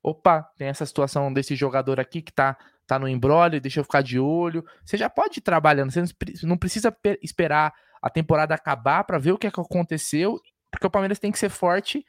Opa, 0.01 0.43
tem 0.57 0.67
essa 0.67 0.85
situação 0.85 1.31
desse 1.31 1.55
jogador 1.55 1.99
aqui 1.99 2.21
que 2.21 2.31
tá, 2.31 2.57
tá 2.87 2.97
no 2.97 3.07
embrólio, 3.07 3.59
deixa 3.59 3.79
eu 3.79 3.83
ficar 3.83 4.01
de 4.01 4.19
olho. 4.19 4.63
Você 4.85 4.97
já 4.97 5.09
pode 5.09 5.39
ir 5.39 5.41
trabalhando, 5.41 5.91
você 5.91 6.03
não 6.43 6.57
precisa 6.57 6.95
esperar 7.21 7.73
a 8.01 8.09
temporada 8.09 8.55
acabar 8.55 9.03
para 9.03 9.17
ver 9.17 9.33
o 9.33 9.37
que, 9.37 9.47
é 9.47 9.51
que 9.51 9.59
aconteceu, 9.59 10.39
porque 10.71 10.87
o 10.87 10.89
Palmeiras 10.89 11.19
tem 11.19 11.31
que 11.31 11.39
ser 11.39 11.49
forte, 11.49 12.05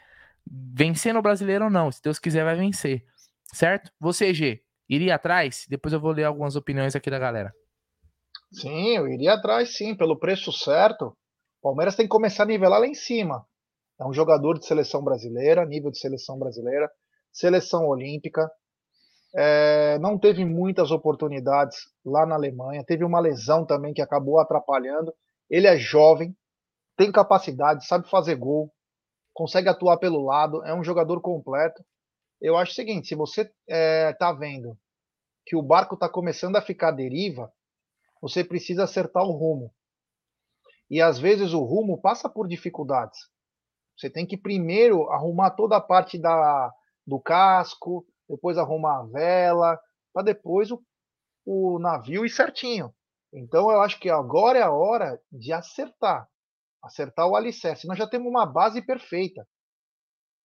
vencendo 0.47 1.19
o 1.19 1.23
brasileiro 1.23 1.65
ou 1.65 1.71
não. 1.71 1.91
Se 1.91 2.01
Deus 2.03 2.19
quiser, 2.19 2.45
vai 2.45 2.57
vencer. 2.57 3.05
Certo? 3.53 3.91
Você, 3.99 4.33
G, 4.33 4.63
iria 4.89 5.17
atrás? 5.17 5.67
Depois 5.69 5.93
eu 5.93 6.01
vou 6.01 6.13
ler 6.13 6.25
algumas 6.25 6.55
opiniões 6.55 6.95
aqui 6.95 7.11
da 7.11 7.19
galera. 7.19 7.53
Sim, 8.53 8.97
eu 8.97 9.09
iria 9.09 9.35
atrás, 9.35 9.77
sim, 9.77 9.97
pelo 9.97 10.19
preço 10.19 10.53
certo. 10.53 11.17
O 11.61 11.69
Palmeiras 11.69 11.97
tem 11.97 12.07
que 12.07 12.11
começar 12.11 12.45
a 12.45 12.47
nivelar 12.47 12.81
lá 12.81 12.87
em 12.87 12.95
cima. 12.95 13.45
É 14.01 14.05
um 14.05 14.13
jogador 14.13 14.59
de 14.59 14.67
seleção 14.67 15.03
brasileira, 15.03 15.67
nível 15.67 15.91
de 15.91 15.99
seleção 15.99 16.39
brasileira, 16.39 16.91
seleção 17.33 17.87
olímpica. 17.87 18.51
É, 19.35 19.99
não 19.99 20.19
teve 20.19 20.45
muitas 20.45 20.91
oportunidades 20.91 21.79
lá 22.05 22.27
na 22.27 22.35
Alemanha. 22.35 22.85
Teve 22.85 23.05
uma 23.05 23.21
lesão 23.21 23.65
também 23.65 23.95
que 23.95 24.03
acabou 24.03 24.39
atrapalhando. 24.39 25.13
Ele 25.49 25.67
é 25.67 25.77
jovem, 25.77 26.37
tem 26.97 27.11
capacidade, 27.11 27.87
sabe 27.87 28.09
fazer 28.09 28.37
gol, 28.37 28.73
consegue 29.33 29.69
atuar 29.69 29.99
pelo 29.99 30.25
lado, 30.25 30.65
é 30.65 30.75
um 30.75 30.85
jogador 30.85 31.21
completo. 31.21 31.85
Eu 32.41 32.57
acho 32.57 32.73
o 32.73 32.75
seguinte: 32.75 33.09
se 33.09 33.15
você 33.15 33.43
está 33.43 33.55
é, 33.69 34.13
tá 34.13 34.33
vendo 34.33 34.77
que 35.47 35.57
o 35.57 35.63
barco 35.63 35.95
está 35.95 36.09
começando 36.09 36.57
a 36.57 36.63
ficar 36.63 36.89
à 36.89 36.93
deriva, 36.93 37.53
você 38.21 38.45
precisa 38.45 38.85
acertar 38.85 39.25
o 39.25 39.33
rumo. 39.33 39.73
E 40.91 41.01
às 41.01 41.19
vezes 41.19 41.53
o 41.53 41.63
rumo 41.63 42.01
passa 42.01 42.29
por 42.29 42.49
dificuldades. 42.49 43.19
Você 43.97 44.11
tem 44.11 44.27
que 44.27 44.37
primeiro 44.37 45.09
arrumar 45.11 45.51
toda 45.51 45.77
a 45.77 45.81
parte 45.81 46.19
da, 46.19 46.73
do 47.11 47.21
casco, 47.21 48.07
depois 48.29 48.57
arrumar 48.57 49.01
a 49.01 49.05
vela, 49.05 49.79
para 50.13 50.23
depois 50.23 50.71
o, 50.71 50.83
o 51.45 51.79
navio 51.79 52.25
ir 52.25 52.31
certinho. 52.31 52.95
Então 53.33 53.71
eu 53.71 53.81
acho 53.81 53.99
que 53.99 54.09
agora 54.09 54.59
é 54.59 54.63
a 54.63 54.73
hora 54.73 55.21
de 55.31 55.53
acertar, 55.53 56.29
acertar 56.83 57.29
o 57.29 57.37
alicerce. 57.37 57.87
Nós 57.87 57.99
já 57.99 58.07
temos 58.07 58.29
uma 58.29 58.47
base 58.47 58.81
perfeita. 58.81 59.47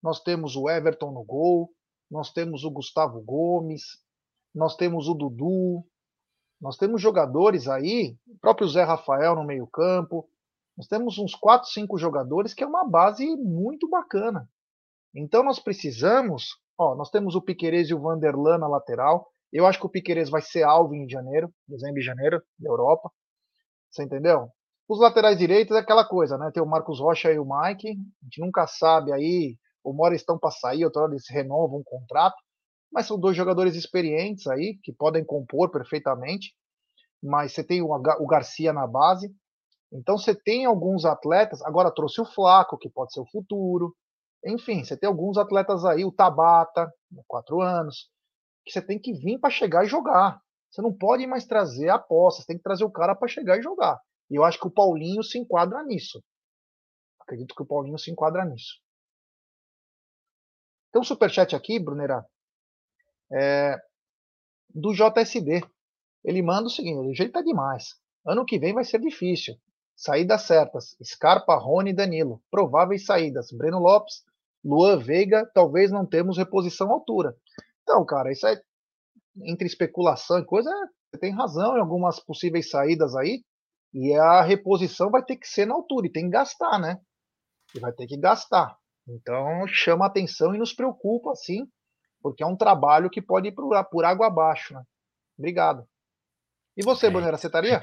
Nós 0.04 0.20
temos 0.22 0.56
o 0.56 0.70
Everton 0.70 1.12
no 1.12 1.24
gol, 1.24 1.72
nós 2.10 2.32
temos 2.32 2.64
o 2.64 2.70
Gustavo 2.70 3.22
Gomes, 3.22 3.84
nós 4.54 4.76
temos 4.76 5.08
o 5.08 5.14
Dudu, 5.14 5.84
nós 6.62 6.78
temos 6.78 7.02
jogadores 7.02 7.68
aí, 7.68 8.18
o 8.28 8.38
próprio 8.38 8.68
Zé 8.68 8.84
Rafael 8.84 9.36
no 9.36 9.44
meio-campo. 9.44 10.30
Nós 10.78 10.88
temos 10.88 11.18
uns 11.18 11.34
4, 11.34 11.70
5 11.70 11.98
jogadores 11.98 12.54
que 12.54 12.64
é 12.64 12.68
uma 12.68 12.88
base 12.88 13.26
muito 13.36 13.90
bacana. 13.90 14.50
Então 15.16 15.44
nós 15.44 15.60
precisamos, 15.60 16.58
ó, 16.78 16.96
nós 16.96 17.10
temos 17.10 17.36
o 17.36 17.42
Piquerez 17.42 17.90
e 17.90 17.94
o 17.94 18.02
Vanderlan 18.02 18.58
na 18.58 18.68
lateral. 18.68 19.28
Eu 19.52 19.66
acho 19.66 19.80
que 19.80 19.86
o 19.86 19.90
Piquerez 19.90 20.30
vai 20.30 20.42
ser 20.42 20.64
alvo 20.64 20.94
em 20.94 21.10
janeiro, 21.10 21.50
dezembro 21.68 22.00
e 22.00 22.04
janeiro, 22.04 22.42
da 22.60 22.70
Europa. 22.70 23.10
Você 23.90 24.04
entendeu? 24.04 24.50
Os 24.88 25.00
laterais 25.00 25.38
direitos 25.38 25.76
é 25.76 25.80
aquela 25.80 26.06
coisa, 26.06 26.38
né? 26.38 26.52
Tem 26.54 26.62
o 26.62 26.68
Marcos 26.68 27.00
Rocha 27.00 27.32
e 27.32 27.40
o 27.40 27.46
Mike. 27.46 27.90
A 27.90 28.26
gente 28.26 28.42
nunca 28.42 28.68
sabe 28.68 29.14
aí, 29.14 29.58
uma 29.84 30.06
hora 30.06 30.16
estão 30.16 30.38
para 30.38 30.52
sair, 30.52 30.84
outra 30.84 31.04
hora 31.04 31.14
eles 31.14 31.30
renovam 31.30 31.80
um 31.80 31.84
contrato 31.84 32.36
mas 32.96 33.08
são 33.08 33.20
dois 33.20 33.36
jogadores 33.36 33.76
experientes 33.76 34.48
aí, 34.48 34.80
que 34.82 34.94
podem 34.94 35.26
compor 35.26 35.70
perfeitamente, 35.70 36.56
mas 37.22 37.52
você 37.52 37.62
tem 37.62 37.82
o 37.82 38.26
Garcia 38.26 38.72
na 38.72 38.88
base, 38.88 39.30
então 39.92 40.18
você 40.18 40.34
tem 40.34 40.66
alguns 40.66 41.04
atletas, 41.04 41.62
agora 41.64 41.94
trouxe 41.94 42.22
o 42.22 42.26
Flaco, 42.26 42.78
que 42.78 42.90
pode 42.90 43.12
ser 43.12 43.20
o 43.20 43.30
futuro, 43.30 43.94
enfim, 44.46 44.84
você 44.84 44.96
tem 44.96 45.08
alguns 45.08 45.38
atletas 45.38 45.84
aí, 45.84 46.06
o 46.06 46.12
Tabata, 46.12 46.92
quatro 47.28 47.62
anos, 47.62 48.10
que 48.64 48.72
você 48.72 48.82
tem 48.82 49.00
que 49.00 49.14
vir 49.14 49.40
para 49.40 49.50
chegar 49.50 49.84
e 49.84 49.88
jogar. 49.88 50.40
Você 50.70 50.82
não 50.82 50.94
pode 50.94 51.26
mais 51.26 51.46
trazer 51.46 51.90
apostas, 51.90 52.44
você 52.44 52.48
tem 52.48 52.58
que 52.58 52.64
trazer 52.64 52.84
o 52.84 52.92
cara 52.92 53.16
para 53.16 53.28
chegar 53.28 53.58
e 53.58 53.64
jogar. 53.64 54.00
E 54.30 54.36
eu 54.36 54.44
acho 54.44 54.60
que 54.60 54.68
o 54.68 54.72
Paulinho 54.72 55.24
se 55.24 55.40
enquadra 55.40 55.84
nisso. 55.84 56.24
Acredito 57.20 57.56
que 57.56 57.64
o 57.64 57.66
Paulinho 57.66 57.98
se 57.98 58.12
enquadra 58.12 58.46
nisso. 58.46 58.80
Tem 60.92 61.02
um 61.02 61.04
superchat 61.04 61.56
aqui, 61.56 61.80
Brunera, 61.80 62.26
é, 63.32 63.78
do 64.70 64.94
JSD. 64.94 65.64
Ele 66.24 66.42
manda 66.42 66.68
o 66.68 66.72
seguinte: 66.72 67.08
o 67.08 67.14
jeito 67.14 67.34
tá 67.34 67.42
demais. 67.42 67.96
Ano 68.26 68.46
que 68.46 68.60
vem 68.60 68.74
vai 68.74 68.84
ser 68.84 69.00
difícil. 69.00 69.56
Saídas 69.96 70.44
certas: 70.44 70.96
Scarpa, 71.04 71.56
Rony 71.56 71.92
e 71.92 71.96
Danilo. 71.96 72.44
Prováveis 72.52 73.06
saídas: 73.06 73.52
Breno 73.52 73.80
Lopes, 73.80 74.24
Luan 74.66 74.98
Veiga. 74.98 75.50
Talvez 75.54 75.92
não 75.92 76.06
temos 76.06 76.38
reposição 76.38 76.90
à 76.90 76.94
altura. 76.94 77.36
Então, 77.84 78.04
cara, 78.06 78.32
isso 78.32 78.48
é 78.48 78.60
entre 79.44 79.68
especulação 79.68 80.40
e 80.40 80.46
coisa. 80.46 80.70
Você 81.12 81.20
tem 81.20 81.32
razão 81.32 81.78
em 81.78 81.80
algumas 81.80 82.20
possíveis 82.20 82.70
saídas 82.70 83.16
aí. 83.16 83.44
E 83.94 84.14
a 84.14 84.42
reposição 84.42 85.10
vai 85.10 85.24
ter 85.24 85.38
que 85.38 85.48
ser 85.48 85.66
na 85.66 85.76
altura 85.76 86.08
e 86.08 86.12
tem 86.12 86.26
que 86.26 86.32
gastar, 86.32 86.80
né? 86.80 87.00
E 87.74 87.80
vai 87.80 87.94
ter 87.94 88.08
que 88.08 88.18
gastar. 88.18 88.76
Então 89.08 89.68
chama 89.68 90.08
atenção 90.08 90.54
e 90.54 90.58
nos 90.58 90.74
preocupa, 90.74 91.32
assim, 91.32 91.66
porque 92.22 92.44
é 92.44 92.48
um 92.48 92.58
trabalho 92.58 93.10
que 93.10 93.22
pode 93.22 93.50
ir 93.50 93.52
por, 93.54 93.72
por 93.86 94.04
água 94.04 94.28
abaixo, 94.28 94.74
né? 94.74 94.84
Obrigado. 95.38 95.88
E 96.76 96.84
você, 96.84 97.08
é. 97.08 97.10
Bonera, 97.10 97.38
você 97.38 97.48
estaria? 97.48 97.82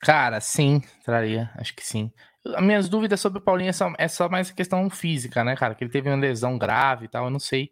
Cara, 0.00 0.40
sim, 0.40 0.80
traria, 1.04 1.50
acho 1.56 1.74
que 1.74 1.84
sim. 1.86 2.10
As 2.56 2.62
minhas 2.62 2.88
dúvidas 2.88 3.20
sobre 3.20 3.38
o 3.38 3.42
Paulinho 3.42 3.68
é 3.68 3.72
só, 3.72 3.92
é 3.98 4.08
só 4.08 4.28
mais 4.30 4.50
questão 4.50 4.88
física, 4.88 5.44
né, 5.44 5.54
cara? 5.56 5.74
Que 5.74 5.84
ele 5.84 5.90
teve 5.90 6.08
uma 6.08 6.16
lesão 6.16 6.56
grave 6.56 7.04
e 7.04 7.08
tal, 7.08 7.24
eu 7.26 7.30
não 7.30 7.38
sei 7.38 7.70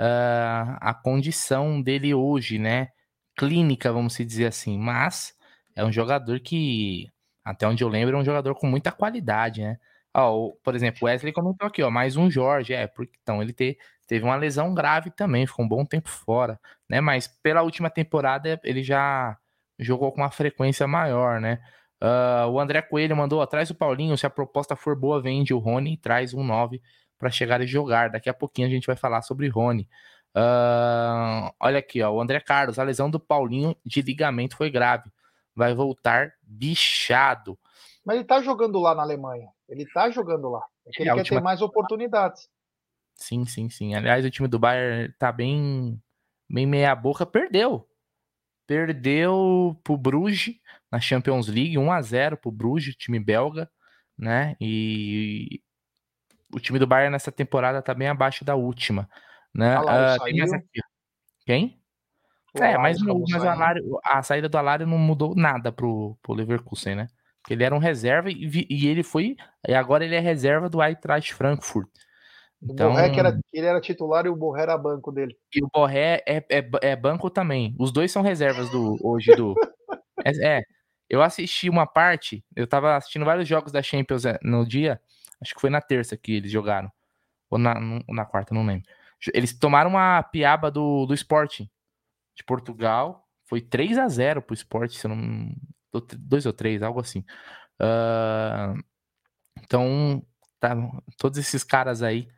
uh, 0.00 0.76
a 0.80 0.94
condição 0.94 1.82
dele 1.82 2.14
hoje, 2.14 2.58
né? 2.58 2.90
Clínica, 3.36 3.92
vamos 3.92 4.16
dizer 4.18 4.46
assim, 4.46 4.78
mas 4.78 5.34
é 5.76 5.84
um 5.84 5.92
jogador 5.92 6.40
que, 6.40 7.08
até 7.44 7.68
onde 7.68 7.84
eu 7.84 7.88
lembro, 7.88 8.16
é 8.16 8.20
um 8.20 8.24
jogador 8.24 8.54
com 8.56 8.66
muita 8.66 8.92
qualidade, 8.92 9.62
né? 9.62 9.78
Ó, 10.14 10.52
por 10.64 10.74
exemplo, 10.76 11.06
Wesley 11.06 11.32
comentou 11.32 11.68
aqui, 11.68 11.82
ó, 11.82 11.90
mais 11.90 12.16
um 12.16 12.30
Jorge, 12.30 12.74
é, 12.74 12.86
porque 12.86 13.18
então 13.22 13.42
ele 13.42 13.52
ter, 13.52 13.78
teve 14.06 14.24
uma 14.24 14.36
lesão 14.36 14.74
grave 14.74 15.10
também, 15.10 15.46
ficou 15.46 15.64
um 15.64 15.68
bom 15.68 15.84
tempo 15.84 16.08
fora, 16.10 16.60
né? 16.88 17.00
Mas 17.00 17.28
pela 17.28 17.62
última 17.62 17.90
temporada 17.90 18.60
ele 18.64 18.82
já 18.82 19.36
jogou 19.78 20.12
com 20.12 20.20
uma 20.20 20.30
frequência 20.30 20.86
maior, 20.86 21.40
né? 21.40 21.60
Uh, 22.02 22.48
o 22.50 22.60
André 22.60 22.80
Coelho 22.80 23.16
mandou 23.16 23.42
atrás 23.42 23.70
o 23.70 23.74
Paulinho, 23.74 24.16
se 24.16 24.26
a 24.26 24.30
proposta 24.30 24.76
for 24.76 24.94
boa, 24.94 25.20
vende 25.20 25.52
o 25.52 25.58
Rony 25.58 25.94
e 25.94 25.96
traz 25.96 26.32
um 26.32 26.44
9 26.44 26.80
para 27.18 27.30
chegar 27.30 27.60
e 27.60 27.66
jogar. 27.66 28.10
Daqui 28.10 28.28
a 28.28 28.34
pouquinho 28.34 28.68
a 28.68 28.70
gente 28.70 28.86
vai 28.86 28.96
falar 28.96 29.22
sobre 29.22 29.48
Rony. 29.48 29.88
Uh, 30.36 31.50
olha 31.58 31.78
aqui, 31.78 32.00
ó, 32.02 32.12
o 32.12 32.20
André 32.20 32.38
Carlos, 32.40 32.78
a 32.78 32.84
lesão 32.84 33.10
do 33.10 33.18
Paulinho 33.18 33.76
de 33.84 34.00
ligamento 34.02 34.56
foi 34.56 34.70
grave. 34.70 35.10
Vai 35.54 35.74
voltar 35.74 36.32
bichado. 36.42 37.58
Mas 38.04 38.16
ele 38.16 38.24
tá 38.24 38.40
jogando 38.40 38.78
lá 38.78 38.94
na 38.94 39.02
Alemanha. 39.02 39.48
Ele 39.68 39.84
tá 39.92 40.08
jogando 40.08 40.48
lá. 40.48 40.64
É 40.86 40.90
que 40.90 41.02
ele 41.02 41.10
é, 41.10 41.12
quer 41.12 41.18
última... 41.18 41.40
ter 41.40 41.44
mais 41.44 41.60
oportunidades. 41.60 42.48
Sim, 43.16 43.44
sim, 43.44 43.68
sim. 43.68 43.94
Aliás, 43.94 44.24
o 44.24 44.30
time 44.30 44.46
do 44.46 44.58
Bayern 44.58 45.12
tá 45.18 45.32
bem, 45.32 46.00
bem 46.48 46.64
meia 46.64 46.94
boca, 46.94 47.26
perdeu. 47.26 47.88
Perdeu 48.68 49.80
pro 49.82 49.96
Bruges 49.96 50.54
na 50.92 51.00
Champions 51.00 51.48
League, 51.48 51.78
1 51.78 51.90
a 51.90 52.02
0 52.02 52.36
pro 52.36 52.52
Bruges, 52.52 52.94
time 52.94 53.18
belga, 53.18 53.68
né? 54.16 54.54
E 54.60 55.62
o 56.52 56.60
time 56.60 56.78
do 56.78 56.86
Bayern 56.86 57.10
nessa 57.10 57.32
temporada 57.32 57.80
tá 57.80 57.94
bem 57.94 58.08
abaixo 58.08 58.44
da 58.44 58.54
última, 58.54 59.08
né? 59.54 59.74
Ah 59.74 60.16
uh, 60.20 60.24
tem 60.24 60.36
mais 60.36 60.52
aqui. 60.52 60.80
Quem? 61.46 61.80
O 62.54 62.62
é, 62.62 62.76
mas, 62.76 63.00
o, 63.00 63.24
mas 63.30 63.42
o 63.42 63.48
Alário, 63.48 63.98
a 64.04 64.22
saída 64.22 64.48
do 64.48 64.58
Alário 64.58 64.86
não 64.86 64.98
mudou 64.98 65.34
nada 65.34 65.72
pro, 65.72 66.18
pro 66.22 66.34
Leverkusen, 66.34 66.94
né? 66.94 67.06
Porque 67.40 67.54
ele 67.54 67.64
era 67.64 67.74
um 67.74 67.78
reserva 67.78 68.30
e, 68.30 68.66
e 68.68 68.86
ele 68.86 69.02
foi. 69.02 69.34
E 69.66 69.74
agora 69.74 70.04
ele 70.04 70.14
é 70.14 70.20
reserva 70.20 70.68
do 70.68 70.82
Eintracht 70.82 71.32
Frankfurt. 71.32 71.88
Então, 72.62 72.90
o 72.90 72.92
Borré 72.92 73.10
que 73.10 73.20
era, 73.20 73.38
ele 73.52 73.66
era 73.66 73.80
titular 73.80 74.26
e 74.26 74.28
o 74.28 74.36
Borré 74.36 74.62
era 74.62 74.76
banco 74.76 75.12
dele. 75.12 75.36
E 75.54 75.62
o 75.62 75.68
Borré 75.72 76.22
é, 76.26 76.44
é, 76.50 76.70
é 76.82 76.96
banco 76.96 77.30
também. 77.30 77.74
Os 77.78 77.92
dois 77.92 78.10
são 78.10 78.22
reservas 78.22 78.68
do 78.70 78.96
hoje 79.02 79.34
do. 79.36 79.54
é, 80.24 80.58
é, 80.58 80.62
eu 81.08 81.22
assisti 81.22 81.70
uma 81.70 81.86
parte, 81.86 82.44
eu 82.56 82.66
tava 82.66 82.96
assistindo 82.96 83.24
vários 83.24 83.48
jogos 83.48 83.70
da 83.70 83.82
Champions 83.82 84.24
é, 84.24 84.38
no 84.42 84.66
dia, 84.66 85.00
acho 85.40 85.54
que 85.54 85.60
foi 85.60 85.70
na 85.70 85.80
terça 85.80 86.16
que 86.16 86.34
eles 86.34 86.50
jogaram. 86.50 86.90
Ou 87.48 87.58
na, 87.58 87.74
na 88.08 88.26
quarta, 88.26 88.52
não 88.52 88.66
lembro. 88.66 88.86
Eles 89.32 89.56
tomaram 89.56 89.90
uma 89.90 90.22
piaba 90.22 90.70
do, 90.70 91.06
do 91.06 91.14
Sporting 91.14 91.68
de 92.36 92.44
Portugal. 92.44 93.26
Foi 93.46 93.60
3 93.60 93.96
a 93.98 94.08
0 94.08 94.42
pro 94.42 94.54
Sporting, 94.54 94.96
se 94.96 95.06
eu 95.06 95.14
não. 95.14 95.54
2 96.18 96.44
ou 96.44 96.52
3, 96.52 96.82
algo 96.82 97.00
assim. 97.00 97.24
Uh, 97.80 98.78
então, 99.62 100.22
tá, 100.60 100.76
todos 101.16 101.38
esses 101.38 101.64
caras 101.64 102.02
aí 102.02 102.28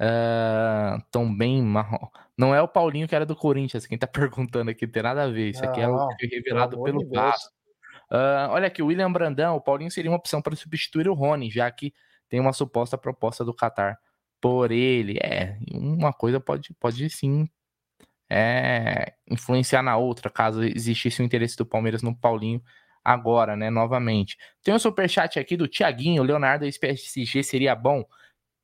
Uh, 0.00 1.02
tão 1.10 1.34
bem 1.34 1.62
marrom. 1.62 2.08
Não 2.36 2.54
é 2.54 2.60
o 2.60 2.68
Paulinho 2.68 3.08
que 3.08 3.14
era 3.14 3.24
do 3.24 3.34
Corinthians, 3.34 3.86
quem 3.86 3.96
tá 3.96 4.06
perguntando 4.06 4.70
aqui, 4.70 4.86
não 4.86 4.92
tem 4.92 5.02
nada 5.02 5.24
a 5.24 5.28
ver. 5.28 5.50
Isso 5.50 5.64
aqui 5.64 5.80
é 5.80 5.88
o 5.88 6.08
que 6.08 6.28
foi 6.28 6.38
revelado 6.38 6.82
pelo 6.82 6.98
de 6.98 7.14
Vasco. 7.14 7.50
Uh, 8.10 8.50
olha 8.50 8.66
aqui, 8.68 8.82
o 8.82 8.86
William 8.86 9.10
Brandão, 9.10 9.56
o 9.56 9.60
Paulinho 9.60 9.90
seria 9.90 10.10
uma 10.10 10.18
opção 10.18 10.40
para 10.40 10.54
substituir 10.54 11.08
o 11.08 11.14
Rony, 11.14 11.50
já 11.50 11.70
que 11.70 11.92
tem 12.28 12.38
uma 12.38 12.52
suposta 12.52 12.96
proposta 12.96 13.44
do 13.44 13.54
Qatar 13.54 13.98
por 14.40 14.70
ele. 14.70 15.18
É, 15.22 15.58
uma 15.72 16.12
coisa 16.12 16.38
pode, 16.38 16.72
pode 16.74 17.08
sim 17.10 17.48
é, 18.30 19.14
influenciar 19.28 19.82
na 19.82 19.96
outra, 19.96 20.30
caso 20.30 20.62
existisse 20.62 21.20
o 21.20 21.24
interesse 21.24 21.56
do 21.56 21.66
Palmeiras 21.66 22.02
no 22.02 22.14
Paulinho 22.14 22.62
agora, 23.04 23.56
né, 23.56 23.70
novamente. 23.70 24.36
Tem 24.62 24.74
um 24.74 24.78
superchat 24.78 25.38
aqui 25.38 25.56
do 25.56 25.68
Tiaguinho, 25.68 26.24
Leonardo, 26.24 26.64
esse 26.64 26.78
PSG 26.78 27.42
seria 27.42 27.74
bom? 27.74 28.04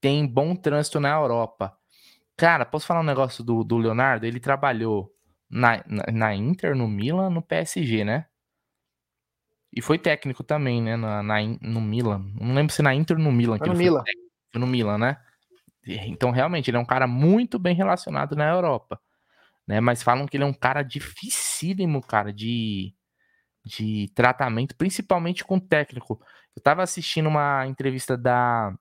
Tem 0.02 0.26
bom 0.26 0.56
trânsito 0.56 0.98
na 0.98 1.10
Europa. 1.10 1.72
Cara, 2.36 2.66
posso 2.66 2.86
falar 2.86 3.00
um 3.00 3.04
negócio 3.04 3.44
do, 3.44 3.62
do 3.62 3.78
Leonardo? 3.78 4.26
Ele 4.26 4.40
trabalhou 4.40 5.14
na, 5.48 5.82
na, 5.86 6.04
na, 6.12 6.34
Inter, 6.34 6.74
no 6.74 6.88
Milan, 6.88 7.30
no 7.30 7.40
PSG, 7.40 8.04
né? 8.04 8.26
E 9.72 9.80
foi 9.80 9.98
técnico 9.98 10.42
também, 10.42 10.82
né? 10.82 10.96
Na, 10.96 11.22
na 11.22 11.36
no 11.60 11.80
Milan. 11.80 12.26
Não 12.34 12.52
lembro 12.52 12.74
se 12.74 12.82
na 12.82 12.92
Inter 12.92 13.16
ou 13.16 13.22
no 13.22 13.30
Milan. 13.30 13.58
Foi 13.58 13.68
no 13.68 13.74
Milan. 13.76 14.02
Foi 14.50 14.60
no 14.60 14.66
Milan, 14.66 14.98
né? 14.98 15.18
Então, 15.86 16.32
realmente, 16.32 16.68
ele 16.68 16.76
é 16.76 16.80
um 16.80 16.84
cara 16.84 17.06
muito 17.06 17.56
bem 17.56 17.74
relacionado 17.74 18.34
na 18.34 18.48
Europa. 18.48 19.00
Né? 19.66 19.80
Mas 19.80 20.02
falam 20.02 20.26
que 20.26 20.36
ele 20.36 20.44
é 20.44 20.46
um 20.46 20.52
cara 20.52 20.82
dificílimo, 20.82 22.00
cara, 22.02 22.32
de, 22.32 22.92
de 23.64 24.10
tratamento, 24.16 24.74
principalmente 24.74 25.44
com 25.44 25.60
técnico. 25.60 26.20
Eu 26.56 26.62
tava 26.62 26.82
assistindo 26.82 27.28
uma 27.28 27.66
entrevista 27.68 28.16
da 28.16 28.76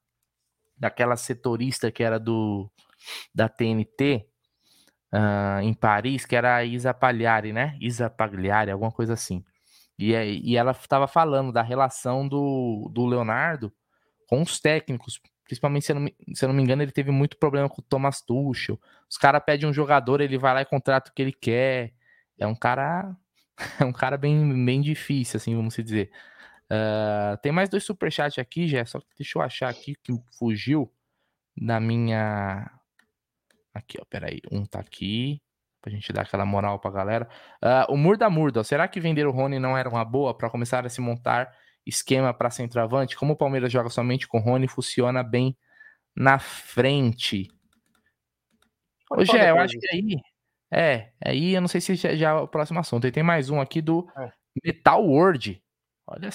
daquela 0.82 1.16
setorista 1.16 1.92
que 1.92 2.04
era 2.04 2.20
do 2.20 2.68
da 3.34 3.48
TNT 3.48 4.26
uh, 5.14 5.16
ah, 5.16 5.60
em 5.62 5.76
Paris, 5.76 6.26
que 6.26 6.36
era 6.36 6.56
a 6.56 6.66
Isa 6.66 6.92
Pagliari, 6.92 7.54
né? 7.54 7.78
Isa 7.80 8.10
Pagliari, 8.10 8.72
alguma 8.72 8.92
coisa 8.92 9.14
assim. 9.14 9.46
E, 9.98 10.12
e 10.14 10.58
ela 10.58 10.72
estava 10.72 11.08
falando 11.08 11.52
da 11.52 11.62
relação 11.62 12.28
do, 12.28 12.90
do 12.92 13.06
Leonardo 13.06 13.72
com 14.28 14.42
os 14.42 14.60
técnicos, 14.60 15.22
principalmente, 15.46 15.86
se 15.86 15.92
eu, 15.92 16.00
não, 16.00 16.08
se 16.34 16.46
eu 16.46 16.50
não 16.50 16.56
me 16.56 16.64
engano, 16.64 16.82
ele 16.82 16.92
teve 16.92 17.12
muito 17.12 17.38
problema 17.38 17.70
com 17.70 17.82
o 17.82 17.86
Thomas 17.86 18.22
Tuchel. 18.22 18.80
Os 19.08 19.18
caras 19.18 19.44
pedem 19.46 19.70
um 19.70 19.74
jogador, 19.74 20.20
ele 20.20 20.38
vai 20.40 20.54
lá 20.54 20.62
e 20.62 20.66
contrata 20.66 21.12
o 21.12 21.14
que 21.14 21.22
ele 21.22 21.34
quer. 21.34 21.94
É 22.40 22.48
um 22.48 22.56
cara 22.56 23.16
é 23.80 23.86
um 23.86 23.94
cara 23.94 24.18
bem, 24.18 24.66
bem 24.66 24.82
difícil, 24.82 25.38
assim, 25.38 25.56
vamos 25.56 25.76
dizer. 25.76 26.12
Uh, 26.72 27.36
tem 27.42 27.52
mais 27.52 27.68
dois 27.68 27.84
superchats 27.84 28.40
aqui, 28.40 28.66
já. 28.68 28.86
Só 28.86 29.02
deixa 29.18 29.38
eu 29.38 29.42
achar 29.42 29.70
aqui 29.70 29.96
que 29.96 30.14
fugiu 30.38 30.90
da 31.58 31.80
minha. 31.80 32.72
Aqui, 33.74 33.98
ó. 34.00 34.06
Peraí. 34.06 34.40
Um 34.50 34.66
tá 34.66 34.80
aqui. 34.80 35.42
Pra 35.82 35.92
gente 35.92 36.14
dar 36.14 36.22
aquela 36.22 36.46
moral 36.46 36.80
pra 36.80 36.92
galera. 36.92 37.28
Uh, 37.62 37.92
o 37.92 37.98
Murda 37.98 38.30
Murda. 38.30 38.64
Será 38.64 38.88
que 38.88 39.02
vender 39.02 39.28
o 39.28 39.32
Rony 39.32 39.60
não 39.60 39.78
era 39.78 39.90
uma 39.90 40.06
boa 40.06 40.34
para 40.34 40.50
começar 40.50 40.86
a 40.86 40.90
se 40.90 41.02
montar 41.02 41.52
esquema 41.86 42.34
para 42.34 42.50
centroavante? 42.50 43.18
Como 43.18 43.34
o 43.34 43.38
Palmeiras 43.38 43.72
joga 43.72 43.90
somente 43.90 44.28
com 44.28 44.38
o 44.38 44.42
Rony, 44.42 44.68
funciona 44.68 45.24
bem 45.24 45.58
na 46.16 46.40
frente. 46.40 47.50
Ô, 49.10 49.26
Gé, 49.26 49.50
eu 49.50 49.58
acho 49.58 49.78
que 49.78 49.88
aí. 49.94 50.22
É, 50.74 51.12
aí 51.26 51.54
eu 51.54 51.60
não 51.60 51.68
sei 51.68 51.82
se 51.82 51.96
já, 51.96 52.16
já 52.16 52.30
é 52.30 52.34
o 52.34 52.48
próximo 52.48 52.80
assunto. 52.80 53.06
E 53.06 53.12
tem 53.12 53.24
mais 53.24 53.50
um 53.50 53.60
aqui 53.60 53.82
do 53.82 54.08
é. 54.18 54.32
Metal 54.64 55.04
World. 55.04 55.62
Olha 56.06 56.30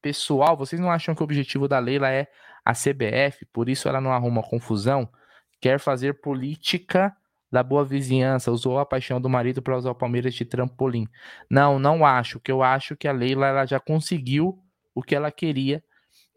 pessoal, 0.00 0.56
vocês 0.56 0.80
não 0.80 0.90
acham 0.90 1.14
que 1.14 1.22
o 1.22 1.24
objetivo 1.24 1.66
da 1.66 1.78
Leila 1.78 2.10
é 2.10 2.28
a 2.64 2.72
CBF, 2.72 3.44
por 3.52 3.68
isso 3.68 3.88
ela 3.88 4.00
não 4.00 4.12
arruma 4.12 4.42
confusão? 4.42 5.08
Quer 5.60 5.80
fazer 5.80 6.20
política 6.20 7.16
da 7.50 7.62
boa 7.62 7.84
vizinhança, 7.84 8.52
usou 8.52 8.78
a 8.78 8.86
paixão 8.86 9.20
do 9.20 9.28
marido 9.28 9.62
para 9.62 9.76
usar 9.76 9.90
o 9.90 9.94
Palmeiras 9.94 10.34
de 10.34 10.44
trampolim. 10.44 11.08
Não, 11.50 11.78
não 11.78 12.04
acho. 12.04 12.38
Que 12.38 12.52
eu 12.52 12.62
acho 12.62 12.96
que 12.96 13.08
a 13.08 13.12
Leila 13.12 13.46
ela 13.46 13.66
já 13.66 13.80
conseguiu 13.80 14.62
o 14.94 15.02
que 15.02 15.14
ela 15.14 15.30
queria, 15.30 15.82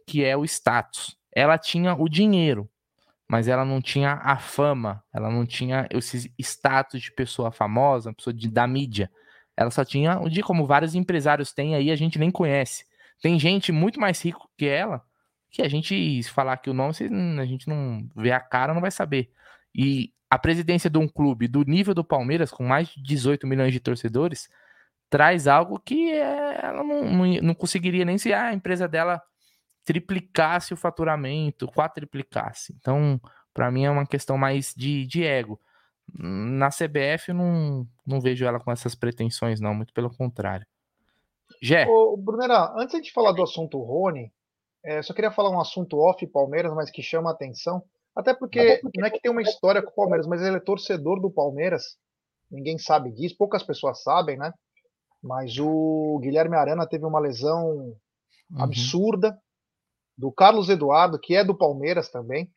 que 0.08 0.24
é 0.24 0.36
o 0.36 0.46
status. 0.46 1.18
Ela 1.32 1.58
tinha 1.58 1.94
o 1.94 2.08
dinheiro, 2.08 2.70
mas 3.28 3.48
ela 3.48 3.66
não 3.66 3.82
tinha 3.82 4.14
a 4.24 4.38
fama, 4.38 5.04
ela 5.14 5.30
não 5.30 5.46
tinha 5.46 5.88
esse 5.90 6.34
status 6.40 7.02
de 7.02 7.12
pessoa 7.12 7.52
famosa, 7.52 8.14
pessoa 8.14 8.34
de, 8.34 8.50
da 8.50 8.66
mídia. 8.66 9.12
Ela 9.62 9.72
só 9.72 9.86
tinha 9.86 10.20
o 10.20 10.30
de 10.30 10.41
como 10.41 10.66
vários 10.66 10.95
empresários 10.95 11.53
têm 11.53 11.76
aí, 11.76 11.91
a 11.91 11.95
gente 11.95 12.18
nem 12.18 12.32
conhece. 12.32 12.86
Tem 13.22 13.38
gente 13.39 13.72
muito 13.72 13.99
mais 13.99 14.20
rico 14.24 14.49
que 14.57 14.66
ela, 14.66 15.03
que 15.51 15.62
a 15.62 15.70
gente, 15.70 16.24
se 16.24 16.30
falar 16.32 16.53
aqui 16.53 16.70
o 16.70 16.74
nome, 16.74 16.93
a 17.39 17.45
gente 17.45 17.68
não 17.68 18.09
vê 18.16 18.32
a 18.32 18.39
cara, 18.39 18.74
não 18.74 18.82
vai 18.82 18.89
saber. 18.89 19.32
E 19.76 20.12
a 20.30 20.39
presidência 20.39 20.89
de 20.89 20.97
um 20.97 21.07
clube 21.07 21.47
do 21.47 21.64
nível 21.64 21.93
do 21.93 22.03
Palmeiras, 22.03 22.51
com 22.51 22.64
mais 22.64 22.88
de 22.89 23.03
18 23.03 23.45
milhões 23.45 23.72
de 23.72 23.80
torcedores, 23.80 24.49
traz 25.09 25.47
algo 25.47 25.78
que 25.78 26.12
é, 26.12 26.59
ela 26.64 26.84
não, 26.84 27.03
não, 27.03 27.26
não, 27.41 27.53
conseguiria 27.53 28.05
nem 28.05 28.18
se 28.18 28.34
a 28.34 28.53
empresa 28.53 28.88
dela 28.88 29.22
triplicasse 29.86 30.74
o 30.74 30.78
faturamento, 30.78 31.68
quadriplicasse. 31.68 32.74
Então, 32.80 33.22
para 33.53 33.70
mim 33.70 33.84
é 33.84 33.91
uma 33.91 34.07
questão 34.07 34.38
mais 34.38 34.74
de, 34.76 35.05
de 35.05 35.24
ego. 35.24 35.59
Na 36.14 36.70
CBF 36.70 37.30
eu 37.30 37.36
não, 37.36 37.88
não 38.05 38.20
vejo 38.20 38.45
ela 38.45 38.59
com 38.59 38.72
essas 38.72 38.95
pretensões, 38.95 39.59
não, 39.59 39.74
muito 39.74 39.93
pelo 39.93 40.09
contrário. 40.09 40.66
Gé. 41.62 41.88
Ô, 41.88 42.18
Brunera, 42.18 42.74
antes 42.76 43.01
de 43.01 43.12
falar 43.12 43.32
do 43.32 43.43
assunto 43.43 43.80
Rony, 43.80 44.32
é, 44.84 45.01
só 45.01 45.14
queria 45.14 45.32
falar 45.32 45.49
um 45.49 45.59
assunto 45.59 45.97
off 45.97 46.26
Palmeiras, 46.28 46.74
mas 46.74 46.89
que 46.89 47.01
chama 47.01 47.30
a 47.30 47.34
atenção. 47.34 47.84
Até 48.16 48.34
porque, 48.34 48.82
não 48.95 49.05
é 49.05 49.09
que 49.09 49.22
tem 49.22 49.32
uma 49.32 49.41
história 49.41 49.82
com 49.82 49.89
o 49.89 49.95
Palmeiras, 49.95 50.28
mas 50.28 50.41
ele 50.41 50.57
é 50.57 50.59
torcedor 50.59 51.22
do 51.22 51.32
Palmeiras. 51.32 51.97
Ninguém 52.49 52.78
sabe 52.78 53.12
disso, 53.12 53.36
poucas 53.38 53.64
pessoas 53.64 54.03
sabem, 54.03 54.38
né? 54.38 54.53
Mas 55.24 55.57
o 55.57 56.20
Guilherme 56.22 56.55
Arana 56.55 56.88
teve 56.88 57.05
uma 57.05 57.20
lesão 57.20 57.66
uhum. 57.70 57.95
absurda. 58.57 59.39
Do 60.18 60.32
Carlos 60.32 60.70
Eduardo, 60.70 61.20
que 61.20 61.36
é 61.36 61.43
do 61.43 61.57
Palmeiras 61.57 62.09
também. 62.09 62.51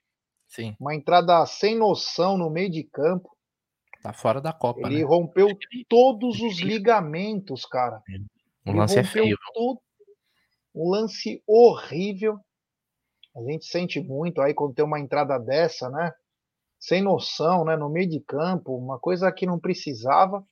Sim. 0.48 0.76
Uma 0.78 0.94
entrada 0.94 1.44
sem 1.46 1.78
noção 1.78 2.36
no 2.36 2.50
meio 2.50 2.70
de 2.70 2.82
campo. 2.84 3.33
Tá 4.04 4.12
fora 4.12 4.38
da 4.38 4.52
Copa. 4.52 4.86
Ele 4.86 4.98
né? 4.98 5.04
rompeu 5.04 5.48
todos 5.88 6.38
os 6.42 6.60
ligamentos, 6.60 7.64
cara. 7.64 8.02
O 8.66 8.72
lance 8.72 8.98
é 8.98 9.02
feio. 9.02 9.34
Tudo, 9.54 9.80
um 10.74 10.90
lance 10.90 11.42
horrível. 11.46 12.38
A 13.34 13.40
gente 13.50 13.64
sente 13.64 13.98
muito 14.02 14.42
aí 14.42 14.52
quando 14.52 14.74
tem 14.74 14.84
uma 14.84 15.00
entrada 15.00 15.38
dessa, 15.38 15.88
né? 15.88 16.12
Sem 16.78 17.00
noção, 17.00 17.64
né? 17.64 17.78
No 17.78 17.88
meio 17.88 18.06
de 18.06 18.20
campo, 18.20 18.76
uma 18.76 18.98
coisa 18.98 19.32
que 19.32 19.46
não 19.46 19.58
precisava. 19.58 20.46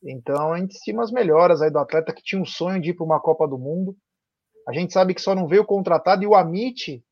Então 0.00 0.52
a 0.52 0.58
gente 0.60 0.76
estima 0.76 1.02
as 1.02 1.10
melhoras 1.10 1.62
aí 1.62 1.72
do 1.72 1.80
atleta 1.80 2.14
que 2.14 2.22
tinha 2.22 2.40
um 2.40 2.46
sonho 2.46 2.80
de 2.80 2.90
ir 2.90 2.94
para 2.94 3.04
uma 3.04 3.18
Copa 3.18 3.48
do 3.48 3.58
Mundo. 3.58 3.96
A 4.68 4.72
gente 4.72 4.92
sabe 4.92 5.12
que 5.12 5.20
só 5.20 5.34
não 5.34 5.48
veio 5.48 5.64
contratado 5.64 6.22
e 6.22 6.26
o 6.28 6.36
Amit 6.36 7.04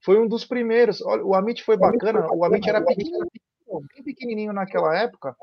foi 0.00 0.18
um 0.18 0.26
dos 0.26 0.44
primeiros. 0.44 1.00
Olha, 1.02 1.24
o 1.24 1.36
Amit 1.36 1.62
foi 1.62 1.76
bacana. 1.76 2.26
O 2.32 2.44
Amit 2.44 2.68
era 2.68 2.84
pequenininho, 2.84 3.28
bem 3.80 4.02
pequenininho 4.02 4.52
naquela 4.52 4.96
época. 4.96 5.36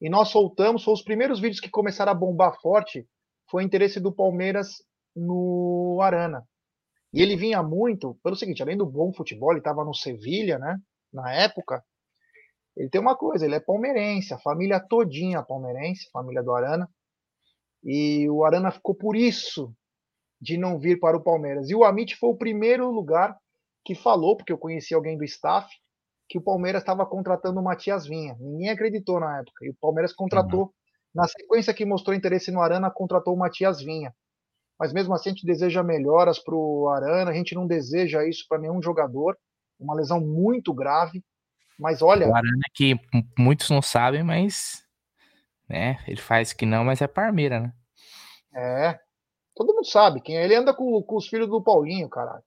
E 0.00 0.08
nós 0.08 0.28
soltamos, 0.28 0.84
foi 0.84 0.94
os 0.94 1.02
primeiros 1.02 1.40
vídeos 1.40 1.60
que 1.60 1.70
começaram 1.70 2.12
a 2.12 2.14
bombar 2.14 2.60
forte 2.60 3.06
foi 3.50 3.62
o 3.62 3.66
interesse 3.66 3.98
do 3.98 4.12
Palmeiras 4.12 4.82
no 5.16 5.98
Arana. 6.02 6.46
E 7.12 7.22
ele 7.22 7.36
vinha 7.36 7.62
muito 7.62 8.18
pelo 8.22 8.36
seguinte, 8.36 8.62
além 8.62 8.76
do 8.76 8.86
bom 8.86 9.12
futebol, 9.12 9.50
ele 9.50 9.60
estava 9.60 9.84
no 9.84 9.94
Sevilha, 9.94 10.58
né? 10.58 10.78
Na 11.12 11.32
época, 11.32 11.82
ele 12.76 12.90
tem 12.90 13.00
uma 13.00 13.16
coisa, 13.16 13.44
ele 13.44 13.54
é 13.54 13.60
palmeirense, 13.60 14.34
a 14.34 14.38
família 14.38 14.78
todinha 14.78 15.42
palmeirense, 15.42 16.10
família 16.12 16.42
do 16.42 16.54
Arana. 16.54 16.88
E 17.82 18.28
o 18.28 18.44
Arana 18.44 18.70
ficou 18.70 18.94
por 18.94 19.16
isso 19.16 19.74
de 20.40 20.56
não 20.56 20.78
vir 20.78 21.00
para 21.00 21.16
o 21.16 21.22
Palmeiras. 21.22 21.70
E 21.70 21.74
o 21.74 21.84
Amit 21.84 22.14
foi 22.16 22.30
o 22.30 22.36
primeiro 22.36 22.90
lugar 22.90 23.36
que 23.84 23.94
falou, 23.94 24.36
porque 24.36 24.52
eu 24.52 24.58
conheci 24.58 24.94
alguém 24.94 25.16
do 25.16 25.24
staff, 25.24 25.68
que 26.28 26.38
o 26.38 26.42
Palmeiras 26.42 26.82
estava 26.82 27.06
contratando 27.06 27.60
o 27.60 27.62
Matias 27.62 28.06
Vinha. 28.06 28.36
Ninguém 28.38 28.70
acreditou 28.70 29.18
na 29.18 29.38
época. 29.38 29.64
E 29.64 29.70
o 29.70 29.76
Palmeiras 29.80 30.12
contratou, 30.12 30.62
uhum. 30.62 30.70
na 31.14 31.26
sequência 31.26 31.72
que 31.72 31.84
mostrou 31.84 32.14
interesse 32.14 32.50
no 32.50 32.60
Arana, 32.60 32.90
contratou 32.90 33.34
o 33.34 33.38
Matias 33.38 33.80
Vinha. 33.80 34.12
Mas 34.78 34.92
mesmo 34.92 35.14
assim 35.14 35.30
a 35.30 35.32
gente 35.32 35.46
deseja 35.46 35.82
melhoras 35.82 36.38
para 36.38 36.54
o 36.54 36.88
Arana, 36.88 37.30
a 37.30 37.34
gente 37.34 37.54
não 37.54 37.66
deseja 37.66 38.26
isso 38.26 38.44
para 38.48 38.58
nenhum 38.58 38.80
jogador. 38.80 39.36
Uma 39.78 39.94
lesão 39.94 40.20
muito 40.20 40.72
grave. 40.72 41.24
Mas 41.78 42.02
olha. 42.02 42.28
O 42.28 42.34
Arana 42.34 42.62
que 42.74 42.98
muitos 43.38 43.70
não 43.70 43.82
sabem, 43.82 44.22
mas. 44.22 44.84
Né, 45.68 45.98
ele 46.06 46.20
faz 46.20 46.52
que 46.52 46.64
não, 46.64 46.82
mas 46.82 47.02
é 47.02 47.06
Parmeira, 47.06 47.60
né? 47.60 47.72
É, 48.54 48.98
Todo 49.58 49.74
mundo 49.74 49.84
sabe 49.84 50.20
quem 50.20 50.38
é. 50.38 50.44
Ele 50.44 50.54
anda 50.54 50.72
com, 50.72 51.02
com 51.02 51.16
os 51.16 51.26
filhos 51.26 51.48
do 51.48 51.60
Paulinho, 51.60 52.08
caralho. 52.08 52.44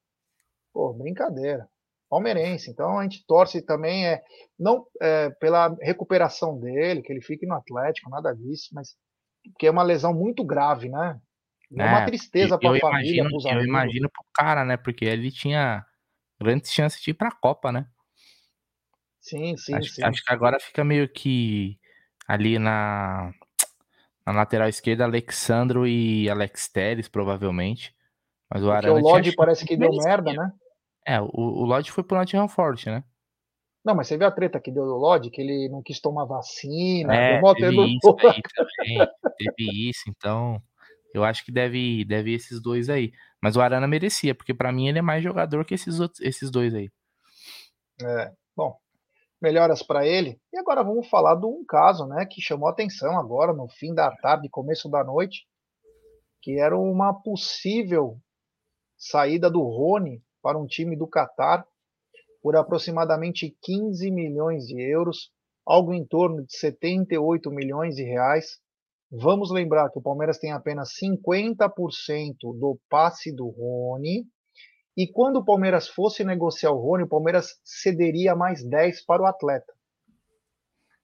Pô, 0.72 0.94
brincadeira. 0.94 1.70
Palmeirense. 2.12 2.70
Então 2.70 3.00
a 3.00 3.04
gente 3.04 3.26
torce 3.26 3.62
também, 3.62 4.06
é, 4.06 4.22
não 4.60 4.86
é, 5.02 5.30
pela 5.30 5.74
recuperação 5.82 6.60
dele, 6.60 7.02
que 7.02 7.12
ele 7.12 7.22
fique 7.22 7.48
no 7.48 7.56
Atlético, 7.56 8.10
nada 8.10 8.36
disso, 8.36 8.68
mas 8.74 8.98
porque 9.46 9.66
é 9.66 9.72
uma 9.72 9.82
lesão 9.82 10.14
muito 10.14 10.44
grave, 10.44 10.90
né? 10.90 11.18
É, 11.74 11.86
uma 11.86 12.02
é, 12.02 12.06
tristeza 12.06 12.60
para 12.60 12.76
a 12.76 12.80
família. 12.80 13.22
Imagino, 13.22 13.50
eu 13.50 13.66
imagino 13.66 14.10
pro 14.10 14.26
cara, 14.34 14.66
né? 14.66 14.76
Porque 14.76 15.06
ele 15.06 15.32
tinha 15.32 15.86
grandes 16.40 16.70
chances 16.70 17.02
de 17.02 17.12
ir 17.12 17.14
para 17.14 17.30
a 17.30 17.36
Copa, 17.36 17.72
né? 17.72 17.88
Sim, 19.22 19.56
sim, 19.56 19.76
acho, 19.76 19.90
sim. 19.90 20.04
Acho 20.04 20.22
que 20.22 20.34
agora 20.34 20.60
fica 20.60 20.84
meio 20.84 21.08
que 21.08 21.80
ali 22.28 22.60
na 22.60 23.34
na 24.26 24.34
lateral 24.34 24.68
esquerda, 24.68 25.06
Alexandro 25.06 25.88
e 25.88 26.30
Alex 26.30 26.68
Teres, 26.68 27.08
provavelmente. 27.08 27.96
Mas 28.50 28.64
o 28.64 28.70
Porque 28.70 28.88
Arana. 28.88 29.00
o 29.00 29.02
Lodge 29.02 29.34
parece 29.34 29.66
que 29.66 29.78
deu 29.78 29.92
merda, 29.94 30.34
né? 30.34 30.52
É, 31.06 31.20
o, 31.20 31.30
o 31.34 31.66
Lodge 31.66 31.92
foi 31.92 32.04
pro 32.04 32.18
Nottingham 32.18 32.48
Forte, 32.48 32.90
né? 32.90 33.04
Não, 33.84 33.96
mas 33.96 34.08
você 34.08 34.18
viu 34.18 34.28
a 34.28 34.32
treta 34.32 34.60
que 34.60 34.72
deu 34.72 34.86
do 34.86 34.96
Lodge, 34.96 35.32
que 35.32 35.42
ele 35.42 35.68
não 35.68 35.82
quis 35.82 36.00
tomar 36.00 36.26
vacina, 36.26 37.16
é, 37.16 37.42
deu 37.42 37.56
teve 37.56 37.96
isso 37.96 38.16
aí 38.20 38.42
também, 38.56 39.08
teve 39.38 39.90
isso, 39.90 40.04
então 40.08 40.62
eu 41.14 41.24
acho 41.24 41.44
que 41.44 41.52
deve, 41.52 42.06
deve 42.06 42.34
esses 42.34 42.62
dois 42.62 42.90
aí. 42.90 43.12
Mas 43.42 43.56
o 43.56 43.62
Arana 43.62 43.88
merecia, 43.88 44.36
porque 44.36 44.54
para 44.54 44.72
mim 44.72 44.88
ele 44.88 45.00
é 45.00 45.02
mais 45.02 45.24
jogador 45.24 45.66
que 45.66 45.74
esses, 45.74 46.00
outros, 46.00 46.22
esses 46.22 46.52
dois 46.52 46.76
aí. 46.76 46.92
É, 48.04 48.32
bom, 48.56 48.78
melhoras 49.42 49.82
para 49.82 50.06
ele. 50.06 50.40
E 50.54 50.60
agora 50.60 50.84
vamos 50.84 51.10
falar 51.10 51.36
de 51.36 51.48
um 51.48 51.66
caso, 51.66 52.06
né, 52.06 52.26
que 52.26 52.40
chamou 52.40 52.70
atenção 52.70 53.18
agora 53.18 53.52
no 53.52 53.68
fim 53.68 53.96
da 53.96 54.12
tarde, 54.18 54.48
começo 54.48 54.88
da 54.90 55.04
noite, 55.04 55.48
que 56.40 56.60
era 56.60 56.78
uma 56.78 57.14
possível 57.14 58.20
saída 58.96 59.50
do 59.50 59.64
Rony 59.64 60.22
para 60.42 60.58
um 60.58 60.66
time 60.66 60.96
do 60.96 61.08
Catar 61.08 61.66
por 62.42 62.56
aproximadamente 62.56 63.56
15 63.62 64.10
milhões 64.10 64.66
de 64.66 64.82
euros, 64.82 65.32
algo 65.66 65.94
em 65.94 66.06
torno 66.06 66.44
de 66.44 66.58
78 66.58 67.52
milhões 67.52 67.96
de 67.96 68.04
reais. 68.04 68.60
Vamos 69.12 69.52
lembrar 69.52 69.90
que 69.92 70.00
o 70.00 70.02
Palmeiras 70.02 70.40
tem 70.40 70.52
apenas 70.52 70.90
50% 71.00 72.36
do 72.58 72.80
passe 72.90 73.32
do 73.32 73.48
Rony 73.48 74.26
e 74.98 75.08
quando 75.08 75.38
o 75.38 75.46
Palmeiras 75.46 75.88
fosse 75.88 76.24
negociar 76.24 76.72
o 76.72 76.80
Rony, 76.80 77.04
o 77.04 77.10
Palmeiras 77.10 77.60
cederia 77.64 78.36
mais 78.36 78.64
10 78.64 79.06
para 79.06 79.22
o 79.22 79.26
atleta. 79.26 79.74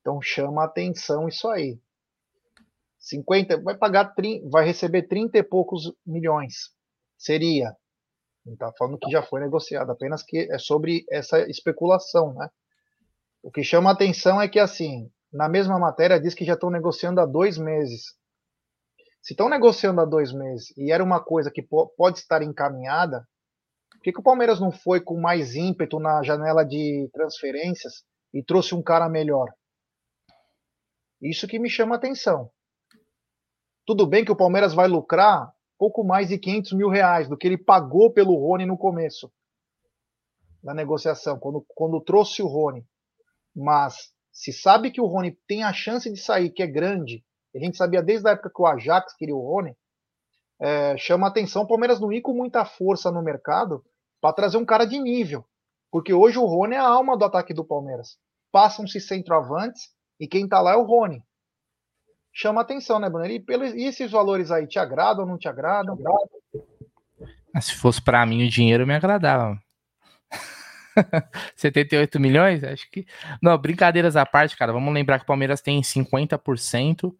Então 0.01 0.21
chama 0.21 0.63
atenção 0.63 1.27
isso 1.27 1.47
aí. 1.47 1.79
50, 2.99 3.61
vai 3.61 3.77
pagar, 3.77 4.13
vai 4.49 4.65
receber 4.65 5.07
30 5.07 5.37
e 5.37 5.43
poucos 5.43 5.93
milhões. 6.05 6.71
Seria. 7.17 7.75
Não 8.47 8.53
está 8.53 8.71
falando 8.77 8.97
que 8.97 9.11
já 9.11 9.21
foi 9.21 9.41
negociado, 9.41 9.91
apenas 9.91 10.23
que 10.23 10.47
é 10.49 10.57
sobre 10.57 11.05
essa 11.11 11.39
especulação, 11.49 12.33
né? 12.33 12.49
O 13.43 13.51
que 13.51 13.61
chama 13.61 13.91
atenção 13.91 14.41
é 14.41 14.47
que, 14.47 14.57
assim, 14.57 15.11
na 15.31 15.49
mesma 15.49 15.77
matéria 15.77 16.19
diz 16.19 16.33
que 16.33 16.45
já 16.45 16.53
estão 16.53 16.69
negociando 16.69 17.19
há 17.19 17.25
dois 17.25 17.57
meses. 17.57 18.15
Se 19.21 19.33
estão 19.33 19.49
negociando 19.49 19.99
há 19.99 20.05
dois 20.05 20.31
meses 20.31 20.73
e 20.77 20.93
era 20.93 21.03
uma 21.03 21.21
coisa 21.21 21.51
que 21.51 21.61
pode 21.61 22.19
estar 22.19 22.41
encaminhada, 22.41 23.27
por 23.91 24.01
que, 24.01 24.13
que 24.13 24.19
o 24.21 24.23
Palmeiras 24.23 24.61
não 24.61 24.71
foi 24.71 25.01
com 25.01 25.19
mais 25.19 25.53
ímpeto 25.53 25.99
na 25.99 26.23
janela 26.23 26.63
de 26.63 27.09
transferências 27.11 28.05
e 28.33 28.41
trouxe 28.41 28.73
um 28.73 28.81
cara 28.81 29.09
melhor? 29.09 29.51
Isso 31.21 31.47
que 31.47 31.59
me 31.59 31.69
chama 31.69 31.95
atenção. 31.95 32.49
Tudo 33.85 34.07
bem 34.07 34.23
que 34.23 34.31
o 34.31 34.37
Palmeiras 34.37 34.73
vai 34.73 34.87
lucrar 34.87 35.51
pouco 35.77 36.03
mais 36.03 36.29
de 36.29 36.37
500 36.37 36.73
mil 36.73 36.89
reais 36.89 37.27
do 37.27 37.37
que 37.37 37.47
ele 37.47 37.57
pagou 37.57 38.11
pelo 38.11 38.35
Rony 38.35 38.65
no 38.65 38.77
começo 38.77 39.31
da 40.63 40.73
negociação, 40.73 41.39
quando, 41.39 41.65
quando 41.69 42.01
trouxe 42.01 42.41
o 42.41 42.47
Rony. 42.47 42.85
Mas 43.55 44.11
se 44.31 44.51
sabe 44.51 44.91
que 44.91 45.01
o 45.01 45.05
Rony 45.05 45.37
tem 45.47 45.63
a 45.63 45.73
chance 45.73 46.11
de 46.11 46.19
sair, 46.19 46.49
que 46.49 46.61
é 46.61 46.67
grande, 46.67 47.23
a 47.55 47.59
gente 47.59 47.77
sabia 47.77 48.03
desde 48.03 48.27
a 48.27 48.31
época 48.31 48.51
que 48.53 48.61
o 48.61 48.67
Ajax 48.67 49.15
queria 49.15 49.35
o 49.35 49.41
Rony, 49.41 49.75
é, 50.59 50.97
chama 50.97 51.27
atenção 51.27 51.63
o 51.63 51.67
Palmeiras 51.67 51.99
não 51.99 52.11
ir 52.11 52.21
com 52.21 52.33
muita 52.33 52.65
força 52.65 53.11
no 53.11 53.21
mercado 53.21 53.83
para 54.19 54.33
trazer 54.33 54.57
um 54.57 54.65
cara 54.65 54.85
de 54.85 54.99
nível. 54.99 55.45
Porque 55.91 56.13
hoje 56.13 56.37
o 56.37 56.45
Rony 56.45 56.75
é 56.75 56.79
a 56.79 56.87
alma 56.87 57.17
do 57.17 57.25
ataque 57.25 57.53
do 57.53 57.65
Palmeiras. 57.65 58.17
Passam-se 58.51 58.99
centroavantes 58.99 59.89
e 60.19 60.27
quem 60.27 60.45
está 60.45 60.59
lá 60.59 60.73
é 60.73 60.75
o 60.75 60.83
Rony. 60.83 61.23
Chama 62.39 62.61
atenção, 62.61 62.99
né, 62.99 63.09
Bruno? 63.09 63.25
E, 63.25 63.39
pelos, 63.39 63.73
e 63.73 63.85
esses 63.85 64.11
valores 64.11 64.51
aí, 64.51 64.67
te 64.67 64.77
agradam 64.77 65.23
ou 65.23 65.27
não 65.27 65.39
te 65.39 65.47
agradam? 65.47 65.97
Ah, 67.51 67.59
se 67.59 67.73
fosse 67.73 67.99
para 67.99 68.23
mim 68.27 68.45
o 68.45 68.47
dinheiro, 68.47 68.85
me 68.85 68.93
agradava. 68.93 69.59
78 71.57 72.19
milhões? 72.19 72.63
Acho 72.63 72.87
que. 72.91 73.07
Não, 73.41 73.57
brincadeiras 73.57 74.15
à 74.15 74.23
parte, 74.23 74.55
cara. 74.55 74.71
Vamos 74.71 74.93
lembrar 74.93 75.17
que 75.17 75.23
o 75.23 75.27
Palmeiras 75.27 75.61
tem 75.61 75.81
50% 75.81 77.11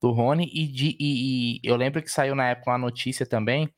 do 0.00 0.10
Rony 0.10 0.50
e, 0.52 0.66
de, 0.66 0.96
e, 0.98 1.58
e, 1.58 1.60
eu 1.62 1.76
lembro 1.76 2.02
que 2.02 2.10
saiu 2.10 2.34
na 2.34 2.48
época 2.48 2.72
uma 2.72 2.78
notícia 2.78 3.24
também 3.24 3.72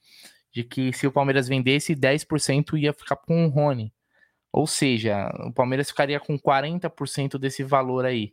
de 0.51 0.65
que 0.65 0.95
se 0.95 1.07
o 1.07 1.13
Palmeiras 1.13 1.47
vendesse 1.47 1.95
10% 1.95 2.79
ia 2.79 2.95
ficar 2.95 3.17
com 3.17 3.45
o 3.45 3.51
Rony. 3.51 3.93
Ou 4.51 4.67
seja, 4.67 5.29
o 5.47 5.53
Palmeiras 5.53 5.91
ficaria 5.91 6.19
com 6.19 6.39
40% 6.39 7.37
desse 7.39 7.63
valor 7.63 8.07
aí, 8.07 8.33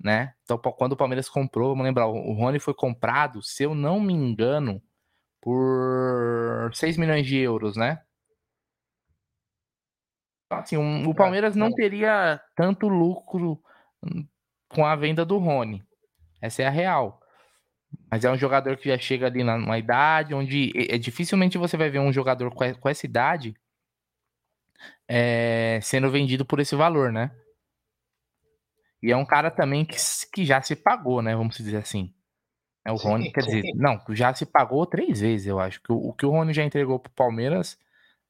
né? 0.00 0.34
Então, 0.42 0.58
quando 0.58 0.92
o 0.92 0.96
Palmeiras 0.96 1.28
comprou, 1.28 1.70
vamos 1.70 1.84
lembrar, 1.84 2.06
o 2.06 2.32
Rony 2.32 2.58
foi 2.58 2.74
comprado, 2.74 3.42
se 3.42 3.62
eu 3.62 3.74
não 3.74 4.00
me 4.00 4.12
engano, 4.12 4.82
por 5.40 6.70
6 6.74 6.96
milhões 6.96 7.26
de 7.26 7.36
euros, 7.36 7.76
né? 7.76 8.02
Então, 10.46 10.58
assim, 10.58 10.76
um, 10.76 11.06
o 11.08 11.10
é, 11.10 11.14
Palmeiras 11.14 11.56
não 11.56 11.68
é. 11.68 11.74
teria 11.74 12.40
tanto 12.56 12.88
lucro 12.88 13.60
com 14.68 14.84
a 14.86 14.94
venda 14.96 15.24
do 15.24 15.38
Rony. 15.38 15.82
Essa 16.40 16.62
é 16.62 16.66
a 16.66 16.70
real. 16.70 17.20
Mas 18.10 18.24
é 18.24 18.30
um 18.30 18.36
jogador 18.36 18.76
que 18.76 18.88
já 18.88 18.98
chega 18.98 19.26
ali 19.26 19.44
numa 19.44 19.78
idade 19.78 20.34
onde 20.34 20.72
é, 20.90 20.98
dificilmente 20.98 21.58
você 21.58 21.76
vai 21.76 21.90
ver 21.90 22.00
um 22.00 22.12
jogador 22.12 22.52
com 22.52 22.88
essa 22.88 23.06
idade 23.06 23.54
é, 25.08 25.78
sendo 25.82 26.10
vendido 26.10 26.44
por 26.44 26.60
esse 26.60 26.74
valor, 26.74 27.12
né? 27.12 27.30
E 29.04 29.12
é 29.12 29.16
um 29.16 29.26
cara 29.26 29.50
também 29.50 29.84
que, 29.84 29.96
que 30.32 30.46
já 30.46 30.62
se 30.62 30.74
pagou, 30.74 31.20
né? 31.20 31.36
Vamos 31.36 31.58
dizer 31.58 31.76
assim. 31.76 32.10
É 32.86 32.90
o 32.90 32.96
Rony, 32.96 33.30
quer 33.30 33.42
dizer, 33.42 33.62
não, 33.74 34.00
já 34.14 34.32
se 34.34 34.46
pagou 34.46 34.86
três 34.86 35.20
vezes, 35.20 35.46
eu 35.46 35.60
acho. 35.60 35.82
que 35.82 35.92
O, 35.92 36.08
o 36.08 36.14
que 36.14 36.24
o 36.24 36.30
Rony 36.30 36.54
já 36.54 36.64
entregou 36.64 36.98
pro 36.98 37.12
Palmeiras 37.12 37.78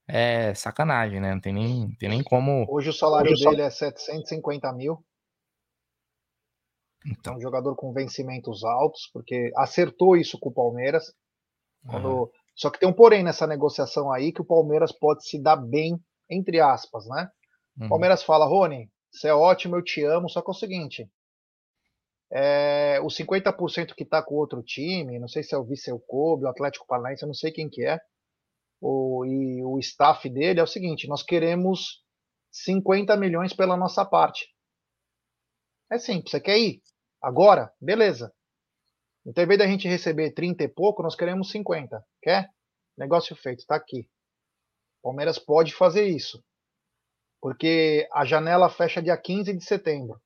é 0.09 0.53
sacanagem, 0.53 1.21
né? 1.21 1.33
Não 1.33 1.41
tem 1.41 1.53
nem, 1.53 1.95
tem 1.95 2.09
nem 2.09 2.25
como. 2.25 2.67
Hoje 2.69 2.91
o 2.91 2.93
salário 2.93 3.31
Hoje 3.31 3.45
dele 3.45 3.71
só... 3.71 3.87
é 3.87 3.91
750 3.93 4.73
mil. 4.73 5.05
Então. 7.07 7.35
É 7.35 7.37
um 7.37 7.41
jogador 7.41 7.77
com 7.77 7.93
vencimentos 7.93 8.65
altos, 8.65 9.09
porque 9.13 9.53
acertou 9.57 10.17
isso 10.17 10.41
com 10.41 10.49
o 10.49 10.55
Palmeiras. 10.55 11.15
Quando... 11.87 12.09
Uhum. 12.09 12.29
Só 12.57 12.69
que 12.69 12.81
tem 12.81 12.89
um 12.89 12.93
porém 12.93 13.23
nessa 13.23 13.47
negociação 13.47 14.11
aí 14.11 14.33
que 14.33 14.41
o 14.41 14.45
Palmeiras 14.45 14.91
pode 14.91 15.25
se 15.25 15.41
dar 15.41 15.57
bem, 15.57 16.01
entre 16.29 16.61
aspas, 16.61 17.07
né? 17.07 17.31
Uhum. 17.79 17.87
O 17.87 17.89
Palmeiras 17.91 18.25
fala, 18.25 18.45
Rony, 18.45 18.91
você 19.15 19.29
é 19.29 19.35
ótimo, 19.35 19.77
eu 19.77 19.83
te 19.83 20.03
amo, 20.05 20.29
só 20.29 20.43
que 20.43 20.51
é 20.51 20.53
o 20.53 20.55
seguinte. 20.55 21.11
É, 22.33 23.01
os 23.01 23.17
50% 23.17 23.95
que 23.95 24.03
está 24.03 24.21
com 24.21 24.35
outro 24.35 24.61
time, 24.61 25.21
não 25.21 25.29
sei 25.29 25.45
se 25.45 25.55
é 25.55 25.59
o 25.59 25.65
Viseu 25.65 26.01
Kobe, 26.01 26.45
o 26.45 26.49
Atlético 26.49 26.87
Paranaense, 26.87 27.23
eu 27.23 27.29
não 27.29 27.35
sei 27.35 27.53
quem 27.53 27.71
que 27.71 27.87
é, 27.87 28.01
o, 28.81 29.25
e 29.25 29.63
o 29.63 29.79
staff 29.79 30.29
dele 30.29 30.59
é 30.59 30.63
o 30.63 30.67
seguinte, 30.67 31.07
nós 31.07 31.23
queremos 31.23 32.03
50 32.51 33.17
milhões 33.17 33.53
pela 33.53 33.77
nossa 33.77 34.05
parte. 34.05 34.49
É 35.93 35.97
simples, 35.97 36.33
você 36.33 36.41
quer 36.41 36.59
ir? 36.59 36.83
Agora, 37.23 37.73
beleza. 37.81 38.35
Então, 39.25 39.45
em 39.45 39.47
vez 39.47 39.59
da 39.59 39.67
gente 39.67 39.87
receber 39.87 40.33
30 40.33 40.65
e 40.65 40.69
pouco, 40.69 41.03
nós 41.03 41.15
queremos 41.15 41.51
50. 41.51 42.05
Quer? 42.21 42.49
Negócio 42.99 43.35
feito, 43.37 43.61
está 43.61 43.77
aqui. 43.77 44.09
Palmeiras 45.03 45.39
pode 45.39 45.73
fazer 45.73 46.07
isso. 46.07 46.45
Porque 47.45 48.09
a 48.11 48.25
janela 48.25 48.71
fecha 48.71 49.03
dia 49.03 49.19
15 49.19 49.55
de 49.55 49.63
setembro. 49.63 50.19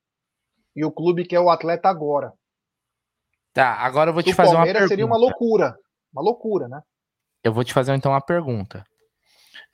E 0.77 0.85
o 0.85 0.93
clube 0.93 1.27
quer 1.27 1.41
o 1.41 1.51
atleta 1.51 1.89
agora. 1.89 2.33
Tá, 3.53 3.75
agora 3.75 4.11
eu 4.11 4.15
vou 4.15 4.23
te 4.23 4.33
fazer 4.33 4.55
uma 4.55 4.63
pergunta. 4.63 4.87
seria 4.87 5.05
uma 5.05 5.17
loucura. 5.17 5.77
Uma 6.13 6.23
loucura, 6.23 6.69
né? 6.69 6.81
Eu 7.43 7.53
vou 7.53 7.65
te 7.65 7.75
fazer 7.75 7.93
então 7.97 8.13
uma 8.13 8.21
pergunta. 8.21 8.85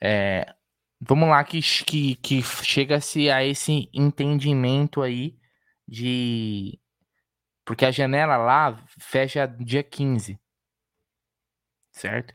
É, 0.01 0.55
vamos 0.99 1.29
lá 1.29 1.43
que, 1.43 1.61
que, 1.61 2.15
que 2.15 2.41
chega-se 2.41 3.29
a 3.29 3.45
esse 3.45 3.91
entendimento 3.93 5.03
aí 5.03 5.37
de. 5.87 6.79
Porque 7.63 7.85
a 7.85 7.91
janela 7.91 8.37
lá 8.37 8.83
fecha 8.99 9.45
dia 9.45 9.83
15. 9.83 10.39
Certo? 11.91 12.33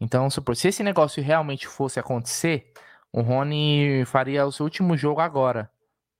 Então, 0.00 0.30
supor, 0.30 0.56
se 0.56 0.68
esse 0.68 0.82
negócio 0.82 1.22
realmente 1.22 1.66
fosse 1.66 2.00
acontecer, 2.00 2.72
o 3.12 3.20
Rony 3.20 4.04
faria 4.06 4.46
o 4.46 4.52
seu 4.52 4.64
último 4.64 4.96
jogo 4.96 5.20
agora 5.20 5.70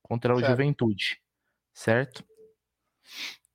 contra 0.03 0.35
o 0.35 0.39
certo. 0.39 0.51
Juventude. 0.51 1.21
Certo? 1.73 2.25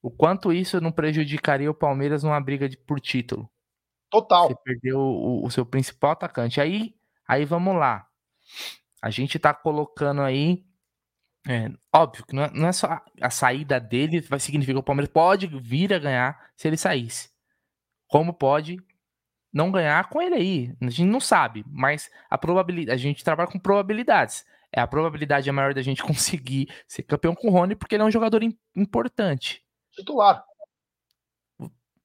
O 0.01 0.09
quanto 0.09 0.51
isso 0.51 0.81
não 0.81 0.91
prejudicaria 0.91 1.69
o 1.69 1.75
Palmeiras 1.75 2.23
numa 2.23 2.39
briga 2.41 2.67
de, 2.67 2.77
por 2.77 2.99
título? 2.99 3.49
Total. 4.09 4.49
Você 4.49 4.55
perdeu 4.63 4.99
o, 4.99 5.45
o, 5.45 5.51
seu 5.51 5.65
principal 5.65 6.11
atacante. 6.11 6.59
Aí, 6.59 6.95
aí 7.27 7.45
vamos 7.45 7.75
lá. 7.75 8.07
A 9.01 9.09
gente 9.09 9.39
tá 9.39 9.53
colocando 9.53 10.21
aí. 10.21 10.65
É, 11.47 11.71
óbvio 11.95 12.25
que 12.25 12.35
não 12.35 12.43
é, 12.43 12.51
não 12.51 12.67
é, 12.67 12.71
só 12.71 13.01
a 13.19 13.29
saída 13.31 13.79
dele 13.79 14.21
vai 14.21 14.39
significar 14.39 14.75
que 14.75 14.79
o 14.79 14.83
Palmeiras 14.83 15.11
pode 15.11 15.47
vir 15.47 15.93
a 15.93 15.99
ganhar 15.99 16.51
se 16.55 16.67
ele 16.67 16.77
saísse. 16.77 17.31
Como 18.07 18.33
pode 18.33 18.77
não 19.53 19.71
ganhar 19.71 20.07
com 20.09 20.21
ele 20.21 20.35
aí? 20.35 20.75
A 20.81 20.89
gente 20.89 21.05
não 21.09 21.19
sabe, 21.19 21.63
mas 21.67 22.09
a 22.29 22.37
probabilidade. 22.37 22.95
A 22.95 23.01
gente 23.01 23.23
trabalha 23.23 23.49
com 23.49 23.59
probabilidades. 23.59 24.45
É 24.71 24.79
a 24.79 24.87
probabilidade 24.87 25.49
é 25.49 25.51
maior 25.51 25.73
da 25.73 25.81
gente 25.81 26.01
conseguir 26.03 26.69
ser 26.87 27.03
campeão 27.03 27.35
com 27.35 27.47
o 27.47 27.51
Rony 27.51 27.75
porque 27.75 27.95
ele 27.95 28.03
é 28.03 28.05
um 28.05 28.11
jogador 28.11 28.41
importante 28.75 29.63
titular. 29.91 30.43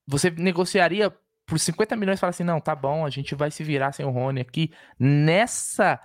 Você 0.07 0.31
negociaria 0.31 1.15
por 1.47 1.59
50 1.59 1.97
milhões 1.97 2.19
e 2.19 2.21
falar 2.21 2.31
assim: 2.31 2.45
não, 2.45 2.61
tá 2.61 2.75
bom, 2.75 3.05
a 3.05 3.11
gente 3.11 3.35
vai 3.35 3.51
se 3.51 3.65
virar 3.65 3.93
sem 3.93 4.05
o 4.05 4.11
Rony 4.11 4.41
aqui. 4.41 4.73
Nessa. 4.99 6.01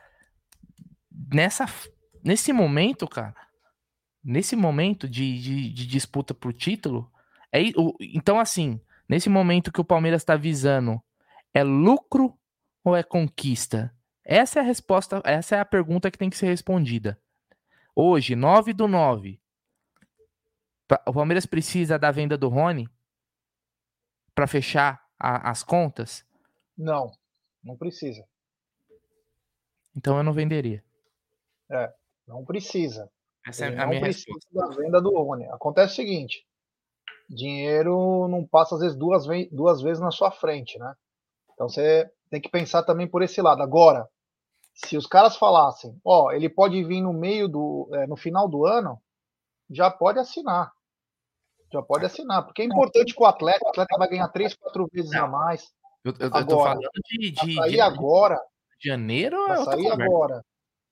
Nessa. 1.31 1.65
Nesse 2.23 2.53
momento, 2.53 3.07
cara. 3.07 3.35
Nesse 4.23 4.55
momento 4.55 5.09
de, 5.09 5.39
de, 5.39 5.73
de 5.73 5.87
disputa 5.87 6.33
por 6.33 6.53
título. 6.53 7.11
É, 7.51 7.59
então, 7.99 8.39
assim, 8.39 8.79
nesse 9.09 9.29
momento 9.29 9.71
que 9.71 9.81
o 9.81 9.85
Palmeiras 9.85 10.21
está 10.21 10.35
visando, 10.35 11.01
é 11.53 11.63
lucro 11.63 12.37
ou 12.83 12.95
é 12.95 13.03
conquista? 13.03 13.95
Essa 14.23 14.59
é 14.59 14.61
a 14.61 14.65
resposta, 14.65 15.21
essa 15.25 15.55
é 15.55 15.59
a 15.59 15.65
pergunta 15.65 16.09
que 16.11 16.17
tem 16.17 16.29
que 16.29 16.37
ser 16.37 16.47
respondida. 16.47 17.19
Hoje, 17.95 18.35
9 18.35 18.73
do 18.73 18.87
9, 18.87 19.41
o 21.07 21.13
Palmeiras 21.13 21.45
precisa 21.45 21.97
da 21.97 22.11
venda 22.11 22.37
do 22.37 22.47
Rony 22.47 22.87
para 24.33 24.47
fechar 24.47 25.05
a, 25.19 25.49
as 25.49 25.63
contas? 25.63 26.25
Não, 26.77 27.11
não 27.63 27.75
precisa. 27.75 28.25
Então 29.95 30.17
eu 30.17 30.23
não 30.23 30.33
venderia. 30.33 30.83
É, 31.69 31.93
não 32.27 32.45
precisa. 32.45 33.09
Essa 33.45 33.67
Ele 33.67 33.75
é 33.75 33.79
a 33.79 33.87
minha 33.87 34.01
precisa 34.01 34.33
resposta. 34.33 34.75
da 34.75 34.83
venda 34.83 35.01
do 35.01 35.11
Rony. 35.11 35.45
Acontece 35.47 35.93
o 35.93 35.95
seguinte: 35.95 36.45
dinheiro 37.29 38.27
não 38.27 38.45
passa 38.45 38.75
às 38.75 38.81
vezes 38.81 38.97
duas, 38.97 39.25
duas 39.51 39.81
vezes 39.81 40.01
na 40.01 40.11
sua 40.11 40.31
frente, 40.31 40.77
né? 40.77 40.95
Então 41.61 41.69
você 41.69 42.11
tem 42.31 42.41
que 42.41 42.49
pensar 42.49 42.81
também 42.81 43.07
por 43.07 43.21
esse 43.21 43.39
lado. 43.39 43.61
Agora, 43.61 44.09
se 44.73 44.97
os 44.97 45.05
caras 45.05 45.35
falassem, 45.35 45.95
ó, 46.03 46.31
ele 46.31 46.49
pode 46.49 46.83
vir 46.83 47.01
no 47.01 47.13
meio 47.13 47.47
do, 47.47 47.87
é, 47.93 48.07
no 48.07 48.17
final 48.17 48.49
do 48.49 48.65
ano, 48.65 48.99
já 49.69 49.91
pode 49.91 50.17
assinar. 50.17 50.71
Já 51.71 51.83
pode 51.83 52.03
assinar, 52.03 52.43
porque 52.43 52.63
é 52.63 52.65
importante 52.65 53.13
que 53.13 53.21
o 53.21 53.27
atleta, 53.27 53.63
o 53.63 53.69
atleta 53.69 53.95
vai 53.95 54.09
ganhar 54.09 54.27
três, 54.29 54.55
quatro 54.55 54.89
vezes 54.91 55.13
a 55.13 55.27
mais. 55.27 55.71
Eu, 56.03 56.15
eu, 56.19 56.27
agora, 56.27 56.41
eu 56.41 56.47
tô 56.47 56.63
falando 56.63 56.89
de, 57.05 57.31
de, 57.31 57.55
sair 57.55 57.71
de, 57.73 57.79
agora, 57.79 58.41
janeiro 58.83 59.37
é 59.51 59.63
sair 59.63 59.91
agora, 59.91 60.43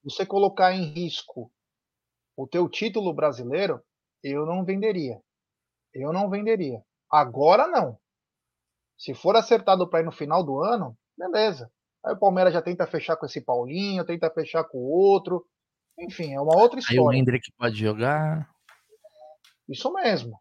você 0.04 0.24
colocar 0.24 0.72
em 0.72 0.84
risco 0.84 1.50
o 2.36 2.46
teu 2.46 2.68
título 2.68 3.12
brasileiro, 3.12 3.82
eu 4.22 4.46
não 4.46 4.64
venderia. 4.64 5.20
Eu 5.92 6.12
não 6.12 6.30
venderia. 6.30 6.80
Agora 7.10 7.66
não. 7.66 7.98
Se 9.00 9.14
for 9.14 9.34
acertado 9.34 9.88
para 9.88 10.00
ir 10.00 10.04
no 10.04 10.12
final 10.12 10.44
do 10.44 10.62
ano, 10.62 10.94
beleza. 11.16 11.72
Aí 12.04 12.12
o 12.12 12.18
Palmeiras 12.18 12.52
já 12.52 12.60
tenta 12.60 12.86
fechar 12.86 13.16
com 13.16 13.24
esse 13.24 13.40
Paulinho, 13.40 14.04
tenta 14.04 14.30
fechar 14.30 14.62
com 14.64 14.76
o 14.76 14.90
outro. 14.90 15.46
Enfim, 15.98 16.34
é 16.34 16.40
uma 16.40 16.54
outra 16.60 16.78
história. 16.78 17.00
Aí 17.00 17.06
o 17.06 17.10
Hendrick 17.10 17.50
pode 17.56 17.76
jogar. 17.76 18.46
Isso 19.66 19.90
mesmo. 19.94 20.38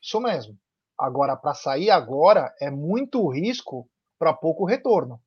Isso 0.00 0.20
mesmo. 0.20 0.56
Agora, 0.96 1.36
para 1.36 1.52
sair 1.52 1.90
agora, 1.90 2.54
é 2.60 2.70
muito 2.70 3.28
risco 3.28 3.90
para 4.20 4.32
pouco 4.32 4.64
retorno. 4.64 5.20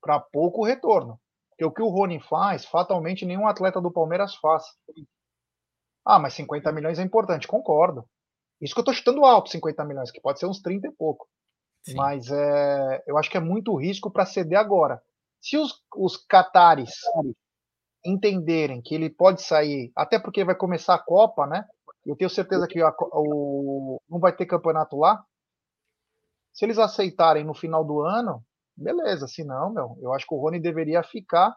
Para 0.00 0.20
pouco 0.20 0.64
retorno. 0.64 1.20
Porque 1.50 1.64
o 1.64 1.72
que 1.72 1.82
o 1.82 1.88
Rony 1.88 2.20
faz, 2.20 2.64
fatalmente 2.66 3.26
nenhum 3.26 3.48
atleta 3.48 3.80
do 3.80 3.92
Palmeiras 3.92 4.36
faz. 4.36 4.62
Ah, 6.06 6.20
mas 6.20 6.34
50 6.34 6.70
milhões 6.70 7.00
é 7.00 7.02
importante, 7.02 7.48
concordo. 7.48 8.08
Isso 8.60 8.74
que 8.74 8.78
eu 8.78 8.82
estou 8.82 8.94
chutando 8.94 9.24
alto, 9.24 9.50
50 9.50 9.84
milhões, 9.84 10.12
que 10.12 10.20
pode 10.20 10.38
ser 10.38 10.46
uns 10.46 10.62
30 10.62 10.86
e 10.86 10.92
pouco. 10.92 11.28
Sim. 11.84 11.94
Mas 11.94 12.30
é, 12.30 13.02
eu 13.06 13.16
acho 13.16 13.30
que 13.30 13.36
é 13.36 13.40
muito 13.40 13.74
risco 13.76 14.10
para 14.10 14.26
ceder 14.26 14.58
agora. 14.58 15.00
Se 15.40 15.56
os, 15.56 15.82
os 15.96 16.16
catares 16.16 16.90
entenderem 18.04 18.80
que 18.82 18.94
ele 18.94 19.10
pode 19.10 19.42
sair, 19.42 19.92
até 19.96 20.18
porque 20.18 20.44
vai 20.44 20.54
começar 20.54 20.94
a 20.94 21.02
Copa, 21.02 21.46
né? 21.46 21.64
Eu 22.06 22.16
tenho 22.16 22.30
certeza 22.30 22.66
que 22.66 22.80
a, 22.80 22.92
o, 23.12 24.00
não 24.08 24.18
vai 24.18 24.34
ter 24.34 24.46
campeonato 24.46 24.96
lá. 24.96 25.22
Se 26.52 26.64
eles 26.64 26.78
aceitarem 26.78 27.44
no 27.44 27.54
final 27.54 27.84
do 27.84 28.00
ano, 28.00 28.42
beleza. 28.76 29.26
Se 29.26 29.44
não, 29.44 29.72
meu, 29.72 29.96
eu 30.00 30.12
acho 30.12 30.26
que 30.26 30.34
o 30.34 30.38
Rony 30.38 30.60
deveria 30.60 31.02
ficar. 31.02 31.54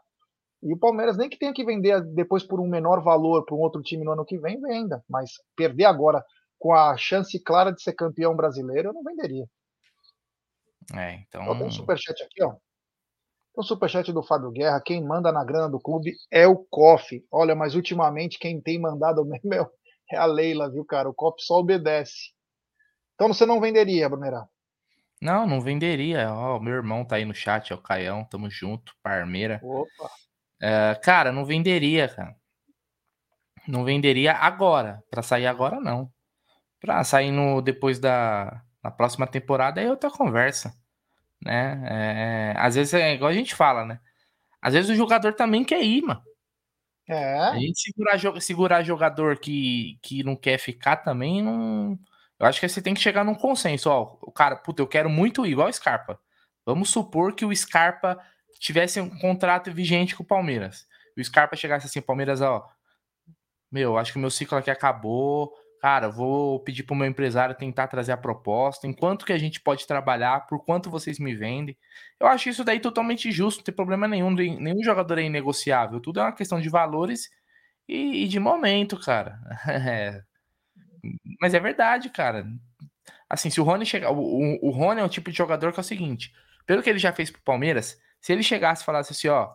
E 0.62 0.74
o 0.74 0.78
Palmeiras 0.78 1.18
nem 1.18 1.30
que 1.30 1.40
tenha 1.40 1.54
que 1.54 1.66
vender 1.66 2.02
depois 2.14 2.44
por 2.44 2.60
um 2.60 2.68
menor 2.68 3.02
valor 3.02 3.46
para 3.46 3.56
um 3.56 3.60
outro 3.60 3.82
time 3.82 4.04
no 4.04 4.12
ano 4.12 4.26
que 4.26 4.38
vem, 4.38 4.62
venda. 4.62 5.04
Mas 5.10 5.32
perder 5.56 5.86
agora 5.86 6.24
com 6.60 6.74
a 6.74 6.96
chance 6.98 7.42
clara 7.44 7.72
de 7.72 7.82
ser 7.82 7.94
campeão 7.94 8.36
brasileiro, 8.36 8.90
eu 8.90 8.94
não 8.94 9.04
venderia. 9.04 9.48
É, 10.96 11.14
então. 11.16 11.48
Ó, 11.48 11.56
tem 11.56 11.68
um 11.68 11.72
superchat 11.72 12.24
aqui, 12.24 12.44
ó. 12.44 12.50
Tem 12.52 13.60
um 13.60 13.64
superchat 13.64 14.12
do 14.12 14.24
Fábio 14.24 14.52
Guerra. 14.52 14.82
Quem 14.84 15.04
manda 15.04 15.32
na 15.32 15.44
grana 15.44 15.70
do 15.70 15.80
clube 15.80 16.14
é 16.32 16.48
o 16.48 16.58
COF. 16.70 17.26
Olha, 17.32 17.56
mas 17.56 17.76
ultimamente 17.76 18.40
quem 18.40 18.62
tem 18.62 18.80
mandado 18.80 19.24
mesmo 19.26 19.54
é 19.54 19.66
é 20.14 20.18
a 20.18 20.26
Leila, 20.26 20.70
viu, 20.70 20.86
cara? 20.86 21.10
O 21.10 21.14
copo 21.14 21.42
só 21.42 21.56
obedece. 21.56 22.34
Então 23.16 23.34
você 23.34 23.46
não 23.46 23.62
venderia, 23.62 24.10
Brunerá? 24.10 24.46
Não, 25.22 25.48
não 25.48 25.62
venderia. 25.62 26.34
Ó, 26.34 26.60
meu 26.60 26.74
irmão 26.74 27.06
tá 27.06 27.16
aí 27.16 27.26
no 27.26 27.34
chat, 27.34 27.72
é 27.72 27.76
o 27.76 27.82
Caião, 27.82 28.26
tamo 28.26 28.50
junto, 28.50 28.94
Parmeira. 29.02 29.62
Opa. 29.64 30.10
É, 30.62 30.96
cara, 30.96 31.32
não 31.32 31.46
venderia, 31.46 32.10
cara. 32.10 32.36
Não 33.68 33.84
venderia 33.84 34.34
agora. 34.34 35.04
Para 35.10 35.22
sair 35.22 35.48
agora, 35.48 35.80
não. 35.80 36.12
Pra 36.80 37.04
sair 37.04 37.32
no, 37.32 37.62
depois 37.62 38.00
da 38.00 38.64
na 38.84 38.90
próxima 38.90 39.28
temporada 39.28 39.80
é 39.80 39.90
outra 39.90 40.10
conversa. 40.10 40.74
Né? 41.44 41.82
É, 41.90 42.54
às 42.58 42.76
vezes 42.76 42.94
é 42.94 43.14
igual 43.14 43.32
a 43.32 43.34
gente 43.34 43.56
fala, 43.56 43.86
né? 43.86 44.00
Às 44.62 44.74
vezes 44.74 44.92
o 44.92 44.96
jogador 44.96 45.34
também 45.34 45.64
quer 45.64 45.82
ir, 45.82 46.02
mano. 46.02 46.22
É. 47.10 47.40
A 47.40 47.60
gente 47.60 47.82
segurar, 47.82 48.42
segurar 48.42 48.84
jogador 48.84 49.38
que, 49.38 49.98
que 50.02 50.24
não 50.24 50.36
quer 50.36 50.58
ficar 50.58 50.98
também, 50.98 51.42
não. 51.42 52.00
Eu 52.40 52.46
acho 52.46 52.60
que 52.60 52.68
você 52.68 52.82
tem 52.82 52.94
que 52.94 53.02
chegar 53.02 53.24
num 53.24 53.36
consenso. 53.36 53.90
Ó, 53.90 54.18
o 54.22 54.32
cara, 54.32 54.56
puta, 54.56 54.82
eu 54.82 54.88
quero 54.88 55.10
muito 55.10 55.46
ir, 55.46 55.52
igual 55.52 55.68
o 55.68 55.74
Scarpa. 55.74 56.20
Vamos 56.66 56.90
supor 56.90 57.34
que 57.36 57.46
o 57.46 57.56
Scarpa 57.56 58.20
tivesse 58.60 59.02
um 59.02 59.10
contrato 59.20 59.72
vigente 59.74 60.16
com 60.16 60.24
o 60.24 60.26
Palmeiras. 60.26 60.88
E 61.18 61.22
o 61.22 61.26
Scarpa 61.26 61.56
chegasse 61.56 61.88
assim, 61.88 62.02
Palmeiras, 62.02 62.42
ó. 62.42 62.68
Meu, 63.72 63.98
acho 63.98 64.12
que 64.12 64.18
o 64.18 64.22
meu 64.22 64.30
ciclo 64.30 64.58
aqui 64.58 64.70
acabou 64.70 65.54
cara, 65.82 66.10
vou 66.10 66.60
pedir 66.60 66.84
para 66.84 66.94
o 66.94 66.98
meu 66.98 67.08
empresário 67.08 67.56
tentar 67.56 67.88
trazer 67.88 68.12
a 68.12 68.18
proposta, 68.18 68.86
enquanto 68.86 69.26
que 69.26 69.34
a 69.34 69.38
gente 69.38 69.60
pode 69.60 69.88
trabalhar, 69.88 70.46
por 70.46 70.64
quanto 70.64 70.92
vocês 70.92 71.18
me 71.18 71.34
vendem. 71.36 71.76
Eu 72.20 72.28
acho 72.28 72.50
isso 72.50 72.64
daí 72.64 72.80
totalmente 72.80 73.32
justo, 73.32 73.60
não 73.60 73.64
tem 73.64 73.74
problema 73.74 74.08
nenhum, 74.08 74.30
nenhum 74.30 74.84
jogador 74.84 75.18
é 75.18 75.24
inegociável, 75.24 76.00
tudo 76.00 76.20
é 76.20 76.24
uma 76.24 76.34
questão 76.34 76.62
de 76.62 76.70
valores 76.70 77.32
e, 77.90 78.26
e 78.26 78.28
de 78.28 78.40
momento, 78.40 79.00
cara. 79.00 79.40
É. 79.68 80.22
Mas 81.42 81.56
é 81.56 81.60
verdade, 81.60 82.10
cara. 82.12 82.46
Assim, 83.28 83.50
se 83.50 83.60
o 83.60 83.64
Rony 83.64 83.86
chegar. 83.88 84.12
O, 84.12 84.60
o, 84.62 84.70
Rony 84.70 85.02
é 85.02 85.04
um 85.04 85.10
tipo 85.10 85.32
de 85.32 85.38
jogador 85.38 85.74
que 85.74 85.80
é 85.80 85.82
o 85.82 85.84
seguinte: 85.84 86.32
pelo 86.66 86.84
que 86.84 86.90
ele 86.92 87.00
já 87.00 87.12
fez 87.12 87.32
pro 87.32 87.42
Palmeiras, 87.42 88.00
se 88.20 88.32
ele 88.32 88.44
chegasse 88.44 88.84
e 88.84 88.86
falasse 88.86 89.14
assim, 89.14 89.30
ó, 89.30 89.50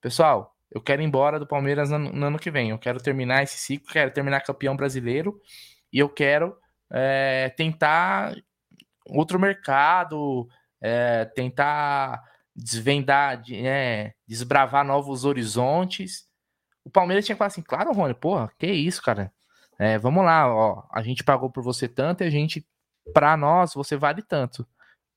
pessoal, 0.00 0.56
eu 0.70 0.80
quero 0.80 1.02
ir 1.02 1.06
embora 1.06 1.40
do 1.40 1.46
Palmeiras 1.46 1.90
no, 1.90 1.98
no 1.98 2.26
ano 2.26 2.38
que 2.38 2.52
vem, 2.52 2.70
eu 2.70 2.78
quero 2.78 3.02
terminar 3.02 3.42
esse 3.42 3.58
ciclo, 3.58 3.92
quero 3.92 4.12
terminar 4.12 4.42
campeão 4.42 4.76
brasileiro 4.76 5.40
e 5.92 5.98
eu 5.98 6.08
quero 6.08 6.56
é, 6.90 7.48
tentar 7.56 8.34
outro 9.06 9.38
mercado, 9.38 10.48
é, 10.80 11.24
tentar 11.24 12.22
desvendar, 12.54 13.42
é, 13.50 14.14
desbravar 14.26 14.84
novos 14.84 15.24
horizontes. 15.24 16.26
O 16.84 16.90
Palmeiras 16.90 17.24
tinha 17.24 17.34
que 17.34 17.38
falar 17.38 17.48
assim, 17.48 17.62
claro, 17.62 17.92
Rony, 17.92 18.14
porra, 18.14 18.50
que 18.58 18.66
isso, 18.66 19.02
cara. 19.02 19.32
É, 19.78 19.98
vamos 19.98 20.24
lá, 20.24 20.52
ó, 20.52 20.84
a 20.92 21.02
gente 21.02 21.24
pagou 21.24 21.50
por 21.50 21.62
você 21.62 21.88
tanto 21.88 22.22
e 22.22 22.26
a 22.26 22.30
gente 22.30 22.66
para 23.12 23.36
nós 23.36 23.74
você 23.74 23.96
vale 23.96 24.22
tanto. 24.22 24.66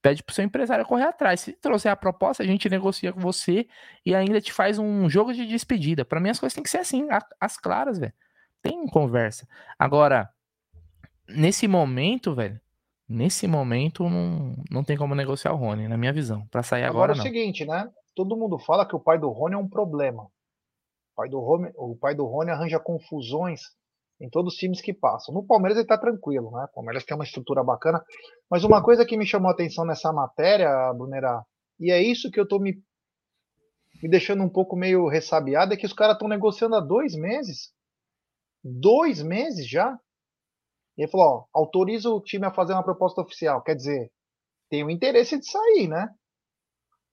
Pede 0.02 0.24
pro 0.24 0.36
seu 0.36 0.46
empresário 0.46 0.86
correr 0.86 1.06
atrás. 1.06 1.42
Se 1.42 1.54
trouxer 1.54 1.92
a 1.92 1.96
proposta, 1.96 2.44
a 2.44 2.46
gente 2.46 2.70
negocia 2.70 3.12
com 3.12 3.20
você 3.20 3.68
e 4.06 4.14
ainda 4.14 4.40
te 4.40 4.54
faz 4.54 4.78
um 4.78 5.10
jogo 5.10 5.34
de 5.34 5.46
despedida. 5.46 6.06
Para 6.06 6.20
mim 6.20 6.30
as 6.30 6.40
coisas 6.40 6.54
têm 6.54 6.64
que 6.64 6.70
ser 6.70 6.78
assim, 6.78 7.08
as 7.40 7.58
claras, 7.58 7.98
velho. 7.98 8.14
Tem 8.62 8.88
conversa. 8.88 9.48
Agora, 9.78 10.30
nesse 11.28 11.68
momento, 11.68 12.34
velho, 12.34 12.60
nesse 13.08 13.48
momento 13.48 14.10
não, 14.10 14.56
não 14.70 14.84
tem 14.84 14.98
como 14.98 15.16
negociar 15.16 15.54
o 15.54 15.58
Rony, 15.58 15.88
na 15.88 15.98
minha 15.98 16.14
visão. 16.14 16.46
Para 16.48 16.64
sair 16.64 16.84
agora, 16.84 17.12
agora 17.12 17.12
é 17.12 17.16
o 17.16 17.18
não. 17.18 17.24
seguinte, 17.24 17.66
né? 17.66 17.90
Todo 18.16 18.38
mundo 18.38 18.58
fala 18.60 18.86
que 18.86 18.96
o 18.96 19.00
pai 19.00 19.20
do 19.20 19.30
Rony 19.30 19.56
é 19.56 19.58
um 19.58 19.70
problema. 19.70 20.24
O 20.24 21.16
pai 21.16 21.30
do 21.30 21.40
Rony, 21.40 21.72
o 21.76 21.96
pai 21.98 22.16
do 22.16 22.26
Rony 22.26 22.52
arranja 22.52 22.80
confusões 22.80 23.62
em 24.20 24.30
todos 24.30 24.54
os 24.54 24.60
times 24.60 24.82
que 24.82 24.94
passam. 24.94 25.34
No 25.34 25.46
Palmeiras 25.46 25.78
ele 25.78 25.88
tá 25.88 25.98
tranquilo, 25.98 26.52
né? 26.52 26.66
O 26.66 26.76
Palmeiras 26.76 27.04
tem 27.04 27.16
uma 27.16 27.24
estrutura 27.24 27.64
bacana. 27.64 28.04
Mas 28.50 28.64
uma 28.64 28.82
coisa 28.82 29.06
que 29.06 29.18
me 29.18 29.26
chamou 29.26 29.50
a 29.50 29.54
atenção 29.54 29.86
nessa 29.86 30.12
matéria, 30.14 30.94
Brunera, 30.94 31.44
e 31.80 31.92
é 31.92 32.02
isso 32.02 32.32
que 32.32 32.40
eu 32.40 32.48
tô 32.48 32.60
me, 32.60 32.82
me 34.02 34.10
deixando 34.10 34.44
um 34.44 34.50
pouco 34.50 34.76
meio 34.76 35.08
ressabiado, 35.08 35.74
é 35.74 35.78
que 35.78 35.86
os 35.86 35.94
caras 35.94 36.16
estão 36.16 36.28
negociando 36.28 36.76
há 36.76 36.80
dois 36.80 37.14
meses. 37.16 37.74
Dois 38.64 39.22
meses 39.22 39.70
já? 39.70 40.00
E 40.98 41.04
ele 41.04 41.12
falou, 41.12 41.48
ó, 41.54 41.60
autoriza 41.60 42.10
o 42.10 42.22
time 42.22 42.46
a 42.46 42.54
fazer 42.54 42.74
uma 42.74 42.84
proposta 42.84 43.22
oficial. 43.22 43.62
Quer 43.62 43.76
dizer, 43.76 44.12
tem 44.70 44.84
o 44.84 44.90
interesse 44.90 45.40
de 45.40 45.50
sair, 45.50 45.88
né? 45.88 46.10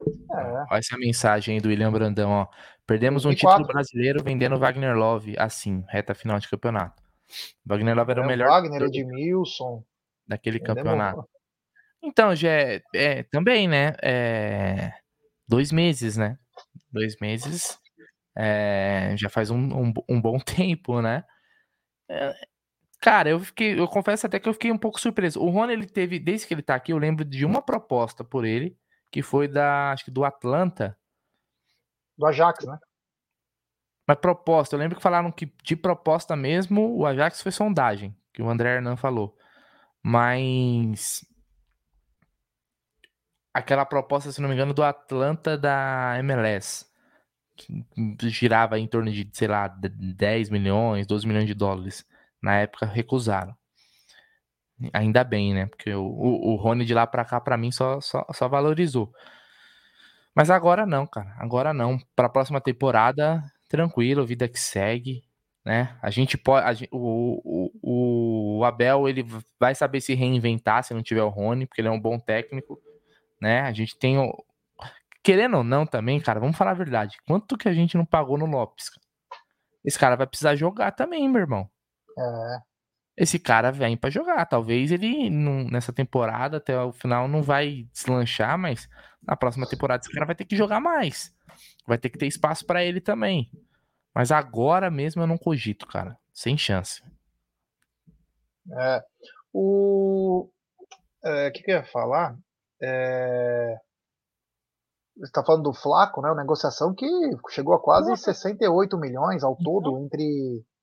É. 0.04 0.64
Olha 0.70 0.78
essa 0.78 0.96
mensagem 0.96 1.56
aí 1.56 1.60
do 1.60 1.68
William 1.68 1.92
Brandão, 1.92 2.30
ó. 2.30 2.46
Perdemos 2.86 3.24
um 3.24 3.34
título 3.34 3.66
brasileiro 3.66 4.22
vendendo 4.22 4.58
Wagner 4.58 4.96
Love 4.96 5.36
assim, 5.38 5.84
reta 5.88 6.14
final 6.14 6.38
de 6.38 6.48
campeonato. 6.48 7.00
Wagner 7.64 7.96
Love 7.96 8.10
era 8.10 8.20
é, 8.20 8.24
o 8.24 8.26
melhor. 8.26 8.48
Wagner, 8.48 8.82
Edmilson. 8.82 9.84
Daquele 10.26 10.60
campeonato. 10.60 11.24
Então, 12.02 12.34
já 12.34 12.50
é, 12.50 12.82
é, 12.94 13.22
também, 13.24 13.68
né? 13.68 13.94
É, 14.02 14.92
dois 15.46 15.70
meses, 15.70 16.16
né? 16.16 16.36
Dois 16.90 17.16
meses. 17.20 17.78
É, 18.36 19.14
já 19.16 19.28
faz 19.28 19.50
um, 19.50 19.58
um, 19.58 19.92
um, 20.08 20.20
bom 20.20 20.38
tempo, 20.40 21.00
né? 21.00 21.24
Cara, 23.02 23.28
eu 23.30 23.40
fiquei, 23.40 23.76
eu 23.76 23.88
confesso 23.88 24.28
até 24.28 24.38
que 24.38 24.48
eu 24.48 24.52
fiquei 24.52 24.70
um 24.70 24.78
pouco 24.78 25.00
surpreso. 25.00 25.40
O 25.42 25.50
Rony, 25.50 25.72
ele 25.72 25.86
teve, 25.86 26.20
desde 26.20 26.46
que 26.46 26.54
ele 26.54 26.62
tá 26.62 26.76
aqui, 26.76 26.92
eu 26.92 26.98
lembro 26.98 27.24
de 27.24 27.44
uma 27.44 27.60
proposta 27.60 28.22
por 28.22 28.44
ele, 28.44 28.78
que 29.10 29.22
foi 29.22 29.48
da, 29.48 29.90
acho 29.90 30.04
que 30.04 30.10
do 30.12 30.24
Atlanta. 30.24 30.96
Do 32.16 32.26
Ajax, 32.26 32.64
né? 32.64 32.78
Mas 34.06 34.18
proposta, 34.20 34.76
eu 34.76 34.78
lembro 34.78 34.96
que 34.96 35.02
falaram 35.02 35.32
que 35.32 35.52
de 35.64 35.74
proposta 35.74 36.36
mesmo, 36.36 36.96
o 36.96 37.04
Ajax 37.04 37.42
foi 37.42 37.50
sondagem, 37.50 38.16
que 38.32 38.40
o 38.40 38.48
André 38.48 38.76
Hernan 38.76 38.94
falou. 38.96 39.36
Mas 40.00 41.26
aquela 43.52 43.84
proposta, 43.84 44.30
se 44.30 44.40
não 44.40 44.48
me 44.48 44.54
engano, 44.54 44.72
do 44.72 44.84
Atlanta 44.84 45.58
da 45.58 46.14
MLS, 46.20 46.86
que 47.56 47.84
girava 48.28 48.78
em 48.78 48.86
torno 48.86 49.10
de, 49.10 49.28
sei 49.32 49.48
lá, 49.48 49.66
10 49.66 50.50
milhões, 50.50 51.04
12 51.04 51.26
milhões 51.26 51.48
de 51.48 51.54
dólares. 51.54 52.06
Na 52.42 52.56
época 52.58 52.86
recusaram. 52.86 53.56
Ainda 54.92 55.22
bem, 55.22 55.54
né? 55.54 55.66
Porque 55.66 55.94
o, 55.94 56.02
o, 56.04 56.52
o 56.52 56.56
Rony 56.56 56.84
de 56.84 56.94
lá 56.94 57.06
pra 57.06 57.24
cá, 57.24 57.40
pra 57.40 57.56
mim, 57.56 57.70
só, 57.70 58.00
só, 58.00 58.26
só 58.32 58.48
valorizou. 58.48 59.12
Mas 60.34 60.50
agora 60.50 60.86
não, 60.86 61.06
cara. 61.06 61.34
Agora 61.38 61.72
não. 61.72 61.98
Pra 62.16 62.28
próxima 62.28 62.60
temporada, 62.60 63.44
tranquilo, 63.68 64.26
vida 64.26 64.48
que 64.48 64.58
segue, 64.58 65.22
né? 65.64 65.96
A 66.02 66.10
gente 66.10 66.36
pode. 66.36 66.84
A 66.84 66.88
o, 66.90 67.70
o, 67.82 68.58
o 68.58 68.64
Abel, 68.64 69.08
ele 69.08 69.24
vai 69.60 69.74
saber 69.74 70.00
se 70.00 70.14
reinventar 70.14 70.82
se 70.82 70.94
não 70.94 71.02
tiver 71.02 71.22
o 71.22 71.28
Rony, 71.28 71.66
porque 71.66 71.80
ele 71.80 71.88
é 71.88 71.90
um 71.92 72.00
bom 72.00 72.18
técnico, 72.18 72.80
né? 73.40 73.60
A 73.60 73.72
gente 73.72 73.96
tem. 73.96 74.18
O, 74.18 74.32
querendo 75.22 75.58
ou 75.58 75.64
não 75.64 75.86
também, 75.86 76.20
cara, 76.20 76.40
vamos 76.40 76.56
falar 76.56 76.72
a 76.72 76.74
verdade. 76.74 77.18
Quanto 77.26 77.56
que 77.56 77.68
a 77.68 77.74
gente 77.74 77.96
não 77.96 78.04
pagou 78.04 78.38
no 78.38 78.46
Lopes? 78.46 78.90
Esse 79.84 79.98
cara 79.98 80.16
vai 80.16 80.26
precisar 80.26 80.56
jogar 80.56 80.92
também, 80.92 81.28
meu 81.28 81.40
irmão. 81.40 81.68
É 82.18 82.72
esse 83.16 83.38
cara 83.38 83.70
vem 83.70 83.96
para 83.96 84.10
jogar. 84.10 84.44
Talvez 84.46 84.90
ele 84.90 85.28
não, 85.30 85.64
nessa 85.64 85.92
temporada 85.92 86.56
até 86.56 86.78
o 86.80 86.92
final 86.92 87.28
não 87.28 87.42
vai 87.42 87.86
deslanchar, 87.92 88.58
mas 88.58 88.88
na 89.22 89.36
próxima 89.36 89.68
temporada 89.68 90.02
esse 90.02 90.12
cara 90.12 90.26
vai 90.26 90.34
ter 90.34 90.44
que 90.44 90.56
jogar 90.56 90.80
mais. 90.80 91.34
Vai 91.86 91.98
ter 91.98 92.08
que 92.08 92.18
ter 92.18 92.26
espaço 92.26 92.64
para 92.66 92.82
ele 92.82 93.00
também. 93.00 93.50
Mas 94.14 94.30
agora 94.32 94.90
mesmo 94.90 95.22
eu 95.22 95.26
não 95.26 95.38
cogito, 95.38 95.86
cara. 95.86 96.18
Sem 96.32 96.56
chance. 96.56 97.02
É, 98.78 99.04
o 99.52 100.48
é, 101.24 101.50
que, 101.50 101.62
que 101.62 101.70
eu 101.70 101.76
ia 101.76 101.84
falar? 101.84 102.36
É, 102.80 103.76
você 105.16 105.26
está 105.26 105.44
falando 105.44 105.64
do 105.64 105.74
Flaco, 105.74 106.22
né? 106.22 106.28
Uma 106.30 106.40
negociação 106.40 106.94
que 106.94 107.06
chegou 107.50 107.74
a 107.74 107.82
quase 107.82 108.10
Nossa. 108.10 108.32
68 108.32 108.96
milhões 108.98 109.44
ao 109.44 109.56
todo 109.56 109.98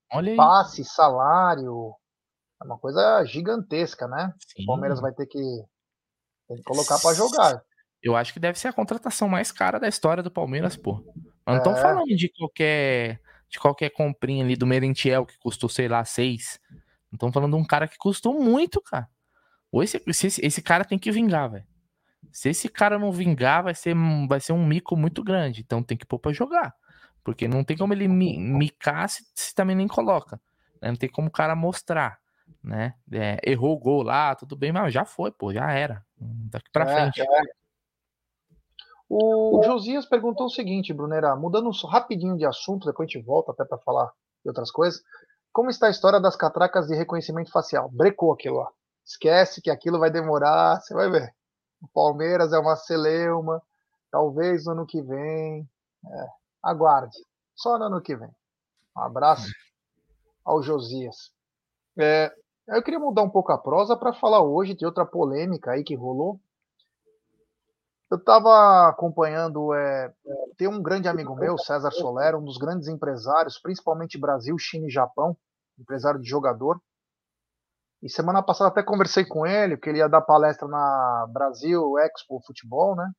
então, 0.10 0.22
entre 0.22 0.36
passe, 0.36 0.84
salário, 0.84 1.93
é 2.62 2.66
uma 2.66 2.78
coisa 2.78 3.24
gigantesca, 3.26 4.07
né? 4.07 4.34
Sim. 4.39 4.64
O 4.64 4.66
Palmeiras 4.66 4.99
vai 4.99 5.14
ter 5.14 5.26
que, 5.26 5.39
ter 6.47 6.55
que 6.55 6.64
colocar 6.64 6.99
para 6.99 7.14
jogar. 7.14 7.64
Eu 8.01 8.16
acho 8.16 8.34
que 8.34 8.39
deve 8.39 8.57
ser 8.57 8.70
a 8.70 8.74
contratação 8.74 9.28
mais 9.28 9.51
cara 9.51 9.80
da 9.80 9.88
história 9.88 10.24
do 10.24 10.32
Palmeiras, 10.32 10.76
pô. 10.76 11.03
Não 11.45 11.57
estão 11.57 11.76
é. 11.76 11.82
falando 11.82 12.16
de 12.16 12.30
qualquer 12.30 13.20
de 13.49 13.60
qualquer 13.60 13.89
comprinha 13.89 14.43
ali 14.43 14.55
do 14.55 14.68
Merentiel 14.68 15.26
que 15.26 15.38
custou, 15.39 15.68
sei 15.68 15.88
lá, 15.88 16.05
seis. 16.05 16.60
Não 17.12 17.16
estão 17.16 17.32
falando 17.32 17.55
de 17.55 17.62
um 17.62 17.66
cara 17.66 17.88
que 17.88 17.97
custou 17.97 18.39
muito, 18.39 18.80
cara. 18.80 19.10
Ou 19.72 19.82
esse, 19.82 20.01
esse, 20.05 20.45
esse 20.45 20.62
cara 20.62 20.86
tem 20.86 20.99
que 20.99 21.12
vingar, 21.12 21.49
velho. 21.49 21.66
Se 22.32 22.49
esse 22.49 22.70
cara 22.70 22.99
não 22.99 23.12
vingar, 23.12 23.64
vai 23.64 23.74
ser, 23.74 23.95
vai 24.28 24.39
ser 24.39 24.53
um 24.53 24.66
mico 24.66 24.95
muito 24.95 25.24
grande. 25.24 25.62
Então 25.62 25.82
tem 25.82 25.97
que 25.97 26.05
pôr 26.05 26.20
pra 26.20 26.32
jogar. 26.32 26.76
Porque 27.24 27.47
não 27.47 27.63
tem 27.63 27.78
como 27.78 27.93
ele 27.93 28.07
micar 28.07 29.09
se, 29.09 29.26
se 29.36 29.53
também 29.53 29.76
nem 29.76 29.88
coloca. 29.88 30.39
Né? 30.82 30.89
Não 30.89 30.95
tem 30.95 31.09
como 31.09 31.28
o 31.28 31.32
cara 31.32 31.55
mostrar 31.55 32.20
né? 32.63 32.95
É, 33.11 33.39
errou 33.43 33.74
o 33.76 33.80
gol 33.80 34.03
lá, 34.03 34.36
tudo 34.36 34.55
bem, 34.55 34.72
mas 34.72 34.93
já 34.93 35.05
foi, 35.05 35.32
pô, 35.32 35.53
já 35.53 35.72
era. 35.72 36.05
Daqui 36.17 36.70
pra 36.72 36.89
é, 36.89 36.95
frente. 36.95 37.22
É. 37.22 37.41
O 39.07 39.61
Josias 39.63 40.05
perguntou 40.05 40.45
o 40.45 40.51
seguinte, 40.51 40.93
Brunera, 40.93 41.36
mudando 41.36 41.72
rapidinho 41.88 42.38
de 42.38 42.45
assunto, 42.45 42.86
depois 42.86 43.07
a 43.07 43.11
gente 43.11 43.26
volta 43.26 43.51
até 43.51 43.65
para 43.65 43.80
falar 43.80 44.05
de 44.43 44.49
outras 44.49 44.70
coisas. 44.70 45.01
Como 45.51 45.70
está 45.70 45.88
a 45.88 45.91
história 45.91 46.20
das 46.20 46.36
catracas 46.36 46.88
de 46.88 46.95
reconhecimento 46.95 47.51
facial? 47.51 47.89
Brecou 47.89 48.32
aquilo 48.32 48.57
lá. 48.57 48.70
Esquece 49.03 49.61
que 49.61 49.72
aquilo 49.72 49.97
vai 49.97 50.11
demorar, 50.11 50.80
você 50.80 50.93
vai 50.93 51.09
ver. 51.09 51.34
O 51.82 51.88
Palmeiras 51.88 52.53
é 52.53 52.59
uma 52.59 52.76
celeuma, 52.76 53.61
talvez 54.11 54.65
no 54.65 54.74
ano 54.74 54.86
que 54.86 55.01
vem. 55.01 55.67
É, 56.05 56.28
aguarde, 56.64 57.18
só 57.55 57.78
no 57.78 57.86
ano 57.86 58.01
que 58.01 58.16
vem. 58.16 58.30
Um 58.95 59.01
abraço 59.01 59.49
ao 60.43 60.62
Josias. 60.62 61.32
É, 61.97 62.34
eu 62.68 62.84
queria 62.84 62.99
mudar 62.99 63.24
um 63.24 63.30
pouco 63.30 63.51
a 63.51 63.57
prosa 63.57 63.97
para 63.97 64.14
falar 64.14 64.41
hoje 64.41 64.76
de 64.76 64.86
outra 64.86 65.05
polêmica 65.05 65.72
aí 65.72 65.84
que 65.84 65.95
rolou. 65.95 66.39
Eu 68.12 68.18
estava 68.18 68.89
acompanhando, 68.89 69.74
é, 69.74 70.12
tem 70.57 70.68
um 70.68 70.82
grande 70.82 71.07
amigo 71.07 71.36
meu, 71.36 71.57
César 71.60 71.91
Soler, 71.91 72.36
um 72.36 72.43
dos 72.43 72.57
grandes 72.57 72.88
empresários, 72.88 73.60
principalmente 73.60 74.18
Brasil, 74.18 74.57
China 74.57 74.88
e 74.88 74.91
Japão, 74.91 75.38
empresário 75.78 76.20
de 76.20 76.28
jogador. 76.28 76.82
E 78.01 78.10
semana 78.10 78.41
passada 78.41 78.70
até 78.70 78.82
conversei 78.82 79.26
com 79.26 79.45
ele, 79.45 79.76
porque 79.76 79.89
ele 79.89 79.99
ia 79.99 80.07
dar 80.07 80.22
palestra 80.22 80.68
na 80.68 81.28
Brasil 81.32 81.99
Expo 81.99 82.41
Futebol, 82.45 82.95
né? 82.95 83.12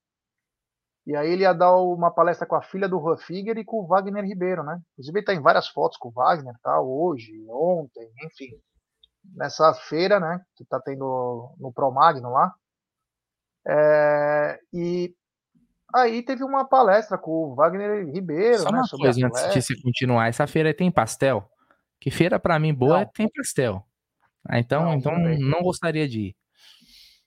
E 1.11 1.17
aí 1.17 1.31
ele 1.33 1.43
ia 1.43 1.53
dar 1.53 1.77
uma 1.77 2.11
palestra 2.11 2.47
com 2.47 2.55
a 2.55 2.63
filha 2.63 2.89
do 2.89 2.99
Rufiger 2.99 3.59
e 3.59 3.65
com 3.65 3.81
o 3.81 3.87
Wagner 3.87 4.25
Ribeiro, 4.25 4.63
né? 4.63 4.81
Inclusive 4.93 5.19
ele 5.19 5.27
tá 5.27 5.35
em 5.35 5.41
várias 5.41 5.69
fotos 5.69 5.99
com 5.99 6.09
o 6.09 6.13
Wagner, 6.13 6.55
tá? 6.63 6.81
Hoje, 6.81 7.33
ontem, 7.49 8.09
enfim 8.25 8.61
nessa 9.25 9.73
feira, 9.75 10.19
né, 10.19 10.41
que 10.57 10.63
está 10.63 10.81
tendo 10.81 11.55
no 11.59 11.73
Promagno 11.73 12.31
lá. 12.31 12.55
É, 13.67 14.59
e 14.73 15.15
aí 15.95 16.23
teve 16.23 16.43
uma 16.43 16.65
palestra 16.65 17.19
com 17.19 17.31
o 17.31 17.55
Wagner 17.55 18.07
Ribeiro, 18.09 18.61
Só 18.61 18.71
né, 18.71 18.79
uma 18.79 18.89
coisa 18.89 19.27
antes 19.27 19.53
de 19.53 19.63
você 19.63 19.83
continuar, 19.83 20.29
essa 20.29 20.47
feira 20.47 20.75
tem 20.75 20.91
pastel? 20.91 21.49
Que 22.01 22.11
feira 22.11 22.39
para 22.39 22.59
mim 22.59 22.73
boa 22.73 23.03
é 23.03 23.05
tem 23.05 23.29
pastel. 23.29 23.85
Ah, 24.49 24.59
então, 24.59 24.85
não, 24.85 24.95
então 24.95 25.19
não, 25.19 25.39
não 25.39 25.63
gostaria 25.63 26.09
de 26.09 26.21
ir. 26.29 26.37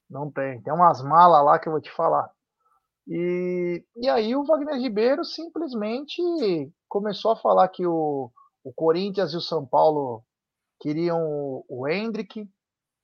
Não 0.09 0.31
tem, 0.31 0.61
tem 0.61 0.73
umas 0.73 1.01
malas 1.03 1.45
lá 1.45 1.59
que 1.59 1.67
eu 1.67 1.71
vou 1.71 1.81
te 1.81 1.91
falar. 1.91 2.29
E, 3.07 3.83
e 3.97 4.09
aí 4.09 4.35
o 4.35 4.45
Wagner 4.45 4.79
Ribeiro 4.79 5.25
simplesmente 5.25 6.21
começou 6.87 7.31
a 7.31 7.35
falar 7.35 7.67
que 7.69 7.85
o, 7.85 8.31
o 8.63 8.73
Corinthians 8.73 9.33
e 9.33 9.37
o 9.37 9.41
São 9.41 9.65
Paulo 9.65 10.23
queriam 10.79 11.63
o 11.67 11.87
Hendrick, 11.87 12.47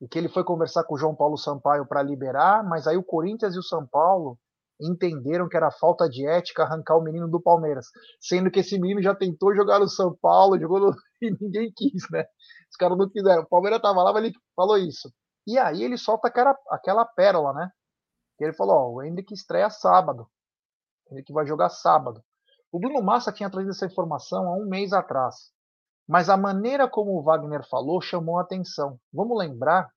e 0.01 0.07
que 0.07 0.17
ele 0.17 0.29
foi 0.29 0.43
conversar 0.43 0.83
com 0.85 0.95
o 0.95 0.97
João 0.97 1.15
Paulo 1.15 1.37
Sampaio 1.37 1.85
para 1.85 2.01
liberar, 2.01 2.63
mas 2.63 2.87
aí 2.87 2.97
o 2.97 3.03
Corinthians 3.03 3.55
e 3.55 3.59
o 3.59 3.63
São 3.63 3.85
Paulo 3.85 4.37
entenderam 4.81 5.49
que 5.49 5.57
era 5.57 5.71
falta 5.71 6.07
de 6.09 6.25
ética 6.25 6.63
arrancar 6.63 6.97
o 6.97 7.03
menino 7.03 7.27
do 7.27 7.41
Palmeiras, 7.41 7.87
sendo 8.19 8.49
que 8.49 8.61
esse 8.61 8.79
menino 8.79 9.01
já 9.01 9.13
tentou 9.13 9.53
jogar 9.53 9.79
no 9.79 9.89
São 9.89 10.15
Paulo, 10.21 10.57
jogou 10.57 10.79
no... 10.79 10.95
e 11.21 11.31
ninguém 11.41 11.71
quis, 11.75 12.03
né? 12.11 12.23
Os 12.71 12.77
caras 12.77 12.97
não 12.97 13.09
quiseram. 13.09 13.41
O 13.43 13.49
Palmeiras 13.49 13.81
tava 13.81 14.01
lá, 14.01 14.13
mas 14.13 14.23
ele 14.23 14.33
falou 14.55 14.77
isso. 14.77 15.11
E 15.45 15.57
aí 15.57 15.83
ele 15.83 15.97
solta 15.97 16.29
aquela, 16.29 16.55
aquela 16.69 17.03
pérola, 17.03 17.51
né? 17.53 17.69
Ele 18.43 18.53
falou: 18.53 18.75
Ó, 18.75 18.89
o 18.91 19.03
Hendrick 19.03 19.33
estreia 19.33 19.69
sábado. 19.69 20.27
O 21.05 21.13
Hendrick 21.13 21.31
vai 21.33 21.45
jogar 21.45 21.69
sábado. 21.69 22.23
O 22.71 22.79
Bruno 22.79 23.01
Massa 23.01 23.31
tinha 23.31 23.49
trazido 23.49 23.71
essa 23.71 23.85
informação 23.85 24.47
há 24.47 24.55
um 24.55 24.65
mês 24.65 24.93
atrás. 24.93 25.51
Mas 26.07 26.29
a 26.29 26.37
maneira 26.37 26.87
como 26.87 27.11
o 27.17 27.21
Wagner 27.21 27.67
falou 27.67 28.01
chamou 28.01 28.37
a 28.37 28.41
atenção. 28.41 28.99
Vamos 29.13 29.37
lembrar 29.37 29.89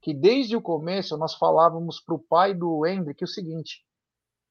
que 0.00 0.12
desde 0.12 0.56
o 0.56 0.62
começo 0.62 1.16
nós 1.16 1.34
falávamos 1.34 2.00
para 2.00 2.14
o 2.14 2.18
pai 2.18 2.54
do 2.54 2.86
Hendrick 2.86 3.22
o 3.22 3.28
seguinte: 3.28 3.84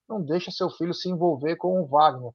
não 0.08 0.22
deixa 0.22 0.52
seu 0.52 0.70
filho 0.70 0.94
se 0.94 1.10
envolver 1.10 1.56
com 1.56 1.82
o 1.82 1.88
Wagner. 1.88 2.32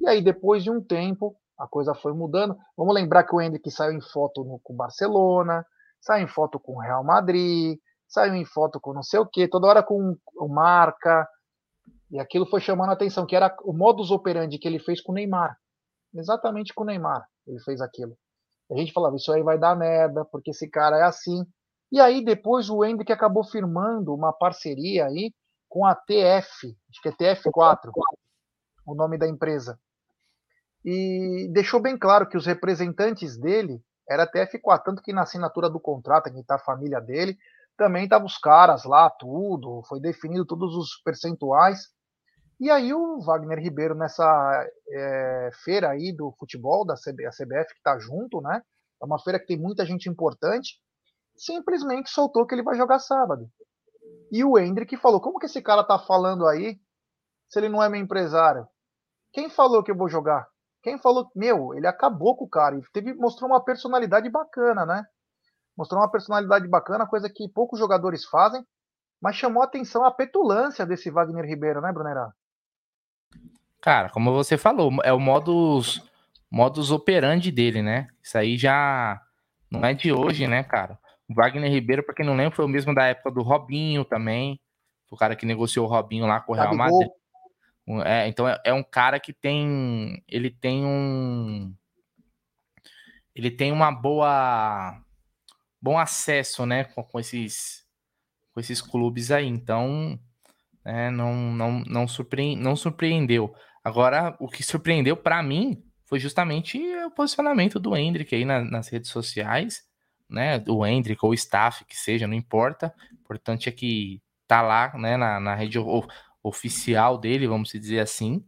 E 0.00 0.08
aí, 0.08 0.22
depois 0.22 0.62
de 0.62 0.70
um 0.70 0.82
tempo, 0.82 1.36
a 1.58 1.66
coisa 1.66 1.94
foi 1.94 2.12
mudando. 2.12 2.56
Vamos 2.76 2.94
lembrar 2.94 3.24
que 3.24 3.34
o 3.34 3.40
Hendrick 3.40 3.70
saiu 3.70 3.92
em 3.92 4.00
foto 4.00 4.44
no, 4.44 4.60
com 4.60 4.74
o 4.74 4.76
Barcelona, 4.76 5.66
saiu 6.00 6.24
em 6.24 6.28
foto 6.28 6.60
com 6.60 6.76
o 6.76 6.80
Real 6.80 7.02
Madrid, 7.02 7.78
saiu 8.08 8.34
em 8.34 8.44
foto 8.44 8.80
com 8.80 8.92
não 8.92 9.02
sei 9.02 9.20
o 9.20 9.26
que, 9.26 9.46
toda 9.46 9.66
hora 9.66 9.82
com 9.82 10.16
Marca. 10.48 11.28
E 12.10 12.18
aquilo 12.18 12.46
foi 12.46 12.60
chamando 12.60 12.90
a 12.90 12.94
atenção, 12.94 13.26
que 13.26 13.36
era 13.36 13.54
o 13.62 13.72
modus 13.72 14.10
operandi 14.10 14.58
que 14.58 14.66
ele 14.66 14.78
fez 14.78 15.00
com 15.00 15.12
o 15.12 15.14
Neymar. 15.14 15.56
Exatamente 16.14 16.72
com 16.72 16.82
o 16.82 16.86
Neymar 16.86 17.28
ele 17.46 17.60
fez 17.60 17.80
aquilo. 17.80 18.16
A 18.70 18.76
gente 18.76 18.92
falava, 18.92 19.16
isso 19.16 19.32
aí 19.32 19.42
vai 19.42 19.58
dar 19.58 19.74
merda, 19.74 20.24
porque 20.26 20.50
esse 20.50 20.68
cara 20.68 20.98
é 20.98 21.02
assim. 21.02 21.46
E 21.90 22.00
aí 22.00 22.22
depois 22.22 22.68
o 22.68 22.84
Hendrick 22.84 23.10
acabou 23.10 23.42
firmando 23.42 24.14
uma 24.14 24.32
parceria 24.32 25.06
aí 25.06 25.32
com 25.68 25.84
a 25.84 25.94
TF, 25.94 26.76
acho 26.90 27.02
que 27.02 27.08
é 27.08 27.12
TF4, 27.12 27.90
o 28.86 28.94
nome 28.94 29.18
da 29.18 29.28
empresa. 29.28 29.78
E 30.84 31.48
deixou 31.52 31.80
bem 31.80 31.98
claro 31.98 32.28
que 32.28 32.36
os 32.36 32.46
representantes 32.46 33.36
dele 33.38 33.82
era 34.08 34.30
TF4, 34.30 34.82
tanto 34.84 35.02
que 35.02 35.12
na 35.12 35.22
assinatura 35.22 35.68
do 35.68 35.80
contrato, 35.80 36.32
que 36.32 36.40
está 36.40 36.54
a 36.54 36.58
família 36.58 37.00
dele, 37.00 37.36
também 37.78 38.04
estavam 38.04 38.26
os 38.26 38.36
caras 38.36 38.84
lá, 38.84 39.08
tudo, 39.08 39.82
foi 39.88 40.00
definido 40.00 40.44
todos 40.44 40.74
os 40.74 41.00
percentuais. 41.02 41.86
E 42.60 42.68
aí 42.70 42.92
o 42.92 43.20
Wagner 43.20 43.60
Ribeiro 43.60 43.94
nessa 43.94 44.68
é, 44.90 45.50
feira 45.64 45.90
aí 45.90 46.12
do 46.12 46.34
futebol, 46.38 46.84
da 46.84 46.96
CB, 46.96 47.30
CBF 47.30 47.72
que 47.72 47.78
está 47.78 47.96
junto, 48.00 48.40
né? 48.40 48.60
É 49.00 49.06
uma 49.06 49.22
feira 49.22 49.38
que 49.38 49.46
tem 49.46 49.56
muita 49.56 49.86
gente 49.86 50.08
importante, 50.08 50.74
simplesmente 51.36 52.10
soltou 52.10 52.44
que 52.44 52.54
ele 52.54 52.64
vai 52.64 52.76
jogar 52.76 52.98
sábado. 52.98 53.48
E 54.32 54.44
o 54.44 54.58
Hendrick 54.58 54.96
falou: 54.96 55.20
como 55.20 55.38
que 55.38 55.46
esse 55.46 55.62
cara 55.62 55.84
tá 55.84 56.00
falando 56.00 56.48
aí 56.48 56.80
se 57.48 57.60
ele 57.60 57.68
não 57.68 57.80
é 57.80 57.88
meu 57.88 58.00
empresário? 58.00 58.66
Quem 59.32 59.48
falou 59.48 59.84
que 59.84 59.92
eu 59.92 59.96
vou 59.96 60.08
jogar? 60.08 60.48
Quem 60.82 60.98
falou? 60.98 61.30
Meu, 61.34 61.74
ele 61.74 61.86
acabou 61.86 62.36
com 62.36 62.44
o 62.44 62.48
cara 62.48 62.76
e 62.76 62.82
teve, 62.92 63.14
mostrou 63.14 63.48
uma 63.48 63.64
personalidade 63.64 64.28
bacana, 64.28 64.84
né? 64.84 65.04
Mostrou 65.78 66.00
uma 66.00 66.10
personalidade 66.10 66.66
bacana, 66.66 67.06
coisa 67.06 67.30
que 67.30 67.48
poucos 67.48 67.78
jogadores 67.78 68.24
fazem, 68.24 68.66
mas 69.22 69.36
chamou 69.36 69.62
a 69.62 69.66
atenção 69.66 70.04
a 70.04 70.10
petulância 70.10 70.84
desse 70.84 71.08
Wagner 71.08 71.44
Ribeiro, 71.44 71.80
né, 71.80 71.92
Brunerá? 71.92 72.32
Cara, 73.80 74.10
como 74.10 74.32
você 74.32 74.58
falou, 74.58 74.90
é 75.04 75.12
o 75.12 75.20
modus, 75.20 76.02
modus 76.50 76.90
operandi 76.90 77.52
dele, 77.52 77.80
né? 77.80 78.08
Isso 78.20 78.36
aí 78.36 78.58
já 78.58 79.22
não 79.70 79.84
é 79.84 79.94
de 79.94 80.12
hoje, 80.12 80.48
né, 80.48 80.64
cara? 80.64 80.98
O 81.28 81.34
Wagner 81.34 81.70
Ribeiro, 81.70 82.02
para 82.02 82.14
quem 82.14 82.26
não 82.26 82.34
lembra, 82.34 82.56
foi 82.56 82.64
o 82.64 82.68
mesmo 82.68 82.92
da 82.92 83.04
época 83.04 83.30
do 83.30 83.42
Robinho 83.42 84.04
também. 84.04 84.60
O 85.08 85.16
cara 85.16 85.36
que 85.36 85.46
negociou 85.46 85.86
o 85.86 85.88
Robinho 85.88 86.26
lá 86.26 86.40
com 86.40 86.52
o 86.52 86.56
Real 86.56 86.74
Madrid. 86.74 87.08
É, 88.04 88.26
então 88.26 88.48
é, 88.48 88.60
é, 88.64 88.74
um 88.74 88.82
cara 88.82 89.20
que 89.20 89.32
tem. 89.32 90.22
Ele 90.26 90.50
tem 90.50 90.84
um. 90.84 91.72
Ele 93.34 93.50
tem 93.50 93.70
uma 93.70 93.92
boa. 93.92 95.00
Bom 95.80 95.98
acesso, 95.98 96.66
né? 96.66 96.84
Com, 96.84 97.02
com 97.02 97.20
esses. 97.20 97.84
Com 98.52 98.60
esses 98.60 98.80
clubes 98.80 99.30
aí. 99.30 99.46
Então. 99.46 100.18
É, 100.84 101.10
não, 101.10 101.34
não, 101.34 101.80
não, 101.80 102.08
surpre, 102.08 102.56
não 102.56 102.74
surpreendeu. 102.74 103.54
Agora, 103.84 104.34
o 104.40 104.48
que 104.48 104.62
surpreendeu 104.62 105.16
para 105.16 105.42
mim 105.42 105.82
foi 106.04 106.18
justamente 106.18 106.78
o 107.04 107.10
posicionamento 107.10 107.78
do 107.78 107.94
Hendrick 107.94 108.34
aí 108.34 108.44
na, 108.44 108.64
nas 108.64 108.88
redes 108.88 109.10
sociais 109.10 109.86
né, 110.28 110.62
o 110.68 110.86
Hendrick 110.86 111.24
ou 111.24 111.30
o 111.30 111.34
staff, 111.34 111.84
que 111.84 111.96
seja, 111.96 112.26
não 112.26 112.34
importa. 112.34 112.94
O 113.10 113.14
importante 113.14 113.68
é 113.68 113.72
que 113.72 114.20
tá 114.46 114.60
lá, 114.60 114.92
né, 114.96 115.16
na, 115.16 115.40
na 115.40 115.54
rede 115.54 115.78
oficial 116.42 117.18
dele, 117.18 117.46
vamos 117.46 117.70
dizer 117.70 118.00
assim, 118.00 118.44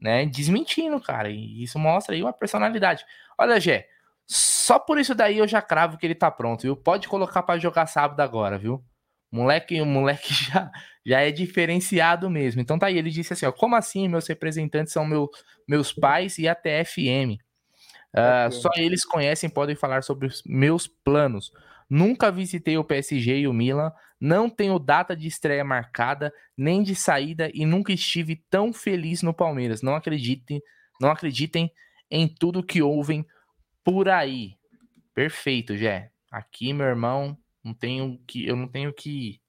né, 0.00 0.26
desmentindo, 0.26 1.00
cara. 1.00 1.30
E 1.30 1.62
isso 1.62 1.78
mostra 1.78 2.14
aí 2.14 2.22
uma 2.22 2.32
personalidade. 2.32 3.04
Olha, 3.38 3.58
Gé, 3.58 3.88
só 4.32 4.78
por 4.78 4.98
isso 4.98 5.14
daí 5.14 5.36
eu 5.36 5.46
já 5.46 5.60
cravo 5.60 5.98
que 5.98 6.06
ele 6.06 6.14
tá 6.14 6.30
pronto, 6.30 6.62
viu? 6.62 6.74
Pode 6.74 7.06
colocar 7.06 7.42
para 7.42 7.60
jogar 7.60 7.86
sábado 7.86 8.18
agora, 8.20 8.56
viu? 8.56 8.82
Moleque, 9.30 9.78
o 9.78 9.84
moleque 9.84 10.32
já, 10.32 10.70
já 11.04 11.20
é 11.20 11.30
diferenciado 11.30 12.30
mesmo. 12.30 12.62
Então 12.62 12.78
tá 12.78 12.86
aí, 12.86 12.96
ele 12.96 13.10
disse 13.10 13.34
assim, 13.34 13.44
ó, 13.44 13.52
como 13.52 13.76
assim 13.76 14.08
meus 14.08 14.26
representantes 14.26 14.90
são 14.90 15.04
meu, 15.04 15.28
meus 15.68 15.92
pais 15.92 16.38
e 16.38 16.48
a 16.48 16.54
TFM? 16.54 17.36
Uh, 18.14 18.50
só 18.50 18.70
eles 18.76 19.04
conhecem 19.04 19.50
podem 19.50 19.76
falar 19.76 20.02
sobre 20.02 20.26
os 20.26 20.42
meus 20.46 20.86
planos. 20.86 21.52
Nunca 21.88 22.32
visitei 22.32 22.78
o 22.78 22.84
PSG 22.84 23.40
e 23.40 23.46
o 23.46 23.52
Milan, 23.52 23.92
não 24.18 24.48
tenho 24.48 24.78
data 24.78 25.14
de 25.14 25.28
estreia 25.28 25.62
marcada, 25.62 26.32
nem 26.56 26.82
de 26.82 26.94
saída 26.94 27.50
e 27.52 27.66
nunca 27.66 27.92
estive 27.92 28.42
tão 28.48 28.72
feliz 28.72 29.20
no 29.20 29.34
Palmeiras. 29.34 29.82
Não 29.82 29.94
acreditem, 29.94 30.62
não 30.98 31.10
acreditem 31.10 31.70
em 32.10 32.26
tudo 32.26 32.62
que 32.62 32.80
ouvem 32.80 33.26
por 33.84 34.08
aí. 34.08 34.56
Perfeito, 35.14 35.76
Jé. 35.76 36.10
Aqui, 36.30 36.72
meu 36.72 36.86
irmão, 36.86 37.36
não 37.64 37.74
tenho 37.74 38.18
que 38.26 38.46
eu 38.46 38.56
não 38.56 38.68
tenho 38.68 38.92
que 38.92 39.40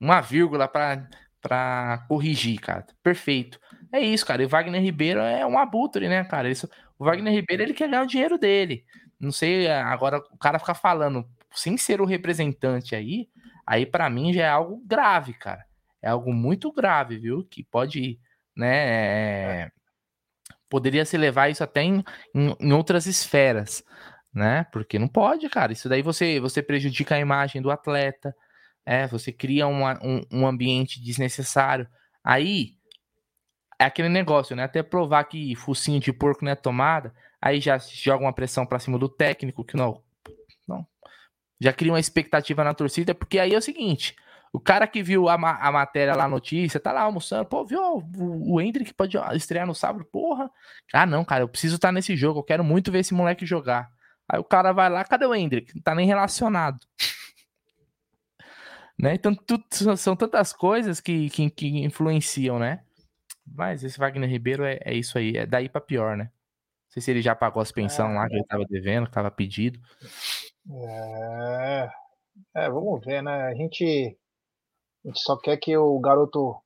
uma 0.00 0.20
vírgula 0.20 0.68
para 0.68 1.08
para 1.40 2.04
corrigir, 2.08 2.60
cara. 2.60 2.84
Perfeito. 3.02 3.60
É 3.92 4.00
isso, 4.00 4.26
cara. 4.26 4.42
E 4.42 4.46
Wagner 4.46 4.82
Ribeiro 4.82 5.20
é 5.20 5.46
um 5.46 5.58
abutre, 5.58 6.08
né, 6.08 6.24
cara? 6.24 6.50
Isso, 6.50 6.68
o 6.98 7.04
Wagner 7.04 7.32
Ribeiro, 7.32 7.62
ele 7.62 7.74
quer 7.74 7.88
ganhar 7.88 8.02
o 8.02 8.06
dinheiro 8.06 8.36
dele. 8.38 8.84
Não 9.20 9.32
sei, 9.32 9.68
agora 9.68 10.18
o 10.18 10.38
cara 10.38 10.58
ficar 10.58 10.74
falando 10.74 11.24
sem 11.52 11.76
ser 11.76 12.00
o 12.00 12.04
representante 12.04 12.94
aí, 12.94 13.28
aí 13.66 13.86
para 13.86 14.10
mim 14.10 14.32
já 14.32 14.44
é 14.44 14.48
algo 14.48 14.82
grave, 14.86 15.32
cara. 15.34 15.64
É 16.02 16.08
algo 16.10 16.32
muito 16.32 16.72
grave, 16.72 17.18
viu? 17.18 17.44
Que 17.44 17.64
pode, 17.64 18.20
né, 18.56 19.62
é, 19.62 19.72
poderia 20.68 21.04
se 21.04 21.16
levar 21.16 21.48
isso 21.48 21.64
até 21.64 21.82
em, 21.82 22.04
em, 22.34 22.54
em, 22.60 22.72
outras 22.72 23.06
esferas, 23.06 23.82
né? 24.32 24.64
Porque 24.72 24.98
não 24.98 25.08
pode, 25.08 25.48
cara. 25.48 25.72
Isso 25.72 25.88
daí 25.88 26.02
você, 26.02 26.40
você 26.40 26.62
prejudica 26.62 27.14
a 27.14 27.20
imagem 27.20 27.62
do 27.62 27.70
atleta, 27.70 28.34
é, 28.84 29.06
você 29.06 29.32
cria 29.32 29.66
uma, 29.66 29.98
um, 30.02 30.20
um 30.30 30.46
ambiente 30.46 31.02
desnecessário. 31.02 31.88
Aí 32.22 32.78
é 33.78 33.84
aquele 33.84 34.08
negócio, 34.08 34.56
né? 34.56 34.64
Até 34.64 34.82
provar 34.82 35.24
que 35.24 35.54
focinho 35.54 36.00
de 36.00 36.12
porco 36.12 36.44
não 36.44 36.52
é 36.52 36.56
tomada, 36.56 37.14
aí 37.40 37.60
já 37.60 37.78
joga 37.78 38.24
uma 38.24 38.32
pressão 38.32 38.66
para 38.66 38.78
cima 38.78 38.98
do 38.98 39.08
técnico, 39.08 39.64
que 39.64 39.76
não, 39.76 40.02
não. 40.66 40.86
Já 41.60 41.72
cria 41.72 41.92
uma 41.92 42.00
expectativa 42.00 42.64
na 42.64 42.74
torcida, 42.74 43.14
porque 43.14 43.38
aí 43.38 43.54
é 43.54 43.58
o 43.58 43.62
seguinte: 43.62 44.16
o 44.52 44.60
cara 44.60 44.86
que 44.86 45.02
viu 45.02 45.28
a, 45.28 45.34
a 45.34 45.72
matéria 45.72 46.14
lá, 46.14 46.24
a 46.24 46.28
notícia, 46.28 46.80
tá 46.80 46.92
lá 46.92 47.02
almoçando, 47.02 47.44
pô, 47.44 47.64
viu 47.64 47.80
o, 47.80 48.54
o 48.54 48.60
Hendrick 48.60 48.94
pode 48.94 49.16
estrear 49.34 49.66
no 49.66 49.74
sábado, 49.74 50.04
porra. 50.04 50.50
Ah, 50.92 51.06
não, 51.06 51.24
cara, 51.24 51.42
eu 51.42 51.48
preciso 51.48 51.76
estar 51.76 51.88
tá 51.88 51.92
nesse 51.92 52.16
jogo, 52.16 52.40
eu 52.40 52.44
quero 52.44 52.64
muito 52.64 52.90
ver 52.90 53.00
esse 53.00 53.14
moleque 53.14 53.44
jogar. 53.44 53.90
Aí 54.28 54.38
o 54.38 54.44
cara 54.44 54.72
vai 54.72 54.90
lá, 54.90 55.04
cadê 55.04 55.26
o 55.26 55.34
Hendrick? 55.34 55.74
Não 55.74 55.82
tá 55.82 55.94
nem 55.94 56.06
relacionado. 56.06 56.78
né? 58.98 59.14
Então, 59.14 59.34
tudo, 59.34 59.64
são 59.96 60.16
tantas 60.16 60.52
coisas 60.52 61.00
que, 61.00 61.30
que, 61.30 61.50
que 61.50 61.84
influenciam, 61.84 62.58
né? 62.58 62.82
Mas 63.46 63.82
esse 63.82 63.98
Wagner 63.98 64.28
Ribeiro 64.28 64.64
é, 64.64 64.78
é 64.84 64.94
isso 64.94 65.16
aí, 65.16 65.36
é 65.36 65.46
daí 65.46 65.68
para 65.68 65.80
pior, 65.80 66.16
né? 66.16 66.24
Não 66.24 66.92
sei 66.92 67.02
se 67.02 67.10
ele 67.10 67.22
já 67.22 67.34
pagou 67.34 67.62
as 67.62 67.72
pensões 67.72 68.10
é, 68.10 68.14
lá 68.14 68.28
que 68.28 68.34
ele 68.34 68.44
tava 68.44 68.64
devendo, 68.66 69.06
que 69.06 69.12
tava 69.12 69.30
pedido. 69.30 69.80
É, 70.70 71.90
é, 72.56 72.70
vamos 72.70 73.04
ver, 73.04 73.22
né? 73.22 73.46
A 73.46 73.54
gente, 73.54 74.16
a 75.04 75.08
gente 75.08 75.20
só 75.20 75.36
quer 75.36 75.56
que 75.56 75.76
o 75.76 75.98
garoto 76.00 76.56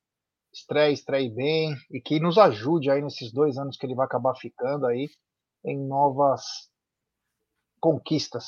estreie, 0.53 0.93
estreie 0.95 1.31
bem 1.31 1.75
e 1.91 2.01
que 2.01 2.21
nos 2.21 2.39
ajude 2.39 2.91
aí 2.91 3.01
nesses 3.03 3.33
dois 3.33 3.57
anos 3.57 3.77
que 3.77 3.87
ele 3.87 3.95
vai 3.95 4.07
acabar 4.07 4.35
ficando 4.35 4.87
aí 4.87 5.09
em 5.65 5.79
novas 5.79 6.43
conquistas. 7.81 8.47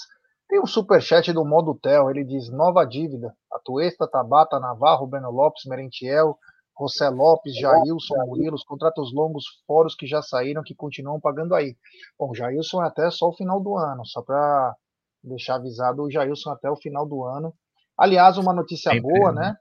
Tem 0.48 0.60
um 0.60 0.66
superchat 0.66 1.32
do 1.32 1.44
Modo 1.44 1.74
Tel, 1.74 2.10
ele 2.10 2.24
diz: 2.24 2.50
nova 2.50 2.84
dívida. 2.84 3.34
Atuesta, 3.52 4.06
Tabata, 4.06 4.60
Navarro, 4.60 5.06
Beno 5.06 5.30
Lopes, 5.30 5.64
Merentiel, 5.66 6.38
José 6.78 7.08
Lopes, 7.08 7.54
Jailson, 7.56 8.14
Murilo, 8.26 8.54
os 8.54 8.64
contratos 8.64 9.12
longos, 9.12 9.44
fora 9.66 9.86
os 9.86 9.94
que 9.94 10.06
já 10.06 10.20
saíram, 10.20 10.62
que 10.62 10.74
continuam 10.74 11.20
pagando 11.20 11.54
aí. 11.54 11.76
Bom, 12.18 12.34
Jailson 12.34 12.82
é 12.82 12.88
até 12.88 13.10
só 13.10 13.28
o 13.28 13.36
final 13.36 13.60
do 13.60 13.76
ano, 13.76 14.04
só 14.04 14.22
para 14.22 14.76
deixar 15.22 15.54
avisado 15.54 16.02
o 16.02 16.10
Jailson 16.10 16.50
até 16.50 16.70
o 16.70 16.76
final 16.76 17.06
do 17.06 17.24
ano. 17.24 17.54
Aliás, 17.96 18.36
uma 18.36 18.52
notícia 18.52 18.90
é 18.90 19.00
boa, 19.00 19.32
né? 19.32 19.56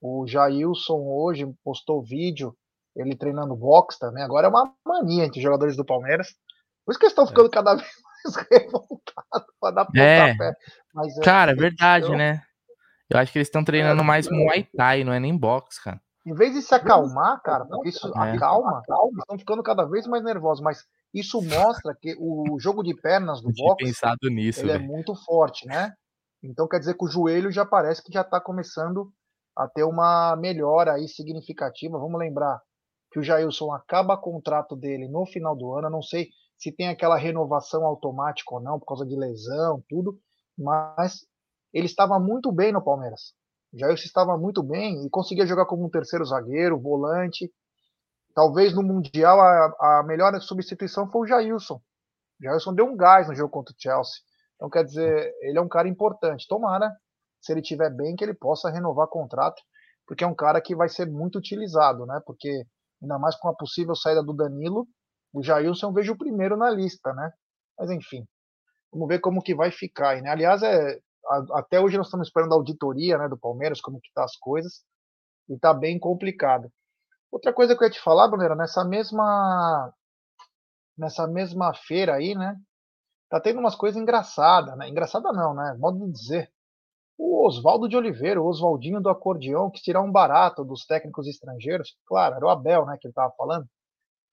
O 0.00 0.26
Jailson 0.26 0.98
hoje 0.98 1.46
postou 1.62 2.02
vídeo, 2.02 2.56
ele 2.96 3.16
treinando 3.16 3.54
boxe 3.54 3.98
também. 3.98 4.22
Agora 4.22 4.48
é 4.48 4.50
uma 4.50 4.74
mania 4.84 5.24
entre 5.24 5.38
os 5.38 5.42
jogadores 5.42 5.76
do 5.76 5.84
Palmeiras. 5.84 6.34
Por 6.84 6.92
isso 6.92 6.98
que 6.98 7.06
eles 7.06 7.12
estão 7.12 7.26
ficando 7.26 7.46
é. 7.46 7.50
cada 7.50 7.74
vez 7.76 7.88
mais 8.24 8.46
revoltados 8.50 9.54
para 9.60 9.74
dar 9.74 9.88
é. 9.96 10.32
pontapé. 10.32 10.56
Mas, 10.92 11.16
é, 11.16 11.20
cara, 11.22 11.52
é 11.52 11.54
verdade, 11.54 12.06
eu... 12.06 12.16
né? 12.16 12.42
Eu 13.08 13.18
acho 13.18 13.30
que 13.30 13.38
eles 13.38 13.48
estão 13.48 13.62
treinando 13.62 14.00
é, 14.00 14.04
mais 14.04 14.28
Muay 14.28 14.66
Thai, 14.74 15.04
não 15.04 15.12
é 15.12 15.20
nem 15.20 15.36
boxe, 15.36 15.82
cara. 15.82 16.00
Em 16.24 16.34
vez 16.34 16.54
de 16.54 16.62
se 16.62 16.74
acalmar, 16.74 17.42
cara, 17.42 17.64
porque 17.66 17.90
isso 17.90 18.06
é. 18.08 18.32
acalma, 18.32 18.80
eles 18.88 19.18
estão 19.18 19.38
ficando 19.38 19.62
cada 19.62 19.84
vez 19.84 20.06
mais 20.06 20.24
nervosos, 20.24 20.62
mas 20.62 20.84
isso 21.12 21.42
mostra 21.42 21.94
que 22.00 22.16
o 22.18 22.58
jogo 22.58 22.82
de 22.82 22.94
pernas 22.94 23.42
do 23.42 23.50
boxe 23.52 23.84
pensado 23.84 24.30
nisso, 24.30 24.60
ele 24.60 24.72
é 24.72 24.78
muito 24.78 25.14
forte, 25.14 25.66
né? 25.66 25.92
Então 26.42 26.66
quer 26.66 26.80
dizer 26.80 26.94
que 26.94 27.04
o 27.04 27.08
joelho 27.08 27.52
já 27.52 27.64
parece 27.64 28.02
que 28.02 28.12
já 28.12 28.22
está 28.22 28.40
começando 28.40 29.12
a 29.56 29.68
ter 29.68 29.84
uma 29.84 30.34
melhora 30.36 30.94
aí 30.94 31.06
significativa. 31.06 31.98
Vamos 31.98 32.18
lembrar 32.18 32.60
que 33.12 33.20
o 33.20 33.22
Jailson 33.22 33.72
acaba 33.72 34.14
o 34.14 34.20
contrato 34.20 34.74
dele 34.74 35.08
no 35.08 35.26
final 35.26 35.54
do 35.54 35.72
ano. 35.74 35.86
Eu 35.86 35.92
não 35.92 36.02
sei 36.02 36.30
se 36.56 36.72
tem 36.72 36.88
aquela 36.88 37.16
renovação 37.16 37.84
automática 37.84 38.54
ou 38.54 38.60
não, 38.60 38.78
por 38.78 38.86
causa 38.86 39.06
de 39.06 39.16
lesão, 39.16 39.82
tudo, 39.88 40.18
mas 40.56 41.26
ele 41.72 41.86
estava 41.86 42.18
muito 42.18 42.50
bem 42.50 42.72
no 42.72 42.82
Palmeiras. 42.82 43.34
O 43.72 43.78
Jailson 43.78 44.04
estava 44.04 44.36
muito 44.36 44.62
bem 44.62 45.04
e 45.04 45.10
conseguia 45.10 45.46
jogar 45.46 45.66
como 45.66 45.84
um 45.84 45.90
terceiro 45.90 46.24
zagueiro, 46.24 46.78
volante. 46.78 47.50
Talvez 48.34 48.74
no 48.74 48.82
Mundial 48.82 49.40
a, 49.40 49.98
a 49.98 50.02
melhor 50.04 50.38
substituição 50.40 51.10
foi 51.10 51.22
o 51.22 51.26
Jailson. 51.26 51.76
O 52.40 52.44
Jailson 52.44 52.74
deu 52.74 52.86
um 52.86 52.96
gás 52.96 53.28
no 53.28 53.34
jogo 53.34 53.50
contra 53.50 53.74
o 53.74 53.76
Chelsea. 53.78 54.20
Então, 54.62 54.70
quer 54.70 54.84
dizer, 54.84 55.34
ele 55.40 55.58
é 55.58 55.60
um 55.60 55.68
cara 55.68 55.88
importante. 55.88 56.46
Tomara, 56.46 56.88
se 57.40 57.52
ele 57.52 57.60
estiver 57.60 57.90
bem, 57.90 58.14
que 58.14 58.22
ele 58.22 58.32
possa 58.32 58.70
renovar 58.70 59.08
contrato, 59.08 59.60
porque 60.06 60.22
é 60.22 60.26
um 60.26 60.36
cara 60.36 60.60
que 60.60 60.72
vai 60.72 60.88
ser 60.88 61.10
muito 61.10 61.36
utilizado, 61.36 62.06
né? 62.06 62.20
Porque, 62.24 62.64
ainda 63.02 63.18
mais 63.18 63.34
com 63.34 63.48
a 63.48 63.56
possível 63.56 63.96
saída 63.96 64.22
do 64.22 64.32
Danilo, 64.32 64.86
o 65.32 65.42
Jailson 65.42 65.88
eu 65.88 65.92
vejo 65.92 66.12
o 66.12 66.16
primeiro 66.16 66.56
na 66.56 66.70
lista, 66.70 67.12
né? 67.12 67.32
Mas, 67.76 67.90
enfim, 67.90 68.24
vamos 68.92 69.08
ver 69.08 69.18
como 69.18 69.42
que 69.42 69.52
vai 69.52 69.72
ficar 69.72 70.10
aí, 70.10 70.22
né? 70.22 70.30
Aliás, 70.30 70.62
é, 70.62 70.96
a, 71.26 71.58
até 71.58 71.80
hoje 71.80 71.96
nós 71.96 72.06
estamos 72.06 72.28
esperando 72.28 72.52
a 72.52 72.56
auditoria 72.56 73.18
né, 73.18 73.28
do 73.28 73.36
Palmeiras, 73.36 73.80
como 73.80 74.00
que 74.00 74.12
tá 74.14 74.22
as 74.22 74.36
coisas, 74.36 74.84
e 75.48 75.58
tá 75.58 75.74
bem 75.74 75.98
complicado. 75.98 76.70
Outra 77.32 77.52
coisa 77.52 77.76
que 77.76 77.82
eu 77.82 77.88
ia 77.88 77.92
te 77.92 78.00
falar, 78.00 78.28
Brunera, 78.28 78.54
nessa 78.54 78.84
mesma 78.84 79.92
nessa 80.96 81.26
mesma 81.26 81.74
feira 81.74 82.14
aí, 82.14 82.36
né? 82.36 82.56
Tá 83.32 83.40
tendo 83.40 83.60
umas 83.60 83.74
coisas 83.74 83.98
engraçadas, 83.98 84.76
né? 84.76 84.90
Engraçada 84.90 85.32
não, 85.32 85.54
né? 85.54 85.74
Modo 85.78 86.04
de 86.04 86.12
dizer. 86.12 86.52
O 87.16 87.46
Oswaldo 87.46 87.88
de 87.88 87.96
Oliveira, 87.96 88.42
o 88.42 88.46
Oswaldinho 88.46 89.00
do 89.00 89.08
acordeão, 89.08 89.70
que 89.70 89.80
tirar 89.80 90.02
um 90.02 90.12
barato 90.12 90.62
dos 90.62 90.84
técnicos 90.84 91.26
estrangeiros. 91.26 91.96
Claro, 92.04 92.34
era 92.34 92.44
o 92.44 92.50
Abel, 92.50 92.84
né, 92.84 92.98
que 93.00 93.06
ele 93.06 93.12
estava 93.12 93.32
falando. 93.32 93.66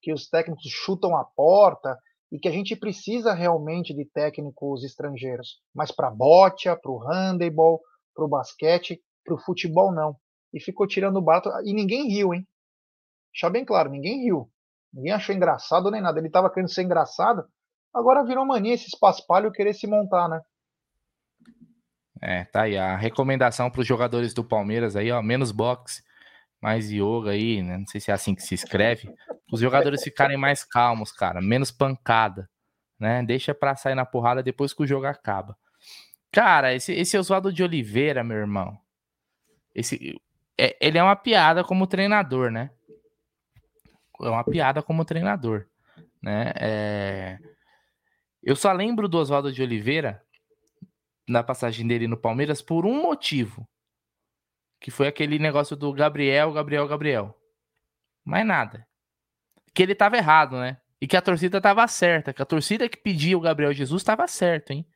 Que 0.02 0.12
os 0.12 0.28
técnicos 0.28 0.64
chutam 0.66 1.16
a 1.16 1.24
porta 1.24 1.98
e 2.30 2.38
que 2.38 2.46
a 2.46 2.50
gente 2.52 2.76
precisa 2.76 3.32
realmente 3.32 3.94
de 3.94 4.04
técnicos 4.04 4.84
estrangeiros. 4.84 5.62
Mas 5.74 5.90
para 5.90 6.10
bote, 6.10 6.68
para 6.76 6.90
o 6.90 6.98
handebol, 6.98 7.80
para 8.14 8.26
o 8.26 8.28
basquete, 8.28 9.00
para 9.24 9.34
o 9.34 9.38
futebol 9.38 9.94
não. 9.94 10.14
E 10.52 10.60
ficou 10.60 10.86
tirando 10.86 11.16
o 11.16 11.22
barato. 11.22 11.48
E 11.64 11.72
ninguém 11.72 12.06
riu, 12.06 12.34
hein? 12.34 12.46
Deixar 13.32 13.48
bem 13.48 13.64
claro, 13.64 13.88
ninguém 13.88 14.24
riu. 14.24 14.50
Ninguém 14.92 15.12
achou 15.12 15.34
engraçado 15.34 15.90
nem 15.90 16.02
nada. 16.02 16.18
Ele 16.18 16.26
estava 16.26 16.50
querendo 16.50 16.68
ser 16.68 16.82
engraçado, 16.82 17.48
Agora 17.92 18.24
virou 18.24 18.46
mania 18.46 18.74
esses 18.74 18.96
paspalhos 18.98 19.52
querer 19.52 19.74
se 19.74 19.86
montar, 19.86 20.28
né? 20.28 20.40
É, 22.20 22.44
tá 22.44 22.62
aí. 22.62 22.76
A 22.76 22.96
recomendação 22.96 23.70
para 23.70 23.80
os 23.80 23.86
jogadores 23.86 24.34
do 24.34 24.44
Palmeiras 24.44 24.94
aí, 24.94 25.10
ó, 25.10 25.22
menos 25.22 25.50
boxe, 25.50 26.02
mais 26.60 26.90
yoga 26.90 27.30
aí, 27.30 27.62
né? 27.62 27.78
Não 27.78 27.86
sei 27.86 28.00
se 28.00 28.10
é 28.10 28.14
assim 28.14 28.34
que 28.34 28.42
se 28.42 28.54
escreve. 28.54 29.12
Os 29.50 29.60
jogadores 29.60 30.02
ficarem 30.02 30.36
mais 30.36 30.62
calmos, 30.62 31.10
cara, 31.10 31.40
menos 31.40 31.70
pancada, 31.70 32.48
né? 32.98 33.22
Deixa 33.22 33.54
pra 33.54 33.74
sair 33.74 33.94
na 33.94 34.04
porrada 34.04 34.42
depois 34.42 34.72
que 34.72 34.82
o 34.82 34.86
jogo 34.86 35.06
acaba. 35.06 35.56
Cara, 36.30 36.74
esse, 36.74 36.92
esse 36.92 37.18
Oswaldo 37.18 37.52
de 37.52 37.62
Oliveira, 37.62 38.22
meu 38.22 38.36
irmão, 38.36 38.78
esse, 39.74 40.20
é, 40.56 40.76
ele 40.80 40.98
é 40.98 41.02
uma 41.02 41.16
piada 41.16 41.64
como 41.64 41.86
treinador, 41.86 42.50
né? 42.50 42.70
É 44.20 44.28
uma 44.28 44.44
piada 44.44 44.82
como 44.82 45.04
treinador, 45.04 45.66
né? 46.22 46.52
É, 46.56 47.38
eu 48.42 48.56
só 48.56 48.72
lembro 48.72 49.08
do 49.08 49.18
Oswaldo 49.18 49.52
de 49.52 49.62
Oliveira, 49.62 50.22
na 51.28 51.42
passagem 51.42 51.86
dele 51.86 52.08
no 52.08 52.16
Palmeiras, 52.16 52.62
por 52.62 52.86
um 52.86 53.02
motivo. 53.02 53.68
Que 54.80 54.90
foi 54.90 55.06
aquele 55.06 55.38
negócio 55.38 55.76
do 55.76 55.92
Gabriel, 55.92 56.52
Gabriel, 56.52 56.88
Gabriel. 56.88 57.34
Mais 58.24 58.46
nada. 58.46 58.86
Que 59.74 59.82
ele 59.82 59.94
tava 59.94 60.16
errado, 60.16 60.58
né? 60.58 60.78
E 61.00 61.06
que 61.06 61.16
a 61.16 61.22
torcida 61.22 61.60
tava 61.60 61.86
certa. 61.86 62.32
Que 62.32 62.42
a 62.42 62.46
torcida 62.46 62.88
que 62.88 62.96
pedia 62.96 63.36
o 63.36 63.40
Gabriel 63.40 63.72
Jesus 63.72 64.02
tava 64.02 64.26
certo, 64.26 64.72
hein? 64.72 64.86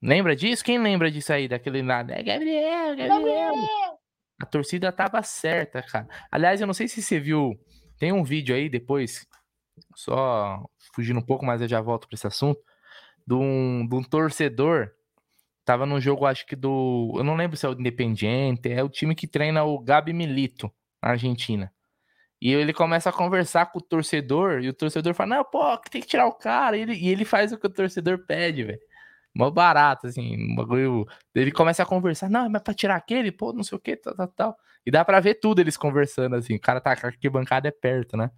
Lembra 0.00 0.36
disso? 0.36 0.64
Quem 0.64 0.78
lembra 0.78 1.10
disso 1.10 1.32
aí, 1.32 1.48
daquele 1.48 1.82
nada? 1.82 2.14
É 2.14 2.22
Gabriel, 2.22 2.96
Gabriel. 2.96 3.08
Gabriel. 3.08 3.98
A 4.40 4.46
torcida 4.46 4.92
tava 4.92 5.22
certa, 5.22 5.82
cara. 5.82 6.06
Aliás, 6.30 6.60
eu 6.60 6.66
não 6.66 6.74
sei 6.74 6.86
se 6.88 7.02
você 7.02 7.18
viu. 7.18 7.54
Tem 7.98 8.12
um 8.12 8.22
vídeo 8.22 8.54
aí 8.54 8.68
depois 8.68 9.26
só 9.94 10.64
fugindo 10.94 11.18
um 11.18 11.22
pouco, 11.22 11.44
mas 11.44 11.60
eu 11.60 11.68
já 11.68 11.80
volto 11.80 12.08
para 12.08 12.14
esse 12.14 12.26
assunto, 12.26 12.60
de 13.26 13.34
um, 13.34 13.86
de 13.88 13.94
um 13.94 14.02
torcedor, 14.02 14.90
tava 15.64 15.86
num 15.86 16.00
jogo, 16.00 16.26
acho 16.26 16.46
que 16.46 16.56
do, 16.56 17.12
eu 17.16 17.24
não 17.24 17.36
lembro 17.36 17.56
se 17.56 17.66
é 17.66 17.68
o 17.68 17.72
Independiente, 17.72 18.70
é 18.70 18.82
o 18.82 18.88
time 18.88 19.14
que 19.14 19.26
treina 19.26 19.64
o 19.64 19.78
Gabi 19.78 20.12
Milito, 20.12 20.70
na 21.02 21.10
Argentina. 21.10 21.72
E 22.40 22.52
ele 22.52 22.72
começa 22.74 23.10
a 23.10 23.12
conversar 23.12 23.66
com 23.66 23.78
o 23.78 23.82
torcedor, 23.82 24.62
e 24.62 24.68
o 24.68 24.74
torcedor 24.74 25.14
fala, 25.14 25.36
não, 25.36 25.44
pô, 25.44 25.78
tem 25.90 26.00
que 26.02 26.08
tirar 26.08 26.26
o 26.26 26.34
cara, 26.34 26.76
e 26.76 26.82
ele, 26.82 26.94
e 26.94 27.08
ele 27.08 27.24
faz 27.24 27.52
o 27.52 27.58
que 27.58 27.66
o 27.66 27.70
torcedor 27.70 28.26
pede, 28.26 28.64
velho. 28.64 28.80
Mó 29.34 29.50
barato, 29.50 30.06
assim, 30.06 30.36
um 30.36 30.54
bagulho. 30.54 31.06
Ele 31.34 31.50
começa 31.50 31.82
a 31.82 31.86
conversar, 31.86 32.30
não, 32.30 32.48
mas 32.48 32.62
pra 32.62 32.72
tirar 32.72 32.96
aquele, 32.96 33.32
pô, 33.32 33.52
não 33.52 33.64
sei 33.64 33.76
o 33.76 33.80
que, 33.80 33.96
tal, 33.96 34.14
tal, 34.14 34.28
tal. 34.28 34.56
E 34.86 34.90
dá 34.90 35.04
pra 35.04 35.18
ver 35.18 35.34
tudo 35.34 35.60
eles 35.60 35.76
conversando, 35.76 36.36
assim. 36.36 36.54
O 36.54 36.60
cara 36.60 36.80
tá 36.80 36.94
com 36.94 37.06
a 37.08 37.30
bancada 37.30 37.66
é 37.66 37.70
perto, 37.72 38.16
né? 38.16 38.30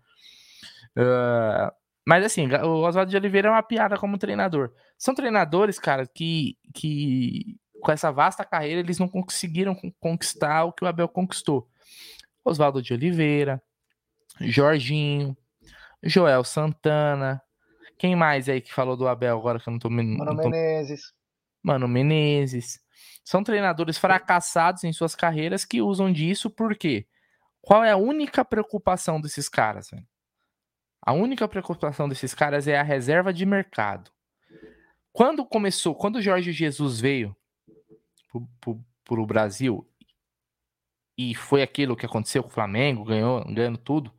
Uh, 0.97 1.70
mas 2.06 2.24
assim, 2.24 2.47
o 2.47 2.86
Oswaldo 2.86 3.10
de 3.10 3.16
Oliveira 3.16 3.48
é 3.48 3.51
uma 3.51 3.62
piada 3.62 3.98
como 3.98 4.16
treinador. 4.16 4.73
São 4.97 5.14
treinadores, 5.14 5.78
cara, 5.78 6.06
que, 6.06 6.56
que 6.73 7.59
com 7.81 7.90
essa 7.90 8.12
vasta 8.12 8.44
carreira 8.44 8.81
eles 8.81 8.98
não 8.98 9.09
conseguiram 9.09 9.77
conquistar 9.98 10.64
o 10.64 10.73
que 10.73 10.85
o 10.85 10.86
Abel 10.86 11.09
conquistou. 11.09 11.68
Oswaldo 12.44 12.81
de 12.81 12.94
Oliveira, 12.94 13.60
Jorginho, 14.40 15.36
Joel 16.02 16.44
Santana. 16.44 17.43
Quem 17.98 18.14
mais 18.14 18.48
aí 18.48 18.60
que 18.60 18.73
falou 18.73 18.97
do 18.97 19.09
Abel 19.09 19.36
agora 19.36 19.59
que 19.59 19.68
eu 19.68 19.73
não 19.73 19.78
tô. 19.78 19.90
Mano 19.90 20.24
não 20.24 20.36
tô... 20.36 20.48
Menezes. 20.48 21.12
Mano 21.62 21.89
Menezes. 21.89 22.81
São 23.24 23.43
treinadores 23.43 23.98
fracassados 23.98 24.85
em 24.85 24.93
suas 24.93 25.16
carreiras 25.16 25.64
que 25.64 25.82
usam 25.82 26.12
disso 26.12 26.48
porque 26.48 27.06
qual 27.60 27.82
é 27.82 27.90
a 27.90 27.97
única 27.97 28.44
preocupação 28.44 29.20
desses 29.20 29.48
caras? 29.48 29.90
Velho? 29.90 30.06
A 31.07 31.12
única 31.12 31.47
preocupação 31.47 32.09
desses 32.09 32.35
caras 32.35 32.66
é 32.66 32.77
a 32.77 32.83
reserva 32.83 33.33
de 33.33 33.47
mercado. 33.47 34.11
Quando 35.12 35.47
começou, 35.47 35.95
quando 35.95 36.20
Jorge 36.20 36.51
Jesus 36.51 37.01
veio 37.01 37.35
para 39.05 39.20
o 39.20 39.24
Brasil 39.24 39.89
e 41.16 41.33
foi 41.33 41.62
aquilo 41.62 41.97
que 41.97 42.05
aconteceu 42.05 42.43
com 42.43 42.49
o 42.49 42.53
Flamengo, 42.53 43.05
ganhou, 43.05 43.45
ganhando 43.45 43.78
tudo, 43.78 44.12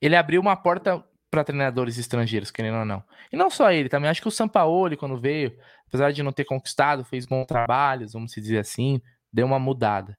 ele 0.00 0.14
abriu 0.14 0.40
uma 0.40 0.54
porta 0.54 1.04
para 1.28 1.42
treinadores 1.42 1.98
estrangeiros, 1.98 2.52
querendo 2.52 2.78
ou 2.78 2.84
não. 2.84 3.02
E 3.32 3.36
não 3.36 3.50
só 3.50 3.72
ele, 3.72 3.88
também 3.88 4.08
acho 4.08 4.22
que 4.22 4.28
o 4.28 4.30
Sampaoli, 4.30 4.96
quando 4.96 5.20
veio, 5.20 5.58
apesar 5.88 6.12
de 6.12 6.22
não 6.22 6.32
ter 6.32 6.44
conquistado, 6.44 7.04
fez 7.04 7.26
bons 7.26 7.44
trabalhos, 7.44 8.12
vamos 8.12 8.30
dizer 8.30 8.58
assim, 8.58 9.02
deu 9.32 9.44
uma 9.44 9.58
mudada. 9.58 10.16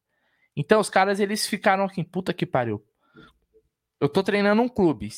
Então 0.57 0.81
os 0.81 0.89
caras 0.89 1.21
eles 1.21 1.47
ficaram 1.47 1.85
aqui, 1.85 2.03
puta 2.03 2.33
que 2.33 2.45
pariu 2.45 2.85
eu 3.99 4.09
tô 4.09 4.23
treinando 4.23 4.61
um 4.61 4.69
clube. 4.69 5.09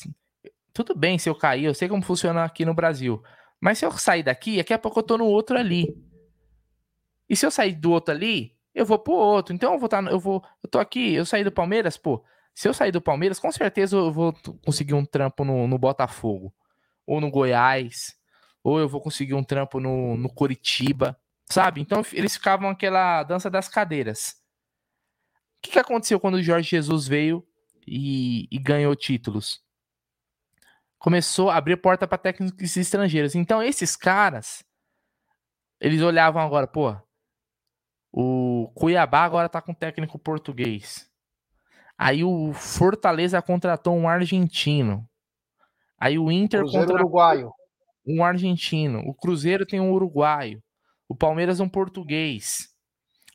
Tudo 0.74 0.96
bem 0.96 1.18
se 1.18 1.30
eu 1.30 1.36
cair, 1.36 1.66
eu 1.66 1.74
sei 1.74 1.88
como 1.90 2.02
funciona 2.02 2.44
aqui 2.44 2.64
no 2.66 2.74
Brasil. 2.74 3.22
Mas 3.60 3.78
se 3.78 3.86
eu 3.86 3.92
sair 3.92 4.24
daqui, 4.24 4.58
daqui 4.58 4.74
a 4.74 4.80
pouco 4.80 5.00
eu 5.00 5.04
tô 5.04 5.18
no 5.18 5.26
outro 5.26 5.58
ali. 5.58 5.88
E 7.28 7.36
se 7.36 7.46
eu 7.46 7.52
sair 7.52 7.74
do 7.74 7.92
outro 7.92 8.14
ali, 8.14 8.56
eu 8.74 8.86
vou 8.86 8.98
pro 8.98 9.14
outro. 9.14 9.54
Então 9.54 9.74
eu 9.74 9.80
vou 9.80 9.88
estar, 9.88 10.04
tá, 10.04 10.10
eu 10.10 10.20
vou, 10.20 10.44
eu 10.64 10.70
tô 10.70 10.80
aqui, 10.80 11.14
eu 11.14 11.26
saí 11.26 11.44
do 11.44 11.52
Palmeiras, 11.52 11.98
pô. 11.98 12.24
Se 12.56 12.68
eu 12.68 12.74
sair 12.74 12.92
do 12.92 13.02
Palmeiras, 13.02 13.40
com 13.40 13.52
certeza 13.52 13.96
eu 13.96 14.12
vou 14.12 14.34
conseguir 14.66 14.94
um 14.94 15.06
trampo 15.06 15.44
no, 15.44 15.68
no 15.68 15.78
Botafogo, 15.78 16.54
ou 17.06 17.22
no 17.22 17.30
Goiás, 17.30 18.16
ou 18.64 18.80
eu 18.80 18.88
vou 18.88 19.02
conseguir 19.02 19.34
um 19.34 19.44
trampo 19.44 19.80
no, 19.80 20.18
no 20.18 20.30
Curitiba, 20.30 21.18
sabe? 21.50 21.82
Então 21.82 22.02
eles 22.14 22.34
ficavam 22.34 22.70
aquela 22.70 23.24
dança 23.24 23.50
das 23.50 23.68
cadeiras. 23.68 24.42
O 25.58 25.62
que, 25.62 25.72
que 25.72 25.80
aconteceu 25.80 26.20
quando 26.20 26.36
o 26.36 26.44
Jorge 26.44 26.70
Jesus 26.70 27.08
veio 27.08 27.46
e, 27.90 28.48
e 28.52 28.60
ganhou 28.60 28.96
títulos. 28.96 29.62
Começou 30.98 31.50
a 31.50 31.58
abrir 31.58 31.78
porta 31.78 32.08
para 32.08 32.18
técnicos 32.18 32.78
estrangeiros. 32.78 33.34
Então, 33.34 33.64
esses 33.64 33.96
caras, 33.96 34.64
eles 35.80 36.02
olhavam 36.02 36.42
agora, 36.42 36.68
pô, 36.68 36.96
o 38.12 38.72
Cuiabá 38.76 39.24
agora 39.24 39.50
tá 39.50 39.62
com 39.62 39.74
técnico 39.74 40.20
português. 40.20 41.10
Aí 41.98 42.24
o 42.24 42.54
Fortaleza 42.54 43.42
contratou 43.42 43.96
um 43.96 44.08
argentino. 44.08 45.08
Aí 45.98 46.18
o 46.18 46.32
Inter 46.32 46.62
Cruzeiro 46.62 46.88
contratou 46.88 47.06
uruguaio. 47.06 47.52
um 48.08 48.24
argentino. 48.24 49.00
O 49.06 49.14
Cruzeiro 49.14 49.66
tem 49.66 49.80
um 49.80 49.92
uruguaio. 49.92 50.64
O 51.08 51.16
Palmeiras 51.16 51.60
um 51.60 51.68
português. 51.68 52.70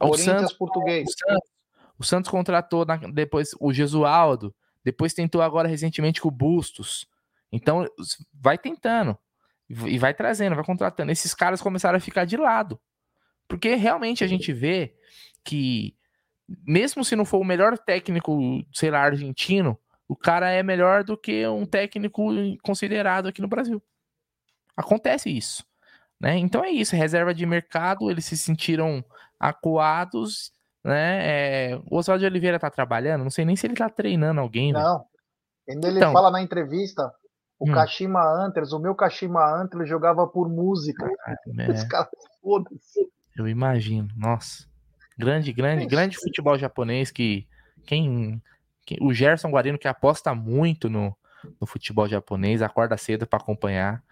O 0.01 0.17
Santos 0.17 0.53
português. 0.53 1.09
O 1.09 1.13
Santos, 1.13 1.51
o 1.99 2.05
Santos 2.05 2.31
contratou 2.31 2.85
na, 2.85 2.97
depois 2.97 3.51
o 3.61 3.73
Jesualdo, 3.73 4.55
depois 4.85 5.15
tentou 5.15 5.41
agora 5.43 5.69
recentemente 5.69 6.21
com 6.21 6.29
o 6.29 6.33
Bustos. 6.33 7.07
Então, 7.51 7.87
vai 8.33 8.59
tentando 8.59 9.17
e 9.69 9.99
vai 9.99 10.13
trazendo, 10.13 10.55
vai 10.55 10.65
contratando. 10.65 11.11
Esses 11.11 11.35
caras 11.35 11.63
começaram 11.63 11.97
a 11.97 12.01
ficar 12.01 12.25
de 12.25 12.37
lado. 12.37 12.81
Porque 13.49 13.75
realmente 13.75 14.25
a 14.25 14.27
gente 14.27 14.53
vê 14.53 14.95
que, 15.43 15.97
mesmo 16.67 17.05
se 17.05 17.17
não 17.17 17.25
for 17.25 17.39
o 17.39 17.45
melhor 17.45 17.79
técnico, 17.79 18.65
sei 18.73 18.91
lá, 18.91 19.01
argentino, 19.01 19.79
o 20.07 20.17
cara 20.17 20.51
é 20.51 20.63
melhor 20.63 21.05
do 21.05 21.17
que 21.17 21.47
um 21.47 21.65
técnico 21.65 22.29
considerado 22.63 23.29
aqui 23.29 23.41
no 23.41 23.49
Brasil. 23.49 23.83
Acontece 24.77 25.31
isso. 25.31 25.65
Né? 26.21 26.39
Então 26.39 26.65
é 26.65 26.71
isso, 26.71 26.97
reserva 26.97 27.35
de 27.35 27.45
mercado, 27.47 28.11
eles 28.11 28.25
se 28.25 28.37
sentiram 28.37 29.05
acuados, 29.39 30.53
né? 30.85 31.73
É, 31.73 31.81
o 31.91 31.97
Oswaldo 31.97 32.21
de 32.21 32.27
Oliveira 32.27 32.59
tá 32.59 32.71
trabalhando, 32.71 33.25
não 33.25 33.31
sei 33.31 33.45
nem 33.45 33.57
se 33.57 33.67
ele 33.67 33.75
tá 33.75 33.89
treinando 33.89 34.41
alguém. 34.41 34.73
Não. 34.73 35.05
Quando 35.67 35.87
ele 35.87 35.97
então, 35.97 36.13
fala 36.13 36.31
na 36.31 36.43
entrevista, 36.43 37.11
o 37.59 37.69
hum. 37.69 37.73
Kashima 37.73 38.23
Antlers, 38.23 38.73
o 38.73 38.79
meu 38.79 38.95
Kashima 38.95 39.43
Antlers 39.61 39.89
jogava 39.89 40.27
por 40.27 40.49
música. 40.49 41.09
Ah, 41.27 41.35
é. 41.59 41.71
Os 41.71 41.85
caras 41.85 42.11
foda-se. 42.43 43.01
Eu 43.37 43.49
imagino, 43.49 44.09
nossa. 44.17 44.67
Grande, 45.17 45.53
grande, 45.53 45.87
grande 45.87 46.17
futebol 46.17 46.59
japonês 46.59 47.11
que 47.11 47.47
quem, 47.87 48.43
quem, 48.85 48.99
o 49.01 49.13
Gerson 49.15 49.51
Guarino 49.51 49.79
que 49.79 49.89
aposta 49.89 50.35
muito 50.35 50.91
no, 50.91 51.17
no 51.61 51.67
futebol 51.67 52.09
japonês, 52.09 52.63
acorda 52.63 52.97
cedo 52.97 53.27
para 53.27 53.39
acompanhar. 53.39 54.03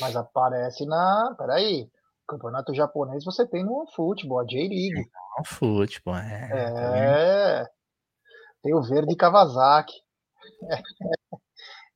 Mas 0.00 0.14
aparece 0.14 0.86
na, 0.86 1.34
peraí, 1.36 1.88
campeonato 2.26 2.74
japonês 2.74 3.24
você 3.24 3.46
tem 3.46 3.64
no 3.64 3.86
futebol, 3.94 4.40
a 4.40 4.44
J-League. 4.44 5.08
No 5.38 5.44
futebol, 5.44 6.16
é. 6.16 7.62
É. 7.62 7.66
Tem 8.62 8.74
o 8.74 8.82
verde 8.82 9.16
Kawasaki. 9.16 9.94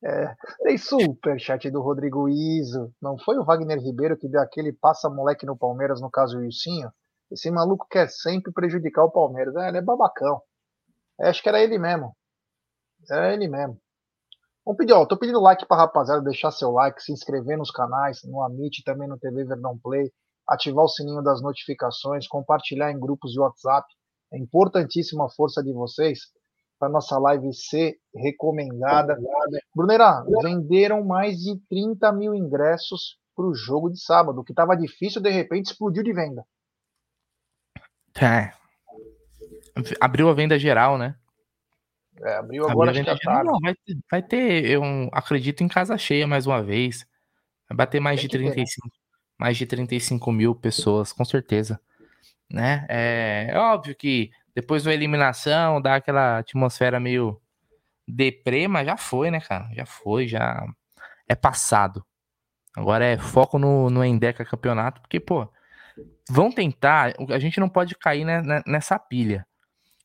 É, 0.03 0.33
tem 0.63 0.79
superchat 0.79 1.69
do 1.69 1.79
Rodrigo 1.79 2.27
Iso. 2.27 2.91
Não 2.99 3.19
foi 3.19 3.37
o 3.37 3.45
Wagner 3.45 3.77
Ribeiro 3.77 4.17
que 4.17 4.27
deu 4.27 4.41
aquele 4.41 4.73
passa-moleque 4.73 5.45
no 5.45 5.55
Palmeiras, 5.55 6.01
no 6.01 6.09
caso 6.09 6.39
o 6.39 6.43
Ilcinho? 6.43 6.91
Esse 7.31 7.51
maluco 7.51 7.85
quer 7.87 8.09
sempre 8.09 8.51
prejudicar 8.51 9.03
o 9.03 9.11
Palmeiras. 9.11 9.55
É, 9.55 9.69
ele 9.69 9.77
é 9.77 9.81
babacão. 9.81 10.41
É, 11.19 11.29
acho 11.29 11.43
que 11.43 11.49
era 11.49 11.61
ele 11.61 11.77
mesmo. 11.77 12.15
Era 13.09 13.33
ele 13.33 13.47
mesmo. 13.47 13.79
Vamos 14.65 14.77
pedir, 14.77 14.93
ó, 14.93 15.05
tô 15.05 15.17
pedindo 15.17 15.41
like 15.41 15.65
pra 15.65 15.77
rapaziada, 15.77 16.21
deixar 16.21 16.51
seu 16.51 16.71
like, 16.71 17.01
se 17.01 17.11
inscrever 17.11 17.57
nos 17.57 17.71
canais, 17.71 18.21
no 18.23 18.43
Amit, 18.43 18.83
também 18.83 19.07
no 19.07 19.17
TV 19.17 19.43
Verdão 19.43 19.77
Play, 19.77 20.11
ativar 20.47 20.85
o 20.85 20.89
sininho 20.89 21.23
das 21.23 21.41
notificações, 21.41 22.27
compartilhar 22.27 22.91
em 22.91 22.99
grupos 22.99 23.31
de 23.31 23.39
WhatsApp. 23.39 23.87
É 24.31 24.37
importantíssima 24.37 25.25
a 25.25 25.29
força 25.29 25.63
de 25.63 25.73
vocês 25.73 26.19
para 26.79 26.89
nossa 26.89 27.17
live 27.17 27.53
ser 27.53 27.95
recomendada. 28.15 29.17
Brunerá, 29.75 30.23
venderam 30.41 31.03
mais 31.03 31.37
de 31.37 31.59
30 31.69 32.11
mil 32.11 32.33
ingressos 32.33 33.19
para 33.35 33.45
o 33.45 33.53
jogo 33.53 33.89
de 33.89 34.01
sábado, 34.01 34.43
que 34.43 34.51
estava 34.51 34.75
difícil, 34.75 35.21
de 35.21 35.29
repente 35.29 35.67
explodiu 35.67 36.03
de 36.03 36.13
venda. 36.13 36.43
É. 38.21 38.51
Abriu 39.99 40.29
a 40.29 40.33
venda 40.33 40.59
geral, 40.59 40.97
né? 40.97 41.15
É, 42.23 42.35
abriu 42.35 42.67
agora 42.67 42.91
abriu 42.91 43.03
a 43.03 43.05
venda 43.05 43.19
geral. 43.21 43.43
Não, 43.43 43.59
vai, 43.59 43.75
ter, 43.75 43.97
vai 44.09 44.21
ter, 44.21 44.65
eu 44.69 44.83
acredito, 45.11 45.63
em 45.63 45.67
casa 45.67 45.97
cheia 45.97 46.27
mais 46.27 46.45
uma 46.45 46.61
vez. 46.61 47.05
Vai 47.69 47.77
bater 47.77 47.99
mais 47.99 48.19
Tem 48.19 48.29
de 48.29 48.37
35, 48.37 48.89
ter, 48.89 48.93
né? 48.93 49.01
mais 49.39 49.57
de 49.57 49.65
35 49.65 50.31
mil 50.31 50.53
pessoas, 50.55 51.11
com 51.11 51.25
certeza. 51.25 51.79
Né? 52.49 52.85
É, 52.89 53.47
é 53.49 53.57
óbvio 53.57 53.95
que 53.95 54.29
depois 54.53 54.83
da 54.83 54.93
eliminação, 54.93 55.81
dá 55.81 55.95
aquela 55.95 56.39
atmosfera 56.39 56.99
meio 56.99 57.41
deprê, 58.07 58.67
mas 58.67 58.85
já 58.85 58.97
foi, 58.97 59.31
né, 59.31 59.39
cara? 59.39 59.69
Já 59.73 59.85
foi, 59.85 60.27
já 60.27 60.65
é 61.27 61.35
passado. 61.35 62.05
Agora 62.75 63.05
é 63.05 63.17
foco 63.17 63.57
no, 63.57 63.89
no 63.89 64.03
Endeca 64.03 64.45
campeonato, 64.45 65.01
porque, 65.01 65.19
pô, 65.19 65.47
vão 66.29 66.51
tentar, 66.51 67.13
a 67.29 67.39
gente 67.39 67.59
não 67.59 67.69
pode 67.69 67.95
cair 67.95 68.25
né, 68.25 68.61
nessa 68.65 68.97
pilha. 68.99 69.45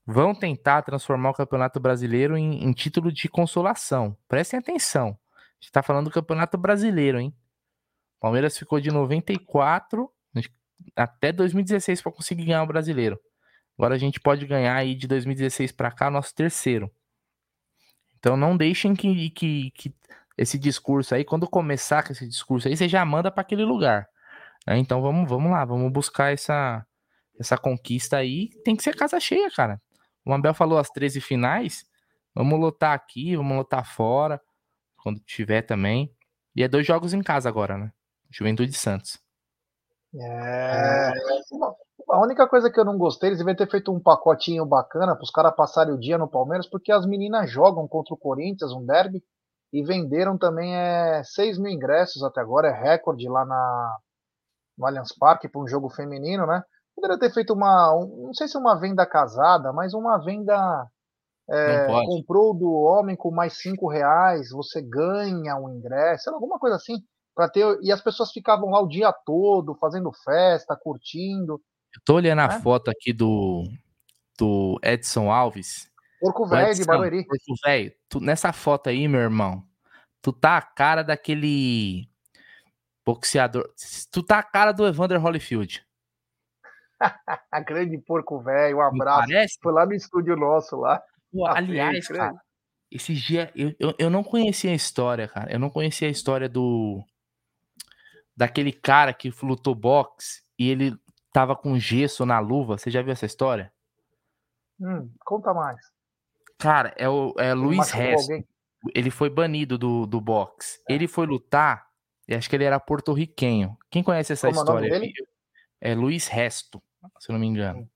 Vão 0.07 0.35
tentar 0.35 0.83
transformar 0.83 1.31
o 1.31 1.35
Campeonato 1.35 1.81
Brasileiro 1.81 2.37
em, 2.37 2.63
em 2.65 2.73
título 2.73 3.11
de 3.11 3.29
consolação. 3.29 4.17
Prestem 4.29 4.61
atenção. 4.61 5.19
A 5.35 5.61
gente 5.61 5.73
tá 5.73 5.83
falando 5.83 6.05
do 6.07 6.13
Campeonato 6.13 6.57
Brasileiro, 6.57 7.19
hein? 7.19 7.35
Palmeiras 8.21 8.57
ficou 8.57 8.81
de 8.81 8.91
94 8.91 10.11
até 10.95 11.33
2016 11.33 12.03
para 12.03 12.13
conseguir 12.13 12.45
ganhar 12.45 12.63
o 12.63 12.67
Brasileiro. 12.67 13.19
Agora 13.77 13.95
a 13.95 13.99
gente 13.99 14.21
pode 14.21 14.47
ganhar 14.47 14.75
aí 14.75 14.95
de 14.95 15.07
2016 15.07 15.73
para 15.73 15.91
cá 15.91 16.11
nosso 16.11 16.35
terceiro. 16.35 16.91
Então 18.19 18.37
não 18.37 18.57
deixem 18.57 18.95
que, 18.95 19.31
que, 19.31 19.71
que, 19.73 19.95
esse 20.39 20.59
discurso 20.59 21.15
aí, 21.15 21.25
quando 21.25 21.49
começar 21.49 22.03
com 22.03 22.13
esse 22.13 22.27
discurso 22.27 22.69
aí, 22.69 22.77
você 22.77 22.89
já 22.89 23.05
manda 23.05 23.31
para 23.31 23.43
aquele 23.43 23.65
lugar. 23.65 24.09
Né? 24.67 24.79
Então 24.79 25.01
vamos, 25.03 25.29
vamos 25.29 25.51
lá, 25.51 25.65
vamos 25.65 25.93
buscar 25.93 26.33
essa, 26.33 26.85
essa 27.39 27.59
conquista 27.59 28.17
aí. 28.17 28.51
Tem 28.65 28.77
que 28.77 28.83
ser 28.83 28.97
casa 28.97 29.21
cheia, 29.21 29.51
cara. 29.51 29.81
O 30.27 30.33
Abel 30.33 30.53
falou 30.53 30.79
as 30.79 30.91
13 30.91 31.21
finais. 31.21 31.85
Vamos 32.35 32.59
lutar 32.59 32.95
aqui, 32.95 33.37
vamos 33.37 33.57
lutar 33.57 33.87
fora, 33.87 34.41
quando 35.03 35.21
tiver 35.21 35.63
também. 35.63 36.13
E 36.55 36.63
é 36.63 36.69
dois 36.69 36.85
jogos 36.85 37.15
em 37.15 37.23
casa 37.23 37.49
agora, 37.49 37.79
né? 37.79 37.93
Juventude 38.29 38.73
Santos. 38.73 39.19
É. 40.15 41.13
A 42.11 42.21
única 42.21 42.47
coisa 42.49 42.71
que 42.71 42.79
eu 42.79 42.85
não 42.85 42.99
gostei, 42.99 43.31
eles 43.31 43.39
devem 43.39 43.55
ter 43.55 43.71
feito 43.71 43.93
um 43.93 44.01
pacotinho 44.01 44.67
bacana 44.67 45.15
para 45.15 45.23
os 45.23 45.31
caras 45.31 45.55
passarem 45.55 45.95
o 45.95 45.99
dia 45.99 46.19
no 46.19 46.29
Palmeiras, 46.29 46.67
porque 46.67 46.91
as 46.91 47.07
meninas 47.07 47.51
jogam 47.51 47.87
contra 47.87 48.15
o 48.15 48.19
Corinthians, 48.19 48.73
um 48.73 48.85
derby, 48.85 49.23
e 49.73 49.83
venderam 49.85 50.39
também 50.39 50.75
é, 50.75 51.23
6 51.25 51.59
mil 51.59 51.71
ingressos 51.71 52.23
até 52.23 52.41
agora, 52.41 52.69
é 52.69 52.73
recorde 52.73 53.29
lá 53.29 53.45
na, 53.45 53.97
no 54.79 54.87
Allianz 54.87 55.13
Parque 55.17 55.49
para 55.49 55.61
um 55.61 55.69
jogo 55.69 55.89
feminino, 55.89 56.47
né? 56.47 56.63
Poderia 56.97 57.19
ter 57.19 57.33
feito 57.33 57.53
uma, 57.53 57.95
um, 57.95 58.27
não 58.27 58.35
sei 58.35 58.49
se 58.49 58.57
uma 58.57 58.81
venda 58.81 59.05
casada, 59.07 59.71
mas 59.71 59.93
uma 59.93 60.17
venda 60.25 60.89
é, 61.49 61.87
comprou 61.87 62.55
do 62.55 62.73
homem 62.73 63.15
com 63.15 63.31
mais 63.31 63.59
cinco 63.59 63.87
reais, 63.87 64.51
você 64.51 64.83
ganha 64.83 65.57
um 65.57 65.69
ingresso, 65.69 66.31
alguma 66.31 66.59
coisa 66.59 66.77
assim, 66.77 66.97
para 67.35 67.51
ter 67.51 67.79
e 67.83 67.93
as 67.93 68.01
pessoas 68.01 68.33
ficavam 68.33 68.71
lá 68.71 68.81
o 68.81 68.89
dia 68.89 69.13
todo 69.25 69.77
fazendo 69.77 70.11
festa, 70.25 70.75
curtindo. 70.75 71.61
Eu 71.95 72.01
tô 72.05 72.15
olhando 72.15 72.41
a 72.41 72.47
é? 72.47 72.61
foto 72.61 72.91
aqui 72.91 73.13
do, 73.13 73.63
do 74.39 74.81
Edson 74.83 75.31
Alves. 75.31 75.89
Porco 76.19 76.47
velho 76.47 76.75
de 76.75 76.85
Barueri. 76.85 77.27
Porco 77.27 77.55
velho. 77.63 77.93
Nessa 78.23 78.53
foto 78.53 78.89
aí, 78.89 79.07
meu 79.07 79.21
irmão, 79.21 79.63
tu 80.23 80.33
tá 80.33 80.57
a 80.57 80.63
cara 80.63 81.05
daquele 81.05 82.09
boxeador. 83.05 83.71
Tu 84.11 84.23
tá 84.23 84.39
a 84.39 84.43
cara 84.43 84.73
do 84.73 84.87
Evander 84.87 85.23
Holyfield. 85.23 85.86
Grande 87.67 87.99
porco 87.99 88.41
velho, 88.41 88.79
um 88.79 88.83
abraço. 88.83 89.27
Foi 89.63 89.73
lá 89.73 89.87
no 89.87 89.95
estúdio 89.95 90.37
nosso 90.37 90.77
lá. 90.77 91.03
Pô, 91.33 91.47
aliás, 91.47 92.09
cara, 92.09 92.35
esse 92.91 93.15
dia 93.15 93.53
eu, 93.55 93.75
eu, 93.79 93.95
eu 93.99 94.11
não 94.11 94.23
conhecia 94.23 94.71
a 94.71 94.75
história, 94.75 95.29
cara. 95.29 95.53
Eu 95.53 95.59
não 95.59 95.71
conhecia 95.71 96.09
a 96.09 96.11
história 96.11 96.49
do 96.49 97.05
daquele 98.37 98.73
cara 98.73 99.13
que 99.15 99.33
lutou 99.43 99.75
boxe 99.75 100.43
e 100.59 100.71
ele 100.71 100.97
tava 101.33 101.57
com 101.57 101.79
gesso 101.79 102.25
na 102.25 102.39
luva. 102.39 102.79
Você 102.79 102.91
já 102.91 103.03
viu 103.03 103.13
essa 103.13 103.27
história? 103.27 103.73
Hum, 104.81 105.11
conta 105.25 105.53
mais. 105.53 105.81
Cara, 106.59 106.95
é 106.97 107.09
o 107.09 107.35
é 107.39 107.53
Luiz 107.55 107.91
Resto. 107.91 108.33
Ele 108.95 109.11
foi 109.11 109.29
banido 109.29 109.77
do, 109.77 110.07
do 110.07 110.21
boxe. 110.21 110.79
É. 110.89 110.95
Ele 110.95 111.09
foi 111.09 111.27
lutar, 111.27 111.87
e 112.29 112.35
acho 112.35 112.49
que 112.49 112.57
ele 112.57 112.65
era 112.65 112.79
porto-riquenho. 112.79 113.77
Quem 113.91 114.03
conhece 114.03 114.33
essa 114.33 114.49
Como 114.49 114.61
história? 114.61 115.13
É, 115.81 115.91
é 115.91 115.95
Luiz 115.95 116.29
Resto, 116.29 116.81
se 117.19 117.31
eu 117.31 117.33
não 117.35 117.41
me 117.41 117.47
engano. 117.47 117.81
Hum. 117.81 117.89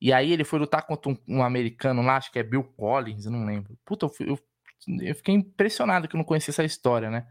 E 0.00 0.12
aí 0.12 0.32
ele 0.32 0.44
foi 0.44 0.58
lutar 0.58 0.86
contra 0.86 1.10
um, 1.10 1.16
um, 1.26 1.42
americano 1.42 2.02
lá, 2.02 2.16
acho 2.16 2.30
que 2.30 2.38
é 2.38 2.42
Bill 2.42 2.64
Collins, 2.64 3.24
eu 3.24 3.32
não 3.32 3.44
lembro. 3.44 3.78
Puta, 3.84 4.06
eu, 4.06 4.12
eu, 4.26 4.38
eu 5.00 5.14
fiquei 5.14 5.34
impressionado 5.34 6.06
que 6.06 6.14
eu 6.14 6.18
não 6.18 6.24
conhecia 6.24 6.52
essa 6.52 6.64
história, 6.64 7.10
né? 7.10 7.26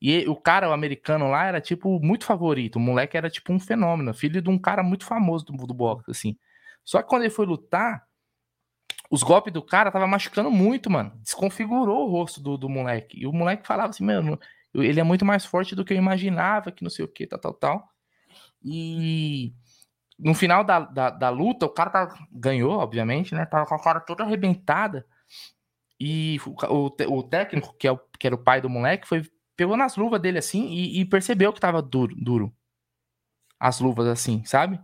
E 0.00 0.28
o 0.28 0.36
cara, 0.36 0.68
o 0.68 0.72
americano 0.72 1.28
lá, 1.30 1.46
era, 1.46 1.60
tipo, 1.60 1.98
muito 2.00 2.24
favorito. 2.24 2.76
O 2.76 2.80
moleque 2.80 3.16
era, 3.16 3.30
tipo, 3.30 3.52
um 3.52 3.58
fenômeno. 3.58 4.12
Filho 4.12 4.42
de 4.42 4.50
um 4.50 4.58
cara 4.58 4.82
muito 4.82 5.04
famoso 5.06 5.46
do, 5.46 5.66
do 5.66 5.72
boxe, 5.72 6.10
assim. 6.10 6.36
Só 6.84 7.02
que 7.02 7.08
quando 7.08 7.22
ele 7.22 7.30
foi 7.30 7.46
lutar, 7.46 8.06
os 9.10 9.22
golpes 9.22 9.52
do 9.52 9.62
cara 9.62 9.90
tava 9.90 10.06
machucando 10.06 10.50
muito, 10.50 10.90
mano. 10.90 11.12
Desconfigurou 11.22 12.06
o 12.06 12.10
rosto 12.10 12.40
do, 12.40 12.58
do 12.58 12.68
moleque. 12.68 13.20
E 13.20 13.26
o 13.26 13.32
moleque 13.32 13.66
falava 13.66 13.90
assim, 13.90 14.04
mano, 14.04 14.38
ele 14.74 15.00
é 15.00 15.04
muito 15.04 15.24
mais 15.24 15.44
forte 15.44 15.74
do 15.74 15.84
que 15.84 15.94
eu 15.94 15.98
imaginava, 15.98 16.70
que 16.70 16.82
não 16.82 16.90
sei 16.90 17.04
o 17.04 17.08
que, 17.08 17.26
tal, 17.26 17.38
tal, 17.38 17.54
tal. 17.54 17.88
E 18.62 19.54
no 20.18 20.34
final 20.34 20.64
da, 20.64 20.80
da, 20.80 21.10
da 21.10 21.28
luta, 21.28 21.66
o 21.66 21.70
cara 21.70 21.90
tá, 21.90 22.18
ganhou, 22.32 22.78
obviamente, 22.78 23.34
né? 23.34 23.44
Tava 23.44 23.66
com 23.66 23.74
a 23.74 23.82
cara 23.82 24.00
toda 24.00 24.24
arrebentada. 24.24 25.06
E 26.00 26.38
o, 26.46 26.86
o, 26.88 27.18
o 27.18 27.22
técnico, 27.22 27.74
que, 27.78 27.86
é 27.86 27.92
o, 27.92 27.98
que 28.18 28.26
era 28.26 28.36
o 28.36 28.42
pai 28.42 28.60
do 28.60 28.70
moleque, 28.70 29.06
foi 29.06 29.22
pegou 29.56 29.76
nas 29.76 29.96
luvas 29.96 30.20
dele 30.20 30.38
assim 30.38 30.68
e, 30.68 31.00
e 31.00 31.04
percebeu 31.04 31.52
que 31.52 31.60
tava 31.60 31.80
duro, 31.80 32.14
duro. 32.14 32.54
as 33.58 33.80
luvas 33.80 34.06
assim, 34.06 34.44
sabe? 34.44 34.80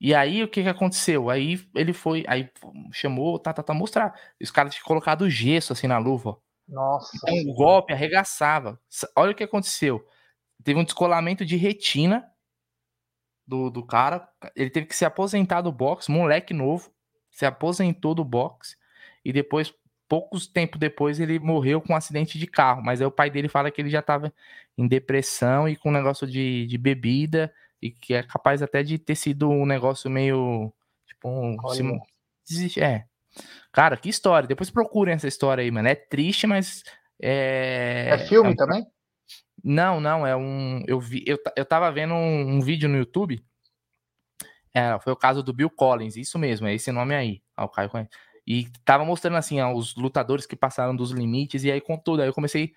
E 0.00 0.14
aí, 0.14 0.44
o 0.44 0.48
que 0.48 0.62
que 0.62 0.68
aconteceu? 0.68 1.28
Aí 1.28 1.58
ele 1.74 1.92
foi, 1.92 2.24
aí 2.28 2.48
chamou, 2.92 3.38
tá, 3.38 3.52
tá, 3.52 3.62
tá, 3.64 3.74
mostrar. 3.74 4.14
Os 4.40 4.50
caras 4.50 4.72
tinham 4.72 4.86
colocado 4.86 5.28
gesso 5.28 5.72
assim 5.72 5.88
na 5.88 5.98
luva. 5.98 6.38
Nossa. 6.68 7.16
Então, 7.16 7.50
o 7.50 7.54
golpe 7.54 7.92
arregaçava. 7.92 8.78
Olha 9.16 9.32
o 9.32 9.34
que 9.34 9.42
aconteceu. 9.42 10.06
Teve 10.62 10.78
um 10.78 10.84
descolamento 10.84 11.44
de 11.44 11.56
retina 11.56 12.30
do, 13.48 13.70
do 13.70 13.82
cara. 13.82 14.28
Ele 14.54 14.68
teve 14.68 14.86
que 14.86 14.94
se 14.94 15.06
aposentar 15.06 15.62
do 15.62 15.72
boxe, 15.72 16.10
moleque 16.10 16.52
novo. 16.52 16.92
Se 17.30 17.46
aposentou 17.46 18.14
do 18.14 18.24
boxe. 18.24 18.76
E 19.24 19.32
depois, 19.32 19.72
poucos 20.06 20.46
tempos 20.46 20.78
depois, 20.78 21.18
ele 21.18 21.38
morreu 21.38 21.80
com 21.80 21.94
um 21.94 21.96
acidente 21.96 22.38
de 22.38 22.46
carro. 22.46 22.82
Mas 22.82 23.00
aí 23.00 23.06
o 23.06 23.10
pai 23.10 23.30
dele 23.30 23.48
fala 23.48 23.70
que 23.70 23.80
ele 23.80 23.88
já 23.88 24.02
tava 24.02 24.32
em 24.76 24.86
depressão 24.86 25.66
e 25.66 25.74
com 25.74 25.88
um 25.88 25.92
negócio 25.92 26.26
de, 26.26 26.66
de 26.66 26.76
bebida 26.76 27.52
e 27.80 27.90
que 27.90 28.12
é 28.12 28.22
capaz 28.22 28.62
até 28.62 28.82
de 28.82 28.98
ter 28.98 29.14
sido 29.14 29.48
um 29.48 29.64
negócio 29.64 30.10
meio. 30.10 30.72
Tipo, 31.06 31.30
um. 31.30 31.56
Se, 32.44 32.80
é. 32.80 33.04
Cara, 33.72 33.96
que 33.96 34.10
história. 34.10 34.46
Depois 34.46 34.70
procurem 34.70 35.14
essa 35.14 35.28
história 35.28 35.62
aí, 35.62 35.70
mano. 35.70 35.88
É 35.88 35.94
triste, 35.94 36.46
mas. 36.46 36.82
É, 37.20 38.10
é 38.12 38.18
filme 38.18 38.52
é 38.52 38.56
também? 38.56 38.86
Não, 39.62 40.00
não. 40.00 40.26
É 40.26 40.36
um. 40.36 40.82
Eu, 40.86 41.00
vi, 41.00 41.24
eu, 41.26 41.38
eu 41.56 41.64
tava 41.64 41.90
vendo 41.90 42.14
um, 42.14 42.56
um 42.56 42.60
vídeo 42.60 42.88
no 42.88 42.96
YouTube. 42.96 43.42
É, 44.74 44.98
foi 45.00 45.12
o 45.12 45.16
caso 45.16 45.42
do 45.42 45.52
Bill 45.52 45.70
Collins, 45.70 46.16
isso 46.16 46.38
mesmo, 46.38 46.66
é 46.66 46.74
esse 46.74 46.92
nome 46.92 47.14
aí. 47.14 47.42
Ah, 47.56 47.64
o 47.64 47.68
Caio 47.68 47.90
conhece. 47.90 48.10
E 48.46 48.68
tava 48.84 49.04
mostrando 49.04 49.36
assim, 49.36 49.60
ó, 49.60 49.72
os 49.72 49.96
lutadores 49.96 50.46
que 50.46 50.54
passaram 50.54 50.94
dos 50.94 51.10
limites, 51.10 51.64
e 51.64 51.72
aí 51.72 51.80
com 51.80 51.98
tudo. 51.98 52.22
Aí 52.22 52.28
eu 52.28 52.34
comecei 52.34 52.72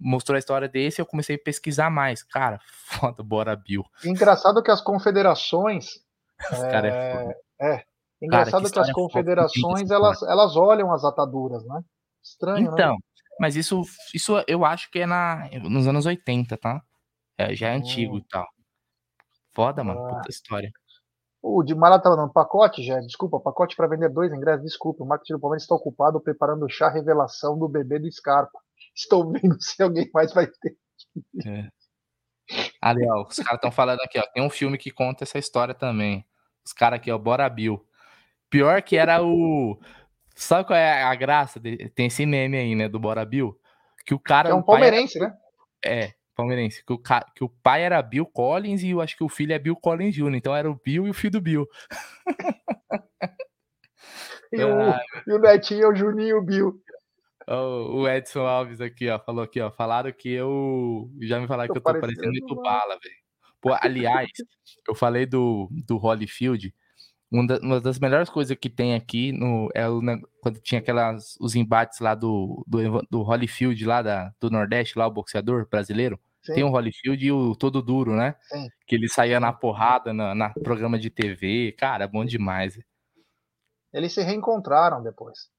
mostrou 0.00 0.36
a 0.36 0.38
história 0.38 0.68
desse, 0.68 1.00
eu 1.00 1.06
comecei 1.06 1.36
a 1.36 1.38
pesquisar 1.38 1.90
mais. 1.90 2.22
Cara, 2.22 2.58
foda, 2.86 3.22
bora 3.22 3.54
Bill. 3.56 3.84
Engraçado 4.04 4.62
que 4.62 4.70
as 4.70 4.80
confederações. 4.80 6.00
é, 6.50 6.70
cara 6.70 6.88
é, 6.88 7.12
foda. 7.12 7.36
é. 7.60 7.84
Engraçado 8.22 8.62
cara, 8.62 8.64
que, 8.64 8.72
que 8.72 8.80
as 8.80 8.92
confederações 8.92 9.90
elas, 9.90 10.22
elas 10.22 10.56
olham 10.56 10.92
as 10.92 11.04
ataduras, 11.04 11.64
né? 11.64 11.82
Estranho, 12.22 12.72
então, 12.72 12.92
né? 12.92 12.98
Mas 13.40 13.56
isso, 13.56 13.82
isso 14.14 14.42
eu 14.46 14.64
acho 14.64 14.90
que 14.90 15.00
é 15.00 15.06
na, 15.06 15.48
nos 15.62 15.86
anos 15.86 16.06
80, 16.06 16.56
tá? 16.56 16.82
É, 17.36 17.54
já 17.54 17.68
é 17.68 17.74
hum. 17.74 17.78
antigo 17.78 18.18
e 18.18 18.24
tal. 18.24 18.46
Foda, 19.52 19.84
mano. 19.84 20.04
Ah. 20.06 20.16
Puta 20.16 20.30
história. 20.30 20.70
O 21.42 21.62
de 21.62 21.74
Mara 21.74 21.98
tava 21.98 22.16
dando 22.16 22.32
pacote, 22.32 22.82
já. 22.82 22.98
Desculpa, 23.00 23.38
pacote 23.38 23.76
para 23.76 23.86
vender 23.86 24.08
dois 24.08 24.32
ingressos. 24.32 24.64
Desculpa, 24.64 25.04
o 25.04 25.06
marketing 25.06 25.34
do 25.34 25.40
Palmeiras 25.40 25.62
está 25.62 25.74
ocupado 25.74 26.20
preparando 26.20 26.64
o 26.64 26.68
chá 26.68 26.88
revelação 26.88 27.58
do 27.58 27.68
bebê 27.68 27.98
do 27.98 28.10
Scarpa. 28.10 28.58
Estou 28.94 29.30
vendo 29.30 29.56
se 29.60 29.82
alguém 29.82 30.10
mais 30.12 30.32
vai 30.32 30.46
ter. 30.46 30.76
É. 31.46 31.68
Ali, 32.80 33.06
ó, 33.08 33.26
os 33.26 33.36
caras 33.36 33.56
estão 33.56 33.70
falando 33.70 34.00
aqui, 34.00 34.18
ó. 34.18 34.26
Tem 34.32 34.42
um 34.42 34.50
filme 34.50 34.78
que 34.78 34.90
conta 34.90 35.24
essa 35.24 35.38
história 35.38 35.74
também. 35.74 36.26
Os 36.64 36.72
caras 36.72 36.98
aqui, 36.98 37.10
ó, 37.10 37.18
Bora 37.18 37.48
Bill. 37.48 37.84
Pior 38.48 38.80
que 38.82 38.96
era 38.96 39.22
o. 39.22 39.78
Sabe 40.34 40.66
qual 40.66 40.76
é 40.76 41.02
a 41.02 41.14
graça? 41.14 41.60
Tem 41.94 42.06
esse 42.06 42.26
meme 42.26 42.56
aí, 42.56 42.74
né, 42.74 42.88
do 42.88 42.98
Bora 42.98 43.24
Bill? 43.24 43.58
Que 44.04 44.14
o 44.14 44.18
cara. 44.18 44.50
É 44.50 44.54
um 44.54 44.62
palmeirense, 44.62 45.18
era... 45.18 45.28
né? 45.28 45.36
É, 45.84 46.14
palmeirense. 46.34 46.84
Que 46.84 46.92
o, 46.92 46.98
ca... 46.98 47.24
que 47.34 47.44
o 47.44 47.48
pai 47.48 47.82
era 47.82 48.02
Bill 48.02 48.26
Collins 48.26 48.82
e 48.82 48.90
eu 48.90 49.00
acho 49.00 49.16
que 49.16 49.24
o 49.24 49.28
filho 49.28 49.52
é 49.52 49.58
Bill 49.58 49.76
Collins 49.76 50.14
Jr. 50.14 50.34
Então 50.34 50.54
era 50.54 50.70
o 50.70 50.80
Bill 50.84 51.06
e 51.06 51.10
o 51.10 51.14
filho 51.14 51.32
do 51.32 51.40
Bill. 51.40 51.68
e, 54.52 54.64
o, 54.64 54.94
e 55.26 55.32
o 55.32 55.38
netinho 55.38 55.84
é 55.84 55.88
o 55.88 55.94
Juninho 55.94 56.42
Bill. 56.42 56.80
O 57.46 58.08
Edson 58.08 58.46
Alves 58.46 58.80
aqui, 58.80 59.08
ó, 59.10 59.18
falou 59.18 59.44
aqui, 59.44 59.60
ó. 59.60 59.70
Falaram 59.70 60.10
que 60.12 60.30
eu. 60.30 61.10
Já 61.20 61.38
me 61.38 61.46
falaram 61.46 61.68
tô 61.68 61.74
que 61.74 61.78
eu 61.78 61.94
tô 61.94 62.00
parecendo 62.00 62.30
muito 62.30 62.56
bala, 62.56 62.98
velho. 63.02 63.16
Pô, 63.60 63.76
aliás, 63.80 64.30
eu 64.88 64.94
falei 64.94 65.26
do, 65.26 65.68
do 65.86 65.96
Holyfield. 65.96 66.74
Uma, 67.36 67.80
das 67.80 67.98
melhores 67.98 68.30
coisas 68.30 68.56
que 68.56 68.70
tem 68.70 68.94
aqui 68.94 69.32
no, 69.32 69.68
é 69.74 69.88
o, 69.88 70.00
quando 70.40 70.60
tinha 70.60 70.80
aquelas, 70.80 71.36
os 71.40 71.56
embates 71.56 71.98
lá 71.98 72.14
do, 72.14 72.64
do, 72.64 73.02
do 73.10 73.22
Holyfield, 73.22 73.84
lá 73.84 74.02
da, 74.02 74.32
do 74.40 74.48
Nordeste, 74.48 74.96
lá 74.96 75.04
o 75.08 75.10
boxeador 75.10 75.68
brasileiro. 75.68 76.16
Sim. 76.44 76.54
Tem 76.54 76.62
o 76.62 76.70
Holyfield 76.70 77.26
e 77.26 77.32
o 77.32 77.56
Todo 77.56 77.82
Duro, 77.82 78.14
né? 78.14 78.36
Sim. 78.42 78.68
Que 78.86 78.94
ele 78.94 79.08
saía 79.08 79.40
na 79.40 79.52
porrada 79.52 80.12
na, 80.12 80.32
na 80.32 80.50
programa 80.50 80.96
de 80.96 81.10
TV. 81.10 81.72
Cara, 81.72 82.06
bom 82.06 82.24
demais. 82.24 82.78
Eles 83.92 84.12
se 84.12 84.22
reencontraram 84.22 85.02
depois. 85.02 85.50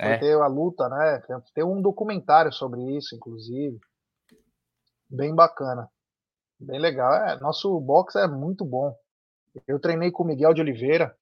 Foi 0.00 0.08
é. 0.08 0.16
ter 0.16 0.40
a 0.40 0.46
luta, 0.46 0.88
né? 0.88 1.20
Tem 1.54 1.64
um 1.64 1.82
documentário 1.82 2.50
sobre 2.50 2.80
isso, 2.96 3.14
inclusive. 3.14 3.78
Bem 5.10 5.34
bacana. 5.34 5.86
Bem 6.58 6.80
legal. 6.80 7.12
É, 7.12 7.38
nosso 7.40 7.78
box 7.78 8.16
é 8.16 8.26
muito 8.26 8.64
bom. 8.64 8.96
Eu 9.66 9.80
treinei 9.80 10.10
com 10.10 10.24
o 10.24 10.26
Miguel 10.26 10.52
de 10.52 10.60
Oliveira, 10.60 11.16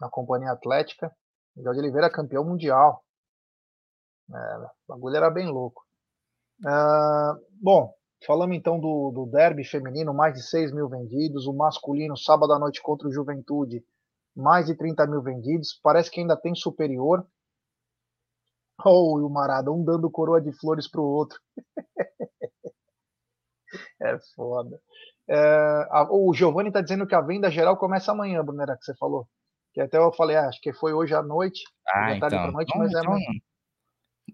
na 0.00 0.10
Companhia 0.10 0.50
Atlética. 0.50 1.14
Miguel 1.56 1.74
de 1.74 1.78
Oliveira 1.78 2.08
é 2.08 2.10
campeão 2.10 2.44
mundial. 2.44 3.04
É, 4.30 4.58
o 4.58 4.70
bagulho 4.88 5.16
era 5.16 5.30
bem 5.30 5.48
louco. 5.48 5.84
Uh, 6.60 7.38
bom, 7.60 7.94
falamos 8.26 8.56
então 8.56 8.80
do, 8.80 9.12
do 9.12 9.26
derby 9.26 9.64
feminino, 9.64 10.12
mais 10.12 10.34
de 10.34 10.42
6 10.42 10.72
mil 10.72 10.88
vendidos. 10.88 11.46
O 11.46 11.52
masculino, 11.52 12.16
sábado 12.16 12.52
à 12.52 12.58
noite 12.58 12.82
contra 12.82 13.06
o 13.06 13.12
Juventude, 13.12 13.84
mais 14.34 14.66
de 14.66 14.76
30 14.76 15.06
mil 15.06 15.22
vendidos. 15.22 15.78
Parece 15.82 16.10
que 16.10 16.20
ainda 16.20 16.36
tem 16.36 16.54
superior. 16.54 17.26
Oh, 18.84 19.16
o 19.16 19.30
Marada, 19.30 19.70
um 19.70 19.84
dando 19.84 20.10
coroa 20.10 20.40
de 20.40 20.50
flores 20.50 20.90
pro 20.90 21.04
outro. 21.04 21.38
é 24.02 24.18
foda. 24.34 24.80
É, 25.28 25.88
a, 25.90 26.06
o 26.10 26.32
Giovanni 26.34 26.68
está 26.68 26.80
dizendo 26.80 27.06
que 27.06 27.14
a 27.14 27.20
venda 27.20 27.50
geral 27.50 27.76
começa 27.76 28.12
amanhã, 28.12 28.44
Brunera, 28.44 28.76
que 28.76 28.84
você 28.84 28.94
falou. 28.96 29.26
Que 29.72 29.80
até 29.80 29.96
eu 29.98 30.12
falei, 30.12 30.36
ah, 30.36 30.48
acho 30.48 30.60
que 30.60 30.72
foi 30.72 30.92
hoje 30.92 31.14
à 31.14 31.22
noite. 31.22 31.62
Ah, 31.88 32.14
então. 32.14 32.52
Noite, 32.52 32.70
então, 32.70 32.78
mas 32.78 32.94
é 32.94 33.00
então, 33.00 33.18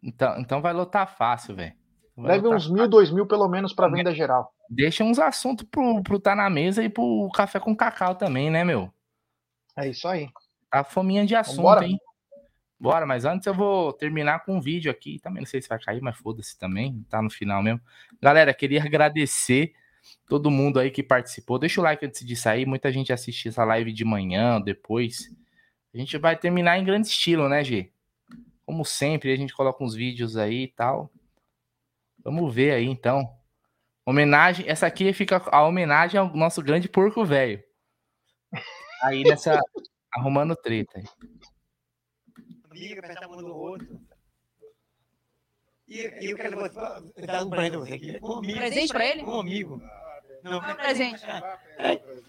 então, 0.02 0.40
então 0.40 0.62
vai 0.62 0.72
lotar 0.72 1.16
fácil, 1.16 1.54
velho. 1.54 1.74
Deve 2.16 2.48
uns 2.48 2.68
mil, 2.68 2.88
dois 2.88 3.12
mil 3.12 3.26
pelo 3.26 3.48
menos 3.48 3.72
para 3.72 3.88
venda 3.88 4.12
geral. 4.12 4.52
Deixa 4.68 5.04
uns 5.04 5.20
assuntos 5.20 5.64
pro, 5.70 6.02
pro 6.02 6.18
tá 6.18 6.34
na 6.34 6.50
mesa 6.50 6.82
e 6.82 6.88
pro 6.88 7.30
café 7.32 7.60
com 7.60 7.76
cacau 7.76 8.16
também, 8.16 8.50
né, 8.50 8.64
meu? 8.64 8.92
É 9.76 9.88
isso 9.88 10.08
aí. 10.08 10.28
Tá 10.68 10.82
fominha 10.82 11.24
de 11.24 11.36
assunto, 11.36 11.58
Vambora. 11.58 11.86
hein? 11.86 11.96
Bora, 12.80 13.06
mas 13.06 13.24
antes 13.24 13.46
eu 13.46 13.54
vou 13.54 13.92
terminar 13.92 14.44
com 14.44 14.56
um 14.56 14.60
vídeo 14.60 14.90
aqui. 14.90 15.18
Também 15.20 15.40
não 15.42 15.46
sei 15.46 15.62
se 15.62 15.68
vai 15.68 15.78
cair, 15.78 16.00
mas 16.00 16.16
foda-se 16.16 16.58
também. 16.58 17.04
Tá 17.08 17.22
no 17.22 17.30
final 17.30 17.62
mesmo. 17.62 17.80
Galera, 18.20 18.52
queria 18.52 18.82
agradecer 18.82 19.72
todo 20.28 20.50
mundo 20.50 20.78
aí 20.78 20.90
que 20.90 21.02
participou. 21.02 21.58
Deixa 21.58 21.80
o 21.80 21.84
like 21.84 22.04
antes 22.04 22.24
de 22.24 22.36
sair. 22.36 22.66
Muita 22.66 22.92
gente 22.92 23.12
assistiu 23.12 23.50
essa 23.50 23.64
live 23.64 23.92
de 23.92 24.04
manhã, 24.04 24.60
depois. 24.60 25.30
A 25.94 25.98
gente 25.98 26.16
vai 26.18 26.36
terminar 26.36 26.78
em 26.78 26.84
grande 26.84 27.08
estilo, 27.08 27.48
né, 27.48 27.64
G? 27.64 27.92
Como 28.66 28.84
sempre, 28.84 29.32
a 29.32 29.36
gente 29.36 29.54
coloca 29.54 29.82
uns 29.82 29.94
vídeos 29.94 30.36
aí 30.36 30.64
e 30.64 30.68
tal. 30.68 31.10
Vamos 32.22 32.54
ver 32.54 32.72
aí, 32.72 32.84
então. 32.84 33.28
Homenagem. 34.04 34.68
Essa 34.68 34.86
aqui 34.86 35.12
fica 35.12 35.42
a 35.50 35.66
homenagem 35.66 36.18
ao 36.18 36.34
nosso 36.34 36.62
grande 36.62 36.88
porco 36.88 37.24
velho. 37.24 37.62
Aí 39.02 39.22
nessa. 39.22 39.58
arrumando 40.12 40.56
treta. 40.56 40.98
Aí 40.98 41.04
amigo, 42.70 43.00
apertar 43.00 43.24
a 43.24 43.28
mão 43.28 43.38
do 43.38 43.54
outro. 43.54 44.00
E, 45.88 46.00
e 46.20 46.30
eu 46.30 46.36
quero 46.36 46.56
dar 47.26 47.44
um 47.44 47.50
presente 47.50 47.70
pra 47.70 47.78
você 47.78 47.94
aqui. 47.94 48.18
Um 48.22 48.32
amigo, 48.38 48.58
presente 48.58 48.92
pra 48.92 49.06
ele? 49.06 49.22
Um 49.22 49.40
amigo. 49.40 49.82
Não, 50.42 50.60
Qual 50.60 50.70
é 50.70 50.74
o 50.74 50.76
presente? 50.76 51.24
É. 51.24 51.40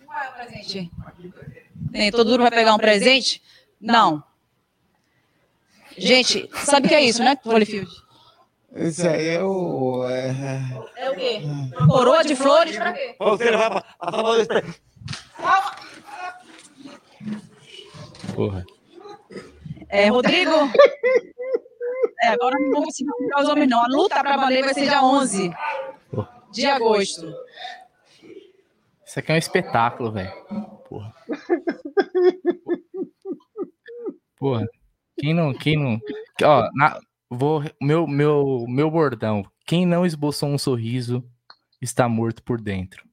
Qual 0.05 0.23
é 0.23 0.29
o 0.29 0.33
presente? 0.33 0.91
Tem, 1.91 2.11
todo 2.11 2.29
mundo 2.29 2.41
vai 2.41 2.51
pegar 2.51 2.73
um 2.73 2.77
presente? 2.79 3.41
Não. 3.79 4.23
Gente, 5.97 6.49
sabe 6.65 6.87
o 6.87 6.89
que 6.89 6.95
é 6.95 7.01
isso, 7.01 7.21
né, 7.21 7.37
Holyfield? 7.43 7.89
Isso 8.75 9.05
aí 9.07 9.29
é 9.29 9.43
o. 9.43 10.07
É, 10.07 10.33
é 10.95 11.09
o 11.09 11.15
quê? 11.15 11.41
Coroa 11.87 12.23
de 12.23 12.35
flores 12.35 12.77
pra 12.77 12.93
quê? 12.93 13.15
Você 13.19 13.51
vai 13.51 13.69
pra 13.69 13.83
favor 14.11 14.37
desse. 14.37 14.81
Porra. 18.33 18.65
É, 19.89 20.07
Rodrigo. 20.07 20.51
É, 22.21 22.29
agora 22.29 22.55
não 22.59 22.71
vou 22.71 22.83
conseguir 22.83 23.11
comprar 23.11 23.43
os 23.43 23.49
homens, 23.49 23.69
não. 23.69 23.83
A 23.83 23.87
luta 23.87 24.21
para 24.21 24.37
valer 24.37 24.63
vai 24.63 24.73
ser 24.73 24.81
dia 24.81 25.03
11 25.03 25.51
de 26.51 26.65
agosto. 26.65 27.31
Isso 29.05 29.19
aqui 29.19 29.31
é 29.31 29.35
um 29.35 29.37
espetáculo, 29.37 30.11
velho. 30.11 30.33
Porra. 30.87 31.13
Porra. 34.37 34.67
Quem 35.17 35.33
não. 35.33 35.53
Quem 35.53 35.77
não. 35.77 35.99
Ó, 36.43 36.69
na, 36.73 36.99
vou, 37.29 37.63
meu, 37.81 38.05
meu, 38.07 38.65
meu 38.67 38.91
bordão. 38.91 39.49
Quem 39.65 39.85
não 39.85 40.05
esboçou 40.05 40.49
um 40.49 40.57
sorriso 40.57 41.23
está 41.81 42.09
morto 42.09 42.43
por 42.43 42.61
dentro. 42.61 43.07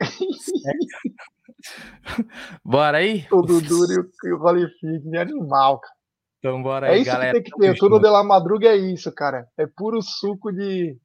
bora 2.64 2.98
aí? 2.98 3.26
O 3.30 3.42
Dudu 3.42 3.86
e 4.24 4.32
o 4.32 5.14
é 5.14 5.18
animal, 5.18 5.80
cara. 5.80 5.95
Então 6.38 6.62
bora 6.62 6.88
é 6.88 6.90
aí, 6.90 6.98
é 6.98 7.00
isso 7.02 7.10
galera. 7.10 7.32
Que 7.32 7.42
tem 7.42 7.52
que 7.52 7.58
ter. 7.58 7.70
O 7.70 7.76
turno 7.76 7.98
de 7.98 8.08
la 8.08 8.22
madruga 8.22 8.68
é 8.68 8.76
isso, 8.76 9.12
cara. 9.12 9.48
É 9.58 9.66
puro 9.66 10.00
suco 10.02 10.52
de 10.52 10.96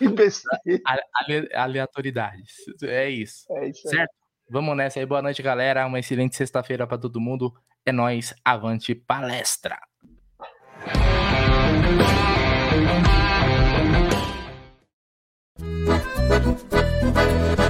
aleatoriedades. 1.54 2.54
É 2.82 3.08
isso. 3.08 3.46
É 3.50 3.68
isso 3.68 3.88
certo? 3.88 4.14
Vamos 4.50 4.76
nessa 4.76 5.00
aí. 5.00 5.06
Boa 5.06 5.22
noite, 5.22 5.42
galera. 5.42 5.86
Uma 5.86 5.98
excelente 5.98 6.36
sexta-feira 6.36 6.86
para 6.86 6.98
todo 6.98 7.20
mundo. 7.20 7.52
É 7.84 7.92
nós, 7.92 8.34
avante 8.44 8.94
palestra. 8.94 9.78
Música 16.36 17.65